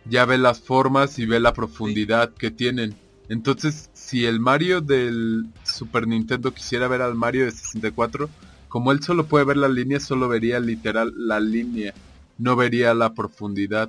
Ya 0.04 0.24
ve 0.24 0.38
las 0.38 0.60
formas 0.60 1.18
y 1.18 1.26
ve 1.26 1.40
la 1.40 1.52
profundidad 1.52 2.32
que 2.32 2.50
tienen. 2.50 2.94
Entonces, 3.28 3.90
si 3.92 4.24
el 4.24 4.40
Mario 4.40 4.80
del 4.80 5.44
Super 5.64 6.06
Nintendo 6.06 6.54
quisiera 6.54 6.88
ver 6.88 7.02
al 7.02 7.14
Mario 7.14 7.44
de 7.44 7.50
64, 7.50 8.30
como 8.68 8.92
él 8.92 9.02
solo 9.02 9.26
puede 9.26 9.44
ver 9.44 9.56
la 9.56 9.68
línea, 9.68 10.00
solo 10.00 10.28
vería 10.28 10.60
literal 10.60 11.12
la 11.16 11.40
línea, 11.40 11.94
no 12.38 12.56
vería 12.56 12.94
la 12.94 13.14
profundidad. 13.14 13.88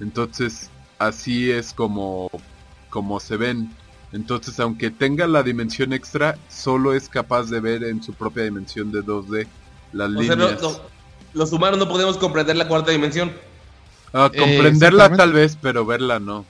Entonces, 0.00 0.70
así 0.98 1.50
es 1.50 1.72
como, 1.72 2.30
como 2.90 3.20
se 3.20 3.36
ven. 3.36 3.70
Entonces, 4.12 4.60
aunque 4.60 4.90
tenga 4.90 5.26
la 5.26 5.42
dimensión 5.42 5.92
extra, 5.92 6.38
solo 6.48 6.94
es 6.94 7.08
capaz 7.08 7.44
de 7.50 7.60
ver 7.60 7.84
en 7.84 8.02
su 8.02 8.12
propia 8.14 8.44
dimensión 8.44 8.92
de 8.92 9.02
2D 9.02 9.46
las 9.92 10.10
O 10.10 10.22
sea, 10.22 10.36
no- 10.36 10.44
líneas. 10.48 10.62
no- 10.62 10.80
los 11.32 11.52
humanos 11.52 11.78
no 11.80 11.88
podemos 11.88 12.16
comprender 12.16 12.54
la 12.56 12.68
cuarta 12.68 12.92
dimensión. 12.92 13.32
Ah, 14.12 14.30
comprenderla 14.36 15.16
tal 15.16 15.32
vez, 15.32 15.58
pero 15.60 15.84
verla 15.84 16.20
no. 16.20 16.44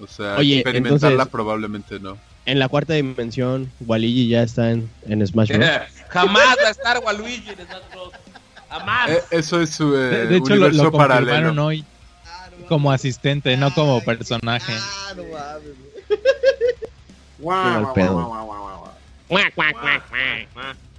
O 0.00 0.06
sea, 0.06 0.36
Oye, 0.36 0.56
experimentarla 0.56 1.08
entonces- 1.10 1.32
probablemente 1.32 1.98
no. 1.98 2.18
En 2.48 2.58
la 2.58 2.68
cuarta 2.70 2.94
dimensión, 2.94 3.70
Waligi 3.80 4.28
ya 4.28 4.42
está 4.42 4.70
en, 4.70 4.88
en 5.06 5.26
Smash 5.26 5.52
Bros. 5.52 5.68
Jamás 6.08 6.56
va 6.64 6.68
a 6.68 6.70
estar 6.70 6.98
Waluigi 7.04 7.50
en 7.50 7.56
Smash 7.56 7.82
Bros. 7.92 8.12
Jamás. 8.70 9.10
Eh, 9.10 9.22
eso 9.32 9.60
es 9.60 9.68
su 9.68 9.94
eh, 9.94 9.98
De, 9.98 10.26
de 10.28 10.36
hecho, 10.38 10.56
lo, 10.56 10.66
universo 10.66 10.84
lo 10.84 10.92
paralelo. 10.92 11.66
hoy 11.66 11.84
como 12.66 12.90
asistente, 12.90 13.54
no 13.58 13.74
como 13.74 14.00
personaje. 14.02 14.72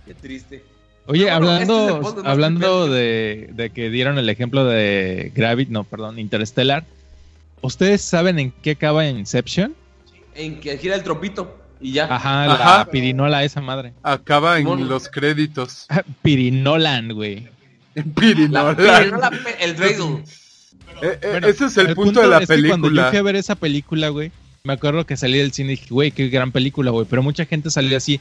Qué 0.05 0.13
triste. 0.13 0.63
Oye, 1.07 1.31
Ah, 1.31 1.39
bueno, 1.39 1.57
este 1.57 1.63
es 1.63 1.79
hablando, 1.79 2.29
hablando 2.29 2.87
de, 2.89 3.49
de 3.53 3.71
que 3.71 3.89
dieron 3.89 4.19
el 4.19 4.29
ejemplo 4.29 4.65
de 4.65 5.31
Gravity, 5.33 5.71
no, 5.71 5.83
perdón, 5.83 6.19
Interstellar, 6.19 6.83
¿ustedes 7.61 8.03
saben 8.03 8.37
en 8.37 8.51
qué 8.51 8.71
acaba 8.71 9.07
Inception? 9.07 9.75
En 10.39 10.59
que 10.59 10.77
gira 10.77 10.95
el 10.95 11.03
tropito. 11.03 11.57
Y 11.81 11.93
ya. 11.93 12.13
Ajá, 12.13 12.47
la 12.47 12.53
Ajá. 12.53 12.85
pirinola 12.91 13.43
esa 13.43 13.61
madre. 13.61 13.93
Acaba 14.03 14.59
en 14.59 14.87
los 14.89 15.07
créditos. 15.09 15.85
Pirinolan, 16.21 17.13
güey. 17.13 17.47
La, 17.95 18.03
Pirinola. 18.03 18.75
el 19.59 19.75
dreidel. 19.75 20.23
Eh, 21.01 21.19
eh, 21.21 21.27
Bueno, 21.31 21.47
ese 21.47 21.65
es 21.65 21.77
el, 21.77 21.95
punto, 21.95 22.21
de 22.21 22.27
la 22.27 22.39
es 22.39 22.47
que 22.49 22.67
cuando 22.67 22.87
yo 22.87 22.91
película. 22.93 23.09
fui 23.09 23.17
a 23.17 23.21
ver 23.21 23.35
esa 23.35 23.55
película, 23.55 24.09
güey, 24.09 24.31
me 24.63 24.73
acuerdo 24.73 25.05
que 25.05 25.15
salí 25.17 25.37
del 25.37 25.51
cine 25.53 25.73
y 25.73 25.75
dije, 25.77 25.87
güey, 25.89 26.11
qué 26.11 26.27
gran 26.29 26.51
película, 26.51 26.91
güey. 26.91 27.05
Pero 27.09 27.23
mucha 27.23 27.45
gente 27.45 27.69
salió 27.69 27.95
así, 27.97 28.19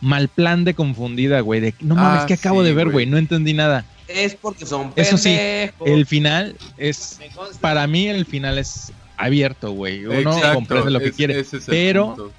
mal 0.00 0.28
plan 0.28 0.64
de 0.64 0.74
confundida, 0.74 1.40
güey. 1.40 1.60
De, 1.60 1.74
no 1.80 1.94
mames, 1.96 2.22
Ah, 2.22 2.26
que 2.26 2.34
acabo 2.34 2.62
sí, 2.62 2.68
de 2.68 2.74
ver, 2.74 2.90
güey. 2.90 3.06
no 3.06 3.18
entendí 3.18 3.52
nada. 3.52 3.84
Es 4.08 4.34
porque 4.34 4.66
son 4.66 4.92
Eso 4.96 5.16
sí, 5.16 5.28
pendejos. 5.36 5.88
El 5.88 6.06
final 6.06 6.56
es, 6.78 7.18
para 7.60 7.86
mí 7.86 8.08
el 8.08 8.24
final 8.26 8.58
es 8.58 8.92
abierto, 9.24 9.72
güey. 9.72 10.04
Uno 10.06 10.32
Exacto, 10.32 10.54
comprende 10.54 10.90
lo 10.90 10.98
que 11.00 11.06
es- 11.06 11.14
quiere. 11.16 11.38
ese 11.38 11.58
es 11.58 11.68
el 11.68 11.72
pero 11.74 12.06
punto. 12.14 12.32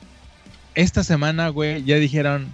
esta 0.75 1.03
semana, 1.03 1.49
güey, 1.49 1.83
ya 1.83 1.95
dijeron, 1.97 2.47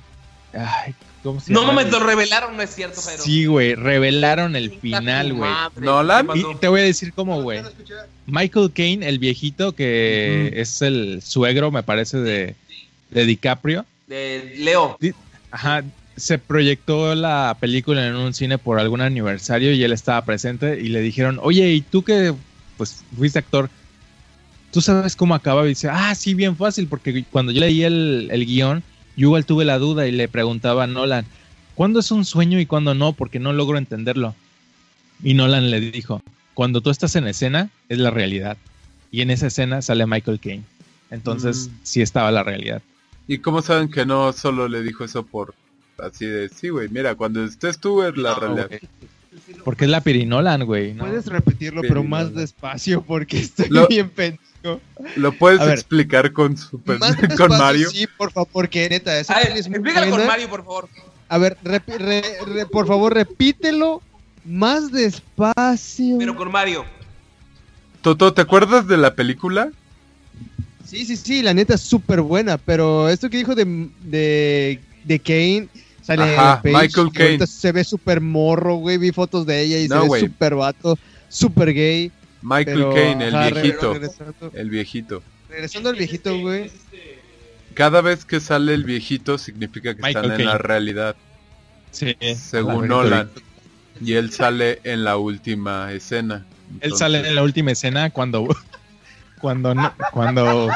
ay, 0.53 0.93
¿cómo 1.23 1.39
se 1.39 1.51
No 1.53 1.63
mames, 1.65 1.89
lo 1.91 1.99
revelaron, 1.99 2.55
no 2.57 2.63
es 2.63 2.69
cierto, 2.73 3.01
Jairo. 3.01 3.21
Sí, 3.23 3.45
güey, 3.45 3.75
revelaron 3.75 4.55
el 4.55 4.71
final, 4.79 5.33
güey. 5.33 5.51
Nolan. 5.77 6.27
¿Qué 6.27 6.39
Y 6.39 6.55
te 6.59 6.67
voy 6.67 6.81
a 6.81 6.83
decir 6.83 7.13
cómo, 7.13 7.41
güey. 7.41 7.61
Michael 8.25 8.71
Caine, 8.73 9.07
el 9.07 9.19
viejito 9.19 9.73
que 9.73 10.51
es 10.55 10.81
el 10.81 11.21
suegro, 11.23 11.71
me 11.71 11.83
parece, 11.83 12.17
de, 12.17 12.55
de 13.11 13.25
DiCaprio. 13.25 13.85
De 14.07 14.53
Leo. 14.57 14.97
Ajá, 15.51 15.83
se 16.17 16.37
proyectó 16.39 17.13
la 17.15 17.55
película 17.59 18.05
en 18.07 18.15
un 18.15 18.33
cine 18.33 18.57
por 18.57 18.79
algún 18.79 19.01
aniversario 19.01 19.71
y 19.73 19.83
él 19.83 19.93
estaba 19.93 20.25
presente 20.25 20.79
y 20.81 20.89
le 20.89 20.99
dijeron, 21.01 21.39
oye, 21.41 21.69
¿y 21.71 21.81
tú 21.81 22.03
que 22.03 22.33
pues 22.75 23.03
fuiste 23.15 23.39
actor? 23.39 23.69
¿Tú 24.71 24.81
sabes 24.81 25.15
cómo 25.15 25.33
acaba? 25.35 25.65
Y 25.65 25.69
dice, 25.69 25.89
ah, 25.89 26.13
sí, 26.15 26.33
bien 26.33 26.55
fácil, 26.55 26.87
porque 26.87 27.23
cuando 27.31 27.51
yo 27.51 27.61
leí 27.61 27.83
el, 27.83 28.27
el 28.31 28.45
guion, 28.45 28.83
yo 29.15 29.27
igual 29.27 29.45
tuve 29.45 29.65
la 29.65 29.79
duda 29.79 30.07
y 30.07 30.11
le 30.11 30.27
preguntaba 30.27 30.83
a 30.83 30.87
Nolan, 30.87 31.25
¿cuándo 31.75 31.99
es 31.99 32.11
un 32.11 32.25
sueño 32.25 32.59
y 32.59 32.65
cuándo 32.65 32.93
no? 32.93 33.13
Porque 33.13 33.39
no 33.39 33.53
logro 33.53 33.77
entenderlo. 33.77 34.35
Y 35.23 35.33
Nolan 35.33 35.71
le 35.71 35.79
dijo, 35.79 36.21
cuando 36.53 36.81
tú 36.81 36.89
estás 36.89 37.15
en 37.15 37.27
escena, 37.27 37.69
es 37.89 37.97
la 37.97 38.11
realidad. 38.11 38.57
Y 39.11 39.21
en 39.21 39.31
esa 39.31 39.47
escena 39.47 39.81
sale 39.81 40.05
Michael 40.05 40.39
Caine. 40.39 40.63
Entonces, 41.09 41.69
Mm. 41.69 41.75
sí 41.83 42.01
estaba 42.01 42.29
la 42.31 42.43
realidad. 42.43 42.81
¿Y 43.27 43.39
cómo 43.39 43.61
saben 43.61 43.89
que 43.89 44.05
no 44.05 44.31
solo 44.33 44.67
le 44.67 44.83
dijo 44.83 45.03
eso 45.05 45.25
por 45.25 45.53
así 45.97 46.25
de, 46.25 46.49
sí, 46.49 46.69
güey, 46.69 46.89
mira, 46.89 47.15
cuando 47.15 47.43
estés 47.43 47.79
tú 47.79 48.03
es 48.03 48.15
la 48.17 48.31
No, 48.35 48.39
realidad? 48.39 48.69
Porque 49.63 49.85
es 49.85 49.91
la 49.91 50.01
pirinolan, 50.01 50.63
güey. 50.65 50.93
¿no? 50.93 51.05
Puedes 51.05 51.25
repetirlo, 51.27 51.81
pero 51.81 51.95
Pero 51.95 52.03
más 52.03 52.33
despacio 52.33 53.01
porque 53.01 53.39
estoy 53.39 53.67
Lo- 53.69 53.87
bien 53.87 54.09
pendejo. 54.09 54.41
¿Lo 55.15 55.31
puedes 55.33 55.59
ver. 55.59 55.69
explicar 55.71 56.33
con 56.33 56.57
super, 56.57 56.99
Más 56.99 57.15
con 57.15 57.27
despacio, 57.29 57.57
Mario? 57.57 57.89
Sí, 57.89 58.05
por 58.17 58.31
favor, 58.31 58.49
porque 58.51 58.89
neta, 58.89 59.17
esa 59.19 59.33
A 59.35 59.39
ver, 59.39 59.51
es 59.57 59.67
muy 59.67 59.75
explícalo 59.77 60.05
con 60.07 60.17
buena. 60.19 60.27
Mario, 60.27 60.49
por 60.49 60.63
favor. 60.63 60.89
A 61.29 61.37
ver, 61.37 61.57
repi- 61.63 61.97
re- 61.97 62.23
re- 62.45 62.65
por 62.65 62.87
favor, 62.87 63.13
repítelo 63.13 64.01
más 64.45 64.91
despacio. 64.91 66.17
Pero 66.17 66.35
con 66.35 66.51
Mario. 66.51 66.85
Toto, 68.01 68.33
¿te 68.33 68.41
acuerdas 68.41 68.87
de 68.87 68.97
la 68.97 69.13
película? 69.15 69.69
Sí, 70.85 71.05
sí, 71.05 71.17
sí, 71.17 71.41
la 71.41 71.53
neta 71.53 71.73
es 71.75 71.81
súper 71.81 72.21
buena, 72.21 72.57
pero 72.57 73.09
esto 73.09 73.29
que 73.29 73.37
dijo 73.37 73.55
de, 73.55 73.89
de, 74.03 74.79
de 75.03 75.19
Kane, 75.19 75.67
sale 76.07 76.35
Ajá, 76.37 76.61
Michael 76.63 77.09
Caine. 77.13 77.45
se 77.47 77.71
ve 77.71 77.83
súper 77.83 78.21
morro, 78.21 78.75
güey, 78.75 78.97
vi 78.97 79.11
fotos 79.11 79.45
de 79.45 79.61
ella 79.61 79.79
y 79.79 79.87
No, 79.87 80.03
se 80.03 80.09
ve 80.09 80.19
súper 80.21 80.55
vato, 80.55 80.97
súper 81.29 81.73
gay. 81.73 82.11
Michael 82.41 82.85
Caine, 82.93 83.27
el 83.27 83.53
viejito. 83.53 83.93
Regresando, 83.93 84.51
El 84.53 84.69
viejito. 84.69 85.23
regresando 85.49 85.89
al 85.89 85.95
viejito, 85.95 86.39
güey. 86.39 86.71
Cada 87.73 88.01
vez 88.01 88.25
que 88.25 88.39
sale 88.39 88.73
el 88.73 88.83
viejito 88.85 89.37
significa 89.37 89.93
que 89.95 90.01
Michael 90.01 90.25
están 90.25 90.41
en 90.41 90.47
la 90.47 90.57
realidad, 90.57 91.15
Sí, 91.91 92.15
según 92.35 92.83
la 92.83 92.87
Nolan. 92.87 93.29
Y 94.01 94.13
él 94.13 94.31
sale 94.31 94.79
en 94.83 95.03
la 95.03 95.17
última 95.17 95.91
escena. 95.91 96.45
Él 96.81 96.95
sale 96.95 97.27
en 97.27 97.35
la 97.35 97.43
última 97.43 97.71
escena 97.71 98.09
cuando 98.11 98.47
cuando 99.41 99.73
no- 99.75 99.93
cuando 100.11 100.69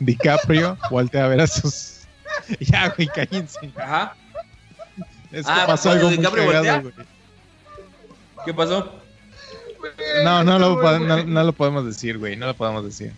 DiCaprio 0.00 0.76
voltea 0.90 1.24
a 1.24 1.28
ver 1.28 1.40
a 1.42 1.46
sus 1.46 2.00
ya 2.60 2.88
güey 2.90 3.08
cállense 3.08 3.58
Ajá. 3.76 4.14
Es 5.32 5.46
que 5.46 5.52
Ah, 5.52 5.64
pasó 5.66 5.88
cuando 5.90 6.08
algo 6.08 6.20
muy 6.22 6.52
cagado. 6.52 6.92
¿Qué 8.44 8.54
pasó? 8.54 8.92
no 10.24 10.44
no 10.44 10.58
lo, 10.58 10.98
no, 10.98 11.24
no 11.24 11.42
lo 11.44 11.52
podemos 11.54 11.86
decir 11.86 12.18
güey 12.18 12.36
no 12.36 12.46
lo 12.46 12.54
podemos 12.54 12.84
decir 12.84 13.12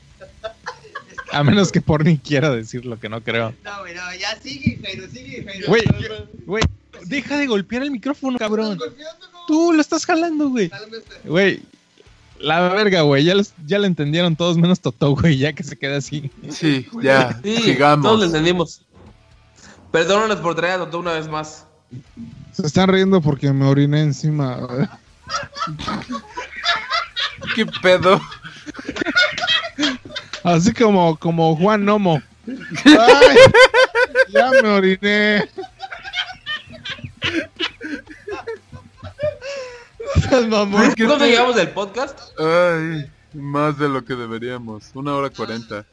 a 1.32 1.42
menos 1.42 1.72
que 1.72 1.80
Porni 1.80 2.18
quiera 2.18 2.50
decir 2.50 2.84
lo 2.86 3.00
que 3.00 3.08
no 3.08 3.20
creo 3.20 3.52
No, 3.64 3.80
güey, 3.80 3.94
no, 3.94 4.02
ya 4.14 4.38
sigue, 4.40 4.78
Jairo, 4.80 5.08
sigue, 5.10 5.44
Jairo. 5.44 5.66
güey 5.66 5.82
güey 6.46 6.62
deja 7.06 7.36
de 7.38 7.46
golpear 7.48 7.82
el 7.82 7.90
micrófono 7.90 8.38
cabrón 8.38 8.78
tú 9.48 9.72
lo 9.72 9.80
estás 9.80 10.06
jalando 10.06 10.50
güey 10.50 10.70
güey 11.24 11.62
la 12.38 12.60
verga, 12.70 13.02
güey. 13.02 13.22
Ya, 13.22 13.36
los- 13.36 13.52
ya 13.66 13.78
lo 13.78 13.86
entendieron 13.86 14.34
todos 14.34 14.56
menos 14.58 14.80
Totó, 14.80 15.14
güey. 15.14 15.38
Ya 15.38 15.52
que 15.52 15.62
se 15.62 15.78
queda 15.78 15.98
así. 15.98 16.28
Sí, 16.50 16.88
ya, 17.00 17.38
Sí, 17.40 17.56
sigamos. 17.58 18.04
todos 18.04 18.18
lo 18.18 18.26
entendimos. 18.26 18.82
Perdónanos 19.92 20.38
por 20.40 20.56
traer 20.56 20.74
a 20.74 20.78
Totó 20.78 20.98
una 20.98 21.12
vez 21.12 21.28
más. 21.28 21.66
Se 22.52 22.66
están 22.66 22.88
riendo 22.88 23.20
porque 23.20 23.52
me 23.52 23.66
oriné 23.66 24.00
encima. 24.02 24.58
¿Qué 27.54 27.66
pedo? 27.66 28.20
Así 30.44 30.72
como, 30.72 31.16
como 31.16 31.56
Juan 31.56 31.84
Nomo. 31.84 32.22
¡Ay! 32.84 33.36
Ya 34.32 34.50
me 34.62 34.68
oriné. 34.68 35.48
¿Por 40.30 40.94
qué 40.94 41.04
¿Cuándo 41.06 41.24
te- 41.24 41.30
llegamos 41.30 41.56
del 41.56 41.70
podcast? 41.70 42.18
Ay, 42.38 43.10
más 43.34 43.78
de 43.78 43.88
lo 43.88 44.04
que 44.04 44.14
deberíamos. 44.14 44.90
Una 44.94 45.14
hora 45.14 45.30
cuarenta. 45.30 45.84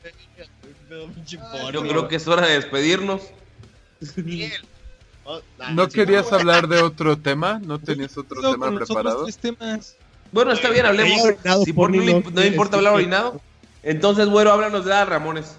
Yo 1.72 1.82
creo 1.84 2.08
que 2.08 2.16
es 2.16 2.28
hora 2.28 2.48
de 2.48 2.56
despedirnos. 2.56 3.22
¿No 5.74 5.88
querías 5.90 6.32
hablar 6.32 6.68
de 6.68 6.82
otro 6.82 7.18
tema? 7.18 7.60
¿No 7.64 7.80
tenías 7.80 8.18
otro 8.18 8.42
tema 8.42 8.68
con 8.68 8.76
preparado? 8.78 9.24
tres 9.24 9.38
temas. 9.38 9.96
Bueno, 10.32 10.52
está 10.52 10.70
bien, 10.70 10.86
hablemos. 10.86 11.22
Orinado, 11.22 11.64
Si 11.66 11.74
por 11.74 11.90
no, 11.94 12.02
le- 12.04 12.22
no 12.32 12.46
importa 12.46 12.78
hablar 12.78 12.94
orinado, 12.94 13.42
entonces, 13.84 14.28
güero, 14.28 14.52
háblanos 14.52 14.86
de 14.86 15.06
Ramones. 15.06 15.56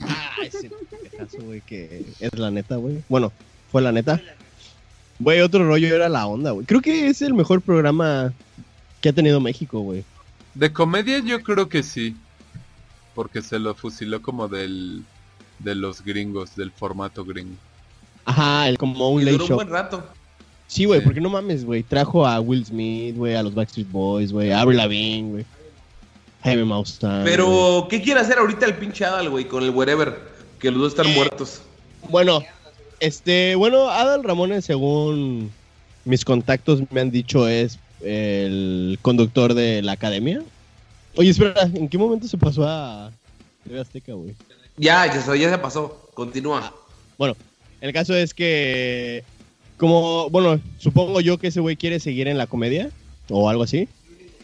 Ah, 0.00 0.30
ese 0.44 0.70
pendejazo, 0.90 1.38
güey, 1.40 1.60
que 1.62 2.04
es 2.20 2.38
la 2.38 2.50
neta, 2.50 2.76
güey. 2.76 3.02
Bueno, 3.08 3.32
fue 3.72 3.82
la 3.82 3.92
neta. 3.92 4.20
Güey, 5.18 5.40
otro 5.40 5.66
rollo 5.66 5.94
era 5.94 6.08
la 6.08 6.26
onda, 6.26 6.50
güey. 6.50 6.66
Creo 6.66 6.80
que 6.82 7.08
es 7.08 7.22
el 7.22 7.32
mejor 7.34 7.62
programa 7.62 8.32
que 9.00 9.08
ha 9.08 9.12
tenido 9.12 9.40
México, 9.40 9.80
güey. 9.80 10.04
De 10.54 10.72
comedia 10.72 11.18
yo 11.20 11.42
creo 11.42 11.68
que 11.68 11.82
sí. 11.82 12.14
Porque 13.14 13.40
se 13.40 13.58
lo 13.58 13.74
fusiló 13.74 14.20
como 14.20 14.46
del 14.48 15.02
de 15.58 15.74
los 15.74 16.04
gringos, 16.04 16.54
del 16.54 16.70
formato 16.70 17.24
gringo. 17.24 17.56
Ajá, 18.26 18.68
el, 18.68 18.76
como 18.76 19.10
un 19.10 19.22
Y 19.22 19.24
late 19.24 19.38
duró 19.38 19.46
un 19.46 19.54
buen 19.56 19.70
rato. 19.70 20.04
Sí, 20.66 20.84
güey, 20.84 21.00
Sí. 21.00 21.04
porque 21.04 21.20
no 21.20 21.30
mames, 21.30 21.64
güey. 21.64 21.82
Trajo 21.82 22.26
a 22.26 22.40
Will 22.40 22.66
Smith, 22.66 23.16
güey, 23.16 23.34
a 23.36 23.42
los 23.42 23.54
Backstreet 23.54 23.90
Boys, 23.90 24.32
güey, 24.32 24.50
a 24.52 24.60
Avril 24.60 24.76
Lavigne, 24.78 25.30
güey. 25.30 25.44
Jaime 26.42 26.64
Maussan. 26.64 27.22
güey. 27.22 27.24
Pero, 27.32 27.86
¿qué 27.88 28.02
quiere 28.02 28.20
hacer 28.20 28.38
ahorita 28.38 28.66
el 28.66 28.74
pinche 28.74 29.04
Adal, 29.04 29.30
güey, 29.30 29.46
con 29.46 29.62
el 29.62 29.70
wherever? 29.70 30.18
Que 30.58 30.70
los 30.70 30.80
dos 30.80 30.92
están 30.98 31.12
muertos. 31.14 31.62
Bueno, 32.10 32.42
este, 33.00 33.54
bueno, 33.56 33.88
Adal 33.90 34.22
Ramones, 34.24 34.64
según 34.64 35.50
mis 36.04 36.24
contactos 36.24 36.80
me 36.90 37.00
han 37.00 37.10
dicho, 37.10 37.46
es 37.48 37.78
el 38.02 38.98
conductor 39.02 39.54
de 39.54 39.82
la 39.82 39.92
academia. 39.92 40.42
Oye, 41.16 41.30
espera, 41.30 41.62
¿en 41.74 41.88
qué 41.88 41.96
momento 41.98 42.28
se 42.28 42.36
pasó 42.38 42.66
a 42.66 43.10
TV 43.64 43.80
Azteca, 43.80 44.12
güey? 44.12 44.34
Ya, 44.76 45.06
ya, 45.06 45.34
ya 45.36 45.50
se 45.50 45.58
pasó. 45.58 46.08
Continúa. 46.14 46.72
Bueno, 47.18 47.34
el 47.86 47.92
caso 47.92 48.14
es 48.14 48.34
que, 48.34 49.22
como, 49.76 50.28
bueno, 50.30 50.60
supongo 50.78 51.20
yo 51.20 51.38
que 51.38 51.48
ese 51.48 51.60
güey 51.60 51.76
quiere 51.76 52.00
seguir 52.00 52.28
en 52.28 52.38
la 52.38 52.46
comedia 52.46 52.90
o 53.28 53.48
algo 53.48 53.62
así. 53.62 53.88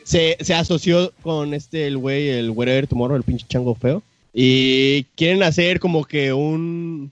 Se, 0.05 0.37
se 0.41 0.55
asoció 0.55 1.13
con 1.23 1.55
este, 1.55 1.87
el 1.87 1.99
güey, 1.99 2.29
el 2.29 2.51
Wherever 2.51 2.87
Tomorrow, 2.87 3.17
el 3.17 3.23
pinche 3.23 3.47
chango 3.49 3.75
feo. 3.75 4.03
Y 4.35 5.05
quieren 5.17 5.43
hacer 5.43 5.79
como 5.79 6.05
que 6.05 6.33
un, 6.33 7.11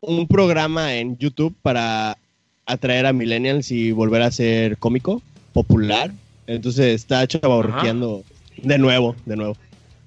un 0.00 0.26
programa 0.28 0.94
en 0.94 1.16
YouTube 1.18 1.54
para 1.62 2.18
atraer 2.66 3.06
a 3.06 3.12
millennials 3.12 3.70
y 3.70 3.92
volver 3.92 4.22
a 4.22 4.30
ser 4.30 4.76
cómico, 4.78 5.22
popular. 5.52 6.12
Entonces 6.46 6.94
está 6.94 7.26
chavorqueando 7.26 8.22
de 8.62 8.78
nuevo, 8.78 9.16
de 9.24 9.36
nuevo. 9.36 9.56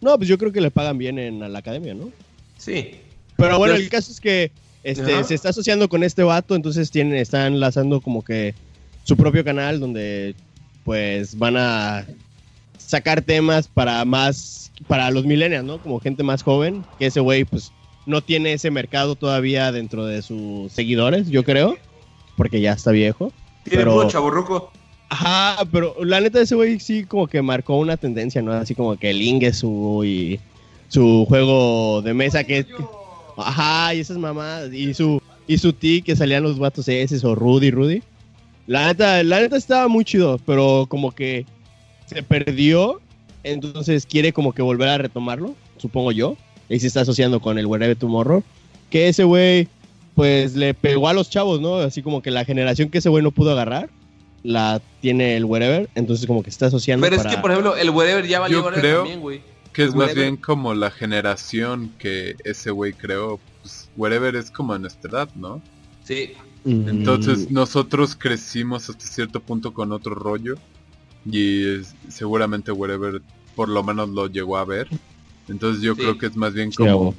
No, 0.02 0.18
pues 0.18 0.30
yo 0.30 0.38
creo 0.38 0.52
que 0.52 0.62
le 0.62 0.72
pagan 0.72 0.98
bien 0.98 1.20
en 1.20 1.52
la 1.52 1.60
academia, 1.60 1.94
¿no? 1.94 2.12
Sí. 2.58 2.92
Pero 3.36 3.58
bueno, 3.58 3.76
el 3.76 3.90
caso 3.90 4.12
es 4.12 4.20
que 4.20 4.52
este, 4.84 5.14
Ajá. 5.14 5.24
se 5.24 5.36
está 5.36 5.50
asociando 5.50 5.90
con 5.90 6.04
este 6.04 6.24
vato, 6.24 6.56
entonces 6.56 6.92
tienen, 6.92 7.16
están 7.16 7.54
enlazando 7.54 8.02
como 8.02 8.24
que 8.24 8.54
su 9.04 9.18
propio 9.18 9.44
canal 9.44 9.80
donde 9.80 10.36
pues 10.84 11.38
van 11.38 11.58
a 11.58 12.06
sacar 12.78 13.22
temas 13.22 13.68
para 13.68 14.04
más, 14.06 14.72
para 14.88 15.12
los 15.12 15.26
millennials, 15.26 15.66
¿no? 15.66 15.78
Como 15.80 16.00
gente 16.00 16.24
más 16.24 16.44
joven, 16.44 16.84
que 16.98 17.08
ese 17.08 17.20
güey 17.20 17.46
pues 17.46 17.72
no 18.06 18.22
tiene 18.22 18.54
ese 18.54 18.72
mercado 18.72 19.16
todavía 19.16 19.72
dentro 19.72 20.06
de 20.06 20.22
sus 20.22 20.72
seguidores, 20.72 21.30
yo 21.30 21.44
creo, 21.44 21.78
porque 22.38 22.62
ya 22.62 22.74
está 22.74 22.92
viejo. 22.92 23.32
Tiene 23.64 23.84
Pero- 23.84 24.08
chaburruco. 24.08 24.72
Ajá, 25.12 25.66
pero 25.72 25.96
la 26.06 26.22
neta 26.22 26.40
ese 26.40 26.54
güey 26.54 26.80
sí 26.80 27.04
como 27.04 27.28
que 27.28 27.42
marcó 27.42 27.78
una 27.78 27.98
tendencia, 27.98 28.44
¿no? 28.44 28.52
Así 28.52 28.76
como 28.76 28.96
que 28.96 29.10
el 29.10 29.20
Ingesu 29.22 30.04
y 30.06 30.40
su 30.88 31.26
juego 31.28 32.04
de 32.04 32.14
mesa 32.14 32.44
que... 32.44 32.66
Ajá, 33.42 33.94
y 33.94 34.00
esas 34.00 34.18
mamadas, 34.18 34.74
y 34.74 34.94
su, 34.94 35.22
y 35.48 35.58
su 35.58 35.74
ti 35.74 36.02
que 36.02 36.16
salían 36.16 36.44
los 36.44 36.60
vatos 36.60 36.88
esos 36.88 37.24
o 37.24 37.36
Rudy, 37.36 37.72
Rudy. 37.72 38.02
La 38.68 38.88
neta, 38.88 39.24
la 39.24 39.40
neta 39.42 39.58
estaba 39.58 39.88
muy 39.88 40.06
chido, 40.06 40.40
pero 40.46 40.86
como 40.88 41.12
que 41.12 41.46
se 42.06 42.22
perdió, 42.24 43.02
entonces 43.44 44.06
quiere 44.06 44.32
como 44.34 44.54
que 44.54 44.62
volver 44.62 44.90
a 44.90 44.98
retomarlo, 44.98 45.56
supongo 45.78 46.12
yo. 46.12 46.38
Y 46.70 46.80
se 46.80 46.88
está 46.88 47.02
asociando 47.02 47.40
con 47.40 47.58
el 47.58 47.66
Wherever 47.66 47.96
Tomorrow. 47.96 48.44
Que 48.92 49.08
ese 49.08 49.24
güey, 49.24 49.68
pues 50.14 50.56
le 50.56 50.76
pegó 50.76 51.08
a 51.08 51.14
los 51.14 51.30
chavos, 51.32 51.60
¿no? 51.62 51.78
Así 51.78 52.04
como 52.04 52.22
que 52.22 52.30
la 52.30 52.46
generación 52.46 52.90
que 52.90 53.00
ese 53.00 53.10
güey 53.10 53.24
no 53.24 53.32
pudo 53.32 53.52
agarrar, 53.52 53.90
la 54.44 54.82
tiene 55.02 55.36
el 55.36 55.46
Wherever, 55.46 55.90
entonces 55.96 56.28
como 56.28 56.44
que 56.44 56.50
está 56.50 56.68
asociando 56.68 57.06
Pero 57.08 57.20
es 57.22 57.28
que, 57.28 57.38
por 57.38 57.52
ejemplo, 57.52 57.76
el 57.76 57.90
Wherever 57.90 58.26
ya 58.28 58.40
valió 58.40 58.60
Yo 58.64 58.72
creo- 58.72 58.98
también, 59.00 59.20
güey. 59.20 59.42
Que 59.74 59.84
es 59.84 59.96
más 59.96 60.14
bien 60.16 60.36
como 60.38 60.74
la 60.74 60.92
generación 60.92 61.92
que 62.00 62.36
ese 62.44 62.72
güey 62.72 62.94
creó. 62.94 63.40
Pues, 63.62 63.90
wherever 63.96 64.36
es 64.36 64.50
como 64.52 64.74
a 64.74 64.80
nuestra 64.80 65.10
edad, 65.12 65.30
¿no? 65.36 65.62
Sí. 66.04 66.32
Mm, 66.66 66.90
Entonces 66.90 67.50
nosotros 67.52 68.16
crecimos 68.16 68.90
hasta 68.90 69.06
cierto 69.06 69.40
punto 69.40 69.74
con 69.74 69.92
otro 69.92 70.16
rollo. 70.16 70.56
Y 71.30 71.82
seguramente 72.08 72.72
wherever 72.72 73.22
por 73.56 73.70
lo 73.70 73.84
menos 73.84 74.10
lo 74.10 74.28
llegó 74.28 74.58
a 74.58 74.66
ver. 74.66 74.88
Entonces 75.48 75.82
yo 75.84 75.94
Sí. 75.96 76.02
creo 76.02 76.18
que 76.18 76.26
es 76.28 76.36
más 76.36 76.54
bien 76.54 76.72
como... 76.72 77.14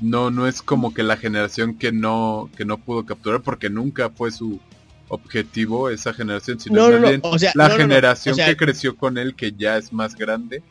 No, 0.00 0.30
no 0.30 0.46
es 0.48 0.60
como 0.62 0.92
que 0.92 1.02
la 1.04 1.16
generación 1.16 1.76
que 1.78 1.92
no, 1.92 2.50
que 2.56 2.64
no 2.64 2.78
pudo 2.78 3.06
capturar 3.06 3.42
porque 3.42 3.70
nunca 3.70 4.10
fue 4.10 4.30
su 4.32 4.60
objetivo 5.08 5.88
esa 5.88 6.12
generación, 6.12 6.58
sino 6.58 6.76
No, 6.76 6.82
más 6.82 6.92
no, 6.92 7.00
no, 7.00 7.08
bien 7.08 7.20
o 7.22 7.38
sea, 7.38 7.52
la 7.54 7.64
no, 7.68 7.74
no, 7.74 7.76
no, 7.78 7.82
generación 7.84 8.32
o 8.32 8.36
sea- 8.36 8.46
que 8.46 8.56
creció 8.56 8.96
con 8.96 9.18
él 9.18 9.34
que 9.36 9.52
ya 9.52 9.76
es 9.76 9.92
más 9.92 10.14
grande, 10.16 10.62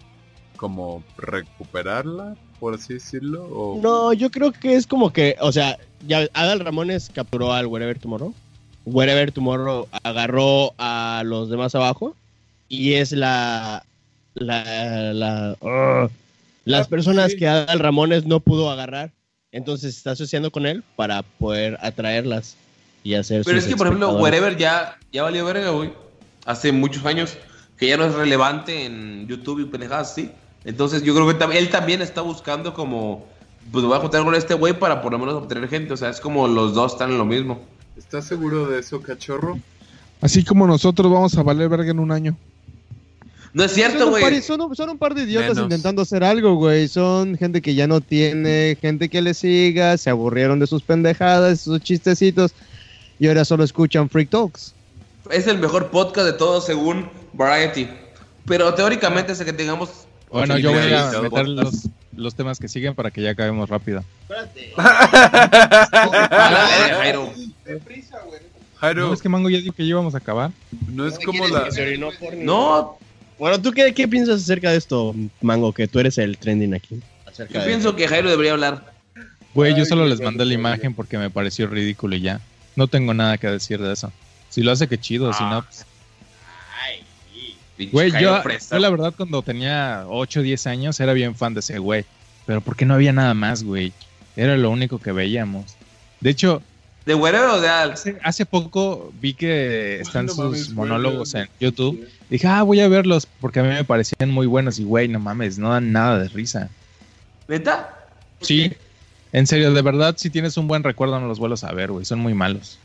como 0.56 1.04
recuperarla, 1.18 2.36
por 2.60 2.76
así 2.76 2.96
decirlo. 2.96 3.46
O... 3.46 3.80
No, 3.82 4.14
yo 4.14 4.30
creo 4.30 4.52
que 4.52 4.76
es 4.76 4.88
como 4.88 5.12
que, 5.12 5.36
o 5.40 5.52
sea, 5.52 5.78
ya 6.08 6.28
Adal 6.34 6.60
Ramones 6.60 7.12
capturó 7.14 7.54
al 7.54 7.68
Wherever 7.68 7.98
Tomorrow. 7.98 8.34
Wherever 8.86 9.32
Tomorrow 9.32 9.88
agarró 10.04 10.74
a 10.78 11.24
los 11.26 11.50
demás 11.50 11.74
abajo 11.76 12.16
y 12.68 12.94
es 12.94 13.12
la 13.12 13.86
la, 14.36 15.14
la 15.14 16.10
las 16.66 16.88
personas 16.88 17.36
que 17.36 17.48
Adal 17.48 17.80
Ramones 17.80 18.26
no 18.26 18.40
pudo 18.40 18.72
agarrar, 18.72 19.12
entonces 19.52 19.94
se 19.94 19.98
está 19.98 20.12
asociando 20.12 20.52
con 20.52 20.66
él 20.66 20.84
para 20.96 21.24
poder 21.24 21.78
atraerlas 21.82 22.56
y 23.04 23.16
hacer 23.16 23.44
Pero 23.44 23.58
sus 23.58 23.66
es 23.66 23.74
que, 23.74 23.78
por 23.78 23.88
ejemplo. 23.88 24.14
Wherever 24.18 24.56
ya, 24.58 24.98
ya 25.12 25.24
valió 25.24 25.46
verga, 25.46 25.70
güey. 25.70 25.92
Hace 26.46 26.72
muchos 26.72 27.06
años 27.06 27.38
que 27.78 27.88
ya 27.88 27.98
no 27.98 28.06
es 28.06 28.14
relevante 28.14 28.86
en 28.86 29.28
YouTube 29.28 29.62
y 29.62 29.66
pendejadas 29.66 30.12
así. 30.12 30.32
Entonces 30.66 31.04
yo 31.04 31.14
creo 31.14 31.28
que 31.28 31.58
él 31.58 31.70
también 31.70 32.02
está 32.02 32.22
buscando 32.22 32.74
como, 32.74 33.26
pues 33.72 33.84
voy 33.86 33.96
a 33.96 34.00
juntar 34.00 34.24
con 34.24 34.36
este 34.36 34.54
güey 34.54 34.78
para 34.78 35.02
por 35.02 35.12
lo 35.12 35.20
menos 35.20 35.36
obtener 35.36 35.68
gente. 35.70 35.94
O 35.94 35.98
sea, 35.98 36.10
es 36.10 36.20
como 36.20 36.48
los 36.48 36.74
dos 36.74 36.94
están 36.94 37.12
en 37.12 37.18
lo 37.18 37.26
mismo. 37.26 37.62
¿Estás 37.98 38.26
seguro 38.26 38.68
de 38.68 38.80
eso, 38.80 39.02
cachorro? 39.02 39.60
Así 40.22 40.44
como 40.44 40.66
nosotros 40.66 41.12
vamos 41.12 41.38
a 41.38 41.44
valer 41.44 41.70
verga 41.70 41.92
en 41.92 42.00
un 42.00 42.12
año. 42.12 42.38
No 43.54 43.64
es 43.64 43.72
cierto, 43.72 44.10
güey. 44.10 44.42
son, 44.42 44.62
un, 44.62 44.76
son 44.76 44.90
un 44.90 44.98
par 44.98 45.14
de 45.14 45.24
idiotas 45.24 45.56
Menos. 45.56 45.66
intentando 45.66 46.02
hacer 46.02 46.24
algo, 46.24 46.56
güey. 46.56 46.88
Son 46.88 47.38
gente 47.38 47.62
que 47.62 47.76
ya 47.76 47.86
no 47.86 48.02
tiene 48.02 48.78
gente 48.82 49.10
que 49.10 49.22
le 49.22 49.36
siga, 49.36 49.96
se 49.98 50.10
aburrieron 50.10 50.60
de 50.60 50.66
sus 50.66 50.82
pendejadas, 50.82 51.62
sus 51.62 51.80
chistecitos, 51.80 52.54
y 53.20 53.28
ahora 53.28 53.46
solo 53.46 53.64
escuchan 53.64 54.10
Freak 54.10 54.32
Talks. 54.32 54.74
Es 55.30 55.46
el 55.46 55.60
mejor 55.60 55.92
podcast 55.92 56.26
de 56.26 56.34
todos 56.34 56.66
según 56.66 57.08
Variety. 57.34 57.88
Pero 58.46 58.74
teóricamente 58.74 59.34
es 59.34 59.40
el 59.40 59.46
que 59.46 59.54
tengamos... 59.54 60.08
Bueno, 60.34 60.58
yo 60.58 60.72
voy 60.72 60.92
a 60.94 61.22
meter 61.22 61.48
los, 61.48 61.88
los 62.16 62.36
temas 62.36 62.60
que 62.60 62.68
siguen 62.68 62.96
para 62.96 63.12
que 63.12 63.22
ya 63.22 63.30
acabemos 63.32 63.70
rápido. 63.70 64.04
A 64.78 66.50
la 66.52 66.68
verga, 66.80 66.98
Jairo. 66.98 67.34
Jairo, 68.80 69.08
No, 69.08 69.14
es 69.14 69.22
que 69.22 69.30
Mango 69.30 69.50
ya 69.50 69.60
dijo 69.60 69.74
que 69.74 69.84
ya 69.84 69.90
íbamos 69.90 70.14
a 70.16 70.18
acabar. 70.18 70.52
no 70.90 71.08
es 71.08 71.18
como 71.20 71.48
la... 71.48 71.70
No, 72.38 72.98
Bueno, 73.40 73.62
¿tú 73.62 73.72
qué, 73.72 73.94
qué 73.94 74.08
piensas 74.08 74.42
acerca 74.42 74.72
de 74.72 74.78
esto, 74.78 75.16
Mango? 75.42 75.72
Que 75.72 75.88
tú 75.88 76.00
eres 76.00 76.18
el 76.18 76.38
trending 76.38 76.74
aquí. 76.74 77.00
Acerca 77.26 77.54
yo 77.54 77.60
de- 77.62 77.66
pienso 77.68 77.96
que 77.96 78.08
Jairo 78.08 78.30
debería 78.30 78.54
hablar. 78.54 78.92
Güey, 79.54 79.76
yo 79.76 79.86
solo 79.86 80.04
qué 80.04 80.10
les 80.10 80.22
mandé 80.22 80.46
la 80.46 80.54
imagen 80.54 80.94
porque 80.96 81.18
me 81.18 81.30
pareció 81.30 81.68
ridículo 81.68 82.16
y 82.16 82.22
ya. 82.22 82.42
No 82.76 82.88
tengo 82.88 83.14
nada 83.14 83.38
que 83.38 83.48
decir 83.48 83.80
de 83.80 83.94
eso. 83.94 84.12
Si 84.50 84.62
lo 84.64 84.72
hace, 84.72 84.88
que 84.88 84.98
chido. 85.00 85.32
Si 85.34 85.44
no, 85.44 85.62
pues... 85.64 85.86
Güey, 87.92 88.12
yo, 88.20 88.42
la 88.72 88.90
verdad 88.90 89.14
cuando 89.16 89.42
tenía 89.42 90.06
8 90.08 90.40
o 90.40 90.44
10 90.44 90.68
años 90.68 91.00
era 91.00 91.14
bien 91.14 91.36
fan 91.36 91.54
de 91.54 91.62
ese 91.62 91.80
güey. 91.80 92.06
Pero 92.46 92.62
porque 92.62 92.86
no 92.86 92.94
había 92.94 93.14
nada 93.14 93.34
más, 93.34 93.64
güey. 93.64 93.94
Era 94.36 94.58
lo 94.58 94.70
único 94.70 95.00
que 95.00 95.12
veíamos. 95.12 95.76
De 96.20 96.30
hecho, 96.30 96.62
¿De 97.06 97.16
Wherever 97.16 97.50
o 97.50 97.62
de 97.62 97.68
Al? 97.68 97.92
hace, 97.92 98.18
hace 98.24 98.46
poco 98.46 99.12
vi 99.20 99.34
que 99.34 100.00
están 100.00 100.26
no 100.26 100.34
sus 100.34 100.44
mames, 100.46 100.70
monólogos 100.72 101.36
en 101.36 101.50
YouTube. 101.60 102.08
Dije, 102.30 102.48
ah, 102.48 102.64
voy 102.64 102.80
a 102.80 102.88
verlos 102.88 103.28
porque 103.42 103.60
a 103.60 103.64
mí 103.64 103.70
me 103.70 103.84
parecían 103.84 104.32
muy 104.32 104.48
buenos. 104.48 104.80
Y 104.80 104.84
güey, 104.84 105.08
no 105.08 105.20
mames, 105.20 105.58
no 105.58 105.70
dan 105.70 105.92
nada 105.92 106.20
de 106.20 106.30
risa. 106.30 106.70
¿Neta? 107.48 107.98
Sí, 108.42 108.72
en 109.34 109.48
serio, 109.48 109.74
de 109.74 109.82
verdad, 109.82 110.16
si 110.18 110.30
tienes 110.30 110.58
un 110.58 110.68
buen 110.68 110.84
recuerdo, 110.84 111.20
no 111.20 111.28
los 111.28 111.40
vuelvas 111.40 111.64
a 111.64 111.74
ver, 111.74 111.92
güey. 111.92 112.06
Son 112.06 112.20
muy 112.20 112.34
malos. 112.34 112.78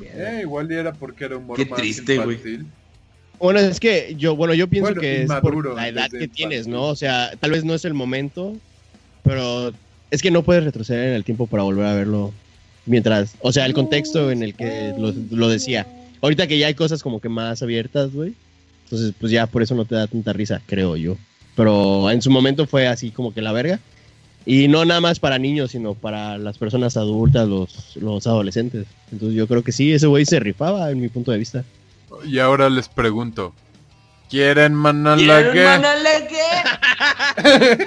Eh, 0.00 0.40
igual 0.42 0.70
y 0.70 0.74
era 0.74 0.92
porque 0.92 1.24
era 1.24 1.36
un 1.36 1.52
Qué 1.54 1.66
triste, 1.66 2.18
güey. 2.18 2.38
Bueno, 3.38 3.60
es 3.60 3.80
que 3.80 4.14
yo, 4.18 4.34
bueno, 4.36 4.54
yo 4.54 4.68
pienso 4.68 4.88
Bueno, 4.88 5.00
que 5.00 5.22
es 5.22 5.30
por 5.30 5.74
la 5.74 5.88
edad 5.88 6.10
que 6.10 6.28
tienes, 6.28 6.66
¿no? 6.66 6.84
O 6.84 6.96
sea, 6.96 7.32
tal 7.38 7.50
vez 7.50 7.64
no 7.64 7.74
es 7.74 7.84
el 7.84 7.94
momento, 7.94 8.56
pero 9.22 9.72
es 10.10 10.22
que 10.22 10.30
no 10.30 10.42
puedes 10.42 10.64
retroceder 10.64 11.08
en 11.08 11.14
el 11.14 11.24
tiempo 11.24 11.46
para 11.46 11.62
volver 11.62 11.86
a 11.86 11.94
verlo. 11.94 12.32
Mientras, 12.86 13.34
o 13.40 13.52
sea, 13.52 13.66
el 13.66 13.74
contexto 13.74 14.30
en 14.30 14.42
el 14.42 14.54
que 14.54 14.94
lo, 14.96 15.12
lo 15.30 15.48
decía. 15.48 15.86
Ahorita 16.22 16.46
que 16.46 16.58
ya 16.58 16.68
hay 16.68 16.74
cosas 16.74 17.02
como 17.02 17.20
que 17.20 17.28
más 17.28 17.62
abiertas, 17.62 18.12
güey. 18.12 18.34
Entonces, 18.84 19.12
pues 19.18 19.32
ya 19.32 19.46
por 19.46 19.62
eso 19.62 19.74
no 19.74 19.84
te 19.84 19.96
da 19.96 20.06
tanta 20.06 20.32
risa, 20.32 20.62
creo 20.66 20.96
yo. 20.96 21.16
Pero 21.56 22.10
en 22.10 22.22
su 22.22 22.30
momento 22.30 22.66
fue 22.66 22.86
así 22.86 23.10
como 23.10 23.34
que 23.34 23.42
la 23.42 23.52
verga. 23.52 23.80
Y 24.44 24.68
no 24.68 24.84
nada 24.84 25.00
más 25.00 25.18
para 25.18 25.40
niños, 25.40 25.72
sino 25.72 25.94
para 25.94 26.38
las 26.38 26.56
personas 26.56 26.96
adultas, 26.96 27.48
los, 27.48 27.96
los 27.96 28.26
adolescentes. 28.28 28.86
Entonces 29.10 29.36
yo 29.36 29.48
creo 29.48 29.64
que 29.64 29.72
sí, 29.72 29.92
ese 29.92 30.06
güey 30.06 30.24
se 30.24 30.38
rifaba 30.38 30.88
en 30.92 31.00
mi 31.00 31.08
punto 31.08 31.32
de 31.32 31.38
vista. 31.38 31.64
Y 32.24 32.38
ahora 32.38 32.68
les 32.70 32.88
pregunto. 32.88 33.54
¿Quieren 34.28 34.54
¿Quieren 34.54 34.74
Manalague? 34.74 35.64
Manaleque? 35.64 36.40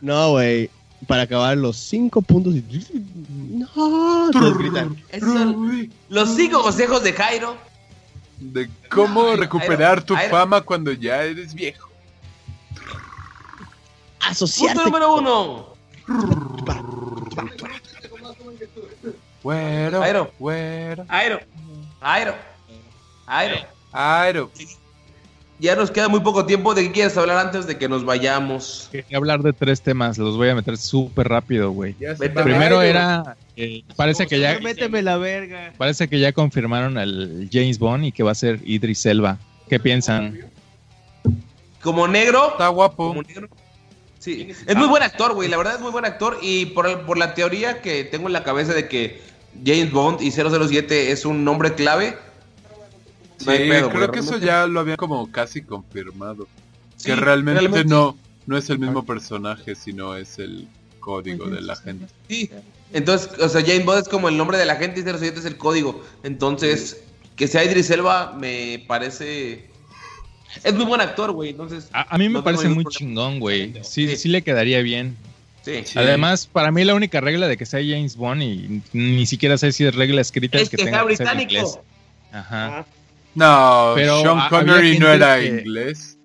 No, 0.00 0.30
güey. 0.30 0.70
Para 1.06 1.22
acabar 1.22 1.56
los 1.56 1.76
cinco 1.76 2.22
puntos. 2.22 2.54
y- 2.54 3.04
No, 3.28 4.30
son 5.20 5.90
los 6.08 6.28
cinco 6.34 6.62
consejos 6.62 7.02
de 7.02 7.12
Jairo. 7.12 7.56
De 8.38 8.68
cómo 8.90 9.34
recuperar 9.36 10.02
tu 10.02 10.14
Jairo. 10.14 10.30
fama 10.36 10.60
cuando 10.62 10.92
ya 10.92 11.22
eres 11.22 11.54
viejo. 11.54 11.88
Asociarte. 14.20 14.82
Punto 14.82 14.90
número 14.90 15.14
uno. 15.16 15.76
Güero, 19.46 20.00
Jairo. 20.00 20.32
güero, 20.40 21.06
Jairo. 21.06 21.40
Jairo. 22.00 22.34
Jairo. 23.26 23.56
Jairo. 23.92 24.50
Ya 25.60 25.76
nos 25.76 25.92
queda 25.92 26.08
muy 26.08 26.18
poco 26.18 26.44
tiempo. 26.44 26.74
¿De 26.74 26.82
qué 26.82 26.90
quieres 26.90 27.16
hablar 27.16 27.38
antes 27.46 27.64
de 27.68 27.78
que 27.78 27.88
nos 27.88 28.04
vayamos? 28.04 28.88
Quería 28.90 29.16
hablar 29.18 29.44
de 29.44 29.52
tres 29.52 29.80
temas, 29.82 30.18
los 30.18 30.36
voy 30.36 30.48
a 30.48 30.56
meter 30.56 30.76
súper 30.76 31.28
rápido, 31.28 31.70
güey. 31.70 31.94
Primero 32.42 32.82
era, 32.82 33.36
eh, 33.54 33.84
parece 33.94 34.26
que 34.26 34.40
ya, 34.40 34.58
Méteme 34.58 35.00
la 35.00 35.16
verga. 35.16 35.72
parece 35.78 36.08
que 36.08 36.18
ya 36.18 36.32
confirmaron 36.32 36.98
al 36.98 37.48
James 37.52 37.78
Bond 37.78 38.06
y 38.06 38.10
que 38.10 38.24
va 38.24 38.32
a 38.32 38.34
ser 38.34 38.58
Idris 38.64 39.06
Elba. 39.06 39.38
¿Qué 39.68 39.78
piensan? 39.78 40.40
Como 41.82 42.08
negro. 42.08 42.48
Está 42.50 42.66
guapo. 42.66 43.10
Como 43.10 43.22
negro. 43.22 43.48
Sí, 44.18 44.48
es 44.66 44.74
muy 44.74 44.88
buen 44.88 45.04
actor, 45.04 45.34
güey. 45.34 45.48
La 45.48 45.56
verdad 45.56 45.76
es 45.76 45.80
muy 45.80 45.92
buen 45.92 46.04
actor. 46.04 46.36
Y 46.42 46.66
por 46.66 47.16
la 47.16 47.34
teoría 47.34 47.80
que 47.80 48.02
tengo 48.02 48.26
en 48.26 48.32
la 48.32 48.42
cabeza 48.42 48.74
de 48.74 48.88
que 48.88 49.35
James 49.64 49.92
Bond 49.92 50.20
y 50.22 50.30
007 50.30 51.10
es 51.12 51.24
un 51.24 51.44
nombre 51.44 51.74
clave. 51.74 52.16
Sí, 53.38 53.44
no 53.46 53.52
hay 53.52 53.68
pedo, 53.68 53.90
creo 53.90 54.10
que 54.10 54.18
eso 54.20 54.30
realmente. 54.32 54.46
ya 54.46 54.66
lo 54.66 54.80
habían 54.80 54.96
como 54.96 55.30
casi 55.30 55.62
confirmado. 55.62 56.48
Sí, 56.96 57.06
que 57.06 57.16
realmente, 57.16 57.60
realmente. 57.60 57.88
no 57.88 58.16
no 58.46 58.56
es 58.56 58.70
el 58.70 58.78
mismo 58.78 59.04
personaje, 59.04 59.74
sino 59.74 60.16
es 60.16 60.38
el 60.38 60.68
código 61.00 61.46
de 61.48 61.60
la 61.60 61.74
gente. 61.76 62.06
Sí. 62.28 62.48
Entonces, 62.92 63.30
o 63.40 63.48
sea, 63.48 63.60
James 63.60 63.84
Bond 63.84 64.02
es 64.02 64.08
como 64.08 64.28
el 64.28 64.36
nombre 64.36 64.56
de 64.56 64.64
la 64.64 64.76
gente 64.76 65.00
y 65.00 65.02
07 65.02 65.40
es 65.40 65.44
el 65.44 65.56
código. 65.56 66.02
Entonces, 66.22 67.02
que 67.34 67.48
sea 67.48 67.64
Idris 67.64 67.90
Elba 67.90 68.32
me 68.40 68.84
parece 68.86 69.68
Es 70.62 70.74
muy 70.74 70.84
buen 70.84 71.00
actor, 71.00 71.32
güey. 71.32 71.50
Entonces, 71.50 71.88
A, 71.92 72.14
a 72.14 72.18
mí 72.18 72.28
me 72.28 72.34
No 72.34 72.44
parece 72.44 72.68
muy 72.68 72.84
problema. 72.84 72.90
chingón, 72.90 73.40
güey. 73.40 73.72
Sí, 73.82 74.08
Sí. 74.08 74.16
sí 74.16 74.28
le 74.28 74.42
quedaría 74.42 74.80
bien. 74.80 75.16
Sí. 75.84 75.98
Además, 75.98 76.46
para 76.50 76.70
mí 76.70 76.84
la 76.84 76.94
única 76.94 77.20
regla 77.20 77.48
de 77.48 77.56
que 77.56 77.66
sea 77.66 77.80
James 77.80 78.16
Bond 78.16 78.42
y 78.42 78.82
ni 78.92 79.26
siquiera 79.26 79.58
sé 79.58 79.72
si 79.72 79.84
es 79.84 79.94
regla 79.94 80.20
escrita 80.20 80.58
Es 80.58 80.68
que 80.68 80.76
sea 80.76 80.86
tenga 80.86 81.06
que 81.06 81.16
ser 81.16 81.26
británico. 81.26 81.52
inglés. 81.52 81.78
Ajá. 82.32 82.86
No, 83.34 83.92
Pero 83.94 84.20
Sean 84.20 84.48
Connery 84.48 84.98
no 84.98 85.08
era 85.08 85.38
que- 85.40 85.46
inglés. 85.46 86.16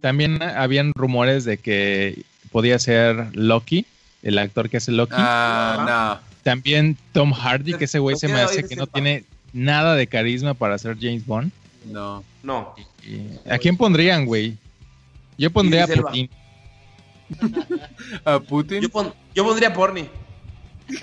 También 0.00 0.42
habían 0.42 0.92
rumores 0.94 1.44
de 1.44 1.58
que 1.58 2.22
podía 2.52 2.78
ser 2.78 3.28
Loki, 3.36 3.84
el 4.22 4.38
actor 4.38 4.70
que 4.70 4.78
hace 4.78 4.92
Loki. 4.92 5.14
Ah, 5.16 6.20
También 6.42 6.96
Tom 7.12 7.32
Hardy, 7.32 7.74
que 7.74 7.84
ese 7.84 7.98
güey 7.98 8.16
se 8.16 8.28
me 8.28 8.40
hace 8.40 8.66
que 8.66 8.76
no 8.76 8.86
tiene 8.86 9.24
nada 9.52 9.94
de 9.94 10.06
carisma 10.06 10.54
para 10.54 10.78
ser 10.78 10.96
James 10.98 11.26
Bond. 11.26 11.50
no, 11.86 12.24
no. 12.42 12.74
No. 12.74 13.52
¿A 13.52 13.58
quién 13.58 13.76
pondrían, 13.76 14.24
güey? 14.26 14.56
Yo 15.38 15.50
pondría 15.50 15.84
a. 15.84 15.86
Putin. 15.88 16.28
¿A 18.24 18.38
Putin? 18.40 18.80
Yo, 18.82 18.88
pon- 18.88 19.14
yo 19.34 19.44
pondría 19.44 19.72
Porni. 19.72 20.08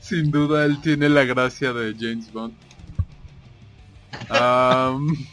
Sin 0.00 0.30
duda 0.30 0.64
él 0.64 0.80
tiene 0.82 1.08
la 1.08 1.24
gracia 1.24 1.72
de 1.72 1.94
James 1.98 2.32
Bond. 2.32 2.52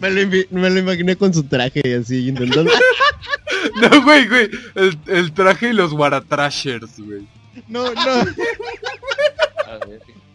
Me 0.00 0.10
lo, 0.10 0.20
invi- 0.22 0.46
me 0.50 0.70
lo 0.70 0.78
imaginé 0.78 1.16
con 1.16 1.34
su 1.34 1.42
traje 1.42 1.80
y 1.84 1.92
así, 1.94 2.28
intentando. 2.28 2.70
no, 3.82 4.02
güey, 4.04 4.28
güey. 4.28 4.48
El, 4.76 4.96
el 5.08 5.32
traje 5.32 5.70
y 5.70 5.72
los 5.72 5.92
Waratrashers, 5.92 7.00
güey. 7.00 7.26
No, 7.66 7.92
no. 7.92 8.24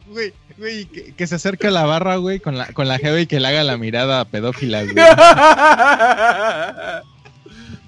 Güey, 0.07 0.34
güey, 0.57 0.85
que- 0.85 1.14
Que 1.15 1.27
se 1.27 1.35
acerque 1.35 1.68
a 1.68 1.72
la 1.72 1.85
barra, 1.85 2.18
güey, 2.18 2.41
con 2.41 2.57
la, 2.57 2.68
con 2.73 2.89
la 2.89 2.97
jeva 2.99 3.22
y 3.22 3.26
que 3.26 3.39
le 3.39 3.47
haga 3.47 3.64
la 3.64 3.77
mirada 3.77 4.26
pedófila, 4.26 4.84
güey. 4.84 4.95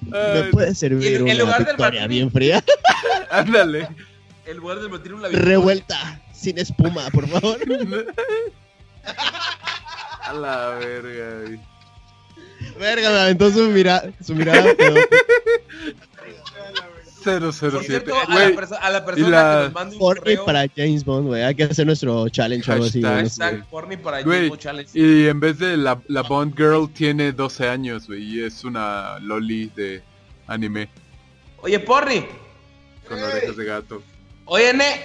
Me 0.09 0.43
puede 0.51 0.73
servir 0.75 1.07
En- 1.07 1.15
en 1.15 1.23
una 1.23 1.33
lugar 1.35 1.57
del 1.59 1.65
victoria 1.75 2.01
martini. 2.01 2.15
bien 2.19 2.31
fría. 2.31 2.63
Ándale. 3.31 3.87
El 4.45 4.57
lugar 4.57 4.79
de 4.79 4.89
meter 4.89 5.13
una 5.13 5.27
Revuelta, 5.29 6.21
sin 6.33 6.57
espuma, 6.59 7.09
por 7.11 7.27
favor. 7.27 7.57
A 10.21 10.33
la 10.33 10.69
verga, 10.79 11.41
güey. 11.41 11.59
Verga, 12.79 13.09
me 13.11 13.19
aventó 13.19 13.51
su, 13.51 13.69
mira, 13.69 14.03
su 14.23 14.33
mirada. 14.35 14.73
pero- 14.77 14.95
007. 17.25 17.71
Por 17.71 17.83
cierto, 17.83 18.13
a 18.15 18.33
la, 18.33 18.77
a 18.81 18.89
la 18.89 19.05
persona 19.05 19.29
la- 19.29 19.57
que 19.59 19.63
nos 19.65 19.73
mande 19.73 19.95
un 19.95 19.99
Porni 19.99 20.19
correo. 20.21 20.45
para 20.45 20.65
James 20.75 21.03
Bond, 21.03 21.27
güey. 21.27 21.43
Hay 21.43 21.55
que 21.55 21.63
hacer 21.63 21.85
nuestro 21.85 22.29
challenge 22.29 22.69
o 22.69 22.73
algo 22.73 22.85
así. 22.85 23.01
Hashtag. 23.01 23.59
no 23.59 23.65
Porni 23.69 23.97
para 23.97 24.21
James 24.23 24.49
Bond 24.49 24.61
Challenge. 24.61 24.91
Y 24.93 25.27
en 25.27 25.39
vez 25.39 25.59
de 25.59 25.75
la, 25.77 25.99
la 26.07 26.21
Bond 26.21 26.55
Girl 26.55 26.89
tiene 26.93 27.31
12 27.31 27.67
años, 27.67 28.07
güey, 28.07 28.23
y 28.23 28.43
es 28.43 28.63
una 28.63 29.19
loli 29.19 29.71
de 29.75 30.01
anime 30.47 30.87
Oye, 31.61 31.79
Porni. 31.79 32.25
con 33.07 33.21
orejas 33.21 33.55
de 33.57 33.65
gato. 33.65 34.03
Oye, 34.45 34.73
Ne. 34.73 35.01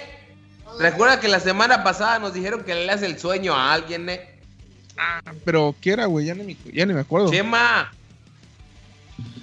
Recuerda 0.79 1.19
que 1.19 1.27
la 1.27 1.39
semana 1.41 1.83
pasada 1.83 2.17
nos 2.19 2.33
dijeron 2.33 2.63
que 2.63 2.73
le 2.73 2.89
hace 2.89 3.05
el 3.05 3.19
sueño 3.19 3.53
a 3.53 3.73
alguien, 3.73 4.05
Ne. 4.05 4.21
Pero, 5.43 5.75
¿qué 5.81 5.91
era, 5.91 6.05
güey? 6.05 6.27
Ya, 6.27 6.35
ni 6.35 6.43
me- 6.43 6.57
ya 6.73 6.85
ni 6.85 6.93
me 6.93 6.99
acuerdo. 7.01 7.29
Chema. 7.31 7.91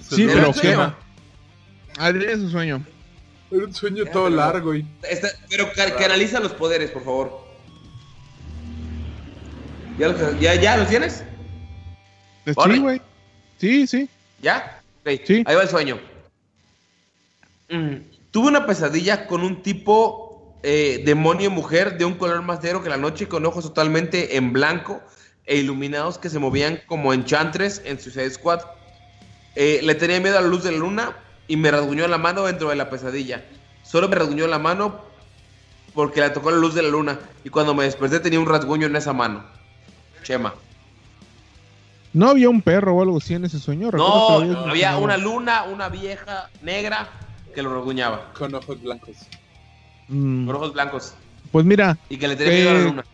Sí, 0.01 0.25
pero 0.27 0.47
un 0.47 0.53
¿qué 0.53 0.59
sueño. 0.59 0.73
era? 0.81 0.97
Adrián 1.99 2.31
es 2.31 2.39
su 2.39 2.49
sueño. 2.49 2.83
Era 3.51 3.65
un 3.65 3.73
sueño 3.73 4.05
Ya, 4.05 4.11
todo 4.11 4.25
pero- 4.25 4.35
largo 4.37 4.75
y... 4.75 4.85
Está- 5.03 5.29
pero 5.49 5.71
ca- 5.73 5.95
canaliza 5.95 6.39
los 6.39 6.53
poderes, 6.53 6.91
por 6.91 7.03
favor. 7.03 7.45
¿Ya, 9.97 10.07
los- 10.09 10.39
ya, 10.39 10.55
ya 10.55 10.77
los 10.77 10.87
tienes? 10.87 11.23
Sí, 12.45 12.79
güey. 12.79 13.01
Sí, 13.57 13.85
sí. 13.85 14.09
¿Ya? 14.41 14.81
Sí. 15.25 15.43
Ahí 15.45 15.55
va 15.55 15.63
el 15.63 15.69
sueño. 15.69 15.99
Mm, 17.69 17.95
Tuve 18.31 18.47
una 18.47 18.65
pesadilla 18.65 19.25
con 19.27 19.41
un 19.41 19.61
tipo 19.63 20.55
eh, 20.61 21.01
demonio 21.05 21.49
mujer 21.49 21.97
de 21.97 22.05
un 22.05 22.13
color 22.15 22.41
más 22.43 22.61
negro 22.61 22.83
que 22.83 22.89
la 22.89 22.97
noche, 22.97 23.27
con 23.27 23.45
ojos 23.45 23.63
totalmente 23.63 24.35
en 24.37 24.53
blanco 24.53 25.01
e 25.45 25.57
iluminados 25.57 26.17
que 26.19 26.29
se 26.29 26.37
movían 26.37 26.79
como 26.85 27.11
enchantres 27.13 27.81
en 27.85 27.99
Suicide 27.99 28.29
Squad. 28.29 28.61
Eh, 29.55 29.79
le 29.83 29.95
tenía 29.95 30.19
miedo 30.19 30.37
a 30.37 30.41
la 30.41 30.47
luz 30.47 30.63
de 30.63 30.71
la 30.71 30.77
luna 30.77 31.17
y 31.49 31.57
me 31.57 31.69
rasguñó 31.71 32.07
la 32.07 32.17
mano 32.17 32.45
dentro 32.45 32.69
de 32.69 32.75
la 32.77 32.89
pesadilla. 32.89 33.43
Solo 33.83 34.07
me 34.07 34.15
rasguñó 34.15 34.47
la 34.47 34.59
mano 34.59 35.01
porque 35.93 36.21
la 36.21 36.31
tocó 36.31 36.51
la 36.51 36.57
luz 36.57 36.75
de 36.75 36.83
la 36.83 36.89
luna 36.89 37.19
y 37.43 37.49
cuando 37.49 37.73
me 37.73 37.83
desperté 37.83 38.19
tenía 38.21 38.39
un 38.39 38.45
rasguño 38.45 38.87
en 38.87 38.95
esa 38.95 39.11
mano. 39.11 39.43
Chema. 40.23 40.53
¿No 42.13 42.29
había 42.29 42.49
un 42.49 42.61
perro 42.61 42.95
o 42.95 43.01
algo 43.01 43.17
así 43.17 43.33
en 43.33 43.45
ese 43.45 43.59
sueño? 43.59 43.89
No, 43.91 44.29
había 44.39 44.47
mencionado. 44.65 44.99
una 45.01 45.17
luna, 45.17 45.63
una 45.63 45.89
vieja 45.89 46.49
negra 46.61 47.09
que 47.53 47.61
lo 47.61 47.73
rasguñaba. 47.75 48.31
Con 48.37 48.53
ojos 48.55 48.81
blancos. 48.81 49.15
Mm, 50.07 50.47
con 50.47 50.55
ojos 50.55 50.73
blancos 50.73 51.13
Pues 51.51 51.65
mira, 51.65 51.97
y 52.09 52.17
que 52.17 52.27
le 52.27 52.35
tenía 52.35 52.53
miedo 52.53 52.69
a 52.69 52.73
la 52.73 52.79
Eh, 52.79 52.83
luna. 52.83 53.05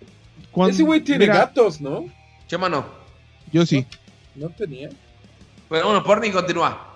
cuando... 0.52 0.74
Ese 0.74 0.84
güey 0.84 1.02
tiene 1.02 1.26
mira, 1.26 1.36
gatos, 1.40 1.80
¿no? 1.82 2.06
Chema 2.48 2.68
no. 2.70 2.86
Yo 3.52 3.66
sí. 3.66 3.86
No 4.36 4.50
tenía. 4.50 4.90
Pero 5.70 5.86
bueno, 5.86 6.04
Porni 6.04 6.32
continúa. 6.32 6.95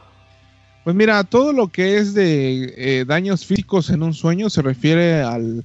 Pues 0.83 0.95
mira, 0.95 1.23
todo 1.23 1.53
lo 1.53 1.67
que 1.67 1.97
es 1.97 2.13
de 2.13 2.73
eh, 2.77 3.05
daños 3.05 3.45
físicos 3.45 3.89
en 3.89 4.01
un 4.01 4.13
sueño 4.13 4.49
se 4.49 4.61
refiere 4.61 5.21
al, 5.21 5.63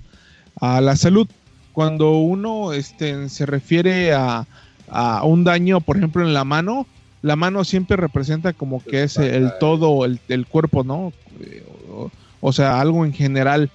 a 0.60 0.80
la 0.80 0.96
salud. 0.96 1.28
Cuando 1.72 2.18
uno 2.18 2.72
este, 2.72 3.28
se 3.28 3.46
refiere 3.46 4.12
a, 4.12 4.46
a 4.88 5.24
un 5.24 5.44
daño, 5.44 5.80
por 5.80 5.96
ejemplo, 5.96 6.22
en 6.26 6.34
la 6.34 6.44
mano, 6.44 6.86
la 7.22 7.36
mano 7.36 7.64
siempre 7.64 7.96
representa 7.96 8.52
como 8.52 8.82
que 8.84 9.02
es 9.04 9.16
el 9.16 9.50
todo, 9.58 10.04
el, 10.04 10.20
el 10.28 10.46
cuerpo, 10.46 10.84
¿no? 10.84 11.12
Eh, 11.40 11.64
O, 11.90 12.10
o 12.40 12.52
sea, 12.52 12.80
algo 12.80 13.04
en 13.04 13.12
general. 13.12 13.70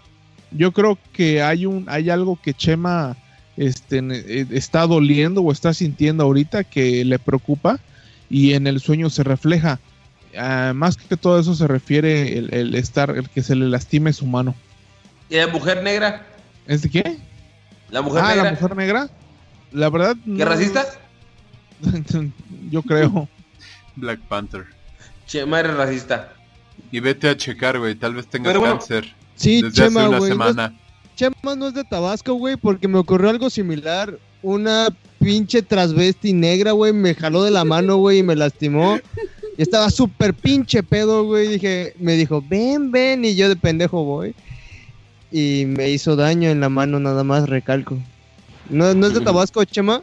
Yo 0.51 0.71
creo 0.71 0.97
que 1.13 1.41
hay 1.41 1.65
un, 1.65 1.85
hay 1.87 2.09
algo 2.09 2.37
que 2.41 2.53
Chema 2.53 3.15
este, 3.57 3.99
eh, 3.99 4.45
está 4.51 4.85
doliendo 4.87 5.41
o 5.41 5.51
está 5.51 5.73
sintiendo 5.73 6.23
ahorita 6.23 6.63
que 6.63 7.03
le 7.05 7.17
preocupa 7.17 7.79
y 8.29 8.53
en 8.53 8.67
el 8.67 8.79
sueño 8.79 9.09
se 9.09 9.23
refleja. 9.23 9.79
Más 10.73 10.97
que 10.97 11.17
todo 11.17 11.39
eso 11.39 11.55
se 11.55 11.67
refiere 11.67 12.37
el, 12.37 12.53
el 12.53 12.75
estar, 12.75 13.09
el 13.11 13.29
que 13.29 13.41
se 13.41 13.55
le 13.55 13.67
lastime 13.67 14.13
su 14.13 14.25
mano. 14.25 14.55
¿Y 15.29 15.37
la 15.37 15.47
mujer 15.47 15.83
negra? 15.83 16.25
¿Es 16.67 16.81
de 16.81 16.89
qué? 16.89 17.17
¿La 17.89 18.01
mujer 18.01 18.23
ah, 18.23 18.29
negra? 18.29 18.43
la 18.43 18.51
mujer 18.51 18.75
negra. 18.75 19.09
La 19.71 19.89
verdad. 19.89 20.15
¿Qué 20.23 20.31
no- 20.31 20.45
racista? 20.45 20.85
Yo 22.69 22.81
creo. 22.83 23.27
Black 23.95 24.19
Panther. 24.21 24.65
Chema 25.25 25.59
eres 25.59 25.75
racista. 25.75 26.33
Y 26.91 26.99
vete 26.99 27.29
a 27.29 27.37
checar, 27.37 27.77
güey. 27.77 27.95
Tal 27.95 28.15
vez 28.15 28.27
tengas 28.27 28.57
bueno, 28.57 28.77
cáncer. 28.77 29.13
Sí, 29.35 29.61
Desde 29.61 29.75
Chema, 29.75 30.01
hace 30.01 30.09
una 30.09 30.17
güey. 30.19 30.29
no 30.31 30.45
es- 30.45 30.51
semana. 30.51 30.79
Chema 31.15 31.55
no 31.55 31.67
es 31.67 31.73
de 31.73 31.83
Tabasco, 31.83 32.33
güey, 32.35 32.55
porque 32.55 32.87
me 32.87 32.97
ocurrió 32.97 33.29
algo 33.29 33.49
similar. 33.49 34.17
Una 34.41 34.87
pinche 35.19 35.61
transvesti 35.61 36.31
negra, 36.31 36.71
güey, 36.71 36.93
me 36.93 37.13
jaló 37.13 37.43
de 37.43 37.51
la 37.51 37.65
mano, 37.65 37.97
güey, 37.97 38.19
y 38.19 38.23
me 38.23 38.35
lastimó. 38.35 38.99
Y 39.59 39.61
estaba 39.61 39.89
súper 39.89 40.33
pinche 40.33 40.81
pedo, 40.83 41.25
güey. 41.25 41.49
Dije, 41.49 41.93
me 41.99 42.13
dijo, 42.13 42.41
ven, 42.47 42.91
ven, 42.93 43.25
y 43.25 43.35
yo 43.35 43.49
de 43.49 43.57
pendejo 43.57 44.05
voy. 44.05 44.33
Y 45.33 45.65
me 45.67 45.89
hizo 45.89 46.15
daño 46.15 46.49
en 46.49 46.61
la 46.61 46.69
mano, 46.69 46.97
nada 46.97 47.25
más, 47.25 47.49
recalco. 47.49 47.97
¿No, 48.69 48.93
no 48.93 49.07
es 49.07 49.13
de 49.13 49.19
Tabasco, 49.19 49.61
Chema? 49.65 50.01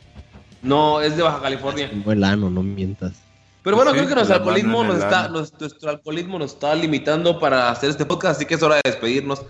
No, 0.60 1.00
es 1.00 1.16
de 1.16 1.22
Baja 1.22 1.40
California. 1.40 1.88
Tengo 1.88 2.12
el 2.12 2.22
ano, 2.22 2.50
no 2.50 2.62
mientas. 2.62 3.14
Pero 3.62 3.76
bueno, 3.76 3.92
Sí, 3.92 3.96
creo 3.96 4.08
que 4.10 4.14
nuestro 4.16 4.36
alcoholismo 4.36 4.84
nos 4.84 4.98
está, 4.98 5.28
nos- 5.28 5.58
nuestro 5.58 5.88
alcoholismo 5.90 6.38
nos 6.38 6.52
está 6.52 6.74
limitando 6.74 7.40
para 7.40 7.70
hacer 7.70 7.88
este 7.88 8.04
podcast, 8.04 8.36
así 8.36 8.44
que 8.44 8.56
es 8.56 8.62
hora 8.62 8.74
de 8.76 8.82
despedirnos. 8.84 9.40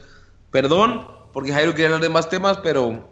Perdón, 0.52 1.04
porque 1.32 1.52
Jairo 1.52 1.72
quería 1.72 1.86
hablar 1.86 2.00
de 2.02 2.10
más 2.10 2.28
temas, 2.30 2.58
pero 2.62 3.10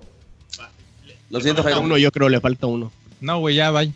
lo 1.28 1.40
siento, 1.40 1.64
Jairo. 1.64 1.80
uno, 1.80 1.98
yo 1.98 2.12
creo, 2.12 2.28
le 2.28 2.40
falta 2.40 2.68
uno. 2.68 2.92
No, 3.20 3.40
güey, 3.40 3.56
ya, 3.56 3.72
bye. 3.72 3.92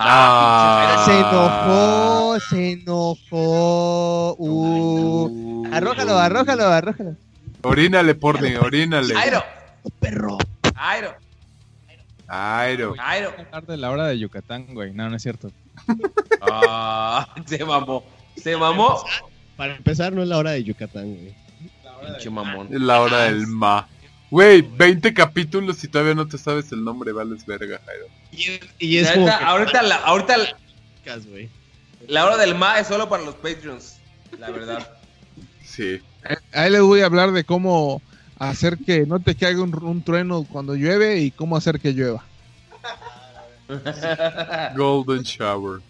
Ah. 0.00 1.02
Se 1.04 1.18
enojó, 1.18 2.40
se 2.40 2.72
enojó. 2.72 4.36
Uh. 4.38 5.66
Arrójalo, 5.72 6.16
arrójalo, 6.16 6.66
arrójalo. 6.66 7.16
Orínale, 7.62 8.14
porni, 8.14 8.54
orínale. 8.54 9.12
Jairo, 9.12 9.42
Perro. 9.98 10.38
Airo. 10.76 11.14
Jairo. 12.28 12.94
Hablar 13.40 13.66
de 13.66 13.76
la 13.76 13.90
hora 13.90 14.06
de 14.06 14.18
Yucatán, 14.20 14.66
güey. 14.72 14.92
No, 14.92 15.08
no 15.10 15.16
es 15.16 15.22
cierto. 15.22 15.50
Ah, 16.40 17.34
se 17.46 17.64
mamó. 17.64 18.04
Se 18.36 18.56
mamó. 18.56 19.02
Para 19.56 19.74
empezar, 19.74 20.12
no 20.12 20.22
es 20.22 20.28
la 20.28 20.38
hora 20.38 20.52
de 20.52 20.62
Yucatán, 20.62 21.12
güey. 21.12 21.34
Pinche 22.06 22.30
mamón. 22.30 22.68
Es 22.72 22.80
la 22.80 23.00
hora 23.00 23.24
del 23.24 23.48
ma. 23.48 23.88
Güey, 24.30 24.62
20 24.62 25.14
capítulos 25.14 25.82
y 25.84 25.88
todavía 25.88 26.14
no 26.14 26.28
te 26.28 26.36
sabes 26.38 26.70
el 26.72 26.84
nombre, 26.84 27.12
vales 27.12 27.46
verga, 27.46 27.80
Jairo. 27.86 28.06
Y, 28.32 28.60
y 28.86 28.98
es 28.98 29.10
como 29.12 29.24
que 29.26 29.32
ahorita, 29.32 29.82
la, 29.82 29.96
ahorita 29.96 30.36
la- 30.36 30.56
la 32.08 32.24
hora 32.26 32.36
del 32.36 32.54
ma 32.54 32.78
es 32.78 32.86
solo 32.86 33.08
para 33.08 33.22
los 33.24 33.34
Patreons, 33.36 33.96
la 34.38 34.50
verdad. 34.50 34.90
Sí. 35.64 36.00
Ahí 36.52 36.70
les 36.70 36.82
voy 36.82 37.00
a 37.00 37.06
hablar 37.06 37.32
de 37.32 37.44
cómo 37.44 38.02
hacer 38.38 38.76
que 38.78 39.06
no 39.06 39.18
te 39.20 39.34
caiga 39.34 39.62
un, 39.62 39.74
un 39.82 40.02
trueno 40.02 40.44
cuando 40.50 40.74
llueve 40.74 41.18
y 41.20 41.30
cómo 41.30 41.56
hacer 41.56 41.80
que 41.80 41.92
llueva. 41.92 42.24
Golden 44.76 45.22
Shower. 45.22 45.80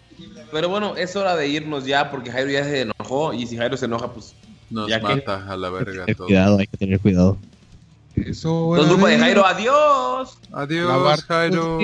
Pero 0.51 0.69
bueno, 0.69 0.95
es 0.95 1.15
hora 1.15 1.35
de 1.35 1.47
irnos 1.47 1.85
ya 1.85 2.09
porque 2.09 2.31
Jairo 2.31 2.49
ya 2.51 2.63
se 2.63 2.81
enojó 2.81 3.33
y 3.33 3.45
si 3.47 3.55
Jairo 3.57 3.77
se 3.77 3.85
enoja, 3.85 4.11
pues 4.13 4.33
Nos 4.69 4.87
Ya 4.89 4.97
que- 4.99 5.03
mata 5.15 5.45
a 5.51 5.57
la 5.57 5.69
verga 5.69 6.05
Tener 6.05 6.15
todo. 6.15 6.27
cuidado, 6.27 6.59
hay 6.59 6.67
que 6.67 6.77
tener 6.77 6.99
cuidado. 6.99 7.37
Eso 8.27 8.75
Los 8.75 8.87
grupos 8.87 9.09
de 9.09 9.19
Jairo, 9.19 9.45
adiós. 9.45 10.37
Adiós, 10.51 10.89
lavar 10.89 11.21
Jairo. 11.21 11.79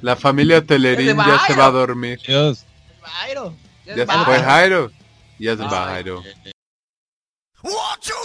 La 0.00 0.16
familia 0.16 0.64
Telerín 0.64 1.16
¡Ya 1.16 1.38
se 1.46 1.54
va, 1.54 1.66
a 1.66 1.70
dormir. 1.70 2.20
Dios. 2.26 2.64
Jairo. 3.02 3.54
Ya 3.86 3.94
se 3.94 4.06
fue 4.06 4.38
Jairo. 4.40 4.90
Ya 5.38 5.56
se 5.56 5.62
va. 5.62 5.86
Jairo. 5.86 6.22
Almost 7.64 8.10
every 8.10 8.23